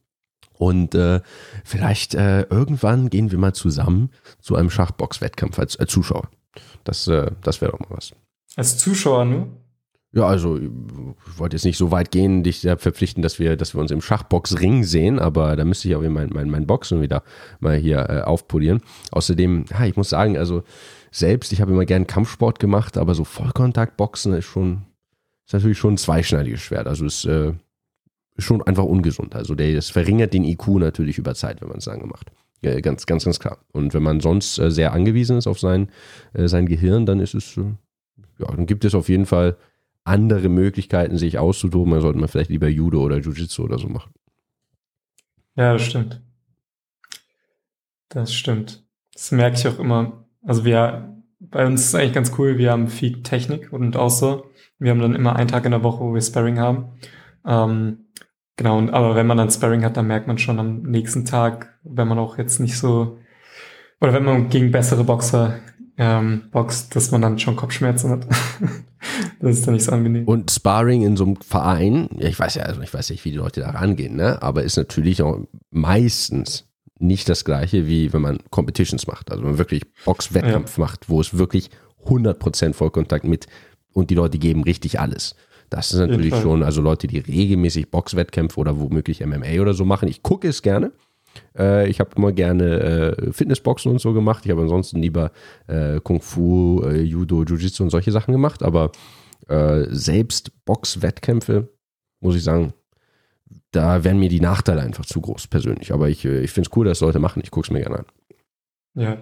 Und 0.59 0.95
äh, 0.95 1.21
vielleicht 1.65 2.15
äh, 2.15 2.43
irgendwann 2.43 3.09
gehen 3.09 3.31
wir 3.31 3.39
mal 3.39 3.55
zusammen 3.55 4.11
zu 4.41 4.57
einem 4.57 4.69
Schachbox-Wettkampf 4.69 5.59
als, 5.59 5.79
als 5.79 5.91
Zuschauer. 5.91 6.29
Das, 6.85 7.07
äh, 7.09 7.31
das 7.43 7.61
wäre 7.63 7.73
doch 7.73 7.81
mal 7.81 7.97
was. 7.97 8.13
Als 8.57 8.77
Zuschauer 8.77 9.25
nur? 9.25 9.49
Ja, 10.13 10.27
also 10.27 10.59
ich 10.59 10.69
wollte 11.39 11.55
jetzt 11.55 11.65
nicht 11.65 11.79
so 11.79 11.93
weit 11.93 12.11
gehen, 12.11 12.43
dich 12.43 12.63
da 12.63 12.77
verpflichten, 12.77 13.23
dass 13.23 13.39
wir, 13.39 13.57
dass 13.57 13.75
wir 13.75 13.81
uns 13.81 13.93
im 13.93 14.01
Schachboxring 14.01 14.83
sehen, 14.83 15.21
aber 15.21 15.55
da 15.55 15.65
müsste 15.65 15.89
ich 15.89 15.95
auch 15.95 16.03
mein, 16.03 16.31
mein, 16.33 16.51
mein 16.51 16.67
Boxen 16.67 17.01
wieder 17.01 17.23
mal 17.61 17.77
hier 17.77 18.11
äh, 18.11 18.21
aufpolieren. 18.23 18.83
Außerdem, 19.13 19.67
ja, 19.71 19.85
ich 19.85 19.97
muss 19.97 20.11
sagen, 20.11 20.37
also 20.37 20.65
selbst, 21.13 21.53
ich 21.53 21.61
habe 21.61 21.71
immer 21.71 21.85
gern 21.85 22.09
Kampfsport 22.09 22.59
gemacht, 22.59 22.99
aber 22.99 23.15
so 23.15 23.23
Vollkontaktboxen 23.23 24.33
ist 24.35 24.47
schon, 24.47 24.83
ist 25.47 25.53
natürlich 25.53 25.79
schon 25.79 25.95
ein 25.95 25.99
zweischneidiges 25.99 26.61
Schwert. 26.61 26.89
Also 26.89 27.07
ist, 27.07 27.25
äh, 27.27 27.53
ist 28.35 28.45
schon 28.45 28.63
einfach 28.63 28.85
ungesund. 28.85 29.37
Also 29.37 29.55
der, 29.55 29.75
das 29.75 29.91
verringert 29.91 30.35
den 30.35 30.43
IQ 30.43 30.67
natürlich 30.81 31.19
über 31.19 31.37
Zeit, 31.37 31.61
wenn 31.61 31.69
man 31.69 31.79
es 31.79 31.87
lange 31.87 32.07
macht. 32.07 32.33
Äh, 32.63 32.81
ganz, 32.81 33.07
ganz, 33.07 33.25
ganz 33.25 33.39
klar. 33.39 33.59
Und 33.73 33.95
wenn 33.95 34.03
man 34.03 34.19
sonst 34.19 34.59
äh, 34.59 34.73
sehr 34.73 34.93
angewiesen 34.93 35.39
ist 35.39 35.47
auf 35.47 35.61
sein, 35.61 35.89
äh, 36.33 36.49
sein 36.49 36.67
Gehirn, 36.67 37.07
dann 37.07 37.21
ist 37.21 37.35
es, 37.35 37.57
äh, 37.57 37.63
ja, 38.39 38.47
dann 38.47 38.67
gibt 38.67 38.85
es 38.85 38.97
auf 38.97 39.09
jeden 39.09 39.27
Fall 39.27 39.57
andere 40.05 40.49
Möglichkeiten, 40.49 41.17
sich 41.17 41.39
auszutoben. 41.39 41.93
Dann 41.93 42.03
sollte 42.03 42.19
man 42.19 42.29
vielleicht 42.29 42.51
lieber 42.51 42.69
Judo 42.69 43.03
oder 43.03 43.19
Jiu-Jitsu 43.19 43.65
oder 43.65 43.79
so 43.79 43.89
machen. 43.89 44.13
Ja, 45.57 45.73
das 45.73 45.83
stimmt. 45.83 46.23
Das 48.09 48.35
stimmt. 48.35 48.85
Das 49.13 49.31
merke 49.33 49.57
ich 49.57 49.69
auch 49.69 49.79
immer. 49.79 50.25
Also 50.43 50.65
wir, 50.65 51.23
bei 51.39 51.67
uns 51.67 51.83
ist 51.83 51.89
es 51.89 51.95
eigentlich 51.95 52.13
ganz 52.13 52.33
cool, 52.39 52.59
wir 52.59 52.71
haben 52.73 52.89
viel 52.89 53.23
Technik 53.23 53.73
und 53.73 53.97
auch 53.97 54.11
so. 54.11 54.51
Wir 54.79 54.91
haben 54.91 55.01
dann 55.01 55.15
immer 55.15 55.37
einen 55.37 55.49
Tag 55.49 55.65
in 55.65 55.73
der 55.73 55.83
Woche, 55.83 56.01
wo 56.01 56.15
wir 56.15 56.23
Sparring 56.23 56.59
haben. 56.59 56.93
Ähm, 57.47 58.07
genau, 58.57 58.79
und, 58.79 58.91
aber 58.91 59.15
wenn 59.15 59.27
man 59.27 59.37
dann 59.37 59.51
Sparring 59.51 59.85
hat, 59.85 59.97
dann 59.97 60.07
merkt 60.07 60.27
man 60.27 60.39
schon 60.39 60.59
am 60.59 60.83
nächsten 60.83 61.25
Tag, 61.25 61.79
wenn 61.83 62.09
man 62.09 62.19
auch 62.19 62.39
jetzt 62.39 62.61
nicht 62.61 62.79
so, 62.79 63.19
oder 64.01 64.15
wenn 64.15 64.25
man 64.25 64.49
gegen 64.49 64.71
bessere 64.71 65.05
Boxer 65.05 65.61
ähm, 66.01 66.45
boxt, 66.51 66.97
dass 66.97 67.11
man 67.11 67.21
dann 67.21 67.39
schon 67.39 67.57
Kopfschmerzen 67.57 68.11
hat. 68.11 68.27
das 69.41 69.59
ist 69.59 69.67
dann 69.67 69.75
nicht 69.75 69.85
so 69.85 69.93
angenehm. 69.93 70.25
Und 70.25 70.51
Sparring 70.51 71.03
in 71.03 71.19
so 71.19 71.25
einem 71.25 71.37
Verein, 71.37 72.09
ja, 72.17 72.27
ich 72.27 72.39
weiß 72.39 72.55
ja, 72.55 72.63
also 72.63 72.81
ich 72.81 72.93
weiß 72.93 73.11
nicht, 73.11 73.23
wie 73.27 73.33
die 73.33 73.37
Leute 73.37 73.61
da 73.61 73.71
rangehen, 73.71 74.17
ne? 74.17 74.43
aber 74.43 74.63
ist 74.63 74.79
natürlich 74.79 75.21
auch 75.21 75.41
meistens 75.71 76.67
nicht 76.99 77.29
das 77.29 77.45
gleiche, 77.45 77.87
wie 77.87 78.15
wenn 78.15 78.23
man 78.23 78.39
Competitions 78.49 79.07
macht. 79.07 79.31
Also 79.31 79.43
wenn 79.43 79.51
man 79.51 79.59
wirklich 79.59 79.83
Boxwettkampf 80.07 80.79
macht, 80.79 81.11
wo 81.11 81.21
es 81.21 81.37
wirklich 81.37 81.69
100% 82.07 82.73
Vollkontakt 82.73 83.25
mit 83.25 83.47
und 83.93 84.09
die 84.09 84.15
Leute 84.15 84.39
geben 84.39 84.65
richtig 84.65 85.01
alles. 85.01 85.35
Das 85.69 85.93
ist 85.93 85.99
natürlich 85.99 86.35
schon, 86.35 86.63
also 86.63 86.81
Leute, 86.81 87.07
die 87.09 87.19
regelmäßig 87.19 87.91
Boxwettkämpfe 87.91 88.59
oder 88.59 88.81
womöglich 88.81 89.25
MMA 89.25 89.61
oder 89.61 89.75
so 89.75 89.85
machen. 89.85 90.09
Ich 90.09 90.23
gucke 90.23 90.49
es 90.49 90.63
gerne. 90.63 90.93
Äh, 91.59 91.89
ich 91.89 92.01
habe 92.01 92.11
immer 92.17 92.33
gerne 92.33 93.17
äh, 93.19 93.33
Fitnessboxen 93.33 93.91
und 93.91 94.01
so 94.01 94.13
gemacht. 94.13 94.45
Ich 94.45 94.51
habe 94.51 94.63
ansonsten 94.63 95.01
lieber 95.01 95.33
äh, 95.67 96.01
Kung 96.01 96.21
Fu, 96.21 96.83
äh, 96.85 97.01
Judo, 97.01 97.43
Jiu-Jitsu 97.43 97.83
und 97.83 97.91
solche 97.91 98.13
Sachen 98.13 98.33
gemacht. 98.33 98.63
Aber 98.63 98.93
äh, 99.49 99.87
selbst 99.91 100.53
Boxwettkämpfe, 100.65 101.69
muss 102.21 102.37
ich 102.37 102.45
sagen, 102.45 102.73
da 103.73 104.05
wären 104.05 104.19
mir 104.19 104.29
die 104.29 104.41
Nachteile 104.41 104.83
einfach 104.83 105.05
zu 105.05 105.21
groß 105.21 105.47
persönlich. 105.47 105.93
Aber 105.93 106.09
ich, 106.09 106.25
äh, 106.25 106.41
ich 106.41 106.51
finde 106.51 106.69
es 106.69 106.77
cool, 106.77 106.87
dass 106.87 107.01
Leute 107.01 107.19
machen. 107.19 107.41
Ich 107.43 107.51
gucke 107.51 107.67
es 107.67 107.71
mir 107.71 107.81
gerne 107.81 108.01
an. 108.01 108.07
Ja. 108.95 109.17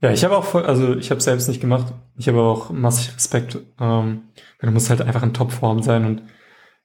Ja, 0.00 0.12
ich 0.12 0.24
habe 0.24 0.36
auch 0.36 0.44
voll, 0.44 0.64
also 0.64 0.94
ich 0.94 1.10
habe 1.10 1.20
selbst 1.20 1.48
nicht 1.48 1.60
gemacht. 1.60 1.92
Ich 2.16 2.28
habe 2.28 2.40
auch 2.40 2.70
massig 2.70 3.16
Respekt. 3.16 3.58
Ähm, 3.80 4.22
du 4.60 4.70
musst 4.70 4.90
halt 4.90 5.02
einfach 5.02 5.24
in 5.24 5.34
Topform 5.34 5.82
sein 5.82 6.04
und 6.04 6.22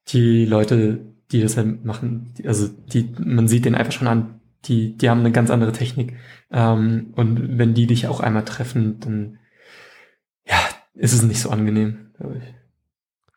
die 0.07 0.45
Leute, 0.45 1.13
die 1.31 1.41
das 1.41 1.55
halt 1.55 1.85
machen, 1.85 2.33
die, 2.37 2.47
also 2.47 2.67
die, 2.67 3.13
man 3.19 3.47
sieht 3.47 3.65
den 3.65 3.75
einfach 3.75 3.93
schon 3.93 4.07
an, 4.07 4.39
die, 4.65 4.97
die 4.97 5.09
haben 5.09 5.19
eine 5.19 5.31
ganz 5.31 5.49
andere 5.49 5.71
Technik. 5.71 6.17
Ähm, 6.51 7.13
und 7.15 7.57
wenn 7.57 7.73
die 7.73 7.87
dich 7.87 8.07
auch 8.07 8.19
einmal 8.19 8.45
treffen, 8.45 8.99
dann 8.99 9.39
ja, 10.45 10.57
ist 10.93 11.13
es 11.13 11.23
nicht 11.23 11.41
so 11.41 11.49
angenehm, 11.49 12.11
glaube 12.17 12.37
ich. 12.37 12.53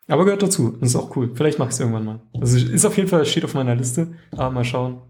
Aber 0.08 0.24
gehört 0.24 0.42
dazu. 0.42 0.76
Das 0.80 0.90
ist 0.90 0.96
auch 0.96 1.16
cool. 1.16 1.32
Vielleicht 1.34 1.58
mache 1.58 1.68
ich 1.68 1.74
es 1.74 1.80
irgendwann 1.80 2.04
mal. 2.04 2.20
Also 2.40 2.58
ist 2.58 2.84
auf 2.84 2.96
jeden 2.96 3.08
Fall, 3.08 3.24
steht 3.26 3.44
auf 3.44 3.54
meiner 3.54 3.74
Liste. 3.74 4.12
Aber 4.32 4.50
mal 4.50 4.64
schauen. 4.64 5.02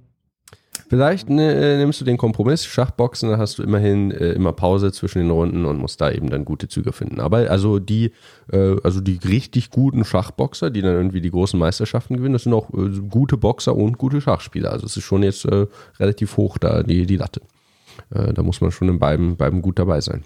Vielleicht 0.88 1.28
ne, 1.28 1.52
äh, 1.52 1.78
nimmst 1.78 2.00
du 2.00 2.04
den 2.04 2.16
Kompromiss, 2.16 2.64
Schachboxen, 2.64 3.28
dann 3.28 3.40
hast 3.40 3.58
du 3.58 3.64
immerhin 3.64 4.12
äh, 4.12 4.32
immer 4.32 4.52
Pause 4.52 4.92
zwischen 4.92 5.18
den 5.18 5.30
Runden 5.30 5.64
und 5.64 5.78
musst 5.78 6.00
da 6.00 6.12
eben 6.12 6.30
dann 6.30 6.44
gute 6.44 6.68
Züge 6.68 6.92
finden. 6.92 7.20
Aber 7.20 7.50
also 7.50 7.80
die, 7.80 8.12
äh, 8.52 8.76
also 8.84 9.00
die 9.00 9.18
richtig 9.24 9.70
guten 9.70 10.04
Schachboxer, 10.04 10.70
die 10.70 10.82
dann 10.82 10.94
irgendwie 10.94 11.20
die 11.20 11.30
großen 11.30 11.58
Meisterschaften 11.58 12.16
gewinnen, 12.16 12.34
das 12.34 12.44
sind 12.44 12.54
auch 12.54 12.70
äh, 12.70 13.00
gute 13.08 13.36
Boxer 13.36 13.74
und 13.74 13.98
gute 13.98 14.20
Schachspieler. 14.20 14.70
Also 14.70 14.86
es 14.86 14.96
ist 14.96 15.02
schon 15.02 15.24
jetzt 15.24 15.44
äh, 15.46 15.66
relativ 15.98 16.36
hoch 16.36 16.56
da 16.56 16.84
die, 16.84 17.04
die 17.06 17.16
Latte. 17.16 17.40
Äh, 18.14 18.32
da 18.32 18.44
muss 18.44 18.60
man 18.60 18.70
schon 18.70 18.88
in 18.88 19.00
beiden, 19.00 19.36
beiden 19.36 19.62
gut 19.62 19.80
dabei 19.80 20.00
sein. 20.00 20.22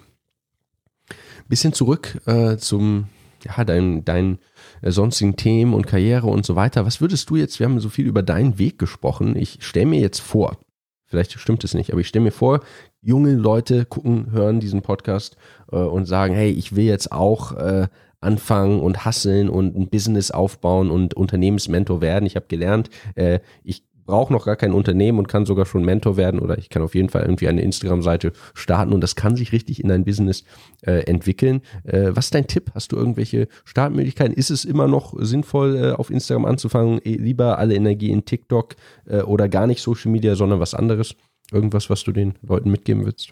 Bisschen 1.49 1.73
zurück 1.73 2.21
zum, 2.59 3.09
ja, 3.43 3.65
dein, 3.65 4.05
dein 4.05 4.39
sonstigen 4.83 5.37
Themen 5.37 5.75
und 5.75 5.87
Karriere 5.87 6.27
und 6.27 6.47
so 6.47 6.57
weiter. 6.57 6.87
Was 6.87 7.01
würdest 7.01 7.31
du 7.31 7.37
jetzt, 7.37 7.59
wir 7.59 7.67
haben 7.67 7.81
so 7.81 7.89
viel 7.89 8.07
über 8.07 8.23
deinen 8.23 8.59
Weg 8.59 8.79
gesprochen, 8.79 9.37
ich 9.37 9.59
stelle 9.61 9.87
mir 9.87 10.01
jetzt 10.01 10.21
vor, 10.21 10.59
vielleicht 11.07 11.39
stimmt 11.39 11.65
es 11.65 11.75
nicht, 11.75 11.93
aber 11.93 12.01
ich 12.01 12.09
stelle 12.09 12.25
mir 12.25 12.33
vor, 12.33 12.61
junge 13.03 13.35
Leute 13.35 13.85
gucken, 13.85 14.31
hören 14.33 14.61
diesen 14.61 14.83
Podcast 14.83 15.37
äh, 15.73 15.77
und 15.77 16.07
sagen, 16.07 16.35
hey, 16.35 16.51
ich 16.51 16.77
will 16.77 16.85
jetzt 16.85 17.13
auch 17.13 17.53
äh, 17.57 17.89
anfangen 18.21 18.81
und 18.81 19.05
hasseln 19.05 19.49
und 19.49 19.77
ein 19.77 19.89
Business 19.89 20.31
aufbauen 20.31 20.91
und 20.91 21.15
Unternehmensmentor 21.15 22.01
werden. 22.01 22.27
Ich 22.27 22.37
habe 22.37 22.47
gelernt, 22.49 22.91
äh, 23.15 23.41
ich 23.65 23.85
brauche 24.11 24.33
noch 24.33 24.45
gar 24.45 24.57
kein 24.57 24.73
Unternehmen 24.73 25.19
und 25.21 25.29
kann 25.29 25.47
sogar 25.47 25.67
schon 25.67 25.85
Mentor 25.85 26.17
werden 26.17 26.41
oder 26.41 26.59
ich 26.59 26.69
kann 26.69 26.83
auf 26.83 26.97
jeden 26.97 27.11
Fall 27.11 27.23
irgendwie 27.23 27.47
eine 27.47 27.63
Instagram-Seite 27.63 28.33
starten 28.55 28.93
und 28.93 29.01
das 29.01 29.15
kann 29.15 29.37
sich 29.37 29.53
richtig 29.53 29.83
in 29.85 29.91
ein 29.93 30.05
Business 30.05 30.43
äh, 30.83 31.05
entwickeln. 31.05 31.63
Äh, 31.85 32.11
was 32.13 32.27
ist 32.27 32.35
dein 32.35 32.49
Tipp? 32.49 32.73
Hast 32.75 32.91
du 32.91 32.97
irgendwelche 32.97 33.47
Startmöglichkeiten? 33.65 34.35
Ist 34.35 34.51
es 34.51 34.65
immer 34.65 34.89
noch 34.89 35.15
sinnvoll, 35.21 35.77
äh, 35.77 35.93
auf 35.93 36.11
Instagram 36.11 36.45
anzufangen? 36.45 37.01
Eh, 37.05 37.15
Lieber 37.15 37.59
alle 37.59 37.77
Energie 37.77 38.11
in 38.11 38.25
TikTok 38.25 38.75
äh, 39.07 39.23
oder 39.23 39.49
gar 39.49 39.69
nicht 39.69 39.81
Social 39.81 40.11
Media, 40.11 40.35
sondern 40.35 40.59
was 40.59 40.75
anderes? 40.75 41.15
Irgendwas, 41.53 41.89
was 41.89 42.03
du 42.03 42.11
den 42.11 42.35
Leuten 42.43 42.73
mitgeben 42.73 43.07
willst? 43.07 43.31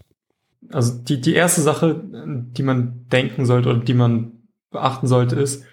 Also 0.70 0.96
die, 0.96 1.20
die 1.20 1.34
erste 1.34 1.60
Sache, 1.60 2.04
die 2.04 2.62
man 2.62 3.06
denken 3.10 3.46
sollte 3.46 3.70
oder 3.70 3.80
die 3.80 3.94
man 3.94 4.44
beachten 4.70 5.08
sollte, 5.08 5.34
ist, 5.34 5.64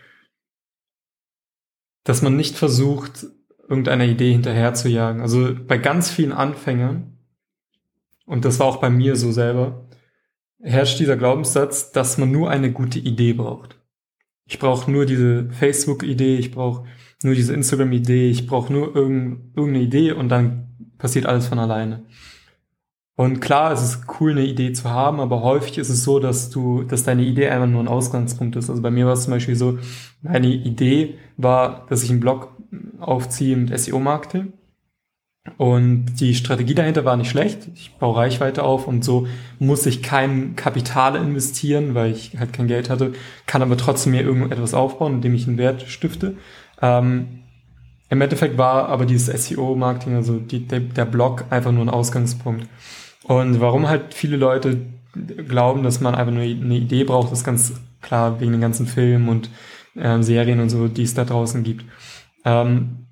dass 2.06 2.24
man 2.24 2.36
nicht 2.36 2.56
versucht, 2.56 3.28
irgendeiner 3.68 4.06
Idee 4.06 4.32
hinterher 4.32 4.74
zu 4.74 4.90
jagen. 4.90 5.22
Also 5.22 5.56
bei 5.68 5.78
ganz 5.78 6.10
vielen 6.10 6.32
Anfängern, 6.32 7.18
und 8.26 8.46
das 8.46 8.60
war 8.60 8.68
auch 8.68 8.78
bei 8.78 8.90
mir 8.90 9.16
so 9.16 9.32
selber, 9.32 9.88
herrscht 10.62 11.00
dieser 11.00 11.18
Glaubenssatz, 11.18 11.92
dass 11.92 12.18
man 12.18 12.32
nur 12.32 12.50
eine 12.50 12.72
gute 12.72 13.00
Idee 13.00 13.34
braucht. 13.34 13.80
Ich 14.48 14.60
brauche 14.60 14.90
nur 14.90 15.06
diese 15.06 15.50
Facebook-Idee, 15.52 16.38
ich 16.38 16.52
brauche 16.52 16.86
nur 17.24 17.34
diese 17.34 17.54
Instagram-Idee, 17.54 18.30
ich 18.30 18.46
brauche 18.46 18.72
nur 18.72 18.96
irgend, 18.96 19.56
irgendeine 19.56 19.86
Idee 19.86 20.12
und 20.12 20.30
dann 20.30 20.94
passiert 20.98 21.26
alles 21.26 21.48
von 21.48 21.60
alleine. 21.60 22.06
Und 23.18 23.40
klar, 23.40 23.72
es 23.72 23.82
ist 23.82 24.04
cool, 24.20 24.32
eine 24.32 24.46
Idee 24.46 24.74
zu 24.74 24.90
haben, 24.90 25.22
aber 25.22 25.42
häufig 25.42 25.78
ist 25.78 25.90
es 25.90 26.04
so, 26.04 26.20
dass 26.20 26.50
du, 26.50 26.84
dass 26.84 27.04
deine 27.04 27.24
Idee 27.24 27.48
einfach 27.48 27.68
nur 27.68 27.82
ein 27.82 27.88
Ausgangspunkt 27.88 28.58
ist. 28.58 28.70
Also 28.70 28.82
bei 28.82 28.92
mir 28.92 29.06
war 29.06 29.14
es 29.14 29.24
zum 29.24 29.32
Beispiel 29.32 29.56
so, 29.56 29.80
meine 30.22 30.48
Idee 30.48 31.16
war, 31.38 31.86
dass 31.88 32.04
ich 32.04 32.10
einen 32.10 32.20
Blog 32.20 32.55
aufziehe 33.00 33.56
mit 33.56 33.78
SEO-Marketing. 33.78 34.54
Und 35.58 36.16
die 36.20 36.34
Strategie 36.34 36.74
dahinter 36.74 37.06
war 37.06 37.18
nicht 37.18 37.30
schlecht. 37.30 37.70
Ich 37.76 37.94
baue 38.00 38.16
Reichweite 38.16 38.64
auf 38.64 38.88
und 38.88 39.06
so 39.06 39.28
muss 39.60 39.86
ich 39.86 40.02
kein 40.02 40.56
Kapital 40.56 41.16
investieren, 41.16 41.94
weil 41.94 42.12
ich 42.12 42.38
halt 42.40 42.52
kein 42.52 42.68
Geld 42.68 42.90
hatte, 42.90 43.14
kann 43.46 43.62
aber 43.62 43.78
trotzdem 43.78 44.14
mir 44.14 44.24
irgendetwas 44.24 44.74
aufbauen, 44.74 45.16
indem 45.16 45.36
ich 45.36 45.48
einen 45.48 45.60
Wert 45.60 45.84
stifte. 45.84 46.36
Ähm, 46.82 47.42
Im 48.10 48.22
Endeffekt 48.22 48.58
war 48.58 48.90
aber 48.90 49.06
dieses 49.06 49.48
SEO-Marketing, 49.48 50.16
also 50.16 50.40
die, 50.40 50.66
der, 50.66 50.80
der 50.80 51.06
Blog, 51.06 51.46
einfach 51.52 51.72
nur 51.72 51.86
ein 51.86 51.90
Ausgangspunkt. 51.90 52.68
Und 53.24 53.62
warum 53.62 53.88
halt 53.88 54.16
viele 54.16 54.38
Leute 54.38 54.78
glauben, 55.48 55.84
dass 55.84 56.02
man 56.02 56.16
einfach 56.16 56.34
nur 56.34 56.44
eine 56.44 56.76
Idee 56.76 57.04
braucht, 57.04 57.32
ist 57.32 57.44
ganz 57.44 57.74
klar 58.02 58.40
wegen 58.40 58.52
den 58.52 58.62
ganzen 58.62 58.88
Filmen 58.88 59.30
und 59.30 59.50
ähm, 59.96 60.24
Serien 60.24 60.60
und 60.60 60.70
so, 60.70 60.88
die 60.88 61.04
es 61.04 61.14
da 61.14 61.24
draußen 61.24 61.64
gibt. 61.64 61.86
Ähm, 62.46 63.08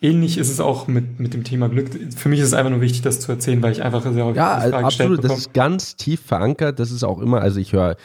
ähnlich 0.00 0.36
ist 0.38 0.50
es 0.50 0.60
auch 0.60 0.86
mit, 0.86 1.18
mit 1.18 1.34
dem 1.34 1.44
Thema 1.44 1.68
Glück. 1.68 1.90
Für 2.14 2.28
mich 2.28 2.40
ist 2.40 2.48
es 2.48 2.54
einfach 2.54 2.70
nur 2.70 2.82
wichtig, 2.82 3.02
das 3.02 3.20
zu 3.20 3.32
erzählen, 3.32 3.62
weil 3.62 3.72
ich 3.72 3.82
einfach 3.82 4.02
sehr 4.02 4.24
häufig 4.24 4.36
Ja, 4.36 4.62
die 4.62 4.70
Frage 4.70 4.86
absolut. 4.86 5.24
Das 5.24 5.38
ist 5.38 5.54
ganz 5.54 5.96
tief 5.96 6.20
verankert. 6.20 6.78
Das 6.78 6.90
ist 6.90 7.02
auch 7.02 7.20
immer, 7.20 7.40
also 7.40 7.58
ich 7.58 7.72
höre 7.72 7.96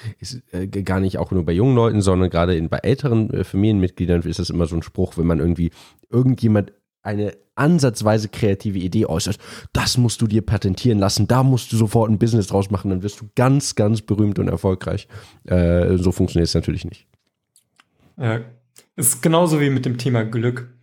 äh, 0.51 0.67
gar 0.67 1.01
nicht 1.01 1.17
auch 1.17 1.31
nur 1.31 1.45
bei 1.45 1.51
jungen 1.51 1.75
Leuten, 1.75 2.01
sondern 2.01 2.29
gerade 2.29 2.55
in, 2.55 2.69
bei 2.69 2.77
älteren 2.77 3.29
äh, 3.31 3.43
Familienmitgliedern 3.43 4.21
ist 4.21 4.39
das 4.39 4.49
immer 4.49 4.65
so 4.65 4.75
ein 4.75 4.83
Spruch, 4.83 5.17
wenn 5.17 5.27
man 5.27 5.39
irgendwie 5.39 5.71
irgendjemand 6.09 6.71
eine 7.01 7.33
ansatzweise 7.55 8.29
kreative 8.29 8.79
Idee 8.79 9.05
äußerst, 9.05 9.39
das 9.73 9.97
musst 9.97 10.21
du 10.21 10.27
dir 10.27 10.41
patentieren 10.41 10.97
lassen, 10.97 11.27
da 11.27 11.43
musst 11.43 11.71
du 11.73 11.77
sofort 11.77 12.09
ein 12.09 12.17
Business 12.17 12.47
draus 12.47 12.71
machen, 12.71 12.89
dann 12.89 13.03
wirst 13.03 13.19
du 13.19 13.25
ganz, 13.35 13.75
ganz 13.75 14.01
berühmt 14.01 14.39
und 14.39 14.47
erfolgreich. 14.47 15.07
Äh, 15.45 15.97
so 15.97 16.11
funktioniert 16.13 16.47
es 16.47 16.53
natürlich 16.53 16.85
nicht. 16.85 17.05
Ja, 18.17 18.39
ist 18.99 19.21
genauso 19.21 19.61
wie 19.61 19.69
mit 19.69 19.85
dem 19.85 19.97
Thema 19.97 20.25
Glück. 20.25 20.73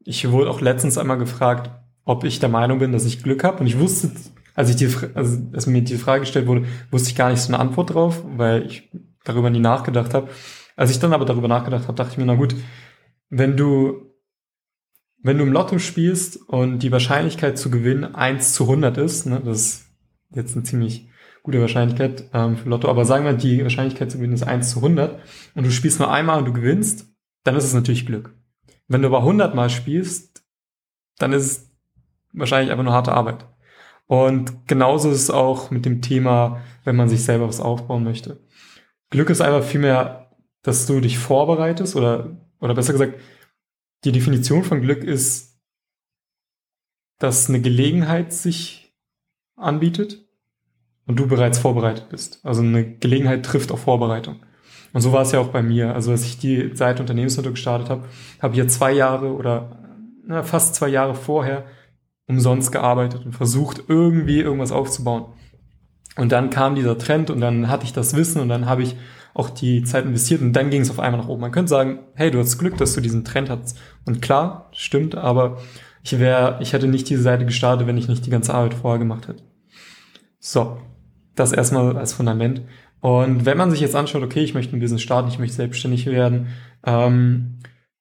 Ich 0.00 0.28
wurde 0.30 0.50
auch 0.50 0.60
letztens 0.60 0.98
einmal 0.98 1.18
gefragt, 1.18 1.70
ob 2.04 2.24
ich 2.24 2.40
der 2.40 2.48
Meinung 2.48 2.80
bin, 2.80 2.90
dass 2.90 3.06
ich 3.06 3.22
Glück 3.22 3.44
habe. 3.44 3.60
Und 3.60 3.66
ich 3.68 3.78
wusste, 3.78 4.10
als 4.54 4.70
ich 4.70 4.76
die, 4.76 4.88
also 5.14 5.38
als 5.52 5.66
mir 5.66 5.82
die 5.82 5.96
Frage 5.96 6.20
gestellt 6.20 6.48
wurde, 6.48 6.66
wusste 6.90 7.10
ich 7.10 7.16
gar 7.16 7.30
nicht 7.30 7.40
so 7.40 7.48
eine 7.48 7.60
Antwort 7.60 7.94
drauf, 7.94 8.24
weil 8.36 8.66
ich 8.66 8.90
darüber 9.24 9.50
nie 9.50 9.60
nachgedacht 9.60 10.14
habe. 10.14 10.28
Als 10.76 10.90
ich 10.90 10.98
dann 10.98 11.12
aber 11.12 11.24
darüber 11.24 11.46
nachgedacht 11.46 11.84
habe, 11.84 11.94
dachte 11.94 12.12
ich 12.12 12.18
mir, 12.18 12.24
na 12.24 12.34
gut, 12.34 12.56
wenn 13.28 13.56
du, 13.56 14.16
wenn 15.22 15.38
du 15.38 15.44
im 15.44 15.52
Lotto 15.52 15.78
spielst 15.78 16.36
und 16.48 16.80
die 16.80 16.90
Wahrscheinlichkeit 16.90 17.56
zu 17.56 17.70
gewinnen 17.70 18.16
1 18.16 18.54
zu 18.54 18.64
100 18.64 18.98
ist, 18.98 19.26
ne, 19.26 19.40
das 19.44 19.58
ist 19.58 19.86
jetzt 20.34 20.56
eine 20.56 20.64
ziemlich 20.64 21.08
gute 21.42 21.60
Wahrscheinlichkeit 21.60 22.24
ähm, 22.32 22.56
für 22.56 22.68
Lotto, 22.68 22.88
aber 22.88 23.04
sagen 23.04 23.24
wir, 23.24 23.34
die 23.34 23.62
Wahrscheinlichkeit 23.62 24.10
zu 24.10 24.18
gewinnen 24.18 24.34
ist 24.34 24.42
1 24.42 24.70
zu 24.70 24.78
100 24.78 25.20
und 25.54 25.66
du 25.66 25.70
spielst 25.70 26.00
nur 26.00 26.10
einmal 26.10 26.38
und 26.38 26.46
du 26.46 26.52
gewinnst, 26.52 27.09
dann 27.44 27.56
ist 27.56 27.64
es 27.64 27.74
natürlich 27.74 28.06
Glück. 28.06 28.34
Wenn 28.88 29.02
du 29.02 29.08
aber 29.08 29.18
100 29.18 29.54
Mal 29.54 29.70
spielst, 29.70 30.44
dann 31.18 31.32
ist 31.32 31.44
es 31.44 31.70
wahrscheinlich 32.32 32.70
einfach 32.70 32.84
nur 32.84 32.92
harte 32.92 33.12
Arbeit. 33.12 33.46
Und 34.06 34.66
genauso 34.66 35.10
ist 35.10 35.22
es 35.22 35.30
auch 35.30 35.70
mit 35.70 35.84
dem 35.84 36.02
Thema, 36.02 36.60
wenn 36.84 36.96
man 36.96 37.08
sich 37.08 37.22
selber 37.22 37.46
was 37.46 37.60
aufbauen 37.60 38.02
möchte. 38.02 38.40
Glück 39.10 39.30
ist 39.30 39.40
einfach 39.40 39.62
vielmehr, 39.62 40.30
dass 40.62 40.86
du 40.86 41.00
dich 41.00 41.18
vorbereitest 41.18 41.96
oder, 41.96 42.36
oder 42.60 42.74
besser 42.74 42.92
gesagt, 42.92 43.20
die 44.04 44.12
Definition 44.12 44.64
von 44.64 44.80
Glück 44.80 45.04
ist, 45.04 45.60
dass 47.18 47.48
eine 47.48 47.60
Gelegenheit 47.60 48.32
sich 48.32 48.96
anbietet 49.56 50.26
und 51.06 51.16
du 51.16 51.26
bereits 51.26 51.58
vorbereitet 51.58 52.08
bist. 52.08 52.40
Also 52.44 52.62
eine 52.62 52.96
Gelegenheit 52.96 53.44
trifft 53.44 53.72
auf 53.72 53.82
Vorbereitung. 53.82 54.40
Und 54.92 55.00
so 55.00 55.12
war 55.12 55.22
es 55.22 55.32
ja 55.32 55.40
auch 55.40 55.48
bei 55.48 55.62
mir. 55.62 55.94
Also 55.94 56.10
als 56.10 56.24
ich 56.24 56.38
die 56.38 56.74
Seite 56.74 57.02
Unternehmensnote 57.02 57.50
gestartet 57.50 57.90
habe, 57.90 58.04
habe 58.40 58.54
ich 58.54 58.58
ja 58.58 58.68
zwei 58.68 58.92
Jahre 58.92 59.32
oder 59.34 59.78
na, 60.26 60.42
fast 60.42 60.74
zwei 60.74 60.88
Jahre 60.88 61.14
vorher 61.14 61.64
umsonst 62.26 62.72
gearbeitet 62.72 63.24
und 63.24 63.32
versucht, 63.32 63.84
irgendwie 63.88 64.40
irgendwas 64.40 64.72
aufzubauen. 64.72 65.26
Und 66.16 66.32
dann 66.32 66.50
kam 66.50 66.74
dieser 66.74 66.98
Trend 66.98 67.30
und 67.30 67.40
dann 67.40 67.68
hatte 67.68 67.84
ich 67.84 67.92
das 67.92 68.14
Wissen 68.14 68.40
und 68.40 68.48
dann 68.48 68.66
habe 68.66 68.82
ich 68.82 68.96
auch 69.34 69.50
die 69.50 69.84
Zeit 69.84 70.04
investiert 70.04 70.40
und 70.40 70.52
dann 70.52 70.70
ging 70.70 70.82
es 70.82 70.90
auf 70.90 70.98
einmal 70.98 71.20
nach 71.20 71.28
oben. 71.28 71.40
Man 71.40 71.52
könnte 71.52 71.68
sagen, 71.68 72.00
hey, 72.14 72.30
du 72.30 72.38
hast 72.38 72.58
Glück, 72.58 72.76
dass 72.78 72.94
du 72.94 73.00
diesen 73.00 73.24
Trend 73.24 73.48
hast. 73.48 73.78
Und 74.04 74.20
klar, 74.20 74.68
stimmt, 74.72 75.14
aber 75.14 75.58
ich 76.02 76.18
wäre, 76.18 76.58
ich 76.60 76.72
hätte 76.72 76.88
nicht 76.88 77.08
diese 77.08 77.22
Seite 77.22 77.44
gestartet, 77.44 77.86
wenn 77.86 77.98
ich 77.98 78.08
nicht 78.08 78.26
die 78.26 78.30
ganze 78.30 78.54
Arbeit 78.54 78.74
vorher 78.74 78.98
gemacht 78.98 79.28
hätte. 79.28 79.42
So, 80.38 80.78
das 81.36 81.52
erstmal 81.52 81.96
als 81.96 82.12
Fundament. 82.12 82.62
Und 83.00 83.46
wenn 83.46 83.56
man 83.56 83.70
sich 83.70 83.80
jetzt 83.80 83.96
anschaut, 83.96 84.22
okay, 84.22 84.40
ich 84.40 84.54
möchte 84.54 84.76
ein 84.76 84.80
Business 84.80 85.02
starten, 85.02 85.28
ich 85.28 85.38
möchte 85.38 85.56
selbstständig 85.56 86.06
werden, 86.06 86.48
ähm, 86.84 87.58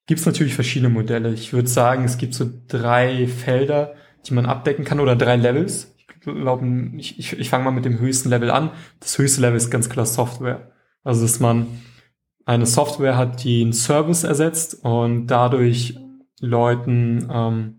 gibt 0.08 0.20
es 0.20 0.26
natürlich 0.26 0.56
verschiedene 0.56 0.90
Modelle. 0.90 1.34
Ich 1.34 1.54
würde 1.54 1.68
sagen, 1.68 2.04
es 2.04 2.18
gibt 2.18 2.34
so 2.34 2.50
drei 2.68 3.28
Felder, 3.28 3.94
die 4.26 4.34
man 4.34 4.46
abdecken 4.46 4.84
kann 4.84 5.00
oder 5.00 5.16
drei 5.16 5.36
Levels. 5.36 5.96
Ich 5.98 6.08
glaube, 6.22 6.66
ich, 6.98 7.18
ich, 7.20 7.40
ich 7.40 7.50
fange 7.50 7.64
mal 7.64 7.72
mit 7.72 7.86
dem 7.86 8.00
höchsten 8.00 8.30
Level 8.30 8.52
an. 8.52 8.72
Das 9.00 9.18
höchste 9.18 9.42
Level 9.42 9.58
ist 9.58 9.70
ganz 9.70 9.90
klar 9.90 10.06
Software. 10.06 10.72
Also, 11.04 11.22
dass 11.22 11.40
man 11.40 11.68
eine 12.46 12.66
Software 12.66 13.16
hat, 13.16 13.44
die 13.44 13.62
einen 13.62 13.74
Service 13.74 14.24
ersetzt 14.24 14.84
und 14.84 15.28
dadurch 15.28 15.98
Leuten 16.42 17.30
ähm, 17.32 17.79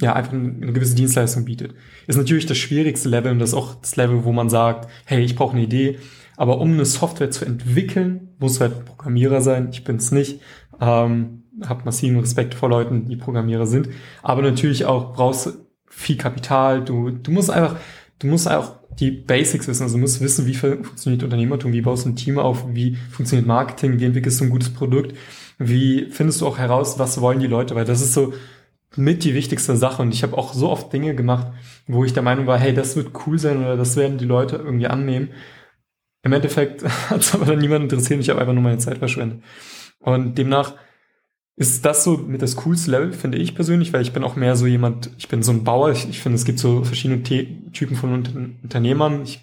ja, 0.00 0.12
einfach 0.12 0.32
eine 0.32 0.72
gewisse 0.72 0.94
Dienstleistung 0.96 1.44
bietet. 1.44 1.74
Ist 2.06 2.16
natürlich 2.16 2.46
das 2.46 2.58
schwierigste 2.58 3.08
Level 3.08 3.32
und 3.32 3.38
das 3.38 3.50
ist 3.50 3.54
auch 3.54 3.76
das 3.76 3.96
Level, 3.96 4.24
wo 4.24 4.32
man 4.32 4.50
sagt, 4.50 4.90
hey, 5.04 5.22
ich 5.22 5.36
brauche 5.36 5.52
eine 5.52 5.62
Idee, 5.64 5.98
aber 6.36 6.60
um 6.60 6.72
eine 6.72 6.84
Software 6.84 7.30
zu 7.30 7.44
entwickeln, 7.44 8.34
muss 8.38 8.60
halt 8.60 8.84
Programmierer 8.84 9.40
sein. 9.40 9.68
Ich 9.70 9.84
bin 9.84 9.96
es 9.96 10.10
nicht. 10.10 10.40
Ähm, 10.80 11.44
hab 11.62 11.84
massiven 11.84 12.18
Respekt 12.18 12.54
vor 12.54 12.68
Leuten, 12.68 13.08
die 13.08 13.16
Programmierer 13.16 13.66
sind. 13.66 13.88
Aber 14.22 14.42
natürlich 14.42 14.84
auch 14.84 15.14
brauchst 15.14 15.46
du 15.46 15.50
viel 15.88 16.16
Kapital. 16.16 16.84
Du, 16.84 17.10
du 17.10 17.30
musst 17.30 17.50
einfach, 17.50 17.76
du 18.18 18.26
musst 18.26 18.50
auch 18.50 18.72
die 18.98 19.12
Basics 19.12 19.68
wissen. 19.68 19.84
Also 19.84 19.96
du 19.96 20.00
musst 20.00 20.20
wissen, 20.20 20.46
wie 20.46 20.54
funktioniert 20.54 21.22
Unternehmertum, 21.22 21.72
wie 21.72 21.80
baust 21.80 22.04
du 22.04 22.10
ein 22.10 22.16
Team 22.16 22.38
auf, 22.38 22.64
wie 22.72 22.96
funktioniert 23.10 23.46
Marketing, 23.46 24.00
wie 24.00 24.04
entwickelst 24.04 24.40
du 24.40 24.44
ein 24.44 24.50
gutes 24.50 24.70
Produkt, 24.70 25.16
wie 25.58 26.06
findest 26.10 26.40
du 26.40 26.46
auch 26.46 26.58
heraus, 26.58 26.98
was 26.98 27.20
wollen 27.20 27.40
die 27.40 27.46
Leute, 27.46 27.74
weil 27.74 27.84
das 27.84 28.00
ist 28.00 28.14
so 28.14 28.32
mit 28.96 29.24
die 29.24 29.34
wichtigste 29.34 29.76
Sache. 29.76 30.02
Und 30.02 30.14
ich 30.14 30.22
habe 30.22 30.36
auch 30.36 30.52
so 30.52 30.70
oft 30.70 30.92
Dinge 30.92 31.14
gemacht, 31.14 31.48
wo 31.86 32.04
ich 32.04 32.12
der 32.12 32.22
Meinung 32.22 32.46
war, 32.46 32.58
hey, 32.58 32.74
das 32.74 32.96
wird 32.96 33.12
cool 33.26 33.38
sein 33.38 33.58
oder 33.58 33.76
das 33.76 33.96
werden 33.96 34.18
die 34.18 34.24
Leute 34.24 34.56
irgendwie 34.56 34.86
annehmen. 34.86 35.30
Im 36.22 36.32
Endeffekt 36.32 36.84
hat 37.10 37.20
es 37.20 37.34
aber 37.34 37.46
dann 37.46 37.58
niemand 37.58 37.84
interessiert. 37.84 38.20
Ich 38.20 38.30
habe 38.30 38.40
einfach 38.40 38.54
nur 38.54 38.62
meine 38.62 38.78
Zeit 38.78 38.98
verschwendet. 38.98 39.42
Und 40.00 40.36
demnach 40.36 40.74
ist 41.56 41.84
das 41.84 42.02
so 42.02 42.16
mit 42.16 42.42
das 42.42 42.56
coolste 42.56 42.90
Level, 42.90 43.12
finde 43.12 43.38
ich 43.38 43.54
persönlich, 43.54 43.92
weil 43.92 44.02
ich 44.02 44.12
bin 44.12 44.24
auch 44.24 44.34
mehr 44.34 44.56
so 44.56 44.66
jemand, 44.66 45.10
ich 45.18 45.28
bin 45.28 45.42
so 45.42 45.52
ein 45.52 45.64
Bauer. 45.64 45.92
Ich, 45.92 46.08
ich 46.08 46.20
finde, 46.20 46.36
es 46.36 46.44
gibt 46.44 46.58
so 46.58 46.82
verschiedene 46.82 47.22
T 47.22 47.70
Typen 47.72 47.96
von 47.96 48.12
Unter 48.12 48.32
Unternehmern. 48.62 49.22
Ich, 49.22 49.40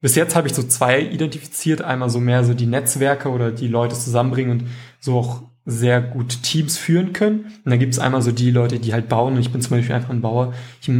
bis 0.00 0.14
jetzt 0.14 0.36
habe 0.36 0.46
ich 0.46 0.54
so 0.54 0.62
zwei 0.62 1.00
identifiziert. 1.00 1.82
Einmal 1.82 2.10
so 2.10 2.20
mehr 2.20 2.44
so 2.44 2.54
die 2.54 2.66
Netzwerke 2.66 3.30
oder 3.30 3.50
die 3.50 3.68
Leute 3.68 3.96
zusammenbringen 3.96 4.60
und 4.60 4.68
so 5.00 5.18
auch 5.18 5.42
sehr 5.64 6.00
gut 6.00 6.42
Teams 6.42 6.78
führen 6.78 7.12
können. 7.12 7.52
Und 7.64 7.70
dann 7.70 7.78
gibt 7.78 7.92
es 7.92 7.98
einmal 7.98 8.22
so 8.22 8.32
die 8.32 8.50
Leute, 8.50 8.78
die 8.78 8.92
halt 8.92 9.08
bauen. 9.08 9.34
Und 9.34 9.40
ich 9.40 9.52
bin 9.52 9.60
zum 9.60 9.76
Beispiel 9.76 9.94
einfach 9.94 10.10
ein 10.10 10.22
Bauer. 10.22 10.54
Ich, 10.80 10.90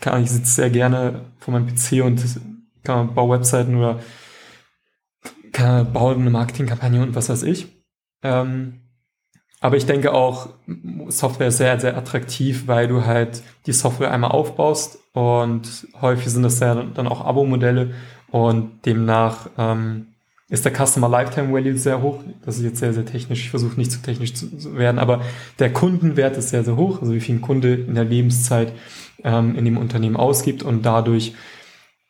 kann, 0.00 0.22
ich 0.22 0.30
sitze 0.30 0.52
sehr 0.52 0.70
gerne 0.70 1.26
vor 1.38 1.52
meinem 1.52 1.66
PC 1.66 2.04
und 2.04 2.24
kann 2.82 3.14
baue 3.14 3.38
Webseiten 3.38 3.76
oder 3.76 4.00
kann, 5.52 5.92
baue 5.92 6.14
eine 6.14 6.30
Marketingkampagne 6.30 7.02
und 7.02 7.14
was 7.14 7.28
weiß 7.28 7.42
ich. 7.42 7.66
Ähm, 8.22 8.80
aber 9.60 9.76
ich 9.76 9.86
denke 9.86 10.12
auch, 10.12 10.50
Software 11.08 11.48
ist 11.48 11.56
sehr, 11.56 11.80
sehr 11.80 11.96
attraktiv, 11.96 12.68
weil 12.68 12.88
du 12.88 13.04
halt 13.04 13.42
die 13.66 13.72
Software 13.72 14.12
einmal 14.12 14.30
aufbaust 14.30 14.98
und 15.12 15.88
häufig 16.00 16.28
sind 16.28 16.42
das 16.42 16.60
ja 16.60 16.74
dann 16.74 17.08
auch 17.08 17.24
Abo-Modelle 17.24 17.94
und 18.30 18.84
demnach 18.84 19.48
ähm, 19.56 20.08
ist 20.48 20.64
der 20.64 20.72
Customer 20.72 21.08
Lifetime 21.08 21.52
Value 21.52 21.76
sehr 21.76 22.02
hoch. 22.02 22.22
Das 22.44 22.56
ist 22.56 22.64
jetzt 22.64 22.78
sehr, 22.78 22.92
sehr 22.92 23.04
technisch. 23.04 23.40
Ich 23.40 23.50
versuche 23.50 23.76
nicht 23.76 23.90
zu 23.90 24.00
technisch 24.00 24.34
zu 24.34 24.76
werden, 24.76 24.98
aber 24.98 25.22
der 25.58 25.72
Kundenwert 25.72 26.36
ist 26.36 26.50
sehr, 26.50 26.62
sehr 26.62 26.76
hoch. 26.76 27.00
Also 27.00 27.12
wie 27.12 27.20
viel 27.20 27.36
ein 27.36 27.40
Kunde 27.40 27.74
in 27.74 27.94
der 27.94 28.04
Lebenszeit 28.04 28.72
ähm, 29.24 29.56
in 29.56 29.64
dem 29.64 29.76
Unternehmen 29.76 30.16
ausgibt 30.16 30.62
und 30.62 30.86
dadurch 30.86 31.34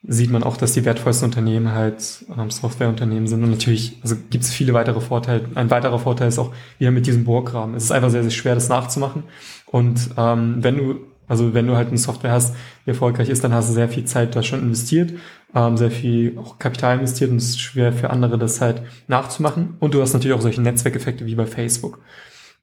sieht 0.08 0.30
man 0.30 0.44
auch, 0.44 0.56
dass 0.56 0.72
die 0.72 0.84
wertvollsten 0.84 1.26
Unternehmen 1.26 1.72
halt 1.72 2.24
ähm, 2.36 2.50
Softwareunternehmen 2.50 3.26
sind. 3.26 3.42
Und 3.42 3.50
natürlich, 3.50 3.98
also 4.02 4.16
gibt 4.30 4.44
es 4.44 4.52
viele 4.52 4.72
weitere 4.72 5.00
Vorteile. 5.00 5.46
Ein 5.54 5.70
weiterer 5.70 5.98
Vorteil 5.98 6.28
ist 6.28 6.38
auch 6.38 6.52
wieder 6.78 6.90
mit 6.90 7.06
diesem 7.06 7.24
Burggraben. 7.24 7.74
Es 7.74 7.84
ist 7.84 7.90
einfach 7.90 8.10
sehr, 8.10 8.22
sehr 8.22 8.30
schwer, 8.30 8.54
das 8.54 8.68
nachzumachen. 8.68 9.24
Und 9.66 10.10
ähm, 10.16 10.58
wenn 10.60 10.76
du 10.76 11.00
also 11.28 11.54
wenn 11.54 11.66
du 11.66 11.76
halt 11.76 11.88
eine 11.88 11.98
Software 11.98 12.32
hast, 12.32 12.54
die 12.84 12.90
erfolgreich 12.90 13.28
ist, 13.28 13.42
dann 13.42 13.52
hast 13.52 13.68
du 13.68 13.74
sehr 13.74 13.88
viel 13.88 14.04
Zeit 14.04 14.36
da 14.36 14.42
schon 14.42 14.60
investiert, 14.60 15.12
ähm, 15.54 15.76
sehr 15.76 15.90
viel 15.90 16.38
auch 16.38 16.58
Kapital 16.58 16.98
investiert 16.98 17.30
und 17.30 17.38
es 17.38 17.50
ist 17.50 17.60
schwer 17.60 17.92
für 17.92 18.10
andere, 18.10 18.38
das 18.38 18.60
halt 18.60 18.82
nachzumachen. 19.08 19.76
Und 19.80 19.94
du 19.94 20.02
hast 20.02 20.12
natürlich 20.12 20.36
auch 20.36 20.42
solche 20.42 20.62
Netzwerkeffekte 20.62 21.26
wie 21.26 21.34
bei 21.34 21.46
Facebook. 21.46 22.00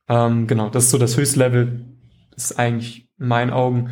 Ähm, 0.08 0.48
genau, 0.48 0.70
das 0.70 0.86
ist 0.86 0.92
so 0.92 0.98
das 0.98 1.18
höchste 1.18 1.40
Level, 1.40 1.86
ist 2.36 2.58
eigentlich 2.60 3.10
in 3.20 3.28
meinen 3.28 3.52
Augen. 3.52 3.90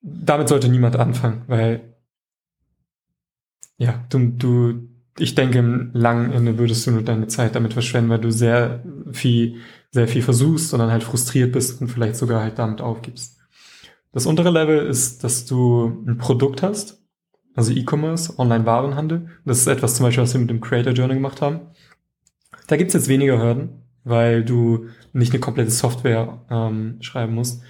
Damit 0.00 0.48
sollte 0.48 0.68
niemand 0.68 0.96
anfangen, 0.96 1.42
weil 1.46 1.94
ja, 3.78 4.04
du, 4.10 4.18
du, 4.28 4.88
ich 5.18 5.34
denke, 5.34 5.58
im 5.58 5.90
langen 5.94 6.32
Ende 6.32 6.58
würdest 6.58 6.86
du 6.86 6.90
nur 6.90 7.02
deine 7.02 7.28
Zeit 7.28 7.54
damit 7.54 7.72
verschwenden, 7.72 8.10
weil 8.10 8.20
du 8.20 8.30
sehr 8.30 8.84
viel, 9.12 9.56
sehr 9.90 10.08
viel 10.08 10.22
versuchst 10.22 10.72
und 10.72 10.80
dann 10.80 10.90
halt 10.90 11.04
frustriert 11.04 11.52
bist 11.52 11.80
und 11.80 11.88
vielleicht 11.88 12.16
sogar 12.16 12.42
halt 12.42 12.58
damit 12.58 12.80
aufgibst. 12.80 13.37
Das 14.12 14.26
untere 14.26 14.50
Level 14.50 14.86
ist, 14.86 15.22
dass 15.24 15.44
du 15.44 16.04
ein 16.06 16.18
Produkt 16.18 16.62
hast, 16.62 17.02
also 17.54 17.72
E-Commerce, 17.72 18.38
Online-Warenhandel. 18.38 19.28
Das 19.44 19.58
ist 19.58 19.66
etwas 19.66 19.96
zum 19.96 20.06
Beispiel, 20.06 20.22
was 20.22 20.32
wir 20.32 20.40
mit 20.40 20.50
dem 20.50 20.60
Creator 20.60 20.92
Journey 20.92 21.14
gemacht 21.14 21.42
haben. 21.42 21.60
Da 22.68 22.76
gibt's 22.76 22.94
jetzt 22.94 23.08
weniger 23.08 23.42
Hürden, 23.42 23.82
weil 24.04 24.44
du 24.44 24.86
nicht 25.12 25.32
eine 25.32 25.40
komplette 25.40 25.70
Software 25.70 26.46
ähm, 26.50 26.98
schreiben 27.00 27.34
musst, 27.34 27.62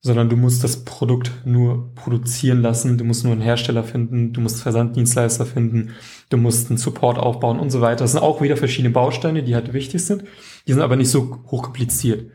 sondern 0.00 0.28
du 0.28 0.36
musst 0.36 0.62
das 0.62 0.84
Produkt 0.84 1.32
nur 1.44 1.94
produzieren 1.94 2.62
lassen, 2.62 2.98
du 2.98 3.04
musst 3.04 3.24
nur 3.24 3.32
einen 3.32 3.42
Hersteller 3.42 3.82
finden, 3.82 4.32
du 4.32 4.40
musst 4.40 4.62
Versanddienstleister 4.62 5.46
finden, 5.46 5.94
du 6.28 6.36
musst 6.36 6.70
einen 6.70 6.78
Support 6.78 7.18
aufbauen 7.18 7.58
und 7.58 7.70
so 7.70 7.80
weiter. 7.80 8.04
Das 8.04 8.12
sind 8.12 8.22
auch 8.22 8.40
wieder 8.40 8.56
verschiedene 8.56 8.92
Bausteine, 8.92 9.42
die 9.42 9.54
halt 9.54 9.72
wichtig 9.72 10.04
sind. 10.04 10.24
Die 10.66 10.72
sind 10.72 10.82
aber 10.82 10.96
nicht 10.96 11.10
so 11.10 11.42
hochkompliziert. 11.46 12.30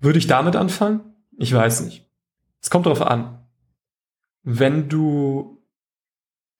Würde 0.00 0.18
ich 0.18 0.26
damit 0.26 0.56
anfangen? 0.56 1.00
Ich 1.38 1.52
weiß 1.52 1.84
nicht. 1.86 2.03
Es 2.64 2.70
kommt 2.70 2.86
darauf 2.86 3.02
an. 3.02 3.40
Wenn 4.42 4.88
du 4.88 5.62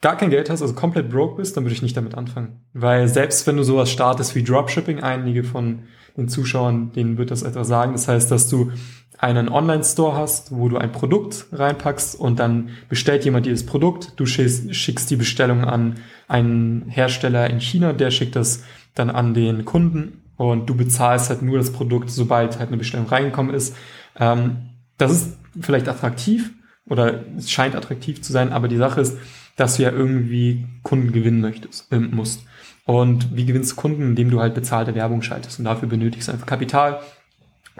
gar 0.02 0.18
kein 0.18 0.28
Geld 0.28 0.50
hast, 0.50 0.60
also 0.60 0.74
komplett 0.74 1.08
broke 1.08 1.36
bist, 1.36 1.56
dann 1.56 1.64
würde 1.64 1.72
ich 1.72 1.80
nicht 1.80 1.96
damit 1.96 2.14
anfangen. 2.14 2.66
Weil 2.74 3.08
selbst 3.08 3.46
wenn 3.46 3.56
du 3.56 3.62
sowas 3.62 3.90
startest 3.90 4.34
wie 4.34 4.42
Dropshipping, 4.42 5.00
einige 5.00 5.44
von 5.44 5.84
den 6.14 6.28
Zuschauern, 6.28 6.92
denen 6.92 7.16
wird 7.16 7.30
das 7.30 7.42
etwas 7.42 7.68
sagen. 7.68 7.92
Das 7.92 8.06
heißt, 8.06 8.30
dass 8.30 8.50
du 8.50 8.70
einen 9.16 9.48
Online-Store 9.48 10.14
hast, 10.14 10.54
wo 10.54 10.68
du 10.68 10.76
ein 10.76 10.92
Produkt 10.92 11.46
reinpackst 11.52 12.20
und 12.20 12.38
dann 12.38 12.68
bestellt 12.90 13.24
jemand 13.24 13.46
dieses 13.46 13.64
Produkt. 13.64 14.12
Du 14.16 14.26
schickst, 14.26 15.10
die 15.10 15.16
Bestellung 15.16 15.64
an 15.64 16.00
einen 16.28 16.86
Hersteller 16.90 17.48
in 17.48 17.62
China, 17.62 17.94
der 17.94 18.10
schickt 18.10 18.36
das 18.36 18.62
dann 18.94 19.08
an 19.08 19.32
den 19.32 19.64
Kunden 19.64 20.20
und 20.36 20.68
du 20.68 20.76
bezahlst 20.76 21.30
halt 21.30 21.40
nur 21.40 21.56
das 21.56 21.72
Produkt, 21.72 22.10
sobald 22.10 22.58
halt 22.58 22.68
eine 22.68 22.76
Bestellung 22.76 23.06
reingekommen 23.06 23.54
ist. 23.54 23.74
Ähm, 24.20 24.73
das 24.98 25.12
ist 25.12 25.36
vielleicht 25.60 25.88
attraktiv 25.88 26.52
oder 26.86 27.24
es 27.36 27.50
scheint 27.50 27.74
attraktiv 27.74 28.22
zu 28.22 28.32
sein, 28.32 28.52
aber 28.52 28.68
die 28.68 28.76
Sache 28.76 29.00
ist, 29.00 29.16
dass 29.56 29.76
du 29.76 29.84
ja 29.84 29.90
irgendwie 29.90 30.66
Kunden 30.82 31.12
gewinnen 31.12 31.40
möchtest, 31.40 31.90
äh, 31.92 31.98
musst. 31.98 32.44
Und 32.84 33.34
wie 33.34 33.46
gewinnst 33.46 33.72
du 33.72 33.76
Kunden, 33.76 34.02
indem 34.02 34.30
du 34.30 34.40
halt 34.40 34.54
bezahlte 34.54 34.94
Werbung 34.94 35.22
schaltest? 35.22 35.58
Und 35.58 35.64
dafür 35.64 35.88
benötigst 35.88 36.28
du 36.28 36.32
einfach 36.32 36.46
Kapital. 36.46 37.00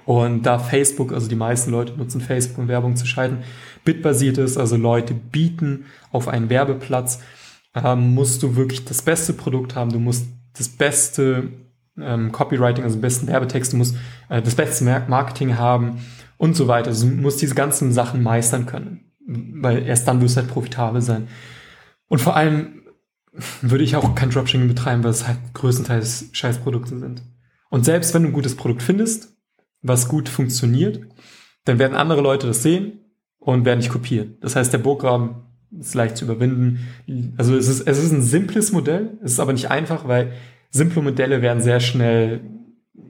Und 0.06 0.44
da 0.44 0.58
Facebook, 0.58 1.12
also 1.12 1.28
die 1.28 1.36
meisten 1.36 1.70
Leute 1.70 1.92
nutzen 1.92 2.20
Facebook, 2.20 2.58
um 2.58 2.68
Werbung 2.68 2.96
zu 2.96 3.06
schalten, 3.06 3.44
bitbasiert 3.84 4.38
ist, 4.38 4.56
also 4.56 4.76
Leute 4.76 5.14
bieten 5.14 5.84
auf 6.10 6.26
einen 6.26 6.48
Werbeplatz, 6.48 7.20
ähm, 7.74 8.14
musst 8.14 8.42
du 8.42 8.56
wirklich 8.56 8.84
das 8.84 9.02
beste 9.02 9.32
Produkt 9.34 9.76
haben, 9.76 9.92
du 9.92 10.00
musst 10.00 10.26
das 10.56 10.68
beste 10.68 11.52
ähm, 12.00 12.32
Copywriting, 12.32 12.82
also 12.82 12.96
den 12.96 13.02
besten 13.02 13.26
Werbetext, 13.28 13.72
du 13.72 13.76
musst 13.76 13.96
äh, 14.28 14.42
das 14.42 14.54
beste 14.54 14.84
Marketing 14.84 15.58
haben 15.58 16.00
und 16.36 16.56
so 16.56 16.68
weiter. 16.68 16.88
Also 16.88 17.08
du 17.08 17.14
musst 17.14 17.40
diese 17.42 17.54
ganzen 17.54 17.92
Sachen 17.92 18.22
meistern 18.22 18.66
können, 18.66 19.12
weil 19.26 19.86
erst 19.86 20.08
dann 20.08 20.20
wirst 20.20 20.36
du 20.36 20.40
halt 20.40 20.50
profitabel 20.50 21.02
sein. 21.02 21.28
Und 22.08 22.20
vor 22.20 22.36
allem 22.36 22.82
würde 23.62 23.84
ich 23.84 23.96
auch 23.96 24.14
kein 24.14 24.30
Dropshipping 24.30 24.68
betreiben, 24.68 25.02
weil 25.02 25.10
es 25.10 25.26
halt 25.26 25.38
größtenteils 25.54 26.30
Scheißprodukte 26.32 26.98
sind. 26.98 27.22
Und 27.70 27.84
selbst 27.84 28.14
wenn 28.14 28.22
du 28.22 28.28
ein 28.28 28.34
gutes 28.34 28.56
Produkt 28.56 28.82
findest, 28.82 29.36
was 29.82 30.08
gut 30.08 30.28
funktioniert, 30.28 31.00
dann 31.64 31.78
werden 31.78 31.96
andere 31.96 32.20
Leute 32.20 32.46
das 32.46 32.62
sehen 32.62 33.00
und 33.38 33.64
werden 33.64 33.80
dich 33.80 33.88
kopieren. 33.88 34.36
Das 34.40 34.56
heißt, 34.56 34.72
der 34.72 34.78
Burggraben 34.78 35.42
ist 35.78 35.94
leicht 35.94 36.16
zu 36.16 36.24
überwinden. 36.24 37.34
Also 37.36 37.56
es 37.56 37.68
ist, 37.68 37.86
es 37.86 37.98
ist 37.98 38.12
ein 38.12 38.22
simples 38.22 38.72
Modell, 38.72 39.18
es 39.22 39.32
ist 39.32 39.40
aber 39.40 39.52
nicht 39.52 39.70
einfach, 39.70 40.06
weil 40.06 40.32
simple 40.70 41.02
Modelle 41.02 41.42
werden 41.42 41.62
sehr 41.62 41.80
schnell 41.80 42.40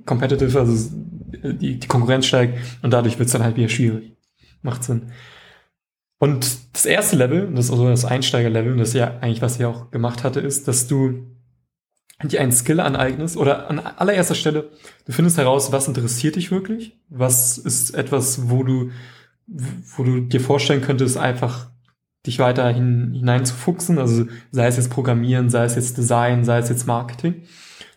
competitive, 0.07 0.59
also 0.59 0.91
die, 1.27 1.79
die 1.79 1.89
Konkurrenz 1.89 2.27
steigt 2.27 2.59
und 2.83 2.93
dadurch 2.93 3.19
wird 3.19 3.27
es 3.27 3.33
dann 3.33 3.43
halt 3.43 3.57
wieder 3.57 3.69
schwierig. 3.69 4.17
Macht 4.63 4.85
Sinn. 4.85 5.11
Und 6.19 6.59
das 6.73 6.87
erste 6.87 7.17
Level, 7.17 7.51
das 7.55 7.67
ist 7.67 7.71
also 7.71 7.89
das 7.89 8.05
Einsteigerlevel, 8.05 8.77
das 8.77 8.95
ja 8.95 9.19
eigentlich, 9.21 9.43
was 9.43 9.57
ich 9.57 9.65
auch 9.65 9.91
gemacht 9.91 10.25
hatte, 10.25 10.41
ist, 10.41 10.69
dass 10.69 10.87
du 10.87 11.27
dir 12.23 12.41
einen 12.41 12.53
Skill 12.53 12.81
aneignest 12.81 13.37
oder 13.37 13.69
an 13.69 13.79
allererster 13.81 14.35
Stelle, 14.35 14.71
du 15.05 15.13
findest 15.13 15.37
heraus, 15.37 15.73
was 15.73 15.89
interessiert 15.89 16.37
dich 16.37 16.51
wirklich, 16.51 16.97
was 17.09 17.59
ist 17.59 17.91
etwas, 17.91 18.49
wo 18.49 18.63
du, 18.63 18.91
wo 19.47 20.05
du 20.05 20.21
dir 20.21 20.41
vorstellen 20.41 20.81
könntest, 20.81 21.19
einfach 21.19 21.71
dich 22.27 22.39
weiterhin 22.39 23.13
hineinzufuchsen, 23.13 23.99
also 23.99 24.27
sei 24.51 24.67
es 24.67 24.77
jetzt 24.77 24.91
Programmieren, 24.91 25.51
sei 25.51 25.65
es 25.65 25.75
jetzt 25.75 25.99
Design, 25.99 26.45
sei 26.45 26.59
es 26.59 26.69
jetzt 26.71 26.87
Marketing. 26.87 27.43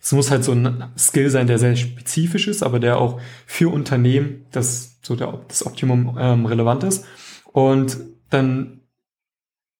Es 0.07 0.13
muss 0.13 0.31
halt 0.31 0.45
so 0.45 0.53
ein 0.53 0.85
Skill 0.97 1.29
sein, 1.29 1.47
der 1.47 1.59
sehr 1.59 1.75
spezifisch 1.75 2.47
ist, 2.47 2.63
aber 2.63 2.79
der 2.79 2.97
auch 2.97 3.19
für 3.45 3.67
Unternehmen 3.67 4.45
das 4.53 4.99
so 5.01 5.17
der, 5.17 5.41
das 5.49 5.65
Optimum 5.65 6.17
ähm, 6.17 6.45
relevant 6.45 6.85
ist. 6.85 7.03
Und 7.51 7.97
dann 8.29 8.79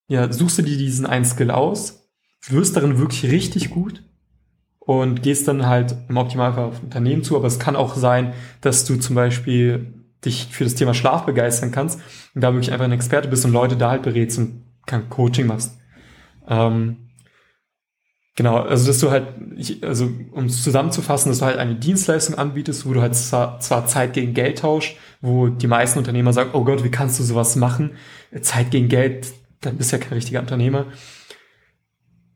ja, 0.10 0.30
suchst 0.30 0.58
du 0.58 0.64
dir 0.64 0.78
diesen 0.78 1.06
einen 1.06 1.24
Skill 1.24 1.50
aus, 1.50 2.10
wirst 2.46 2.76
darin 2.76 2.98
wirklich 2.98 3.32
richtig 3.32 3.70
gut 3.70 4.04
und 4.80 5.24
gehst 5.24 5.48
dann 5.48 5.66
halt 5.66 5.96
im 6.10 6.18
Optimalfall 6.18 6.66
auf 6.66 6.84
Unternehmen 6.84 7.24
zu. 7.24 7.38
Aber 7.38 7.48
es 7.48 7.58
kann 7.58 7.78
auch 7.78 7.96
sein, 7.96 8.34
dass 8.60 8.84
du 8.84 8.98
zum 8.98 9.16
Beispiel 9.16 9.94
dich 10.26 10.50
für 10.52 10.66
das 10.66 10.76
Thema 10.76 10.94
Schlaf 10.94 11.26
begeistern 11.26 11.72
kannst 11.72 12.02
und 12.36 12.42
da 12.42 12.52
wirklich 12.52 12.74
einfach 12.74 12.84
ein 12.84 12.92
Experte 12.92 13.30
bist 13.30 13.46
und 13.46 13.54
Leute 13.54 13.78
da 13.78 13.92
halt 13.92 14.02
berätst 14.02 14.40
und 14.40 14.66
kein 14.86 15.10
Coaching 15.10 15.48
machst. 15.48 15.80
Ähm, 16.50 17.07
Genau, 18.38 18.58
also 18.58 18.86
dass 18.86 19.00
du 19.00 19.10
halt, 19.10 19.30
also 19.82 20.12
um 20.32 20.46
es 20.46 20.64
zusammenzufassen, 20.64 21.32
dass 21.32 21.40
du 21.40 21.46
halt 21.46 21.58
eine 21.58 21.74
Dienstleistung 21.74 22.36
anbietest, 22.36 22.86
wo 22.86 22.94
du 22.94 23.02
halt 23.02 23.16
zwar, 23.16 23.60
zwar 23.62 23.88
Zeit 23.88 24.14
gegen 24.14 24.36
Geld 24.36 24.60
tauschst, 24.60 24.96
wo 25.22 25.48
die 25.48 25.66
meisten 25.66 25.98
Unternehmer 25.98 26.32
sagen, 26.34 26.52
oh 26.54 26.64
Gott, 26.64 26.84
wie 26.84 26.92
kannst 26.92 27.20
du 27.20 27.24
sowas 27.24 27.56
machen? 27.56 27.94
Zeit 28.42 28.70
gegen 28.70 28.90
Geld, 28.90 29.34
dann 29.62 29.78
bist 29.78 29.92
du 29.92 29.98
ja 29.98 30.04
kein 30.04 30.14
richtiger 30.14 30.40
Unternehmer. 30.40 30.86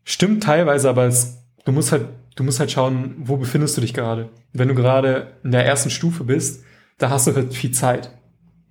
Stimmt 0.04 0.42
teilweise, 0.42 0.90
aber 0.90 1.06
es, 1.06 1.38
du 1.66 1.72
musst 1.72 1.92
halt, 1.92 2.08
du 2.36 2.44
musst 2.44 2.60
halt 2.60 2.72
schauen, 2.72 3.14
wo 3.20 3.38
befindest 3.38 3.78
du 3.78 3.82
dich 3.82 3.94
gerade. 3.94 4.30
Wenn 4.54 4.70
du 4.70 4.74
gerade 4.74 5.34
in 5.44 5.52
der 5.52 5.68
ersten 5.68 5.92
Stufe 5.92 6.24
bist, 6.24 6.64
da 6.98 7.12
hast 7.12 7.28
du 7.28 7.36
halt 7.36 7.54
viel 7.54 7.72
Zeit. 7.72 8.10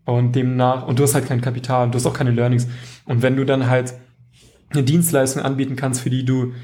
Und 0.05 0.35
demnach, 0.35 0.85
und 0.85 0.99
du 0.99 1.05
hast 1.05 1.15
halt 1.15 1.27
kein 1.27 1.41
Kapital 1.41 1.85
und 1.85 1.95
du 1.95 1.97
hast 1.97 2.07
auch 2.07 2.13
keine 2.13 2.33
Learnings. 2.33 2.67
Und 3.05 3.23
wenn 3.23 3.37
du 3.37 3.45
dann 3.45 3.69
halt 3.69 3.95
eine 4.71 4.83
Dienstleistung 4.83 5.43
anbieten 5.45 5.77
kannst, 5.77 6.01
für 6.01 6.11
die 6.11 6.25
du 6.25 6.55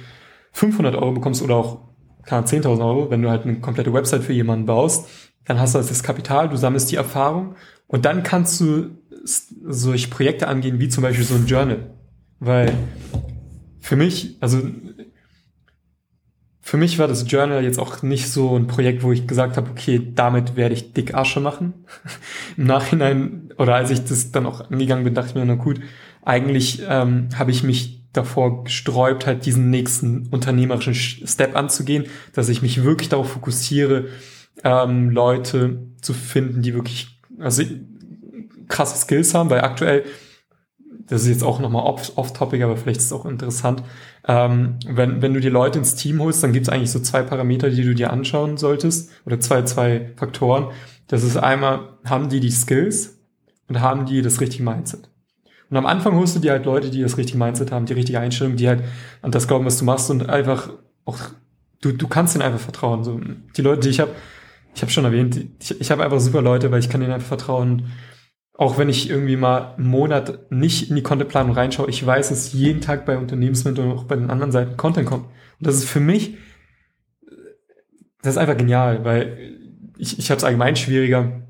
500 0.56 0.94
Euro 0.94 1.12
bekommst 1.12 1.42
oder 1.42 1.56
auch 1.56 1.80
10.000 2.26 2.80
Euro, 2.80 3.10
wenn 3.10 3.20
du 3.20 3.28
halt 3.28 3.44
eine 3.44 3.60
komplette 3.60 3.92
Website 3.92 4.24
für 4.24 4.32
jemanden 4.32 4.64
baust, 4.64 5.06
dann 5.44 5.60
hast 5.60 5.74
du 5.74 5.78
das 5.78 6.02
Kapital, 6.02 6.48
du 6.48 6.56
sammelst 6.56 6.90
die 6.90 6.96
Erfahrung 6.96 7.56
und 7.86 8.06
dann 8.06 8.22
kannst 8.22 8.58
du 8.60 8.96
solche 9.22 10.08
Projekte 10.08 10.48
angehen, 10.48 10.80
wie 10.80 10.88
zum 10.88 11.02
Beispiel 11.02 11.24
so 11.24 11.34
ein 11.34 11.46
Journal. 11.46 11.90
Weil 12.40 12.72
für 13.80 13.96
mich, 13.96 14.38
also 14.40 14.62
für 16.62 16.78
mich 16.78 16.98
war 16.98 17.06
das 17.06 17.30
Journal 17.30 17.62
jetzt 17.62 17.78
auch 17.78 18.02
nicht 18.02 18.28
so 18.30 18.56
ein 18.56 18.66
Projekt, 18.66 19.02
wo 19.02 19.12
ich 19.12 19.26
gesagt 19.26 19.58
habe, 19.58 19.70
okay, 19.70 20.10
damit 20.14 20.56
werde 20.56 20.74
ich 20.74 20.94
dick 20.94 21.14
Asche 21.14 21.40
machen. 21.40 21.84
Im 22.56 22.64
Nachhinein, 22.64 23.50
oder 23.58 23.74
als 23.74 23.90
ich 23.90 24.04
das 24.04 24.32
dann 24.32 24.46
auch 24.46 24.70
angegangen 24.70 25.04
bin, 25.04 25.12
dachte 25.12 25.28
ich 25.28 25.34
mir, 25.34 25.44
na 25.44 25.54
gut, 25.56 25.80
eigentlich 26.22 26.82
ähm, 26.88 27.28
habe 27.36 27.50
ich 27.50 27.62
mich 27.62 28.05
davor 28.16 28.64
gesträubt, 28.64 29.26
halt 29.26 29.46
diesen 29.46 29.70
nächsten 29.70 30.28
unternehmerischen 30.30 30.94
Step 30.94 31.56
anzugehen, 31.56 32.06
dass 32.32 32.48
ich 32.48 32.62
mich 32.62 32.82
wirklich 32.84 33.08
darauf 33.08 33.30
fokussiere, 33.30 34.06
ähm, 34.64 35.10
Leute 35.10 35.86
zu 36.00 36.14
finden, 36.14 36.62
die 36.62 36.74
wirklich 36.74 37.20
also 37.38 37.62
krasse 38.68 38.98
Skills 38.98 39.34
haben, 39.34 39.50
weil 39.50 39.60
aktuell, 39.60 40.04
das 41.06 41.22
ist 41.22 41.28
jetzt 41.28 41.44
auch 41.44 41.60
nochmal 41.60 41.84
off-topic, 41.84 42.64
aber 42.64 42.76
vielleicht 42.76 43.00
ist 43.00 43.06
es 43.06 43.12
auch 43.12 43.26
interessant, 43.26 43.82
ähm, 44.26 44.78
wenn, 44.86 45.22
wenn 45.22 45.34
du 45.34 45.40
die 45.40 45.48
Leute 45.48 45.78
ins 45.78 45.94
Team 45.94 46.20
holst, 46.20 46.42
dann 46.42 46.52
gibt 46.52 46.66
es 46.66 46.72
eigentlich 46.72 46.90
so 46.90 46.98
zwei 47.00 47.22
Parameter, 47.22 47.70
die 47.70 47.84
du 47.84 47.94
dir 47.94 48.10
anschauen 48.12 48.56
solltest, 48.56 49.10
oder 49.24 49.38
zwei, 49.38 49.62
zwei 49.62 50.12
Faktoren. 50.16 50.72
Das 51.06 51.22
ist 51.22 51.36
einmal, 51.36 51.96
haben 52.04 52.28
die 52.28 52.40
die 52.40 52.50
Skills 52.50 53.18
und 53.68 53.80
haben 53.80 54.06
die 54.06 54.22
das 54.22 54.40
richtige 54.40 54.64
Mindset. 54.64 55.08
Und 55.68 55.76
am 55.76 55.86
Anfang 55.86 56.14
holst 56.14 56.36
du 56.36 56.40
dir 56.40 56.52
halt 56.52 56.64
Leute, 56.64 56.90
die 56.90 57.02
das 57.02 57.16
richtige 57.16 57.38
Mindset 57.38 57.72
haben, 57.72 57.86
die 57.86 57.92
richtige 57.94 58.20
Einstellung, 58.20 58.56
die 58.56 58.68
halt 58.68 58.84
an 59.22 59.32
das 59.32 59.48
glauben, 59.48 59.64
was 59.64 59.78
du 59.78 59.84
machst 59.84 60.10
und 60.10 60.28
einfach 60.28 60.70
auch, 61.04 61.18
du, 61.80 61.92
du 61.92 62.06
kannst 62.06 62.34
ihnen 62.34 62.42
einfach 62.42 62.60
vertrauen. 62.60 63.02
So, 63.02 63.20
die 63.56 63.62
Leute, 63.62 63.80
die 63.80 63.88
ich 63.88 64.00
habe, 64.00 64.12
ich 64.74 64.82
habe 64.82 64.92
schon 64.92 65.04
erwähnt, 65.04 65.40
ich, 65.60 65.80
ich 65.80 65.90
habe 65.90 66.04
einfach 66.04 66.20
super 66.20 66.42
Leute, 66.42 66.70
weil 66.70 66.80
ich 66.80 66.88
kann 66.88 67.02
ihnen 67.02 67.12
einfach 67.12 67.28
vertrauen. 67.28 67.90
Auch 68.54 68.78
wenn 68.78 68.88
ich 68.88 69.10
irgendwie 69.10 69.36
mal 69.36 69.74
einen 69.76 69.88
Monat 69.88 70.50
nicht 70.50 70.88
in 70.88 70.96
die 70.96 71.02
Contentplanung 71.02 71.52
reinschaue, 71.52 71.90
ich 71.90 72.04
weiß, 72.04 72.30
dass 72.30 72.52
jeden 72.52 72.80
Tag 72.80 73.04
bei 73.04 73.18
Unternehmensmentor 73.18 73.84
und 73.84 73.92
auch 73.92 74.04
bei 74.04 74.16
den 74.16 74.30
anderen 74.30 74.52
Seiten 74.52 74.76
Content 74.76 75.06
kommt. 75.06 75.24
Und 75.24 75.66
das 75.66 75.76
ist 75.76 75.84
für 75.84 76.00
mich, 76.00 76.36
das 78.22 78.34
ist 78.34 78.38
einfach 78.38 78.56
genial, 78.56 79.04
weil 79.04 79.56
ich, 79.98 80.18
ich 80.18 80.30
habe 80.30 80.38
es 80.38 80.44
allgemein 80.44 80.76
schwieriger, 80.76 81.45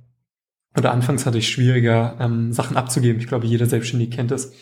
oder 0.77 0.93
anfangs 0.93 1.27
hatte 1.27 1.39
ich 1.39 1.49
schwieriger, 1.49 2.17
ähm, 2.21 2.53
Sachen 2.53 2.77
abzugeben. 2.77 3.21
Ich 3.21 3.29
glaube, 3.29 3.47
jeder 3.47 3.67
Selbstständige 3.67 4.15
kennt 4.15 4.31
das. 4.31 4.53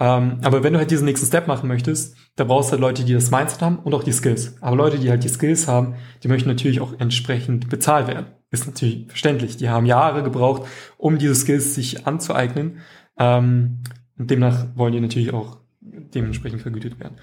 Ähm, 0.00 0.38
aber 0.42 0.62
wenn 0.62 0.72
du 0.72 0.78
halt 0.78 0.90
diesen 0.90 1.06
nächsten 1.06 1.26
Step 1.26 1.48
machen 1.48 1.68
möchtest, 1.68 2.16
da 2.36 2.44
brauchst 2.44 2.68
du 2.68 2.72
halt 2.72 2.80
Leute, 2.80 3.04
die 3.04 3.14
das 3.14 3.30
Mindset 3.30 3.62
haben 3.62 3.78
und 3.80 3.94
auch 3.94 4.04
die 4.04 4.12
Skills. 4.12 4.56
Aber 4.60 4.76
Leute, 4.76 4.98
die 4.98 5.10
halt 5.10 5.24
die 5.24 5.28
Skills 5.28 5.66
haben, 5.66 5.96
die 6.22 6.28
möchten 6.28 6.48
natürlich 6.48 6.80
auch 6.80 6.94
entsprechend 6.98 7.68
bezahlt 7.68 8.06
werden. 8.06 8.26
Ist 8.50 8.66
natürlich 8.66 9.06
verständlich. 9.08 9.56
Die 9.56 9.68
haben 9.68 9.86
Jahre 9.86 10.22
gebraucht, 10.22 10.62
um 10.96 11.18
diese 11.18 11.34
Skills 11.34 11.74
sich 11.74 12.06
anzueignen. 12.06 12.78
Ähm, 13.18 13.82
und 14.16 14.30
demnach 14.30 14.66
wollen 14.74 14.92
die 14.92 15.00
natürlich 15.00 15.32
auch 15.32 15.58
dementsprechend 16.14 16.62
vergütet 16.62 16.98
werden. 17.00 17.16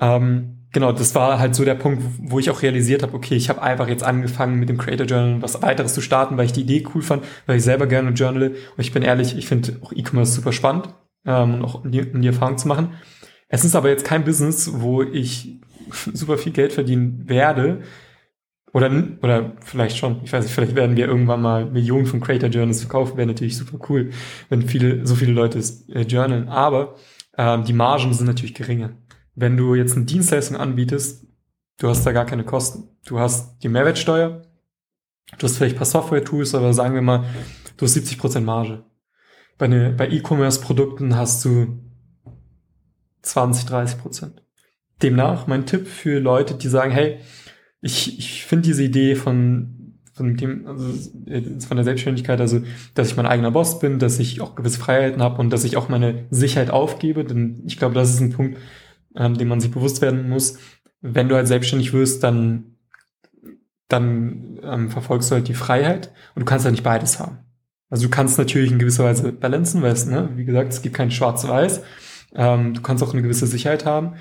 Ähm, 0.00 0.58
genau, 0.72 0.92
das 0.92 1.14
war 1.14 1.38
halt 1.38 1.54
so 1.54 1.64
der 1.64 1.74
Punkt, 1.74 2.02
wo 2.18 2.38
ich 2.38 2.50
auch 2.50 2.62
realisiert 2.62 3.02
habe, 3.02 3.14
okay, 3.14 3.34
ich 3.34 3.48
habe 3.48 3.62
einfach 3.62 3.88
jetzt 3.88 4.04
angefangen 4.04 4.58
mit 4.60 4.68
dem 4.68 4.78
Creator 4.78 5.06
Journal 5.06 5.42
was 5.42 5.62
weiteres 5.62 5.94
zu 5.94 6.00
starten, 6.00 6.36
weil 6.36 6.46
ich 6.46 6.52
die 6.52 6.62
Idee 6.62 6.84
cool 6.94 7.02
fand, 7.02 7.24
weil 7.46 7.56
ich 7.56 7.64
selber 7.64 7.86
gerne 7.86 8.10
journale. 8.10 8.50
Und 8.50 8.78
ich 8.78 8.92
bin 8.92 9.02
ehrlich, 9.02 9.36
ich 9.36 9.46
finde 9.46 9.76
auch 9.82 9.92
E-Commerce 9.92 10.32
super 10.32 10.52
spannend 10.52 10.88
ähm, 11.28 11.64
auch 11.64 11.84
um 11.84 11.90
die, 11.90 12.02
um 12.02 12.22
die 12.22 12.28
Erfahrung 12.28 12.58
zu 12.58 12.66
machen. 12.66 12.94
Es 13.48 13.64
ist 13.64 13.76
aber 13.76 13.88
jetzt 13.90 14.04
kein 14.04 14.24
Business, 14.24 14.70
wo 14.74 15.02
ich 15.02 15.60
super 16.12 16.38
viel 16.38 16.52
Geld 16.52 16.72
verdienen 16.72 17.28
werde. 17.28 17.82
Oder, 18.72 18.90
oder 19.22 19.56
vielleicht 19.64 19.96
schon, 19.96 20.20
ich 20.24 20.32
weiß 20.32 20.44
nicht, 20.44 20.54
vielleicht 20.54 20.74
werden 20.74 20.96
wir 20.96 21.06
irgendwann 21.06 21.40
mal 21.40 21.66
Millionen 21.66 22.04
von 22.04 22.20
Creator 22.20 22.50
Journals 22.50 22.80
verkaufen, 22.82 23.16
wäre 23.16 23.26
natürlich 23.26 23.56
super 23.56 23.78
cool, 23.88 24.10
wenn 24.50 24.68
viele, 24.68 25.06
so 25.06 25.14
viele 25.14 25.32
Leute 25.32 25.58
es 25.58 25.88
äh, 25.88 26.02
journalen. 26.02 26.48
Aber 26.48 26.96
ähm, 27.38 27.64
die 27.64 27.72
Margen 27.72 28.12
sind 28.12 28.26
natürlich 28.26 28.54
geringer. 28.54 28.98
Wenn 29.34 29.56
du 29.56 29.74
jetzt 29.74 29.96
eine 29.96 30.04
Dienstleistung 30.04 30.56
anbietest, 30.56 31.26
du 31.78 31.88
hast 31.88 32.04
da 32.04 32.12
gar 32.12 32.26
keine 32.26 32.44
Kosten. 32.44 32.90
Du 33.06 33.18
hast 33.18 33.62
die 33.62 33.68
Mehrwertsteuer 33.68 34.42
Du 35.36 35.44
hast 35.44 35.56
vielleicht 35.56 35.76
ein 35.76 35.78
paar 35.78 35.86
Software-Tools, 35.86 36.54
aber 36.54 36.72
sagen 36.72 36.94
wir 36.94 37.02
mal, 37.02 37.24
du 37.76 37.84
hast 37.84 37.96
70% 37.96 38.40
Marge. 38.40 38.84
Bei, 39.58 39.68
ne, 39.68 39.92
bei 39.96 40.08
E-Commerce-Produkten 40.08 41.16
hast 41.16 41.44
du 41.44 41.78
20, 43.22 43.66
30 43.66 43.98
Prozent. 43.98 44.42
Demnach 45.02 45.46
mein 45.46 45.66
Tipp 45.66 45.86
für 45.86 46.18
Leute, 46.18 46.54
die 46.54 46.68
sagen, 46.68 46.92
hey, 46.92 47.18
ich, 47.80 48.18
ich 48.18 48.44
finde 48.44 48.68
diese 48.68 48.82
Idee 48.82 49.14
von, 49.14 49.77
von 50.18 50.36
dem, 50.36 50.66
also 50.66 50.86
von 51.66 51.76
der 51.76 51.84
Selbstständigkeit, 51.84 52.40
also 52.40 52.60
dass 52.94 53.08
ich 53.08 53.16
mein 53.16 53.26
eigener 53.26 53.50
Boss 53.50 53.78
bin, 53.78 53.98
dass 53.98 54.18
ich 54.18 54.40
auch 54.42 54.54
gewisse 54.54 54.78
Freiheiten 54.78 55.22
habe 55.22 55.40
und 55.40 55.50
dass 55.50 55.64
ich 55.64 55.76
auch 55.76 55.88
meine 55.88 56.26
Sicherheit 56.30 56.70
aufgebe, 56.70 57.24
denn 57.24 57.62
ich 57.66 57.78
glaube, 57.78 57.94
das 57.94 58.10
ist 58.10 58.20
ein 58.20 58.32
Punkt, 58.32 58.58
ähm, 59.16 59.38
dem 59.38 59.48
man 59.48 59.60
sich 59.60 59.70
bewusst 59.70 60.02
werden 60.02 60.28
muss. 60.28 60.58
Wenn 61.00 61.28
du 61.28 61.36
halt 61.36 61.48
selbstständig 61.48 61.92
wirst, 61.92 62.22
dann 62.22 62.74
dann 63.88 64.60
ähm, 64.62 64.90
verfolgst 64.90 65.30
du 65.30 65.36
halt 65.36 65.48
die 65.48 65.54
Freiheit 65.54 66.12
und 66.34 66.40
du 66.40 66.44
kannst 66.44 66.66
halt 66.66 66.72
nicht 66.72 66.84
beides 66.84 67.18
haben. 67.18 67.38
Also 67.90 68.04
du 68.04 68.10
kannst 68.10 68.36
natürlich 68.38 68.70
in 68.70 68.78
gewisser 68.78 69.04
Weise 69.04 69.32
balancen, 69.32 69.80
weil 69.82 69.92
es, 69.92 70.06
ne, 70.06 70.28
wie 70.34 70.44
gesagt, 70.44 70.72
es 70.72 70.82
gibt 70.82 70.94
kein 70.94 71.10
Schwarz-Weiß. 71.10 71.82
Ähm, 72.34 72.74
du 72.74 72.82
kannst 72.82 73.02
auch 73.02 73.14
eine 73.14 73.22
gewisse 73.22 73.46
Sicherheit 73.46 73.86
haben. 73.86 74.16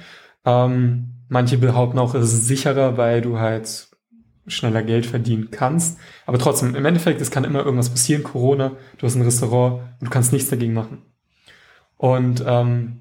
Ähm, 0.46 1.26
manche 1.28 1.58
behaupten 1.58 2.00
auch, 2.00 2.16
es 2.16 2.32
ist 2.32 2.48
sicherer, 2.48 2.98
weil 2.98 3.22
du 3.22 3.40
halt 3.40 3.87
schneller 4.48 4.84
Geld 4.84 5.06
verdienen 5.06 5.50
kannst. 5.52 6.00
Aber 6.26 6.40
trotzdem, 6.40 6.76
im 6.76 6.86
Endeffekt, 6.86 7.22
es 7.22 7.32
kann 7.32 7.44
immer 7.44 7.64
irgendwas 7.64 7.90
passieren. 7.90 8.24
Corona, 8.24 8.72
du 8.98 9.06
hast 9.06 9.16
ein 9.16 9.22
Restaurant 9.22 9.82
und 10.00 10.08
du 10.08 10.10
kannst 10.10 10.34
nichts 10.34 10.50
dagegen 10.50 10.74
machen. 10.74 11.04
Und 11.98 12.44
ähm, 12.46 13.00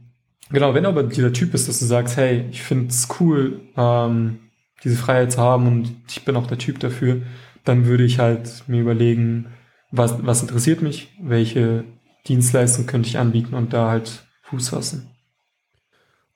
genau, 0.50 0.74
wenn 0.74 0.82
du 0.82 0.88
aber 0.88 1.04
dieser 1.04 1.32
Typ 1.32 1.52
bist, 1.52 1.68
dass 1.68 1.78
du 1.78 1.84
sagst, 1.84 2.16
hey, 2.16 2.46
ich 2.50 2.62
finde 2.62 2.88
es 2.88 3.08
cool, 3.20 3.60
ähm, 3.76 4.40
diese 4.84 4.96
Freiheit 4.96 5.32
zu 5.32 5.40
haben 5.40 5.66
und 5.66 5.94
ich 6.08 6.24
bin 6.24 6.36
auch 6.36 6.46
der 6.46 6.58
Typ 6.58 6.80
dafür, 6.80 7.22
dann 7.64 7.86
würde 7.86 8.04
ich 8.04 8.18
halt 8.18 8.64
mir 8.66 8.80
überlegen, 8.80 9.46
was, 9.90 10.24
was 10.24 10.42
interessiert 10.42 10.82
mich, 10.82 11.14
welche 11.20 11.84
Dienstleistung 12.26 12.86
könnte 12.86 13.08
ich 13.08 13.18
anbieten 13.18 13.54
und 13.54 13.72
da 13.72 13.90
halt 13.90 14.24
Fuß 14.42 14.70
fassen. 14.70 15.10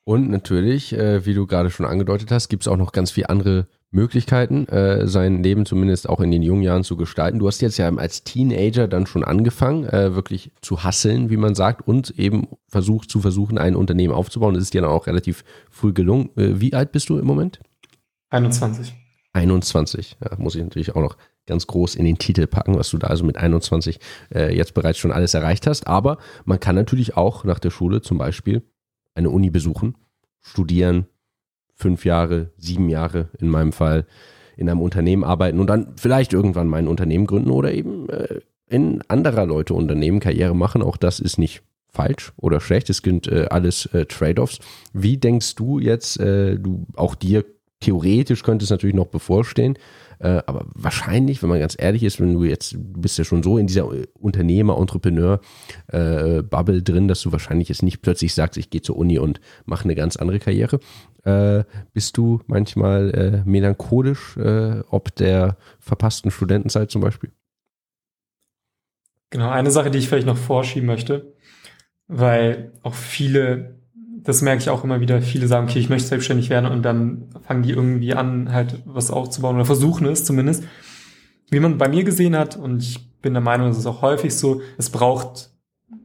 Und 0.05 0.31
natürlich, 0.31 0.93
äh, 0.93 1.25
wie 1.27 1.35
du 1.35 1.47
gerade 1.47 1.71
schon 1.71 1.87
angedeutet 1.87 2.31
hast, 2.31 2.49
gibt 2.49 2.65
es 2.65 2.69
auch 2.69 2.77
noch 2.77 2.93
ganz 2.93 3.11
viele 3.11 3.29
andere 3.29 3.69
Möglichkeiten, 3.93 4.69
äh, 4.69 5.07
sein 5.09 5.43
Leben 5.43 5.67
zumindest 5.67 6.09
auch 6.09 6.21
in 6.21 6.31
den 6.31 6.43
jungen 6.43 6.63
Jahren 6.63 6.85
zu 6.85 6.97
gestalten. 6.97 7.41
Du 7.41 7.49
hast 7.49 7.61
jetzt 7.61 7.77
ja 7.77 7.93
als 7.93 8.23
Teenager 8.23 8.87
dann 8.87 9.07
schon 9.07 9.25
angefangen, 9.25 9.85
äh, 9.85 10.15
wirklich 10.15 10.53
zu 10.61 10.85
hasseln, 10.85 11.29
wie 11.29 11.37
man 11.37 11.57
sagt, 11.57 11.87
und 11.87 12.11
eben 12.19 12.49
versucht 12.69 13.11
zu 13.11 13.21
versuchen, 13.21 13.59
ein 13.59 13.75
Unternehmen 13.75 14.15
aufzubauen. 14.15 14.55
Das 14.55 14.63
ist 14.63 14.75
dir 14.75 14.83
dann 14.83 14.91
auch 14.91 15.09
relativ 15.09 15.45
früh 15.71 15.93
gelungen. 15.93 16.31
Äh, 16.37 16.61
wie 16.61 16.75
alt 16.75 16.93
bist 16.93 17.09
du 17.09 17.19
im 17.19 17.27
Moment? 17.27 17.61
21. 18.31 18.95
21. 19.33 20.19
Ja, 20.23 20.37
muss 20.39 20.55
ich 20.55 20.63
natürlich 20.63 20.95
auch 20.95 21.03
noch 21.03 21.17
ganz 21.47 21.67
groß 21.67 21.97
in 21.97 22.05
den 22.05 22.19
Titel 22.19 22.47
packen, 22.47 22.77
was 22.77 22.91
du 22.91 22.99
da 22.99 23.09
also 23.09 23.25
mit 23.25 23.37
21 23.37 23.99
äh, 24.33 24.55
jetzt 24.55 24.75
bereits 24.75 24.99
schon 24.99 25.11
alles 25.11 25.35
erreicht 25.35 25.67
hast. 25.67 25.89
Aber 25.89 26.19
man 26.45 26.61
kann 26.61 26.77
natürlich 26.77 27.17
auch 27.17 27.43
nach 27.43 27.59
der 27.59 27.71
Schule 27.71 28.03
zum 28.03 28.19
Beispiel 28.19 28.63
eine 29.15 29.31
Uni 29.31 29.51
besuchen, 29.51 29.97
studieren, 30.41 31.07
fünf 31.81 32.05
Jahre, 32.05 32.51
sieben 32.57 32.89
Jahre 32.89 33.29
in 33.39 33.49
meinem 33.49 33.73
Fall 33.73 34.07
in 34.57 34.69
einem 34.69 34.83
Unternehmen 34.83 35.25
arbeiten 35.25 35.59
und 35.59 35.69
dann 35.69 35.95
vielleicht 35.97 36.33
irgendwann 36.33 36.69
mein 36.69 36.87
Unternehmen 36.87 37.27
gründen 37.27 37.51
oder 37.51 37.73
eben 37.73 38.09
äh, 38.11 38.41
in 38.69 39.03
anderer 39.09 39.47
Leute 39.47 39.75
Unternehmen 39.75 40.21
Karriere 40.21 40.55
machen. 40.55 40.83
Auch 40.83 40.97
das 40.99 41.19
ist 41.19 41.39
nicht 41.39 41.63
falsch 41.91 42.33
oder 42.37 42.61
schlecht. 42.61 42.91
Es 42.91 42.99
sind 42.99 43.27
äh, 43.27 43.47
alles 43.51 43.87
äh, 43.87 44.05
Trade-offs. 44.05 44.59
Wie 44.93 45.17
denkst 45.17 45.55
du 45.57 45.79
jetzt, 45.79 46.21
äh, 46.21 46.59
du 46.59 46.87
auch 46.95 47.15
dir 47.15 47.45
theoretisch 47.81 48.43
könnte 48.43 48.65
es 48.65 48.71
natürlich 48.71 48.95
noch 48.95 49.07
bevorstehen, 49.07 49.79
äh, 50.21 50.43
aber 50.47 50.67
wahrscheinlich, 50.75 51.43
wenn 51.43 51.49
man 51.49 51.59
ganz 51.59 51.75
ehrlich 51.79 52.03
ist, 52.03 52.21
wenn 52.21 52.35
du 52.35 52.45
jetzt, 52.45 52.73
du 52.75 53.01
bist 53.01 53.17
ja 53.17 53.25
schon 53.25 53.43
so 53.43 53.57
in 53.57 53.67
dieser 53.67 53.89
Unternehmer, 54.19 54.77
Entrepreneur 54.77 55.41
äh, 55.89 56.43
Bubble 56.43 56.83
drin, 56.83 57.09
dass 57.09 57.23
du 57.23 57.33
wahrscheinlich 57.33 57.71
jetzt 57.71 57.83
nicht 57.83 58.03
plötzlich 58.03 58.35
sagst, 58.35 58.59
ich 58.59 58.69
gehe 58.69 58.83
zur 58.83 58.99
Uni 58.99 59.19
und 59.19 59.41
mache 59.65 59.85
eine 59.85 59.95
ganz 59.95 60.17
andere 60.17 60.39
Karriere. 60.39 60.79
Äh, 61.25 61.65
bist 61.95 62.19
du 62.19 62.41
manchmal 62.47 63.11
äh, 63.15 63.49
melancholisch 63.49 64.37
äh, 64.37 64.81
ob 64.91 65.15
der 65.17 65.57
verpassten 65.79 66.31
Studentenzeit 66.31 66.91
zum 66.91 67.01
Beispiel? 67.01 67.31
Genau, 69.31 69.49
eine 69.49 69.71
Sache, 69.71 69.91
die 69.91 69.99
ich 69.99 70.09
vielleicht 70.09 70.27
noch 70.27 70.37
vorschieben 70.37 70.87
möchte, 70.87 71.35
weil 72.09 72.73
auch 72.83 72.95
viele 72.95 73.80
das 74.25 74.43
merke 74.43 74.63
ich 74.63 74.71
auch 74.71 74.85
immer 74.85 75.01
wieder. 75.01 75.23
Viele 75.23 75.47
sagen, 75.47 75.69
okay, 75.69 75.79
ich 75.79 75.89
möchte 75.89 76.09
selbstständig 76.09 76.51
werden 76.51 76.71
und 76.71 76.83
dann 76.83 77.29
fangen 77.47 77.63
die 77.63 77.71
irgendwie 77.71 78.15
an, 78.15 78.53
halt 78.53 78.83
was 78.85 79.11
aufzubauen 79.11 79.57
oder 79.57 79.65
versuchen 79.65 80.07
es 80.07 80.25
zumindest. 80.25 80.65
Wie 81.51 81.61
man 81.61 81.79
bei 81.79 81.89
mir 81.89 82.05
gesehen 82.05 82.37
hat, 82.37 82.57
und 82.57 82.83
ich 82.83 83.11
bin 83.21 83.35
der 83.35 83.43
Meinung, 83.43 83.69
das 83.69 83.79
ist 83.79 83.87
auch 83.87 84.03
häufig 84.03 84.35
so, 84.35 84.63
es 84.79 84.91
braucht 84.91 85.51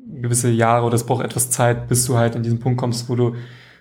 gewisse 0.07 0.49
Jahre 0.49 0.85
oder 0.85 0.95
es 0.95 1.05
braucht 1.05 1.23
etwas 1.23 1.49
Zeit, 1.51 1.87
bis 1.87 2.05
du 2.05 2.17
halt 2.17 2.35
in 2.35 2.43
diesen 2.43 2.59
Punkt 2.59 2.79
kommst, 2.79 3.09
wo 3.09 3.15
du 3.15 3.35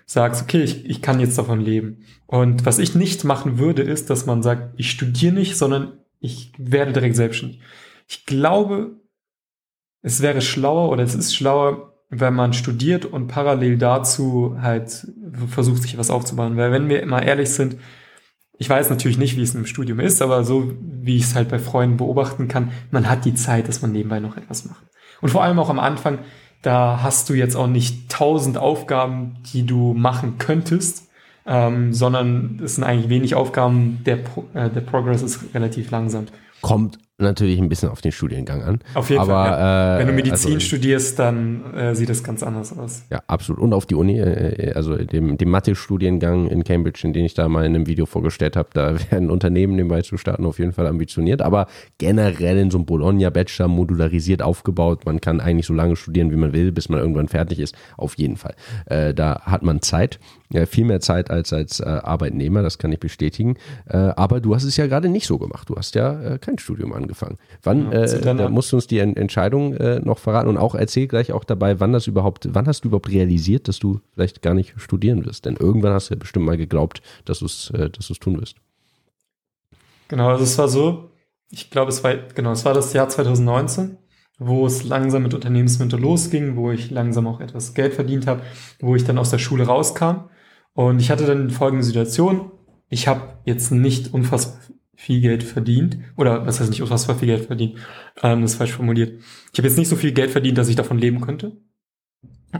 sagst, 0.05 0.43
okay, 0.43 0.61
ich, 0.61 0.85
ich 0.85 1.01
kann 1.01 1.19
jetzt 1.19 1.37
davon 1.37 1.59
leben. 1.59 2.03
Und 2.27 2.65
was 2.65 2.79
ich 2.79 2.93
nicht 2.95 3.23
machen 3.23 3.57
würde, 3.57 3.81
ist, 3.81 4.09
dass 4.09 4.25
man 4.25 4.43
sagt, 4.43 4.73
ich 4.77 4.91
studiere 4.91 5.33
nicht, 5.33 5.57
sondern 5.57 5.93
ich 6.19 6.51
werde 6.57 6.93
direkt 6.93 7.15
selbstständig. 7.15 7.59
Ich 8.07 8.25
glaube, 8.25 8.99
es 10.01 10.21
wäre 10.21 10.41
schlauer 10.41 10.89
oder 10.89 11.03
es 11.03 11.15
ist 11.15 11.35
schlauer, 11.35 11.94
wenn 12.09 12.33
man 12.33 12.53
studiert 12.53 13.05
und 13.05 13.27
parallel 13.27 13.77
dazu 13.77 14.57
halt 14.61 15.07
versucht, 15.47 15.81
sich 15.81 15.97
was 15.97 16.09
aufzubauen. 16.09 16.57
Weil 16.57 16.71
wenn 16.71 16.89
wir 16.89 17.01
immer 17.01 17.23
ehrlich 17.23 17.49
sind, 17.49 17.77
ich 18.57 18.69
weiß 18.69 18.89
natürlich 18.89 19.17
nicht, 19.17 19.35
wie 19.35 19.41
es 19.41 19.55
im 19.55 19.65
Studium 19.65 19.99
ist, 19.99 20.21
aber 20.21 20.43
so 20.43 20.73
wie 20.81 21.17
ich 21.17 21.23
es 21.23 21.35
halt 21.35 21.49
bei 21.49 21.59
Freunden 21.59 21.97
beobachten 21.97 22.47
kann, 22.47 22.71
man 22.91 23.09
hat 23.09 23.25
die 23.25 23.33
Zeit, 23.33 23.67
dass 23.67 23.81
man 23.81 23.91
nebenbei 23.91 24.19
noch 24.19 24.37
etwas 24.37 24.65
macht. 24.65 24.85
Und 25.21 25.29
vor 25.29 25.43
allem 25.43 25.59
auch 25.59 25.69
am 25.69 25.79
Anfang, 25.79 26.19
da 26.61 27.01
hast 27.03 27.29
du 27.29 27.33
jetzt 27.33 27.55
auch 27.55 27.67
nicht 27.67 28.09
tausend 28.09 28.57
Aufgaben, 28.57 29.37
die 29.53 29.65
du 29.65 29.93
machen 29.93 30.37
könntest, 30.37 31.09
ähm, 31.45 31.93
sondern 31.93 32.59
es 32.63 32.75
sind 32.75 32.83
eigentlich 32.83 33.09
wenig 33.09 33.35
Aufgaben, 33.35 34.01
der, 34.05 34.17
Pro 34.17 34.45
äh, 34.53 34.69
der 34.69 34.81
Progress 34.81 35.21
ist 35.21 35.53
relativ 35.53 35.91
langsam. 35.91 36.25
Kommt 36.61 36.97
natürlich 37.17 37.59
ein 37.59 37.69
bisschen 37.69 37.89
auf 37.89 38.01
den 38.01 38.11
Studiengang 38.11 38.61
an. 38.61 38.79
Auf 38.93 39.09
jeden 39.09 39.21
Aber, 39.21 39.33
Fall. 39.33 39.51
Ja. 39.51 39.95
Äh, 39.95 39.99
Wenn 39.99 40.07
du 40.07 40.13
Medizin 40.13 40.55
also, 40.55 40.59
studierst, 40.59 41.17
dann 41.17 41.73
äh, 41.73 41.95
sieht 41.95 42.09
das 42.09 42.23
ganz 42.23 42.43
anders 42.43 42.77
aus. 42.77 43.03
Ja, 43.09 43.21
absolut. 43.27 43.61
Und 43.61 43.73
auf 43.73 43.85
die 43.85 43.95
Uni, 43.95 44.19
äh, 44.19 44.73
also 44.73 44.97
dem, 44.97 45.37
dem 45.37 45.49
Mathe-Studiengang 45.49 46.47
in 46.47 46.65
Cambridge, 46.65 47.01
in 47.03 47.13
den 47.13 47.23
ich 47.23 47.33
da 47.33 47.47
mal 47.47 47.65
in 47.65 47.73
einem 47.73 47.87
Video 47.87 48.05
vorgestellt 48.05 48.57
habe, 48.57 48.69
da 48.73 48.95
werden 49.11 49.29
Unternehmen 49.29 49.75
nebenbei 49.75 50.01
zu 50.01 50.17
starten 50.17 50.45
auf 50.45 50.59
jeden 50.59 50.73
Fall 50.73 50.87
ambitioniert. 50.87 51.41
Aber 51.41 51.67
generell 51.99 52.57
in 52.57 52.69
so 52.69 52.77
einem 52.77 52.85
Bologna-Bachelor 52.85 53.69
modularisiert 53.69 54.41
aufgebaut. 54.41 55.05
Man 55.05 55.21
kann 55.21 55.39
eigentlich 55.39 55.67
so 55.67 55.73
lange 55.73 55.95
studieren, 55.95 56.31
wie 56.31 56.35
man 56.35 56.51
will, 56.51 56.73
bis 56.73 56.89
man 56.89 56.99
irgendwann 56.99 57.29
fertig 57.29 57.59
ist. 57.59 57.75
Auf 57.95 58.17
jeden 58.17 58.35
Fall. 58.35 58.55
Äh, 58.87 59.13
da 59.13 59.41
hat 59.45 59.63
man 59.63 59.81
Zeit. 59.81 60.19
Ja, 60.51 60.65
viel 60.65 60.85
mehr 60.85 60.99
Zeit 60.99 61.31
als 61.31 61.53
als 61.53 61.79
äh, 61.79 61.85
Arbeitnehmer, 61.85 62.61
das 62.61 62.77
kann 62.77 62.91
ich 62.91 62.99
bestätigen. 62.99 63.55
Äh, 63.87 63.97
aber 63.97 64.41
du 64.41 64.53
hast 64.53 64.63
es 64.63 64.77
ja 64.77 64.85
gerade 64.85 65.09
nicht 65.09 65.27
so 65.27 65.37
gemacht. 65.37 65.69
Du 65.69 65.75
hast 65.75 65.95
ja 65.95 66.37
kein 66.37 66.59
Studium 66.59 66.91
angefangen 66.93 67.04
angefangen. 67.05 67.37
Wann 67.63 67.91
ja, 67.91 68.03
äh, 68.03 68.49
musst 68.49 68.71
du 68.71 68.77
uns 68.77 68.87
die 68.87 68.99
Entscheidung 68.99 69.73
äh, 69.75 69.99
noch 69.99 70.17
verraten 70.17 70.49
und 70.49 70.57
auch 70.57 70.75
erzähl 70.75 71.07
gleich 71.07 71.31
auch 71.31 71.43
dabei, 71.43 71.79
wann 71.79 71.93
das 71.93 72.07
überhaupt, 72.07 72.49
wann 72.51 72.67
hast 72.67 72.83
du 72.83 72.89
überhaupt 72.89 73.09
realisiert, 73.09 73.67
dass 73.67 73.79
du 73.79 74.01
vielleicht 74.13 74.41
gar 74.41 74.53
nicht 74.53 74.73
studieren 74.77 75.25
wirst? 75.25 75.45
Denn 75.45 75.55
irgendwann 75.55 75.93
hast 75.93 76.09
du 76.09 76.15
ja 76.15 76.19
bestimmt 76.19 76.45
mal 76.45 76.57
geglaubt, 76.57 77.01
dass 77.25 77.39
du 77.39 77.45
es 77.45 77.69
äh, 77.71 77.89
dass 77.89 78.07
tun 78.19 78.39
wirst. 78.39 78.57
Genau, 80.07 80.29
also 80.29 80.43
es 80.43 80.57
war 80.57 80.67
so, 80.67 81.11
ich 81.49 81.69
glaube, 81.69 81.89
es 81.89 82.03
war, 82.03 82.15
genau, 82.15 82.51
es 82.51 82.65
war 82.65 82.73
das 82.73 82.93
Jahr 82.93 83.09
2019 83.09 83.97
wo 84.37 84.65
es 84.65 84.83
langsam 84.83 85.23
mit 85.23 85.33
Unternehmensmentor 85.33 85.99
losging, 85.99 86.55
wo 86.55 86.71
ich 86.71 86.91
langsam 86.91 87.27
auch 87.27 87.39
etwas 87.39 87.73
Geld 87.73 87.93
verdient 87.93 88.27
habe, 88.27 88.41
wo 88.81 88.95
ich 88.95 89.05
dann 89.05 89.17
aus 89.17 89.29
der 89.29 89.37
Schule 89.37 89.65
rauskam. 89.65 90.25
Und 90.73 90.99
ich 90.99 91.09
hatte 91.09 91.25
dann 91.25 91.49
folgende 91.49 91.85
Situation. 91.85 92.51
Ich 92.89 93.07
habe 93.07 93.39
jetzt 93.45 93.71
nicht 93.71 94.13
unfassbar 94.13 94.59
viel 94.95 95.21
Geld 95.21 95.43
verdient. 95.43 95.97
Oder 96.15 96.45
was 96.45 96.59
heißt 96.59 96.69
nicht 96.69 96.81
unfassbar 96.81 97.17
viel 97.17 97.27
Geld 97.27 97.45
verdient? 97.45 97.75
Ähm, 98.23 98.41
das 98.41 98.51
ist 98.51 98.57
falsch 98.57 98.71
formuliert. 98.71 99.21
Ich 99.51 99.59
habe 99.59 99.67
jetzt 99.67 99.77
nicht 99.77 99.89
so 99.89 99.95
viel 99.95 100.11
Geld 100.11 100.31
verdient, 100.31 100.57
dass 100.57 100.69
ich 100.69 100.75
davon 100.75 100.97
leben 100.97 101.21
könnte. 101.21 101.57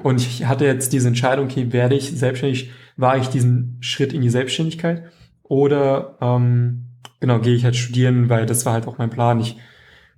Und 0.04 0.22
ich 0.22 0.46
hatte 0.46 0.66
jetzt 0.66 0.94
diese 0.94 1.08
Entscheidung, 1.08 1.46
okay, 1.46 1.72
werde 1.72 1.96
ich 1.96 2.12
selbstständig, 2.12 2.72
war 2.98 3.18
ich 3.18 3.28
diesen 3.28 3.78
Schritt 3.80 4.14
in 4.14 4.22
die 4.22 4.30
Selbstständigkeit 4.30 5.04
oder 5.44 6.18
ähm, 6.22 6.86
genau, 7.20 7.40
gehe 7.40 7.56
ich 7.56 7.64
halt 7.64 7.76
studieren, 7.76 8.30
weil 8.30 8.46
das 8.46 8.66
war 8.66 8.74
halt 8.74 8.88
auch 8.88 8.98
mein 8.98 9.10
Plan. 9.10 9.40
Ich 9.40 9.58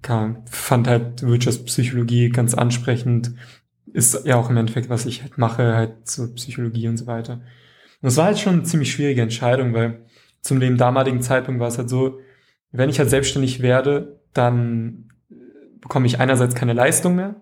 kann, 0.01 0.43
fand 0.45 0.87
halt 0.87 1.21
Wirtschaftspsychologie 1.21 2.29
ganz 2.29 2.53
ansprechend. 2.53 3.33
Ist 3.93 4.25
ja 4.25 4.35
auch 4.35 4.49
im 4.49 4.57
Endeffekt, 4.57 4.89
was 4.89 5.05
ich 5.05 5.21
halt 5.21 5.37
mache, 5.37 5.75
halt 5.75 6.07
zur 6.07 6.33
Psychologie 6.35 6.87
und 6.87 6.97
so 6.97 7.07
weiter. 7.07 7.33
Und 7.33 8.03
das 8.03 8.17
war 8.17 8.25
halt 8.25 8.39
schon 8.39 8.53
eine 8.53 8.63
ziemlich 8.63 8.91
schwierige 8.91 9.21
Entscheidung, 9.21 9.73
weil 9.73 10.05
zum 10.41 10.59
dem 10.59 10.77
damaligen 10.77 11.21
Zeitpunkt 11.21 11.59
war 11.59 11.67
es 11.67 11.77
halt 11.77 11.89
so, 11.89 12.19
wenn 12.71 12.89
ich 12.89 12.99
halt 12.99 13.09
selbstständig 13.09 13.61
werde, 13.61 14.21
dann 14.33 15.09
bekomme 15.81 16.05
ich 16.05 16.19
einerseits 16.19 16.55
keine 16.55 16.73
Leistung 16.73 17.15
mehr. 17.15 17.35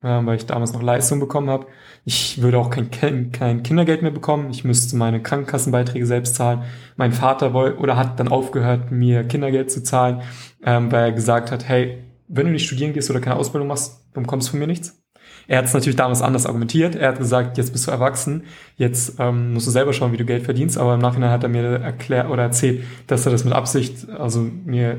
weil 0.00 0.36
ich 0.36 0.46
damals 0.46 0.72
noch 0.72 0.82
Leistung 0.82 1.18
bekommen 1.18 1.50
habe. 1.50 1.66
Ich 2.04 2.40
würde 2.40 2.58
auch 2.58 2.70
kein, 2.70 3.32
kein 3.32 3.62
Kindergeld 3.64 4.02
mehr 4.02 4.12
bekommen. 4.12 4.50
Ich 4.50 4.62
müsste 4.64 4.96
meine 4.96 5.20
Krankenkassenbeiträge 5.20 6.06
selbst 6.06 6.36
zahlen. 6.36 6.62
Mein 6.96 7.12
Vater 7.12 7.52
wollte 7.52 7.78
oder 7.80 7.96
hat 7.96 8.20
dann 8.20 8.28
aufgehört, 8.28 8.92
mir 8.92 9.24
Kindergeld 9.24 9.72
zu 9.72 9.82
zahlen, 9.82 10.22
ähm, 10.64 10.92
weil 10.92 11.06
er 11.06 11.12
gesagt 11.12 11.50
hat, 11.50 11.68
hey, 11.68 12.04
wenn 12.28 12.46
du 12.46 12.52
nicht 12.52 12.66
studieren 12.66 12.92
gehst 12.92 13.10
oder 13.10 13.20
keine 13.20 13.36
Ausbildung 13.36 13.66
machst, 13.68 14.06
dann 14.14 14.22
bekommst 14.22 14.48
du 14.48 14.50
von 14.52 14.60
mir 14.60 14.66
nichts. 14.68 15.02
Er 15.48 15.58
hat 15.58 15.64
es 15.64 15.72
natürlich 15.72 15.96
damals 15.96 16.20
anders 16.20 16.44
argumentiert. 16.44 16.94
Er 16.94 17.08
hat 17.08 17.18
gesagt, 17.18 17.56
jetzt 17.56 17.72
bist 17.72 17.86
du 17.86 17.90
erwachsen, 17.90 18.44
jetzt 18.76 19.18
ähm, 19.18 19.54
musst 19.54 19.66
du 19.66 19.70
selber 19.70 19.94
schauen, 19.94 20.12
wie 20.12 20.18
du 20.18 20.26
Geld 20.26 20.44
verdienst. 20.44 20.76
Aber 20.76 20.94
im 20.94 21.00
Nachhinein 21.00 21.30
hat 21.30 21.42
er 21.42 21.48
mir 21.48 21.62
erklärt 21.62 22.28
oder 22.28 22.42
erzählt, 22.42 22.84
dass 23.06 23.24
er 23.24 23.32
das 23.32 23.44
mit 23.44 23.54
Absicht, 23.54 24.10
also 24.10 24.42
mir, 24.42 24.98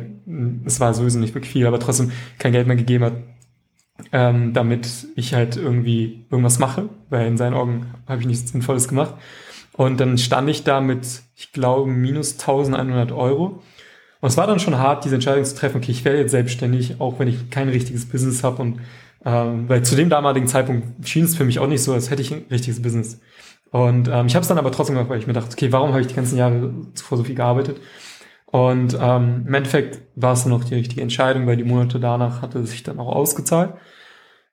es 0.65 0.79
war 0.79 0.95
sowieso 0.95 1.19
nicht 1.19 1.35
wirklich 1.35 1.53
viel, 1.53 1.67
aber 1.67 1.79
trotzdem 1.79 2.11
kein 2.39 2.51
Geld 2.51 2.65
mehr 2.65 2.75
gegeben 2.75 3.05
hat, 3.05 3.13
ähm, 4.11 4.53
damit 4.53 5.07
ich 5.15 5.35
halt 5.35 5.55
irgendwie 5.55 6.25
irgendwas 6.31 6.57
mache, 6.57 6.89
weil 7.11 7.27
in 7.27 7.37
seinen 7.37 7.53
Augen 7.53 7.85
habe 8.07 8.21
ich 8.21 8.27
nichts 8.27 8.51
Sinnvolles 8.51 8.87
gemacht. 8.87 9.13
Und 9.73 9.99
dann 9.99 10.17
stand 10.17 10.49
ich 10.49 10.63
da 10.63 10.81
mit, 10.81 11.21
ich 11.35 11.51
glaube, 11.51 11.91
minus 11.91 12.39
1100 12.39 13.11
Euro. 13.11 13.61
Und 14.19 14.27
es 14.27 14.35
war 14.35 14.47
dann 14.47 14.59
schon 14.59 14.79
hart, 14.79 15.05
diese 15.05 15.15
Entscheidung 15.15 15.45
zu 15.45 15.55
treffen, 15.55 15.77
okay, 15.77 15.91
ich 15.91 16.03
werde 16.05 16.17
jetzt 16.17 16.31
selbstständig, 16.31 16.99
auch 16.99 17.19
wenn 17.19 17.27
ich 17.27 17.51
kein 17.51 17.69
richtiges 17.69 18.09
Business 18.09 18.43
habe 18.43 18.63
und 18.63 18.79
ähm, 19.25 19.67
weil 19.67 19.83
zu 19.83 19.95
dem 19.95 20.09
damaligen 20.09 20.47
Zeitpunkt 20.47 21.07
schien 21.07 21.25
es 21.25 21.35
für 21.35 21.45
mich 21.45 21.59
auch 21.59 21.67
nicht 21.67 21.83
so, 21.83 21.93
als 21.93 22.09
hätte 22.09 22.21
ich 22.21 22.31
ein 22.31 22.45
richtiges 22.49 22.81
Business. 22.81 23.19
Und 23.71 24.07
ähm, 24.07 24.27
ich 24.27 24.35
habe 24.35 24.41
es 24.41 24.47
dann 24.47 24.57
aber 24.57 24.71
trotzdem 24.71 24.95
gemacht, 24.95 25.09
weil 25.09 25.19
ich 25.19 25.27
mir 25.27 25.33
dachte, 25.33 25.51
okay, 25.51 25.71
warum 25.71 25.91
habe 25.91 26.01
ich 26.01 26.07
die 26.07 26.15
ganzen 26.15 26.37
Jahre 26.37 26.73
zuvor 26.93 27.17
so 27.17 27.23
viel 27.23 27.35
gearbeitet? 27.35 27.79
Und 28.45 28.97
ähm, 28.99 29.45
im 29.47 29.53
Endeffekt 29.53 30.01
war 30.15 30.33
es 30.33 30.43
dann 30.43 30.51
noch 30.51 30.63
die 30.63 30.73
richtige 30.73 31.01
Entscheidung, 31.01 31.45
weil 31.45 31.57
die 31.57 31.63
Monate 31.63 31.99
danach 31.99 32.41
hatte 32.41 32.65
sich 32.65 32.81
dann 32.81 32.99
auch 32.99 33.07
ausgezahlt. 33.07 33.75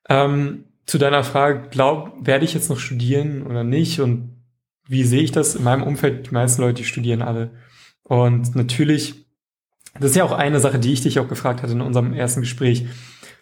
Ähm, 0.07 0.65
zu 0.85 0.97
deiner 0.99 1.23
Frage, 1.23 1.69
glaub, 1.69 2.13
werde 2.25 2.45
ich 2.45 2.53
jetzt 2.53 2.69
noch 2.69 2.79
studieren 2.79 3.45
oder 3.47 3.63
nicht? 3.63 3.99
Und 3.99 4.43
wie 4.87 5.03
sehe 5.03 5.23
ich 5.23 5.31
das? 5.31 5.55
In 5.55 5.63
meinem 5.63 5.83
Umfeld, 5.83 6.27
die 6.27 6.33
meisten 6.33 6.61
Leute, 6.61 6.75
die 6.75 6.83
studieren 6.83 7.23
alle. 7.23 7.51
Und 8.03 8.55
natürlich, 8.55 9.25
das 9.95 10.11
ist 10.11 10.15
ja 10.15 10.23
auch 10.23 10.31
eine 10.31 10.59
Sache, 10.59 10.77
die 10.77 10.93
ich 10.93 11.01
dich 11.01 11.19
auch 11.19 11.27
gefragt 11.27 11.63
hatte 11.63 11.73
in 11.73 11.81
unserem 11.81 12.13
ersten 12.13 12.41
Gespräch 12.41 12.85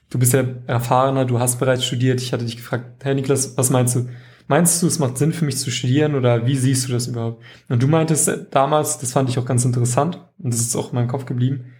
du 0.10 0.20
bist 0.20 0.34
ja 0.34 0.44
erfahrener, 0.68 1.26
du 1.26 1.40
hast 1.40 1.60
bereits 1.60 1.86
studiert. 1.86 2.22
Ich 2.22 2.34
hatte 2.34 2.46
dich 2.46 2.58
gefragt, 2.58 3.04
Herr 3.04 3.14
Niklas, 3.14 3.58
was 3.58 3.70
meinst 3.70 3.96
du? 3.96 4.10
Meinst 4.48 4.82
du, 4.82 4.88
es 4.88 5.00
macht 5.00 5.18
Sinn 5.18 5.34
für 5.34 5.46
mich 5.46 5.58
zu 5.58 5.72
studieren 5.72 6.14
oder 6.14 6.46
wie 6.46 6.56
siehst 6.56 6.88
du 6.88 6.92
das 6.92 7.08
überhaupt? 7.08 7.44
Und 7.68 7.82
du 7.82 7.88
meintest 7.88 8.30
damals, 8.52 9.00
das 9.00 9.12
fand 9.12 9.30
ich 9.30 9.40
auch 9.40 9.46
ganz 9.46 9.66
interessant 9.66 10.20
und 10.38 10.54
das 10.54 10.62
ist 10.62 10.76
auch 10.76 10.90
in 10.90 10.96
meinem 10.96 11.08
Kopf 11.08 11.26
geblieben. 11.26 11.74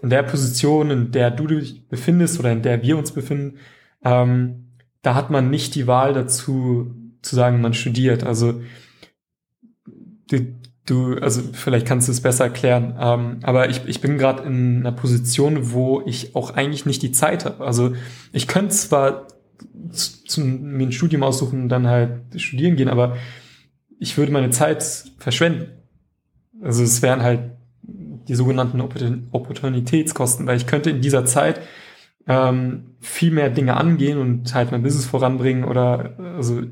In 0.00 0.10
der 0.10 0.22
Position, 0.22 0.90
in 0.90 1.10
der 1.10 1.30
du 1.30 1.46
dich 1.48 1.88
befindest 1.88 2.38
oder 2.38 2.52
in 2.52 2.62
der 2.62 2.82
wir 2.82 2.96
uns 2.96 3.10
befinden, 3.10 3.58
ähm, 4.04 4.76
da 5.02 5.14
hat 5.14 5.30
man 5.30 5.50
nicht 5.50 5.74
die 5.74 5.86
Wahl 5.86 6.12
dazu 6.12 6.94
zu 7.22 7.34
sagen, 7.34 7.60
man 7.60 7.74
studiert. 7.74 8.22
Also 8.22 8.62
die, 10.30 10.54
Du, 10.86 11.16
also 11.16 11.40
vielleicht 11.54 11.86
kannst 11.86 12.08
du 12.08 12.12
es 12.12 12.20
besser 12.20 12.44
erklären, 12.44 12.94
ähm, 13.00 13.38
aber 13.42 13.70
ich, 13.70 13.80
ich 13.86 14.02
bin 14.02 14.18
gerade 14.18 14.42
in 14.42 14.80
einer 14.80 14.92
Position, 14.92 15.72
wo 15.72 16.02
ich 16.04 16.36
auch 16.36 16.50
eigentlich 16.54 16.84
nicht 16.84 17.02
die 17.02 17.12
Zeit 17.12 17.46
habe. 17.46 17.64
Also 17.64 17.94
ich 18.32 18.48
könnte 18.48 18.74
zwar 18.74 19.28
zu, 19.90 20.24
zu, 20.24 20.40
mir 20.42 20.86
ein 20.86 20.92
Studium 20.92 21.22
aussuchen 21.22 21.62
und 21.62 21.68
dann 21.70 21.86
halt 21.86 22.20
studieren 22.36 22.76
gehen, 22.76 22.90
aber 22.90 23.16
ich 23.98 24.18
würde 24.18 24.32
meine 24.32 24.50
Zeit 24.50 25.04
verschwenden. 25.18 25.68
Also 26.60 26.82
es 26.82 27.00
wären 27.00 27.22
halt 27.22 27.52
die 27.82 28.34
sogenannten 28.34 28.80
Opportunitätskosten, 28.80 30.46
weil 30.46 30.56
ich 30.56 30.66
könnte 30.66 30.90
in 30.90 31.00
dieser 31.00 31.24
Zeit 31.24 31.60
ähm, 32.26 32.96
viel 33.00 33.30
mehr 33.30 33.50
Dinge 33.50 33.76
angehen 33.76 34.18
und 34.18 34.54
halt 34.54 34.70
mein 34.70 34.82
Business 34.82 35.06
voranbringen 35.06 35.64
oder 35.64 36.18
also 36.36 36.62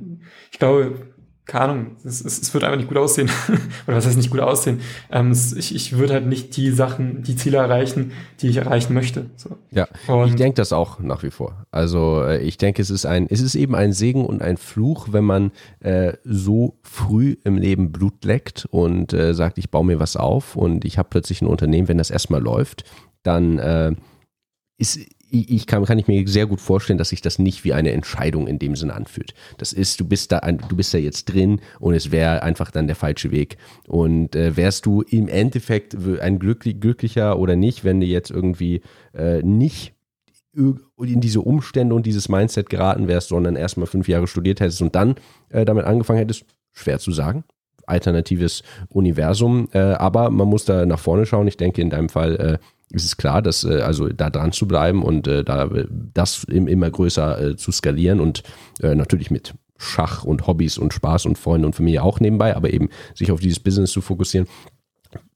ich 0.50 0.58
glaube, 0.58 1.11
keine 1.44 1.64
Ahnung, 1.64 1.86
es, 2.04 2.24
es, 2.24 2.40
es 2.40 2.54
wird 2.54 2.62
einfach 2.62 2.76
nicht 2.76 2.88
gut 2.88 2.98
aussehen. 2.98 3.28
Oder 3.86 3.96
was 3.96 4.06
heißt 4.06 4.16
nicht 4.16 4.30
gut 4.30 4.40
aussehen? 4.40 4.80
Ähm, 5.10 5.32
es, 5.32 5.52
ich, 5.52 5.74
ich 5.74 5.98
würde 5.98 6.14
halt 6.14 6.26
nicht 6.26 6.56
die 6.56 6.70
Sachen, 6.70 7.22
die 7.24 7.34
Ziele 7.34 7.58
erreichen, 7.58 8.12
die 8.40 8.48
ich 8.48 8.56
erreichen 8.58 8.94
möchte. 8.94 9.26
So. 9.36 9.56
Ja, 9.72 9.88
und 10.06 10.28
ich 10.28 10.36
denke 10.36 10.54
das 10.54 10.72
auch 10.72 11.00
nach 11.00 11.24
wie 11.24 11.32
vor. 11.32 11.66
Also 11.72 12.22
äh, 12.22 12.40
ich 12.42 12.58
denke, 12.58 12.80
es 12.80 12.90
ist 12.90 13.06
ein, 13.06 13.26
es 13.28 13.40
ist 13.40 13.56
eben 13.56 13.74
ein 13.74 13.92
Segen 13.92 14.24
und 14.24 14.40
ein 14.40 14.56
Fluch, 14.56 15.08
wenn 15.10 15.24
man 15.24 15.50
äh, 15.80 16.12
so 16.22 16.78
früh 16.82 17.36
im 17.44 17.56
Leben 17.56 17.90
Blut 17.90 18.24
leckt 18.24 18.68
und 18.70 19.12
äh, 19.12 19.34
sagt, 19.34 19.58
ich 19.58 19.70
baue 19.70 19.84
mir 19.84 19.98
was 19.98 20.16
auf 20.16 20.54
und 20.54 20.84
ich 20.84 20.96
habe 20.96 21.08
plötzlich 21.10 21.42
ein 21.42 21.48
Unternehmen, 21.48 21.88
wenn 21.88 21.98
das 21.98 22.10
erstmal 22.10 22.40
läuft, 22.40 22.84
dann 23.24 23.58
äh, 23.58 23.92
ist 24.78 25.00
ich 25.32 25.66
kann, 25.66 25.84
kann 25.84 25.98
ich 25.98 26.08
mir 26.08 26.28
sehr 26.28 26.46
gut 26.46 26.60
vorstellen, 26.60 26.98
dass 26.98 27.08
sich 27.08 27.22
das 27.22 27.38
nicht 27.38 27.64
wie 27.64 27.72
eine 27.72 27.92
Entscheidung 27.92 28.46
in 28.46 28.58
dem 28.58 28.76
Sinne 28.76 28.94
anfühlt. 28.94 29.32
Das 29.56 29.72
ist, 29.72 29.98
du 29.98 30.04
bist 30.04 30.30
da, 30.30 30.40
du 30.40 30.76
bist 30.76 30.92
da 30.92 30.98
jetzt 30.98 31.24
drin 31.24 31.60
und 31.80 31.94
es 31.94 32.10
wäre 32.10 32.42
einfach 32.42 32.70
dann 32.70 32.86
der 32.86 32.96
falsche 32.96 33.30
Weg. 33.30 33.56
Und 33.88 34.36
äh, 34.36 34.56
wärst 34.56 34.84
du 34.84 35.00
im 35.00 35.28
Endeffekt 35.28 35.96
ein 36.20 36.38
glücklich, 36.38 36.80
glücklicher 36.80 37.38
oder 37.38 37.56
nicht, 37.56 37.82
wenn 37.82 38.00
du 38.00 38.06
jetzt 38.06 38.30
irgendwie 38.30 38.82
äh, 39.14 39.42
nicht 39.42 39.94
in 40.54 41.20
diese 41.20 41.40
Umstände 41.40 41.94
und 41.94 42.04
dieses 42.04 42.28
Mindset 42.28 42.68
geraten 42.68 43.08
wärst, 43.08 43.28
sondern 43.28 43.56
erstmal 43.56 43.86
fünf 43.86 44.06
Jahre 44.06 44.26
studiert 44.26 44.60
hättest 44.60 44.82
und 44.82 44.94
dann 44.94 45.14
äh, 45.48 45.64
damit 45.64 45.86
angefangen 45.86 46.18
hättest, 46.18 46.44
schwer 46.72 46.98
zu 46.98 47.10
sagen. 47.10 47.44
Alternatives 47.86 48.62
Universum, 48.90 49.68
äh, 49.72 49.78
aber 49.78 50.30
man 50.30 50.48
muss 50.48 50.66
da 50.66 50.84
nach 50.84 51.00
vorne 51.00 51.24
schauen. 51.24 51.48
Ich 51.48 51.56
denke, 51.56 51.80
in 51.80 51.90
deinem 51.90 52.10
Fall 52.10 52.58
äh, 52.92 52.96
ist 52.96 53.04
es 53.04 53.16
klar, 53.16 53.42
dass 53.42 53.64
äh, 53.64 53.80
also 53.80 54.08
da 54.08 54.30
dran 54.30 54.52
zu 54.52 54.66
bleiben 54.68 55.02
und 55.02 55.26
äh, 55.26 55.44
da 55.44 55.68
das 56.14 56.44
immer 56.44 56.90
größer 56.90 57.40
äh, 57.40 57.56
zu 57.56 57.72
skalieren 57.72 58.20
und 58.20 58.42
äh, 58.82 58.94
natürlich 58.94 59.30
mit 59.30 59.54
Schach 59.78 60.24
und 60.24 60.46
Hobbys 60.46 60.78
und 60.78 60.94
Spaß 60.94 61.26
und 61.26 61.38
Freunde 61.38 61.66
und 61.66 61.74
Familie 61.74 62.02
auch 62.02 62.20
nebenbei, 62.20 62.54
aber 62.54 62.72
eben 62.72 62.88
sich 63.14 63.32
auf 63.32 63.40
dieses 63.40 63.58
Business 63.58 63.90
zu 63.90 64.00
fokussieren, 64.00 64.46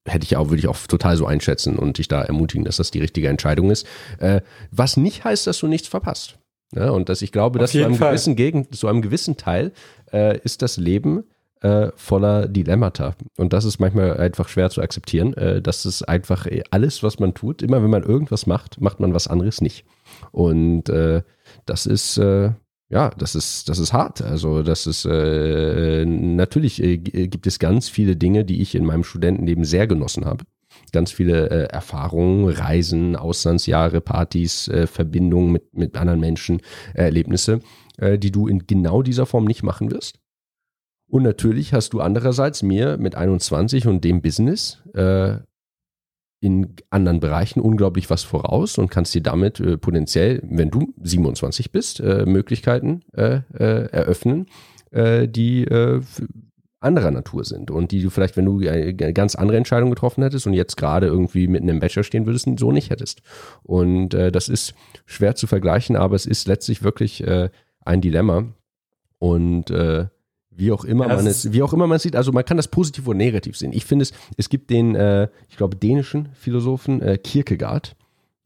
hätte 0.07 0.25
ich 0.25 0.37
auch, 0.37 0.51
würde 0.51 0.61
ich 0.61 0.69
auch 0.69 0.79
total 0.87 1.17
so 1.17 1.27
einschätzen 1.27 1.77
und 1.77 1.99
dich 1.99 2.09
da 2.09 2.23
ermutigen, 2.23 2.65
dass 2.65 2.77
das 2.77 2.93
die 2.93 3.01
richtige 3.01 3.29
Entscheidung 3.29 3.71
ist. 3.71 3.87
Äh, 4.19 4.41
was 4.71 4.97
nicht 4.97 5.25
heißt, 5.25 5.47
dass 5.47 5.59
du 5.59 5.67
nichts 5.67 5.89
verpasst. 5.89 6.39
Ja, 6.75 6.91
und 6.91 7.09
dass 7.09 7.23
ich 7.23 7.33
glaube, 7.33 7.59
dass 7.59 7.73
zu 7.73 7.85
einem, 7.85 7.97
gewissen 7.97 8.35
Gegend, 8.35 8.75
zu 8.75 8.89
einem 8.89 9.03
gewissen 9.03 9.37
Teil 9.37 9.73
äh, 10.13 10.39
ist 10.41 10.63
das 10.63 10.77
Leben 10.77 11.25
äh, 11.67 11.91
voller 11.97 12.47
Dilemmata. 12.47 13.15
Und 13.37 13.53
das 13.53 13.65
ist 13.65 13.81
manchmal 13.81 14.17
einfach 14.19 14.49
schwer 14.49 14.71
zu 14.71 14.81
akzeptieren. 14.81 15.35
Äh, 15.35 15.61
das 15.61 15.85
ist 15.85 16.03
einfach 16.03 16.47
alles, 16.71 17.03
was 17.03 17.19
man 17.19 17.35
tut. 17.35 17.63
Immer 17.63 17.83
wenn 17.83 17.91
man 17.91 18.05
irgendwas 18.05 18.47
macht, 18.47 18.81
macht 18.81 19.01
man 19.01 19.15
was 19.15 19.27
anderes 19.27 19.61
nicht. 19.61 19.85
Und 20.31 20.89
äh, 20.89 21.23
das 21.65 21.87
ist, 21.87 22.19
äh, 22.19 22.53
ja, 22.89 23.11
das 23.19 23.35
ist, 23.35 23.69
das 23.69 23.79
ist 23.81 23.93
hart. 23.93 24.23
Also 24.23 24.63
das 24.63 24.87
ist, 24.87 25.05
äh, 25.07 26.05
natürlich 26.05 26.83
äh, 26.83 26.99
gibt 26.99 27.47
es 27.47 27.59
ganz 27.59 27.89
viele 27.89 28.15
Dinge, 28.17 28.45
die 28.45 28.63
ich 28.63 28.75
in 28.75 28.85
meinem 28.85 29.05
Studentenleben 29.05 29.65
sehr 29.65 29.87
genossen 29.87 30.25
habe 30.25 30.45
ganz 30.93 31.11
viele 31.11 31.49
äh, 31.51 31.65
Erfahrungen, 31.73 32.49
Reisen, 32.49 33.17
Auslandsjahre, 33.17 34.01
Partys, 34.01 34.69
äh, 34.69 34.87
Verbindungen 34.87 35.51
mit, 35.51 35.75
mit 35.75 35.97
anderen 35.97 36.21
Menschen, 36.21 36.61
äh, 36.95 37.05
Erlebnisse, 37.05 37.61
die 37.99 38.31
du 38.31 38.47
in 38.47 38.67
genau 38.67 39.01
dieser 39.01 39.25
Form 39.25 39.47
nicht 39.47 39.63
machen 39.63 39.91
wirst. 39.91 40.19
Und 41.09 41.23
natürlich 41.23 41.73
hast 41.73 41.93
du 41.93 42.01
andererseits 42.01 42.63
mir 42.63 42.97
mit 42.97 43.15
21 43.15 43.87
und 43.87 44.03
dem 44.05 44.23
Business 44.23 44.83
äh, 44.95 45.37
in 46.41 46.75
anderen 46.91 47.21
Bereichen 47.21 47.61
unglaublich 47.61 48.11
was 48.11 48.23
voraus 48.23 48.79
und 48.79 48.91
kannst 48.91 49.15
dir 49.15 49.23
damit 49.23 49.59
äh, 49.61 49.79
potenziell, 49.79 50.41
wenn 50.45 50.71
du 50.71 50.93
27 51.03 51.73
bist, 51.73 52.01
äh, 52.01 52.27
Möglichkeiten 52.27 53.03
äh, 53.15 53.41
äh, 53.55 53.91
eröffnen, 53.91 54.47
äh, 54.91 55.29
die 55.29 55.67
anderer 56.79 57.11
Natur 57.11 57.45
sind 57.45 57.71
und 57.71 57.91
die 57.91 58.03
du 58.03 58.11
vielleicht, 58.11 58.37
wenn 58.37 58.45
du 58.45 58.61
eine 58.61 58.95
ganz 58.95 59.35
andere 59.35 59.57
Entscheidung 59.57 59.91
getroffen 59.91 60.23
hättest 60.23 60.47
und 60.47 60.53
jetzt 60.53 60.77
gerade 60.77 61.07
irgendwie 61.07 61.49
mitten 61.49 61.69
im 61.69 61.81
Bachelor 61.81 62.05
stehen 62.05 62.27
würdest, 62.27 62.47
so 62.59 62.71
nicht 62.71 62.91
hättest. 62.91 63.23
Und 63.65 64.11
das 64.11 64.49
ist 64.49 64.75
schwer 65.05 65.35
zu 65.35 65.47
vergleichen, 65.49 65.97
aber 65.97 66.15
es 66.15 66.27
ist 66.27 66.47
letztlich 66.47 66.85
wirklich 66.85 67.25
ein 67.27 68.01
Dilemma. 68.01 68.45
Und 69.19 69.73
wie 70.57 70.73
auch 70.73 70.85
immer 70.85 71.09
ja, 71.09 71.17
man 71.17 71.27
es, 71.27 71.53
wie 71.53 71.63
auch 71.63 71.73
immer 71.73 71.87
man 71.87 71.97
es 71.97 72.03
sieht, 72.03 72.17
also 72.17 72.33
man 72.33 72.45
kann 72.45 72.57
das 72.57 72.69
positiv 72.69 73.07
oder 73.07 73.17
negativ 73.17 73.57
sehen. 73.57 73.73
Ich 73.73 73.85
finde 73.85 74.05
es, 74.05 74.13
es 74.37 74.49
gibt 74.49 74.71
den, 74.71 74.95
äh, 74.95 75.29
ich 75.49 75.57
glaube, 75.57 75.77
dänischen 75.77 76.31
Philosophen 76.35 77.03
äh, 77.03 77.19
Kierkegaard 77.19 77.97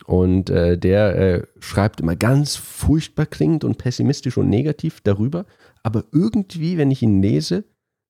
und 0.07 0.51
äh, 0.51 0.77
der 0.77 1.16
äh, 1.16 1.43
schreibt 1.61 2.01
immer 2.01 2.16
ganz 2.16 2.57
furchtbar 2.57 3.27
klingend 3.27 3.65
und 3.65 3.78
pessimistisch 3.78 4.37
und 4.37 4.49
negativ 4.49 5.01
darüber, 5.03 5.47
aber 5.82 6.05
irgendwie, 6.12 6.78
wenn 6.78 6.91
ich 6.91 7.03
ihn 7.03 7.23
lese, 7.23 7.65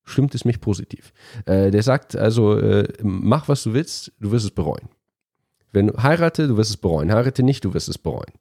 stimmt 0.05 0.35
es 0.35 0.45
mich 0.45 0.61
positiv. 0.61 1.13
Äh, 1.45 1.71
der 1.71 1.83
sagt 1.83 2.17
also, 2.17 2.59
äh, 2.59 2.89
mach 3.03 3.49
was 3.49 3.63
du 3.63 3.75
willst, 3.75 4.13
du 4.19 4.33
wirst 4.33 4.47
es 4.47 4.51
bereuen. 4.51 4.89
Wenn 5.73 5.89
du 5.89 6.03
heirate, 6.03 6.49
du 6.49 6.57
wirst 6.57 6.71
es 6.71 6.77
bereuen. 6.77 7.13
Heirate 7.13 7.43
nicht, 7.43 7.65
du 7.65 7.75
wirst 7.75 7.89
es 7.89 7.99
bereuen. 7.99 8.33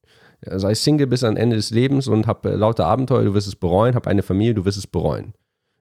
Sei 0.41 0.73
Single 0.73 1.07
bis 1.07 1.23
ans 1.23 1.37
Ende 1.37 1.57
des 1.57 1.69
Lebens 1.69 2.07
und 2.07 2.25
hab 2.25 2.45
lauter 2.45 2.85
Abenteuer, 2.85 3.25
du 3.25 3.33
wirst 3.33 3.47
es 3.47 3.55
bereuen. 3.55 3.93
Hab 3.93 4.07
eine 4.07 4.23
Familie, 4.23 4.55
du 4.55 4.65
wirst 4.65 4.77
es 4.77 4.87
bereuen. 4.87 5.33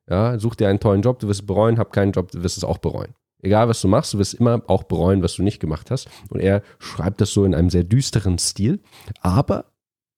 Ja, 0.08 0.38
such 0.38 0.54
dir 0.54 0.68
einen 0.68 0.80
tollen 0.80 1.02
Job, 1.02 1.18
du 1.18 1.28
wirst 1.28 1.40
es 1.40 1.46
bereuen, 1.46 1.78
hab 1.78 1.92
keinen 1.92 2.12
Job, 2.12 2.30
du 2.30 2.42
wirst 2.42 2.56
es 2.56 2.64
auch 2.64 2.78
bereuen. 2.78 3.14
Egal, 3.40 3.68
was 3.68 3.80
du 3.80 3.88
machst, 3.88 4.14
du 4.14 4.18
wirst 4.18 4.34
immer 4.34 4.62
auch 4.66 4.84
bereuen, 4.84 5.22
was 5.22 5.34
du 5.34 5.42
nicht 5.42 5.60
gemacht 5.60 5.90
hast. 5.90 6.08
Und 6.28 6.40
er 6.40 6.62
schreibt 6.78 7.20
das 7.20 7.30
so 7.30 7.44
in 7.44 7.54
einem 7.54 7.70
sehr 7.70 7.84
düsteren 7.84 8.38
Stil. 8.38 8.80
Aber 9.20 9.66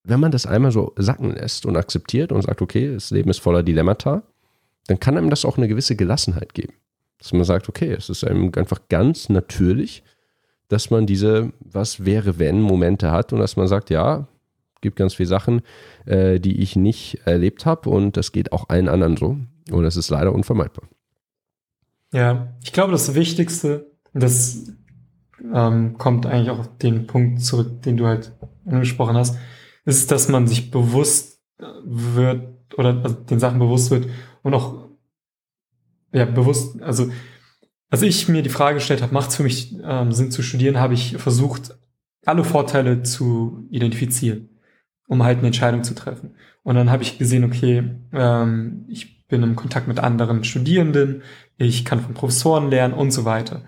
wenn 0.03 0.19
man 0.19 0.31
das 0.31 0.47
einmal 0.47 0.71
so 0.71 0.93
sacken 0.97 1.31
lässt 1.35 1.65
und 1.65 1.77
akzeptiert 1.77 2.31
und 2.31 2.41
sagt, 2.41 2.61
okay, 2.61 2.93
das 2.93 3.11
Leben 3.11 3.29
ist 3.29 3.39
voller 3.39 3.61
Dilemmata, 3.61 4.23
dann 4.87 4.99
kann 4.99 5.17
einem 5.17 5.29
das 5.29 5.45
auch 5.45 5.57
eine 5.57 5.67
gewisse 5.67 5.95
Gelassenheit 5.95 6.53
geben. 6.53 6.73
Dass 7.19 7.33
man 7.33 7.43
sagt, 7.43 7.69
okay, 7.69 7.91
es 7.91 8.09
ist 8.09 8.23
einem 8.23 8.51
einfach 8.55 8.79
ganz 8.89 9.29
natürlich, 9.29 10.03
dass 10.69 10.89
man 10.89 11.05
diese 11.05 11.51
Was 11.59 12.05
wäre 12.05 12.39
wenn 12.39 12.61
Momente 12.61 13.11
hat 13.11 13.33
und 13.33 13.39
dass 13.39 13.57
man 13.57 13.67
sagt, 13.67 13.91
ja, 13.91 14.27
gibt 14.79 14.95
ganz 14.95 15.13
viele 15.13 15.27
Sachen, 15.27 15.61
äh, 16.05 16.39
die 16.39 16.61
ich 16.61 16.75
nicht 16.75 17.19
erlebt 17.25 17.67
habe 17.67 17.89
und 17.89 18.17
das 18.17 18.31
geht 18.31 18.51
auch 18.51 18.69
allen 18.69 18.89
anderen 18.89 19.17
so. 19.17 19.37
Und 19.69 19.83
das 19.83 19.97
ist 19.97 20.09
leider 20.09 20.33
unvermeidbar. 20.33 20.87
Ja, 22.13 22.55
ich 22.63 22.73
glaube, 22.73 22.91
das 22.91 23.13
Wichtigste, 23.13 23.91
das 24.13 24.73
ähm, 25.53 25.97
kommt 25.97 26.25
eigentlich 26.25 26.49
auch 26.49 26.59
auf 26.59 26.77
den 26.77 27.07
Punkt 27.07 27.41
zurück, 27.41 27.81
den 27.83 27.97
du 27.97 28.05
halt 28.05 28.33
angesprochen 28.65 29.15
hast, 29.15 29.37
ist, 29.85 30.11
dass 30.11 30.27
man 30.29 30.47
sich 30.47 30.71
bewusst 30.71 31.41
wird 31.83 32.53
oder 32.77 33.01
also 33.03 33.15
den 33.15 33.39
Sachen 33.39 33.59
bewusst 33.59 33.91
wird 33.91 34.07
und 34.43 34.53
auch 34.53 34.89
ja 36.13 36.25
bewusst, 36.25 36.81
also 36.81 37.11
als 37.89 38.01
ich 38.01 38.27
mir 38.27 38.41
die 38.41 38.49
Frage 38.49 38.75
gestellt 38.75 39.01
habe, 39.01 39.13
macht 39.13 39.29
es 39.29 39.35
für 39.35 39.43
mich 39.43 39.75
ähm, 39.83 40.11
Sinn 40.11 40.31
zu 40.31 40.41
studieren, 40.41 40.79
habe 40.79 40.93
ich 40.93 41.17
versucht, 41.17 41.77
alle 42.25 42.43
Vorteile 42.43 43.03
zu 43.03 43.67
identifizieren, 43.69 44.49
um 45.07 45.23
halt 45.23 45.39
eine 45.39 45.47
Entscheidung 45.47 45.83
zu 45.83 45.93
treffen. 45.93 46.35
Und 46.63 46.75
dann 46.75 46.89
habe 46.89 47.03
ich 47.03 47.17
gesehen, 47.17 47.43
okay, 47.43 47.95
ähm, 48.13 48.85
ich 48.87 49.20
bin 49.31 49.41
im 49.41 49.55
Kontakt 49.55 49.87
mit 49.87 49.99
anderen 49.99 50.43
Studierenden, 50.43 51.23
ich 51.57 51.85
kann 51.85 52.01
von 52.01 52.13
Professoren 52.13 52.69
lernen 52.69 52.93
und 52.93 53.09
so 53.09 53.25
weiter. 53.25 53.63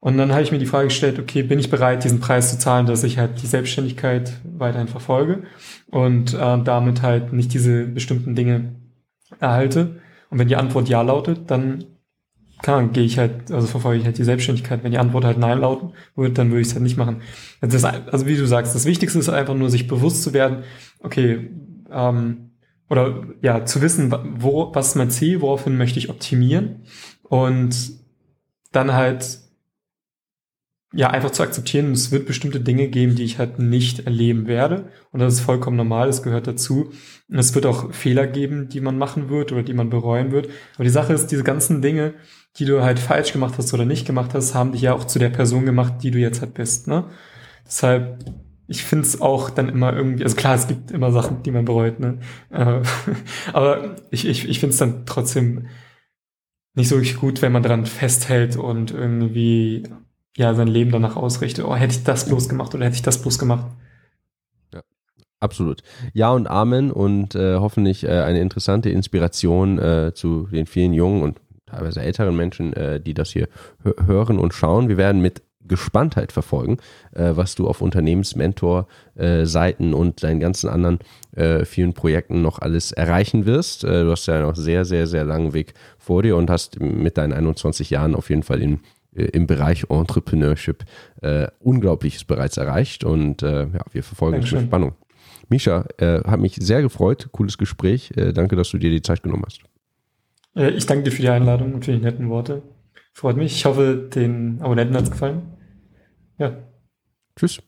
Und 0.00 0.16
dann 0.18 0.32
habe 0.32 0.42
ich 0.42 0.52
mir 0.52 0.58
die 0.58 0.66
Frage 0.66 0.88
gestellt, 0.88 1.18
okay, 1.18 1.42
bin 1.42 1.58
ich 1.58 1.70
bereit, 1.70 2.04
diesen 2.04 2.20
Preis 2.20 2.50
zu 2.50 2.58
zahlen, 2.58 2.86
dass 2.86 3.04
ich 3.04 3.18
halt 3.18 3.42
die 3.42 3.46
Selbstständigkeit 3.46 4.32
weiterhin 4.44 4.88
verfolge 4.88 5.44
und 5.90 6.34
äh, 6.34 6.62
damit 6.62 7.02
halt 7.02 7.32
nicht 7.32 7.52
diese 7.52 7.84
bestimmten 7.84 8.34
Dinge 8.34 8.74
erhalte? 9.40 10.00
Und 10.30 10.38
wenn 10.38 10.48
die 10.48 10.56
Antwort 10.56 10.88
ja 10.88 11.00
lautet, 11.02 11.50
dann 11.50 11.84
kann, 12.62 12.92
gehe 12.92 13.04
ich 13.04 13.18
halt, 13.18 13.50
also 13.50 13.66
verfolge 13.66 14.00
ich 14.00 14.04
halt 14.04 14.18
die 14.18 14.24
Selbstständigkeit. 14.24 14.84
Wenn 14.84 14.92
die 14.92 14.98
Antwort 14.98 15.24
halt 15.24 15.38
nein 15.38 15.60
lauten 15.60 15.92
würde, 16.16 16.34
dann 16.34 16.50
würde 16.50 16.60
ich 16.60 16.68
es 16.68 16.74
halt 16.74 16.82
nicht 16.82 16.96
machen. 16.96 17.22
Das, 17.60 17.84
also 17.84 18.26
wie 18.26 18.36
du 18.36 18.46
sagst, 18.46 18.74
das 18.74 18.84
Wichtigste 18.86 19.18
ist 19.18 19.28
einfach 19.28 19.54
nur, 19.54 19.70
sich 19.70 19.86
bewusst 19.86 20.22
zu 20.22 20.32
werden, 20.32 20.64
okay, 21.00 21.50
ähm, 21.90 22.50
oder 22.88 23.24
ja, 23.40 23.64
zu 23.64 23.80
wissen, 23.82 24.14
wo, 24.36 24.74
was 24.74 24.88
ist 24.88 24.94
mein 24.96 25.10
Ziel, 25.10 25.40
woraufhin 25.40 25.76
möchte 25.76 25.98
ich 25.98 26.10
optimieren 26.10 26.82
und 27.22 27.74
dann 28.72 28.92
halt 28.92 29.44
ja, 30.96 31.10
einfach 31.10 31.30
zu 31.30 31.42
akzeptieren, 31.42 31.90
es 31.90 32.12
wird 32.12 32.26
bestimmte 32.26 32.60
Dinge 32.60 32.86
geben, 32.86 33.16
die 33.16 33.24
ich 33.24 33.38
halt 33.38 33.58
nicht 33.58 34.06
erleben 34.06 34.46
werde. 34.46 34.90
Und 35.10 35.18
das 35.20 35.34
ist 35.34 35.40
vollkommen 35.40 35.76
normal, 35.76 36.06
das 36.06 36.22
gehört 36.22 36.46
dazu. 36.46 36.92
Und 37.28 37.38
es 37.38 37.52
wird 37.54 37.66
auch 37.66 37.92
Fehler 37.92 38.28
geben, 38.28 38.68
die 38.68 38.80
man 38.80 38.96
machen 38.96 39.28
wird 39.28 39.50
oder 39.50 39.64
die 39.64 39.74
man 39.74 39.90
bereuen 39.90 40.30
wird. 40.30 40.48
Aber 40.76 40.84
die 40.84 40.90
Sache 40.90 41.12
ist, 41.12 41.26
diese 41.26 41.42
ganzen 41.42 41.82
Dinge, 41.82 42.14
die 42.58 42.64
du 42.64 42.82
halt 42.82 43.00
falsch 43.00 43.32
gemacht 43.32 43.54
hast 43.58 43.74
oder 43.74 43.84
nicht 43.84 44.06
gemacht 44.06 44.34
hast, 44.34 44.54
haben 44.54 44.70
dich 44.70 44.82
ja 44.82 44.94
auch 44.94 45.04
zu 45.04 45.18
der 45.18 45.30
Person 45.30 45.66
gemacht, 45.66 45.94
die 46.02 46.12
du 46.12 46.18
jetzt 46.18 46.40
halt 46.40 46.54
bist. 46.54 46.86
Ne? 46.86 47.06
Deshalb, 47.66 48.24
ich 48.66 48.82
finde 48.82 49.06
es 49.06 49.20
auch 49.20 49.50
dann 49.50 49.68
immer 49.68 49.94
irgendwie, 49.94 50.24
also 50.24 50.36
klar, 50.36 50.54
es 50.54 50.66
gibt 50.66 50.90
immer 50.90 51.12
Sachen, 51.12 51.42
die 51.42 51.50
man 51.50 51.64
bereut, 51.64 52.00
ne? 52.00 52.18
Äh, 52.50 52.80
aber 53.52 53.96
ich, 54.10 54.26
ich, 54.26 54.48
ich 54.48 54.60
finde 54.60 54.72
es 54.72 54.78
dann 54.78 55.06
trotzdem 55.06 55.66
nicht 56.74 56.88
so 56.88 56.96
wirklich 56.96 57.16
gut, 57.16 57.42
wenn 57.42 57.52
man 57.52 57.62
daran 57.62 57.86
festhält 57.86 58.56
und 58.56 58.90
irgendwie 58.90 59.84
ja 60.36 60.54
sein 60.54 60.68
Leben 60.68 60.90
danach 60.90 61.16
ausrichte. 61.16 61.66
Oh, 61.66 61.74
hätte 61.76 61.94
ich 61.94 62.04
das 62.04 62.26
bloß 62.26 62.48
gemacht 62.48 62.74
oder 62.74 62.86
hätte 62.86 62.96
ich 62.96 63.02
das 63.02 63.22
bloß 63.22 63.38
gemacht. 63.38 63.66
Ja, 64.72 64.82
absolut. 65.40 65.82
Ja 66.12 66.30
und 66.32 66.48
Amen 66.48 66.90
und 66.90 67.34
äh, 67.34 67.56
hoffentlich 67.56 68.04
äh, 68.04 68.22
eine 68.22 68.40
interessante 68.40 68.90
Inspiration 68.90 69.78
äh, 69.78 70.12
zu 70.14 70.48
den 70.50 70.66
vielen 70.66 70.94
jungen 70.94 71.22
und 71.22 71.40
teilweise 71.66 72.00
älteren 72.00 72.36
Menschen, 72.36 72.72
äh, 72.72 73.00
die 73.00 73.14
das 73.14 73.30
hier 73.30 73.48
hören 74.06 74.38
und 74.38 74.54
schauen. 74.54 74.88
Wir 74.88 74.96
werden 74.96 75.20
mit 75.22 75.42
Gespanntheit 75.66 76.32
verfolgen, 76.32 76.76
äh, 77.12 77.30
was 77.34 77.54
du 77.54 77.68
auf 77.68 77.80
Unternehmensmentor-Seiten 77.80 79.92
äh, 79.92 79.94
und 79.94 80.22
deinen 80.22 80.40
ganzen 80.40 80.68
anderen 80.68 80.98
äh, 81.34 81.64
vielen 81.64 81.94
Projekten 81.94 82.42
noch 82.42 82.60
alles 82.60 82.92
erreichen 82.92 83.46
wirst. 83.46 83.84
Äh, 83.84 84.04
du 84.04 84.10
hast 84.10 84.26
ja 84.26 84.40
noch 84.40 84.56
sehr, 84.56 84.84
sehr, 84.84 85.06
sehr 85.06 85.24
langen 85.24 85.54
Weg 85.54 85.74
vor 85.98 86.22
dir 86.22 86.36
und 86.36 86.50
hast 86.50 86.80
mit 86.80 87.18
deinen 87.18 87.32
21 87.32 87.90
Jahren 87.90 88.14
auf 88.14 88.30
jeden 88.30 88.42
Fall 88.42 88.62
in 88.62 88.80
äh, 89.16 89.24
im 89.26 89.46
Bereich 89.46 89.86
Entrepreneurship 89.88 90.84
äh, 91.22 91.46
Unglaubliches 91.60 92.24
bereits 92.24 92.56
erreicht 92.56 93.04
und 93.04 93.42
ja, 93.42 93.68
wir 93.92 94.02
verfolgen 94.02 94.42
es 94.42 94.52
mit 94.52 94.62
Spannung. 94.62 94.94
Misha, 95.50 95.84
hat 96.00 96.40
mich 96.40 96.56
sehr 96.56 96.80
gefreut, 96.80 97.28
cooles 97.30 97.58
Gespräch. 97.58 98.10
Danke, 98.32 98.56
dass 98.56 98.70
du 98.70 98.78
dir 98.78 98.90
die 98.90 99.02
Zeit 99.02 99.22
genommen 99.22 99.44
hast. 99.44 99.60
Ich 100.54 100.86
danke 100.86 101.04
dir 101.04 101.10
für 101.10 101.20
die 101.20 101.28
Einladung 101.28 101.74
und 101.74 101.84
für 101.84 101.92
die 101.92 101.98
netten 101.98 102.30
Worte. 102.30 102.62
Freut 103.12 103.36
mich. 103.36 103.54
Ich 103.54 103.64
hoffe, 103.64 104.08
den 104.14 104.60
Abonnenten 104.60 104.96
hat 104.96 105.04
es 105.04 105.10
gefallen. 105.10 105.42
Ja. 106.38 106.56
Tschüss. 107.36 107.60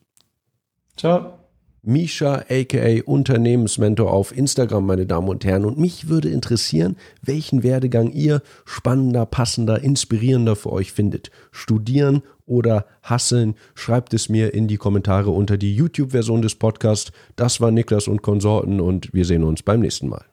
Ciao. 0.95 1.33
Misha 1.83 2.43
aka 2.49 3.01
Unternehmensmentor 3.05 4.11
auf 4.11 4.35
Instagram, 4.35 4.85
meine 4.85 5.05
Damen 5.05 5.29
und 5.29 5.45
Herren. 5.45 5.63
Und 5.63 5.77
mich 5.77 6.09
würde 6.09 6.27
interessieren, 6.27 6.97
welchen 7.21 7.63
Werdegang 7.63 8.11
ihr 8.11 8.41
spannender, 8.65 9.25
passender, 9.25 9.81
inspirierender 9.81 10.57
für 10.57 10.73
euch 10.73 10.91
findet. 10.91 11.31
Studieren 11.51 12.23
oder 12.45 12.87
hasseln? 13.03 13.55
Schreibt 13.73 14.13
es 14.13 14.27
mir 14.27 14.53
in 14.53 14.67
die 14.67 14.75
Kommentare 14.75 15.29
unter 15.29 15.57
die 15.57 15.75
YouTube-Version 15.75 16.41
des 16.41 16.55
Podcasts. 16.55 17.13
Das 17.37 17.61
war 17.61 17.71
Niklas 17.71 18.09
und 18.09 18.21
Konsorten 18.21 18.81
und 18.81 19.13
wir 19.13 19.23
sehen 19.23 19.45
uns 19.45 19.63
beim 19.63 19.79
nächsten 19.79 20.09
Mal. 20.09 20.25